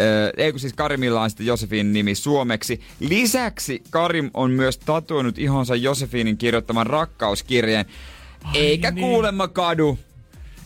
Öö, 0.00 0.30
ei 0.36 0.52
kun 0.52 0.60
siis 0.60 0.72
Karimilla 0.72 1.20
on 1.22 1.30
sitten 1.30 1.46
Josefin 1.46 1.92
nimi 1.92 2.14
suomeksi. 2.14 2.80
Lisäksi 3.00 3.82
Karim 3.90 4.30
on 4.34 4.50
myös 4.50 4.78
tatuoinut 4.78 5.38
ihonsa 5.38 5.76
Josefinin 5.76 6.38
kirjoittaman 6.38 6.86
rakkauskirjeen. 6.86 7.86
Eikä 8.54 8.90
niin. 8.90 9.02
kuulemma 9.02 9.48
kadu 9.48 9.98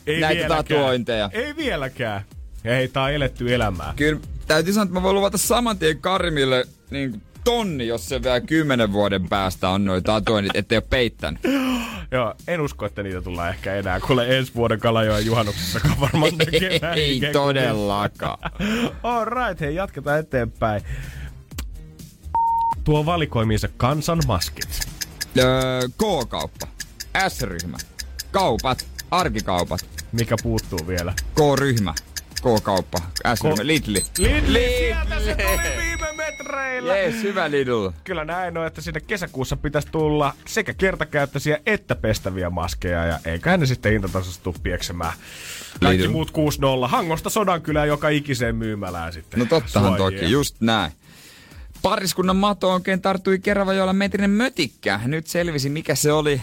ei 0.06 0.20
näitä 0.20 0.38
vieläkään. 0.40 0.64
tatuointeja. 0.64 1.30
Ei 1.32 1.56
vieläkään. 1.56 2.22
Hei, 2.64 2.88
tää 2.88 3.02
on 3.02 3.12
eletty 3.12 3.54
elämää. 3.54 3.92
Kyllä 3.96 4.20
täytyy 4.46 4.72
sanoa, 4.72 4.84
että 4.84 4.94
mä 4.94 5.02
voin 5.02 5.16
luvata 5.16 5.38
saman 5.38 5.78
tien 5.78 5.98
Karimille 5.98 6.64
niin 6.90 7.22
tonni, 7.44 7.86
jos 7.86 8.08
se 8.08 8.22
vielä 8.22 8.40
kymmenen 8.40 8.92
vuoden 8.92 9.28
päästä 9.28 9.68
on 9.68 9.84
noin 9.84 10.02
tatuoinnit, 10.02 10.56
ettei 10.56 10.76
ole 10.76 10.84
peittänyt. 10.90 11.40
Joo, 12.10 12.34
en 12.48 12.60
usko, 12.60 12.86
että 12.86 13.02
niitä 13.02 13.22
tullaan 13.22 13.48
ehkä 13.48 13.74
enää. 13.74 14.00
Kuule 14.00 14.38
ensi 14.38 14.54
vuoden 14.54 14.80
Kalajoen 14.80 15.26
juhannuksessakaan 15.26 16.00
varmaan. 16.00 16.32
Ei 16.96 17.16
ikään 17.16 17.32
kuin 17.32 17.42
todellakaan. 17.42 18.38
All 19.02 19.24
right, 19.24 19.60
hei, 19.60 19.74
jatketaan 19.74 20.18
eteenpäin. 20.18 20.82
Tuo 22.84 23.06
valikoimiinsa 23.06 23.68
kansan 23.76 24.18
maskit. 24.26 24.68
Öö, 25.38 25.80
K-kauppa, 25.88 26.66
S-ryhmä, 27.28 27.76
kaupat, 28.30 28.86
arkikaupat, 29.10 29.80
Mikä 30.12 30.36
puuttuu 30.42 30.86
vielä? 30.86 31.14
K-ryhmä, 31.34 31.94
K-kauppa, 32.42 32.98
S-ryhmä, 33.34 33.62
Ko- 33.62 33.66
Lidli. 33.66 34.02
Lidl, 34.18 34.52
sieltä 34.52 35.20
se 35.24 35.34
tuli 35.34 35.76
viime 35.82 36.11
metreillä. 36.38 36.96
Jees, 36.96 37.22
hyvä 37.22 37.50
Lidl. 37.50 37.88
Kyllä 38.04 38.24
näin 38.24 38.58
on, 38.58 38.66
että 38.66 38.80
sinne 38.80 39.00
kesäkuussa 39.00 39.56
pitäisi 39.56 39.88
tulla 39.92 40.34
sekä 40.46 40.74
kertakäyttöisiä 40.74 41.58
että 41.66 41.94
pestäviä 41.94 42.50
maskeja. 42.50 43.06
Ja 43.06 43.18
eiköhän 43.24 43.60
ne 43.60 43.66
sitten 43.66 43.92
hintatasosta 43.92 44.44
tuu 44.44 44.56
pieksemään. 44.62 45.12
Kaikki 45.80 46.02
Lidl. 46.02 46.12
muut 46.12 46.30
6-0. 46.30 46.88
Hangosta 46.88 47.30
Sodankylään 47.30 47.88
joka 47.88 48.08
ikiseen 48.08 48.56
myymälään 48.56 49.12
sitten. 49.12 49.40
No 49.40 49.46
tottahan 49.46 49.96
suojia. 49.96 50.20
toki, 50.20 50.32
just 50.32 50.56
näin. 50.60 50.92
Pariskunnan 51.82 52.36
mato 52.36 52.72
oikein 52.72 53.02
tarttui 53.02 53.38
Keravajoella 53.38 53.92
metrinen 53.92 54.30
mötikkä. 54.30 55.00
Nyt 55.04 55.26
selvisi, 55.26 55.68
mikä 55.70 55.94
se 55.94 56.12
oli. 56.12 56.40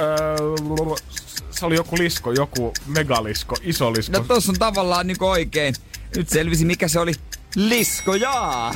Öö, 0.00 0.36
se 1.50 1.66
oli 1.66 1.74
joku 1.74 1.98
lisko, 1.98 2.32
joku 2.32 2.72
megalisko, 2.86 3.56
iso 3.62 3.92
lisko. 3.92 4.18
No 4.18 4.24
tossa 4.28 4.52
on 4.52 4.58
tavallaan 4.58 5.06
niinku 5.06 5.26
oikein. 5.26 5.74
Nyt 6.16 6.28
selvisi, 6.28 6.64
mikä 6.64 6.88
se 6.88 6.98
oli. 7.00 7.12
Lisko, 7.58 8.14
jaa! 8.14 8.72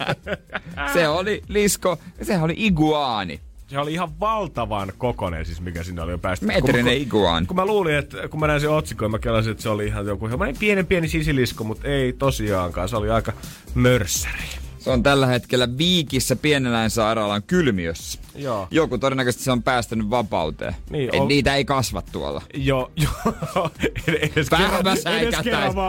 se 0.94 1.08
oli 1.08 1.42
lisko, 1.48 1.98
sehän 2.22 2.44
oli 2.44 2.54
iguaani. 2.56 3.40
Se 3.66 3.78
oli 3.78 3.92
ihan 3.92 4.20
valtavan 4.20 4.92
kokonen, 4.98 5.46
siis 5.46 5.60
mikä 5.60 5.82
sinne 5.82 6.02
oli 6.02 6.10
jo 6.12 6.18
päästy. 6.18 6.46
Metrinen 6.46 6.84
kun, 6.84 7.02
iguaani. 7.02 7.46
kun 7.46 7.56
mä 7.56 7.66
luulin, 7.66 7.94
että 7.94 8.28
kun 8.28 8.40
mä 8.40 8.46
näin 8.46 8.60
sen 8.60 8.70
otsikon, 8.70 9.10
mä 9.10 9.18
kelasin, 9.18 9.50
että 9.50 9.62
se 9.62 9.68
oli 9.68 9.86
ihan 9.86 10.06
joku 10.06 10.28
pienen 10.58 10.86
pieni 10.86 11.08
sisilisko, 11.08 11.64
mutta 11.64 11.88
ei 11.88 12.12
tosiaankaan. 12.12 12.88
Se 12.88 12.96
oli 12.96 13.10
aika 13.10 13.32
mörssäri. 13.74 14.63
Se 14.84 14.90
on 14.90 15.02
tällä 15.02 15.26
hetkellä 15.26 15.78
Viikissä 15.78 16.36
pieneläinsairaalan 16.36 17.42
kylmiössä. 17.42 18.18
Joo. 18.34 18.68
Joku 18.70 18.98
todennäköisesti 18.98 19.44
se 19.44 19.52
on 19.52 19.62
päästänyt 19.62 20.10
vapauteen. 20.10 20.74
Niin, 20.90 21.08
Et 21.14 21.20
on- 21.20 21.28
Niitä 21.28 21.54
ei 21.54 21.64
kasva 21.64 22.02
tuolla. 22.12 22.42
Joo, 22.54 22.90
joo. 22.96 23.70
edes. 24.08 24.50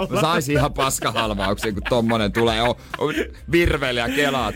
Mä 0.10 0.22
saisin 0.22 0.56
ihan 0.58 0.74
paskahalvauksia, 0.74 1.74
kun 1.74 1.82
tommonen 1.90 2.32
tulee. 2.32 2.62
On, 2.62 2.76
on 2.98 3.14
virveli 3.52 4.00
ja 4.00 4.10
kelaat. 4.10 4.56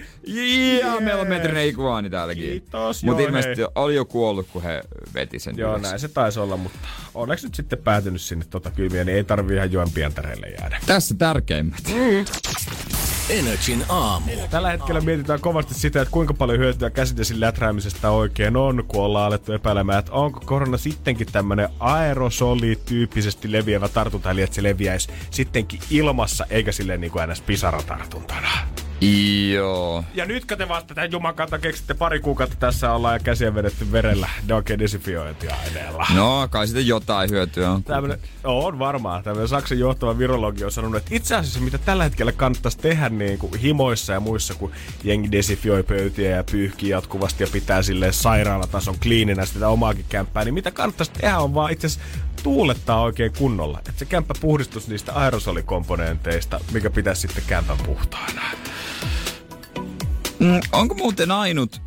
Ja 0.81 0.99
meillä 1.01 1.21
on 1.21 1.27
metrinen 1.27 1.67
iguaani 1.67 2.09
täälläkin. 2.09 2.43
Kiitos, 2.43 3.03
Mutta 3.03 3.23
ilmeisesti 3.23 3.61
oli 3.75 3.95
jo 3.95 4.05
kuollut, 4.05 4.47
kun 4.53 4.63
he 4.63 4.81
veti 5.13 5.39
sen 5.39 5.57
Joo, 5.57 5.71
ylös. 5.71 5.81
näin 5.81 5.99
se 5.99 6.07
taisi 6.07 6.39
olla, 6.39 6.57
mutta 6.57 6.79
onneksi 7.13 7.45
nyt 7.47 7.55
sitten 7.55 7.79
päätynyt 7.79 8.21
sinne 8.21 8.45
tota 8.49 8.71
kylmiä, 8.71 9.03
niin 9.03 9.15
ei 9.17 9.23
tarvii 9.23 9.55
ihan 9.57 9.71
joen 9.71 9.91
pientareille 9.91 10.47
jäädä. 10.59 10.79
Tässä 10.85 11.15
tärkeimmät. 11.17 11.83
Energin 13.29 13.85
aamu. 13.89 14.31
Tällä 14.49 14.71
hetkellä 14.71 15.01
mietitään 15.01 15.41
kovasti 15.41 15.73
sitä, 15.73 16.01
että 16.01 16.11
kuinka 16.11 16.33
paljon 16.33 16.59
hyötyä 16.59 16.89
käsidesin 16.89 17.39
läträämisestä 17.39 18.09
oikein 18.11 18.57
on, 18.57 18.83
kun 18.87 19.03
ollaan 19.03 19.25
alettu 19.25 19.53
epäilemään, 19.53 19.99
että 19.99 20.11
onko 20.11 20.41
korona 20.45 20.77
sittenkin 20.77 21.27
tämmöinen 21.31 21.69
aerosoli-tyyppisesti 21.79 23.51
leviävä 23.51 23.87
tartunta, 23.89 24.31
eli 24.31 24.41
että 24.41 24.55
se 24.55 24.63
leviäisi 24.63 25.09
sittenkin 25.31 25.79
ilmassa, 25.89 26.45
eikä 26.49 26.71
silleen 26.71 27.01
niin 27.01 27.11
kuin 27.11 27.29
ns. 27.29 27.41
pisaratartuntana. 27.41 28.49
Joo. 29.01 30.03
Ja 30.13 30.25
nytkö 30.25 30.55
te 30.55 30.67
vasta 30.67 30.95
tämän 30.95 31.11
jumakanta 31.11 31.59
keksitte 31.59 31.93
pari 31.93 32.19
kuukautta 32.19 32.55
tässä 32.59 32.93
ollaan 32.93 33.15
ja 33.15 33.19
käsiä 33.19 33.55
vedetty 33.55 33.91
verellä 33.91 34.29
oikein 34.53 34.79
desinfiointiaineella. 34.79 36.07
No, 36.15 36.47
kai 36.51 36.67
sitten 36.67 36.87
jotain 36.87 37.29
hyötyä 37.29 37.71
on. 37.71 37.83
Tämmönen, 37.83 38.19
no, 38.43 38.59
on 38.59 38.79
varmaan. 38.79 39.23
Tämmöinen 39.23 39.47
Saksan 39.47 39.79
johtava 39.79 40.17
virologi 40.17 40.63
on 40.63 40.71
sanonut, 40.71 40.97
että 40.97 41.15
itse 41.15 41.35
asiassa 41.35 41.59
mitä 41.59 41.77
tällä 41.77 42.03
hetkellä 42.03 42.31
kannattaisi 42.31 42.77
tehdä 42.77 43.09
niin 43.09 43.39
kuin 43.39 43.59
himoissa 43.59 44.13
ja 44.13 44.19
muissa, 44.19 44.53
kun 44.53 44.71
jengi 45.03 45.31
desinfioi 45.31 45.83
pöytiä 45.83 46.35
ja 46.35 46.43
pyyhkii 46.51 46.89
jatkuvasti 46.89 47.43
ja 47.43 47.49
pitää 47.51 47.81
sille 47.81 48.11
sairaalatason 48.11 48.95
kliininä 49.03 49.45
sitä 49.45 49.67
omaakin 49.67 50.05
kämppää, 50.09 50.45
niin 50.45 50.53
mitä 50.53 50.71
kannattaisi 50.71 51.11
tehdä 51.11 51.39
on 51.39 51.53
vaan 51.53 51.71
itse 51.71 51.87
asiassa 51.87 52.09
tuulettaa 52.43 53.01
oikein 53.01 53.31
kunnolla. 53.37 53.79
Että 53.79 53.91
se 53.95 54.05
kämppä 54.05 54.33
puhdistus 54.41 54.87
niistä 54.87 55.13
aerosolikomponenteista, 55.13 56.59
mikä 56.71 56.89
pitäisi 56.89 57.21
sitten 57.21 57.43
kämpän 57.47 57.77
puhtaana. 57.85 58.41
Mm, 60.39 60.59
onko 60.71 60.95
muuten 60.95 61.31
ainut, 61.31 61.81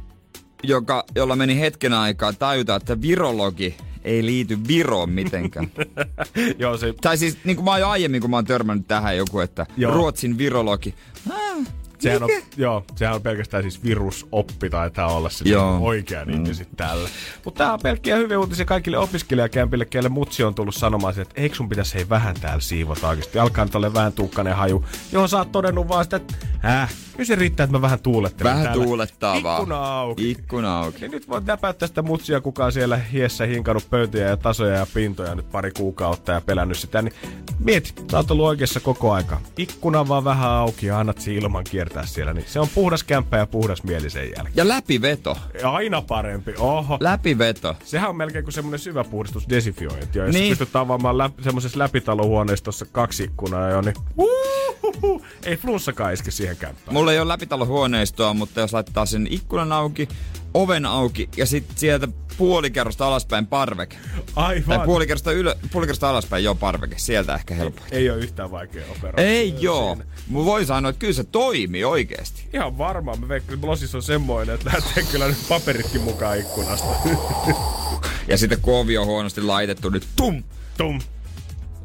joka, 0.62 1.04
jolla 1.14 1.36
meni 1.36 1.60
hetken 1.60 1.92
aikaa 1.92 2.32
tajuta, 2.32 2.76
että 2.76 3.00
virologi 3.00 3.76
ei 4.04 4.26
liity 4.26 4.58
Viroon 4.68 5.10
mitenkään? 5.10 5.70
Joo, 6.58 6.76
se 6.76 6.94
tai 7.00 7.18
siis 7.18 7.38
niin 7.44 7.56
kuin 7.56 7.64
mä 7.64 7.70
oon 7.70 7.80
jo 7.80 7.88
aiemmin, 7.88 8.20
kun 8.20 8.30
mä 8.30 8.36
oon 8.36 8.44
törmännyt 8.44 8.88
tähän 8.88 9.16
joku, 9.16 9.40
että 9.40 9.66
Joo. 9.76 9.94
Ruotsin 9.94 10.38
virologi. 10.38 10.94
Ah, 11.30 11.66
Sehän 12.02 12.22
on, 12.22 12.30
joo, 12.56 12.84
sehän 12.96 13.14
on 13.14 13.22
pelkästään 13.22 13.62
siis 13.62 13.84
virusoppi 13.84 14.70
taitaa 14.70 15.12
olla 15.12 15.30
se 15.30 15.44
oikea 15.80 16.24
nimi 16.24 16.48
mm. 16.48 16.54
sitten 16.54 16.76
tällä. 16.76 17.08
Mutta 17.44 17.64
tää 17.64 17.72
on 17.72 17.80
pelkkiä 17.82 18.16
hyviä 18.16 18.38
uutisia 18.38 18.64
kaikille 18.64 18.98
opiskelijakämpille, 18.98 19.84
kelle 19.84 20.08
mutsi 20.08 20.44
on 20.44 20.54
tullut 20.54 20.74
sanomaan, 20.74 21.20
että 21.20 21.40
eikö 21.40 21.56
sun 21.56 21.68
pitäisi 21.68 21.94
hei 21.94 22.08
vähän 22.08 22.34
täällä 22.40 22.60
siivota 22.60 23.08
oikeasti. 23.08 23.38
Alkaa 23.38 23.64
nyt 23.64 23.74
olla 23.74 23.94
vähän 23.94 24.12
tuukkainen 24.12 24.56
haju, 24.56 24.84
johon 25.12 25.28
sä 25.28 25.38
oot 25.38 25.52
todennut 25.52 25.88
vaan 25.88 26.04
sitä, 26.04 26.16
että 26.16 26.34
äh, 26.64 26.94
kyllä 27.12 27.24
se 27.24 27.34
riittää, 27.34 27.64
että 27.64 27.76
mä 27.76 27.82
vähän 27.82 28.00
tuulettelen 28.00 28.52
Vähän 28.52 28.64
täällä. 28.66 28.84
tuulettaa 28.84 29.42
vaan. 29.42 29.56
Ikkuna 29.56 29.98
auki. 29.98 30.30
Ikkuna 30.30 30.80
auki. 30.80 31.00
Niin 31.00 31.10
nyt 31.10 31.28
voit 31.28 31.44
näpäyttää 31.44 31.88
sitä 31.88 32.02
mutsia, 32.02 32.40
kuka 32.40 32.64
on 32.64 32.72
siellä 32.72 32.96
hiessä 32.96 33.46
hinkannut 33.46 33.90
pöytiä 33.90 34.28
ja 34.28 34.36
tasoja 34.36 34.76
ja 34.76 34.86
pintoja 34.94 35.34
nyt 35.34 35.50
pari 35.50 35.70
kuukautta 35.76 36.32
ja 36.32 36.40
pelännyt 36.40 36.78
sitä. 36.78 37.02
Niin 37.02 37.14
mieti, 37.58 37.92
sä 38.10 38.16
oot 38.16 38.30
ollut 38.30 38.46
oikeassa 38.46 38.80
koko 38.80 39.12
aika. 39.12 39.40
Ikkuna 39.58 40.08
vaan 40.08 40.24
vähän 40.24 40.50
auki 40.50 40.86
ja 40.86 40.98
annat 40.98 41.18
se 41.18 41.34
ilman 41.34 41.64
kiertää 41.64 41.91
siellä. 42.04 42.32
Niin 42.32 42.44
se 42.48 42.60
on 42.60 42.68
puhdas 42.74 43.04
kämppä 43.04 43.36
ja 43.36 43.46
puhdas 43.46 43.82
mieli 43.82 44.10
sen 44.10 44.24
jälkeen. 44.24 44.52
Ja 44.56 44.68
läpiveto. 44.68 45.38
Ja 45.62 45.70
aina 45.70 46.02
parempi. 46.02 46.54
Oho. 46.58 46.96
Läpiveto. 47.00 47.76
Sehän 47.84 48.10
on 48.10 48.16
melkein 48.16 48.44
kuin 48.44 48.52
semmoinen 48.54 48.78
syvä 48.78 49.04
puhdistus 49.04 49.48
desinfiointi. 49.48 50.18
Jos 50.18 50.34
Niin. 50.34 50.48
pystyt 50.48 50.76
avaamaan 50.76 51.18
läp, 51.18 51.32
semmoisessa 51.40 51.78
läpitalohuoneistossa 51.78 52.86
kaksi 52.92 53.24
ikkunaa 53.24 53.70
jo, 53.70 53.80
niin 53.80 53.94
uhuhu, 54.16 55.24
ei 55.44 55.56
flunssakaan 55.56 56.12
iske 56.12 56.30
siihen 56.30 56.56
kämppään. 56.56 56.94
Mulla 56.94 57.12
ei 57.12 57.18
ole 57.20 57.28
läpitalohuoneistoa, 57.28 58.34
mutta 58.34 58.60
jos 58.60 58.72
laittaa 58.72 59.06
sen 59.06 59.26
ikkunan 59.30 59.72
auki, 59.72 60.08
oven 60.54 60.86
auki 60.86 61.28
ja 61.36 61.46
sitten 61.46 61.78
sieltä 61.78 62.08
puolikerrosta 62.38 63.06
alaspäin 63.06 63.46
parveke. 63.46 63.96
Tai 64.34 64.44
Aivan. 64.44 64.86
puolikerrosta, 64.86 65.32
ylö, 65.32 65.54
puolikerrosta 65.72 66.10
alaspäin 66.10 66.44
jo 66.44 66.54
parveke. 66.54 66.94
Sieltä 66.98 67.34
ehkä 67.34 67.54
helpoin. 67.54 67.86
Ei 67.90 68.10
ole 68.10 68.18
yhtään 68.18 68.50
vaikea 68.50 68.84
operaatio. 68.90 69.24
Ei 69.24 69.54
joo. 69.60 69.96
Mä 70.28 70.44
voin 70.44 70.66
sanoa, 70.66 70.88
että 70.90 71.00
kyllä 71.00 71.12
se 71.12 71.24
toimii 71.24 71.84
oikeesti. 71.84 72.48
Ihan 72.52 72.78
varmaan. 72.78 73.20
Mä 73.20 73.28
veikkaan, 73.28 73.54
että 73.54 73.66
Blossissa 73.66 73.98
on 73.98 74.02
semmoinen, 74.02 74.54
että 74.54 74.70
lähtee 74.74 75.04
kyllä 75.12 75.28
nyt 75.28 75.48
paperitkin 75.48 76.00
mukaan 76.00 76.38
ikkunasta. 76.38 76.88
Ja 78.28 78.38
sitten 78.38 78.60
kun 78.60 78.74
ovi 78.78 78.98
on 78.98 79.06
huonosti 79.06 79.42
laitettu, 79.42 79.90
niin 79.90 80.02
tum! 80.16 80.42
Tum. 80.76 81.00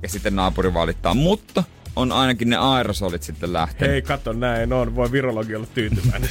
Ja 0.03 0.09
sitten 0.09 0.35
naapuri 0.35 0.73
valittaa. 0.73 1.13
Mutta 1.13 1.63
on 1.95 2.11
ainakin 2.11 2.49
ne 2.49 2.55
aerosolit 2.57 3.23
sitten 3.23 3.53
lähtenyt. 3.53 3.91
Hei, 3.91 4.01
kato 4.01 4.33
näin 4.33 4.73
on. 4.73 4.95
Voi 4.95 5.11
virologi 5.11 5.55
olla 5.55 5.67
tyytyväinen. 5.73 6.29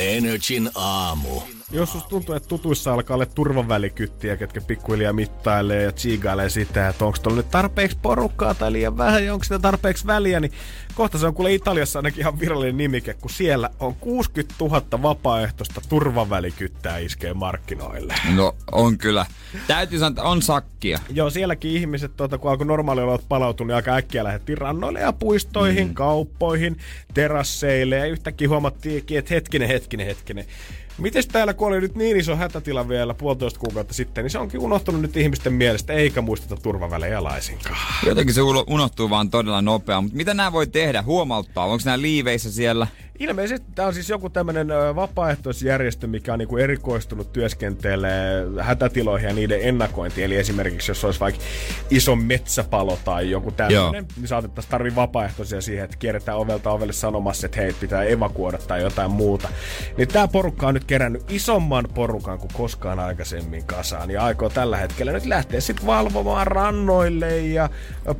Energin 0.00 0.70
aamu. 0.74 1.40
Jos 1.70 1.92
susta 1.92 2.08
tuntuu, 2.08 2.34
että 2.34 2.48
tutuissa 2.48 2.94
alkaa 2.94 3.14
olla 3.14 3.26
turvavälikyttiä, 3.26 4.36
ketkä 4.36 4.60
pikkuhiljaa 4.60 5.12
mittailee 5.12 5.82
ja 5.82 5.92
tsiigailee 5.92 6.50
sitä, 6.50 6.88
että 6.88 7.04
onko 7.04 7.18
tuolla 7.22 7.36
nyt 7.36 7.50
tarpeeksi 7.50 7.98
porukkaa 8.02 8.54
tai 8.54 8.72
liian 8.72 8.98
vähän 8.98 9.24
ja 9.24 9.32
onko 9.32 9.44
sitä 9.44 9.58
tarpeeksi 9.58 10.06
väliä, 10.06 10.40
niin 10.40 10.52
kohta 10.94 11.18
se 11.18 11.26
on 11.26 11.34
kuule 11.34 11.54
Italiassa 11.54 11.98
ainakin 11.98 12.20
ihan 12.20 12.40
virallinen 12.40 12.76
nimike, 12.76 13.14
kun 13.14 13.30
siellä 13.30 13.70
on 13.80 13.94
60 13.94 14.54
000 14.60 15.02
vapaaehtoista 15.02 15.80
turvavälikyttää 15.88 16.98
iskee 16.98 17.34
markkinoille. 17.34 18.14
No 18.34 18.54
on 18.72 18.98
kyllä. 18.98 19.26
Täytyy 19.66 19.98
sanoa, 19.98 20.08
että 20.08 20.22
on 20.22 20.42
sakkia. 20.42 20.98
Joo, 21.10 21.30
sielläkin 21.30 21.70
ihmiset, 21.70 22.16
tuota, 22.16 22.38
kun 22.38 22.50
alkoi 22.50 22.66
normaaliolot 22.66 23.24
palautua, 23.28 23.66
niin 23.66 23.74
aika 23.74 23.94
äkkiä 23.94 24.24
lähdettiin 24.24 24.58
rannoille 24.58 25.00
ja 25.00 25.12
puistoihin, 25.12 25.88
mm. 25.88 25.94
kauppoihin, 25.94 26.76
terasseille 27.14 27.96
ja 27.96 28.06
yhtäkkiä 28.06 28.48
huomattiinkin, 28.48 29.18
että 29.18 29.34
hetkinen, 29.34 29.68
hetkinen, 29.68 30.06
hetkinen. 30.06 30.44
Mites 30.98 31.26
täällä, 31.26 31.54
kun 31.54 31.68
oli 31.68 31.80
nyt 31.80 31.94
niin 31.94 32.16
iso 32.16 32.36
hätätila 32.36 32.88
vielä 32.88 33.14
puolitoista 33.14 33.60
kuukautta 33.60 33.94
sitten, 33.94 34.24
niin 34.24 34.30
se 34.30 34.38
onkin 34.38 34.60
unohtunut 34.60 35.00
nyt 35.02 35.16
ihmisten 35.16 35.52
mielestä, 35.52 35.92
eikä 35.92 36.20
muisteta 36.20 36.56
turvavälejä 36.56 37.22
laisinkaan. 37.22 37.76
Jotenkin 38.06 38.34
se 38.34 38.40
unohtuu 38.66 39.10
vaan 39.10 39.30
todella 39.30 39.62
nopea. 39.62 40.00
Mutta 40.00 40.16
mitä 40.16 40.34
nämä 40.34 40.52
voi 40.52 40.66
tehdä? 40.66 41.02
Huomauttaa? 41.02 41.64
Onko 41.64 41.82
nämä 41.84 42.00
liiveissä 42.00 42.52
siellä? 42.52 42.86
Ilmeisesti 43.18 43.66
tämä 43.74 43.88
on 43.88 43.94
siis 43.94 44.08
joku 44.08 44.30
tämmöinen 44.30 44.68
vapaaehtoisjärjestö, 44.94 46.06
mikä 46.06 46.32
on 46.32 46.38
niinku 46.38 46.56
erikoistunut 46.56 47.32
työskentelee 47.32 48.46
hätätiloihin 48.60 49.28
ja 49.28 49.34
niiden 49.34 49.60
ennakointiin. 49.62 50.24
Eli 50.24 50.36
esimerkiksi 50.36 50.90
jos 50.90 51.04
olisi 51.04 51.20
vaikka 51.20 51.42
iso 51.90 52.16
metsäpalo 52.16 52.98
tai 53.04 53.30
joku 53.30 53.50
tämmöinen, 53.50 54.06
niin 54.16 54.28
saatettaisiin 54.28 54.70
tarvii 54.70 54.94
vapaaehtoisia 54.94 55.60
siihen, 55.60 55.84
että 55.84 55.96
kierretään 55.96 56.38
ovelta 56.38 56.70
ovelle 56.70 56.92
sanomassa, 56.92 57.46
että 57.46 57.60
hei, 57.60 57.72
pitää 57.72 58.04
evakuoida 58.04 58.58
tai 58.58 58.82
jotain 58.82 59.10
muuta. 59.10 59.48
Niin 59.96 60.08
tämä 60.08 60.28
porukka 60.28 60.66
on 60.66 60.74
nyt 60.74 60.84
kerännyt 60.84 61.30
isomman 61.30 61.88
porukan 61.94 62.38
kuin 62.38 62.50
koskaan 62.52 62.98
aikaisemmin 62.98 63.64
kasaan 63.64 64.10
ja 64.10 64.24
aikoo 64.24 64.50
tällä 64.50 64.76
hetkellä 64.76 65.12
nyt 65.12 65.26
lähteä 65.26 65.60
sitten 65.60 65.86
valvomaan 65.86 66.46
rannoille 66.46 67.38
ja 67.38 67.68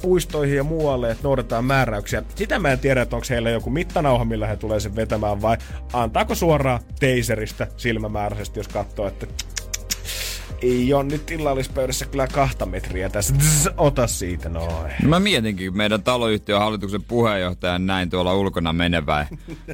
puistoihin 0.02 0.56
ja 0.56 0.64
muualle, 0.64 1.10
että 1.10 1.24
noudataan 1.24 1.64
määräyksiä. 1.64 2.22
Sitä 2.34 2.58
mä 2.58 2.72
en 2.72 2.78
tiedä, 2.78 3.02
että 3.02 3.16
onko 3.16 3.26
heillä 3.30 3.50
joku 3.50 3.70
mittanauha, 3.70 4.24
millä 4.24 4.46
he 4.46 4.56
tulee 4.56 4.83
sen 4.84 4.96
vetämään 4.96 5.42
vai 5.42 5.56
antaako 5.92 6.34
suoraan 6.34 6.80
teiseristä 7.00 7.66
silmämääräisesti, 7.76 8.60
jos 8.60 8.68
katsoo, 8.68 9.06
että 9.06 9.26
ei 10.62 10.94
ole 10.94 11.04
nyt 11.04 11.30
illallispöydässä 11.30 12.06
kyllä 12.06 12.26
kahta 12.26 12.66
metriä 12.66 13.08
tässä. 13.08 13.34
Zzz, 13.40 13.68
ota 13.76 14.06
siitä 14.06 14.48
noin. 14.48 14.92
No 15.02 15.08
mä 15.08 15.20
mietinkin 15.20 15.76
meidän 15.76 16.02
taloyhtiön 16.02 16.58
hallituksen 16.60 17.02
puheenjohtajan 17.02 17.86
näin 17.86 18.10
tuolla 18.10 18.34
ulkona 18.34 18.72
menevää. 18.72 19.28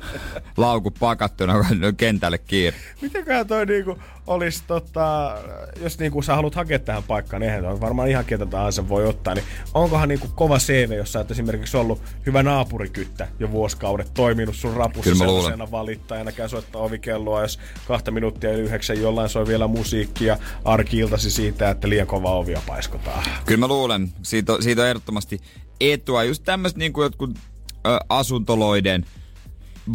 Lauku 0.57 0.91
pakattuna 0.91 1.55
kentälle 1.97 2.39
kiinni. 2.39 2.81
Mitenköhän 3.03 3.47
toi 3.47 3.67
niinku 3.67 3.99
olisi 4.27 4.63
tota, 4.67 5.39
jos 5.81 5.99
niinku 5.99 6.23
sä 6.23 6.35
haluat 6.35 6.55
hakea 6.55 6.79
tähän 6.79 7.03
paikkaan, 7.03 7.41
niin 7.41 7.49
eihän 7.49 7.65
toi 7.65 7.81
varmaan 7.81 8.09
ihan 8.09 8.25
ketä 8.25 8.47
tahansa 8.47 8.89
voi 8.89 9.07
ottaa, 9.07 9.35
niin 9.35 9.45
onkohan 9.75 10.09
niinku 10.09 10.29
kova 10.35 10.59
CV, 10.59 10.93
jos 10.97 11.13
sä 11.13 11.19
oot 11.19 11.31
esimerkiksi 11.31 11.77
ollut 11.77 12.03
hyvä 12.27 12.43
naapurikyttä 12.43 13.29
jo 13.39 13.51
vuosikaudet, 13.51 14.15
toiminut 14.15 14.57
sun 14.57 14.77
rapussa 14.77 15.15
sellaisena 15.15 15.71
valittajana, 15.71 16.33
käy 16.33 16.49
soittaa 16.49 16.83
ovikelloa, 16.83 17.43
jos 17.43 17.59
kahta 17.89 18.11
minuuttia 18.11 18.53
yli 18.53 18.63
yhdeksän 18.63 19.01
jollain 19.01 19.29
soi 19.29 19.47
vielä 19.47 19.67
musiikkia 19.67 20.39
arkiiltasi 20.65 21.31
siitä, 21.31 21.71
että 21.71 21.89
liian 21.89 22.07
kova 22.07 22.31
ovia 22.31 22.63
paiskotaan. 22.67 23.25
Kyllä 23.47 23.61
mä 23.61 23.69
luulen, 23.69 24.13
siitä 24.23 24.53
on, 24.53 24.63
siitä 24.63 24.83
on 24.83 24.89
ehdottomasti 24.89 25.41
etua. 25.81 26.25
Just 26.25 26.43
tämmöiset 26.45 26.79
niin 26.79 26.93
kuin 26.93 27.03
jotkut 27.03 27.31
ö, 27.87 27.99
asuntoloiden 28.09 29.05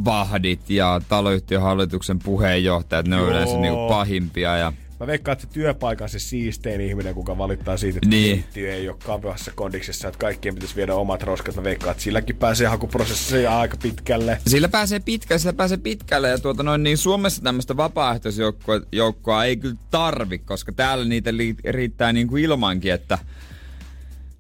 vahdit 0.06 0.70
ja 0.70 1.02
taloyhtiön 1.10 1.62
hallituksen 1.62 2.20
puheenjohtajat, 2.20 3.08
ne 3.08 3.16
on 3.16 3.22
Joo. 3.22 3.32
yleensä 3.32 3.58
niin 3.58 3.74
kuin 3.74 3.90
pahimpia. 3.90 4.58
Ja 4.58 4.74
Mä 5.00 5.08
veikkaan, 5.08 5.34
että 5.34 5.48
työpaikan 5.54 6.10
se 6.10 6.20
siistein 6.20 6.82
ihminen, 6.82 7.14
kuka 7.16 7.38
valittaa 7.38 7.78
siitä, 7.78 7.98
että 7.98 8.10
Niin. 8.10 8.44
niin. 8.56 8.70
ei 8.70 8.90
ole 8.90 8.98
kapeassa 9.06 9.52
kondiksessa, 9.56 10.08
että 10.08 10.18
kaikkien 10.18 10.56
pitäisi 10.56 10.76
viedä 10.76 10.96
omat 10.96 11.24
roskat. 11.24 11.56
Mä 11.56 11.64
veikkaan, 11.64 11.92
että 11.92 12.04
silläkin 12.04 12.36
pääsee 12.36 12.68
hakuprosessissa 12.68 13.60
aika 13.60 13.78
pitkälle. 13.78 14.38
Sillä 14.48 14.68
pääsee 14.70 15.00
pitkälle, 15.00 15.40
sillä 15.40 15.54
pääsee 15.54 15.78
pitkälle 15.78 16.30
ja 16.30 16.38
tuota 16.40 16.64
noin, 16.64 16.84
niin 16.84 16.98
Suomessa 16.98 17.42
tämmöistä 17.44 17.78
vapaaehtoisjoukkoa 17.78 18.82
joukkoa 18.92 19.46
ei 19.46 19.58
kyllä 19.58 19.76
tarvi, 19.92 20.38
koska 20.38 20.72
täällä 20.72 21.06
niitä 21.06 21.32
riittää 21.70 22.14
niin 22.14 22.28
kuin 22.28 22.44
ilmankin, 22.44 22.94
että 22.94 23.18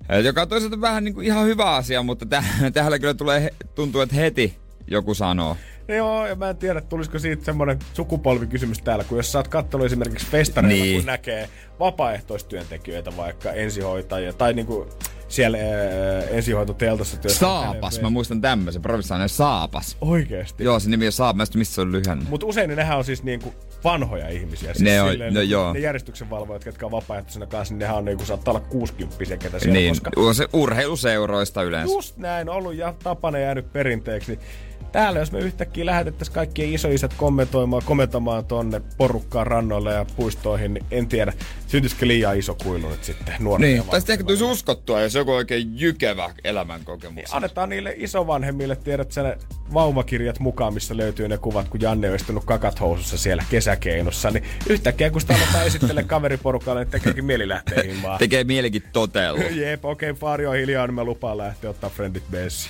et 0.09 0.25
joka 0.25 0.41
on 0.41 0.47
toisaalta 0.49 0.81
vähän 0.81 1.03
niin 1.03 1.13
kuin 1.13 1.25
ihan 1.27 1.45
hyvä 1.45 1.75
asia, 1.75 2.03
mutta 2.03 2.39
täh- 2.39 2.71
täällä 2.73 2.99
kyllä 2.99 3.13
tulee, 3.13 3.53
tuntuu, 3.75 4.01
että 4.01 4.15
heti 4.15 4.57
joku 4.87 5.13
sanoo. 5.13 5.57
No 5.87 5.95
joo, 5.95 6.27
ja 6.27 6.35
mä 6.35 6.49
en 6.49 6.57
tiedä, 6.57 6.81
tulisiko 6.81 7.19
siitä 7.19 7.45
semmoinen 7.45 7.79
sukupolvikysymys 7.93 8.79
täällä, 8.81 9.03
kun 9.03 9.17
jos 9.17 9.31
sä 9.31 9.39
oot 9.39 9.47
kattonut 9.47 9.85
esimerkiksi 9.85 10.27
festareilla, 10.31 10.73
Niin. 10.75 10.83
niin. 10.83 10.99
kun 11.01 11.05
näkee 11.05 11.49
vapaaehtoistyöntekijöitä, 11.79 13.17
vaikka 13.17 13.51
ensihoitajia, 13.51 14.33
tai 14.33 14.53
niinku 14.53 14.87
siellä 15.27 15.57
ää, 15.57 16.21
ensihoitoteltassa 16.29 17.17
Saapas, 17.27 18.01
mä 18.01 18.09
muistan 18.09 18.41
tämmöisen, 18.41 18.81
provinssilainen 18.81 19.29
Saapas. 19.29 19.97
Oikeesti. 20.01 20.63
Joo, 20.63 20.79
se 20.79 20.89
nimi 20.89 21.05
on 21.05 21.11
Saapas, 21.11 21.53
mä 21.53 21.57
missä 21.59 21.75
se 21.75 21.81
on 21.81 21.91
lyhenne. 21.91 22.25
Mutta 22.29 22.45
usein 22.45 22.69
ne 22.69 22.75
nehän 22.75 22.97
on 22.97 23.03
siis 23.05 23.23
niinku 23.23 23.53
vanhoja 23.83 24.29
ihmisiä. 24.29 24.73
Siis 24.73 24.83
Ne 24.83 25.01
on- 25.01 25.11
silleen, 25.11 25.33
no 25.33 25.41
joo. 25.41 25.73
Ne 25.73 25.79
järjestyksenvalvojat, 25.79 26.63
ketkä 26.63 26.85
on 26.85 26.91
vapaaehtoisena 26.91 27.45
kanssa, 27.45 27.73
niin 27.73 27.79
nehän 27.79 27.95
on 27.97 28.05
niinku, 28.05 28.25
saattaa 28.25 28.51
olla 28.53 28.65
60 28.69 29.37
ketä 29.37 29.59
siellä, 29.59 29.73
Niin, 29.79 29.89
koska 29.91 30.33
se 30.33 30.47
urheiluseuroista 30.53 31.63
yleensä. 31.63 31.93
just 31.93 32.17
näin 32.17 32.49
ollut 32.49 32.75
ja 32.75 32.93
tapana 33.03 33.37
jäänyt 33.37 33.73
perinteeksi, 33.73 34.31
niin 34.31 34.41
täällä 34.95 35.19
jos 35.19 35.31
me 35.31 35.39
yhtäkkiä 35.39 35.85
lähetettäisiin 35.85 36.35
kaikkien 36.35 36.73
isoisät 36.73 37.13
kommentoimaan, 37.13 37.83
kommentoimaan 37.85 38.45
tonne 38.45 38.81
porukkaan 38.97 39.47
rannoille 39.47 39.93
ja 39.93 40.05
puistoihin, 40.15 40.73
niin 40.73 40.85
en 40.91 41.07
tiedä, 41.07 41.33
syntyisikö 41.67 42.07
liian 42.07 42.37
iso 42.37 42.55
kuilu 42.63 42.89
nyt 42.89 43.03
sitten 43.03 43.35
nuorten 43.39 43.69
Niin, 43.69 43.83
tai 43.83 44.01
sitten 44.01 44.13
ehkä 44.13 44.23
tulisi 44.23 44.43
uskottua, 44.43 45.01
jos 45.01 45.15
joku 45.15 45.31
oikein 45.31 45.79
jykevä 45.79 46.33
elämänkokemus. 46.43 47.15
välillä. 47.15 47.35
Annetaan 47.35 47.69
niille 47.69 47.93
isovanhemmille, 47.97 48.75
tiedät 48.75 49.11
sä 49.11 49.23
ne 49.23 49.37
vaumakirjat 49.73 50.39
mukaan, 50.39 50.73
missä 50.73 50.97
löytyy 50.97 51.27
ne 51.27 51.37
kuvat, 51.37 51.69
kun 51.69 51.81
Janne 51.81 52.09
on 52.09 52.15
istunut 52.15 52.45
kakat 52.45 52.79
housussa 52.79 53.17
siellä 53.17 53.43
kesäkeinossa, 53.49 54.31
niin 54.31 54.43
yhtäkkiä 54.69 55.09
kun 55.09 55.21
sitä 55.21 55.35
aletaan 55.35 55.65
esittelee 55.65 56.03
kaveriporukalle, 56.03 56.83
niin 56.83 56.91
tekeekin 56.91 57.25
mieli 57.25 57.47
lähteä 57.47 57.83
himaan. 57.83 58.19
Tekee 58.19 58.43
mielikin 58.43 58.83
totella. 58.93 59.43
Jep, 59.61 59.85
okei, 59.85 60.09
okay, 60.09 60.19
Faari 60.19 60.45
on 60.45 60.55
hiljaa, 60.55 60.87
niin 60.87 60.95
mä 60.95 61.03
lupaan 61.03 61.37
lähteä 61.37 61.69
ottaa 61.69 61.89
friendit 61.89 62.23
Bessi. 62.31 62.69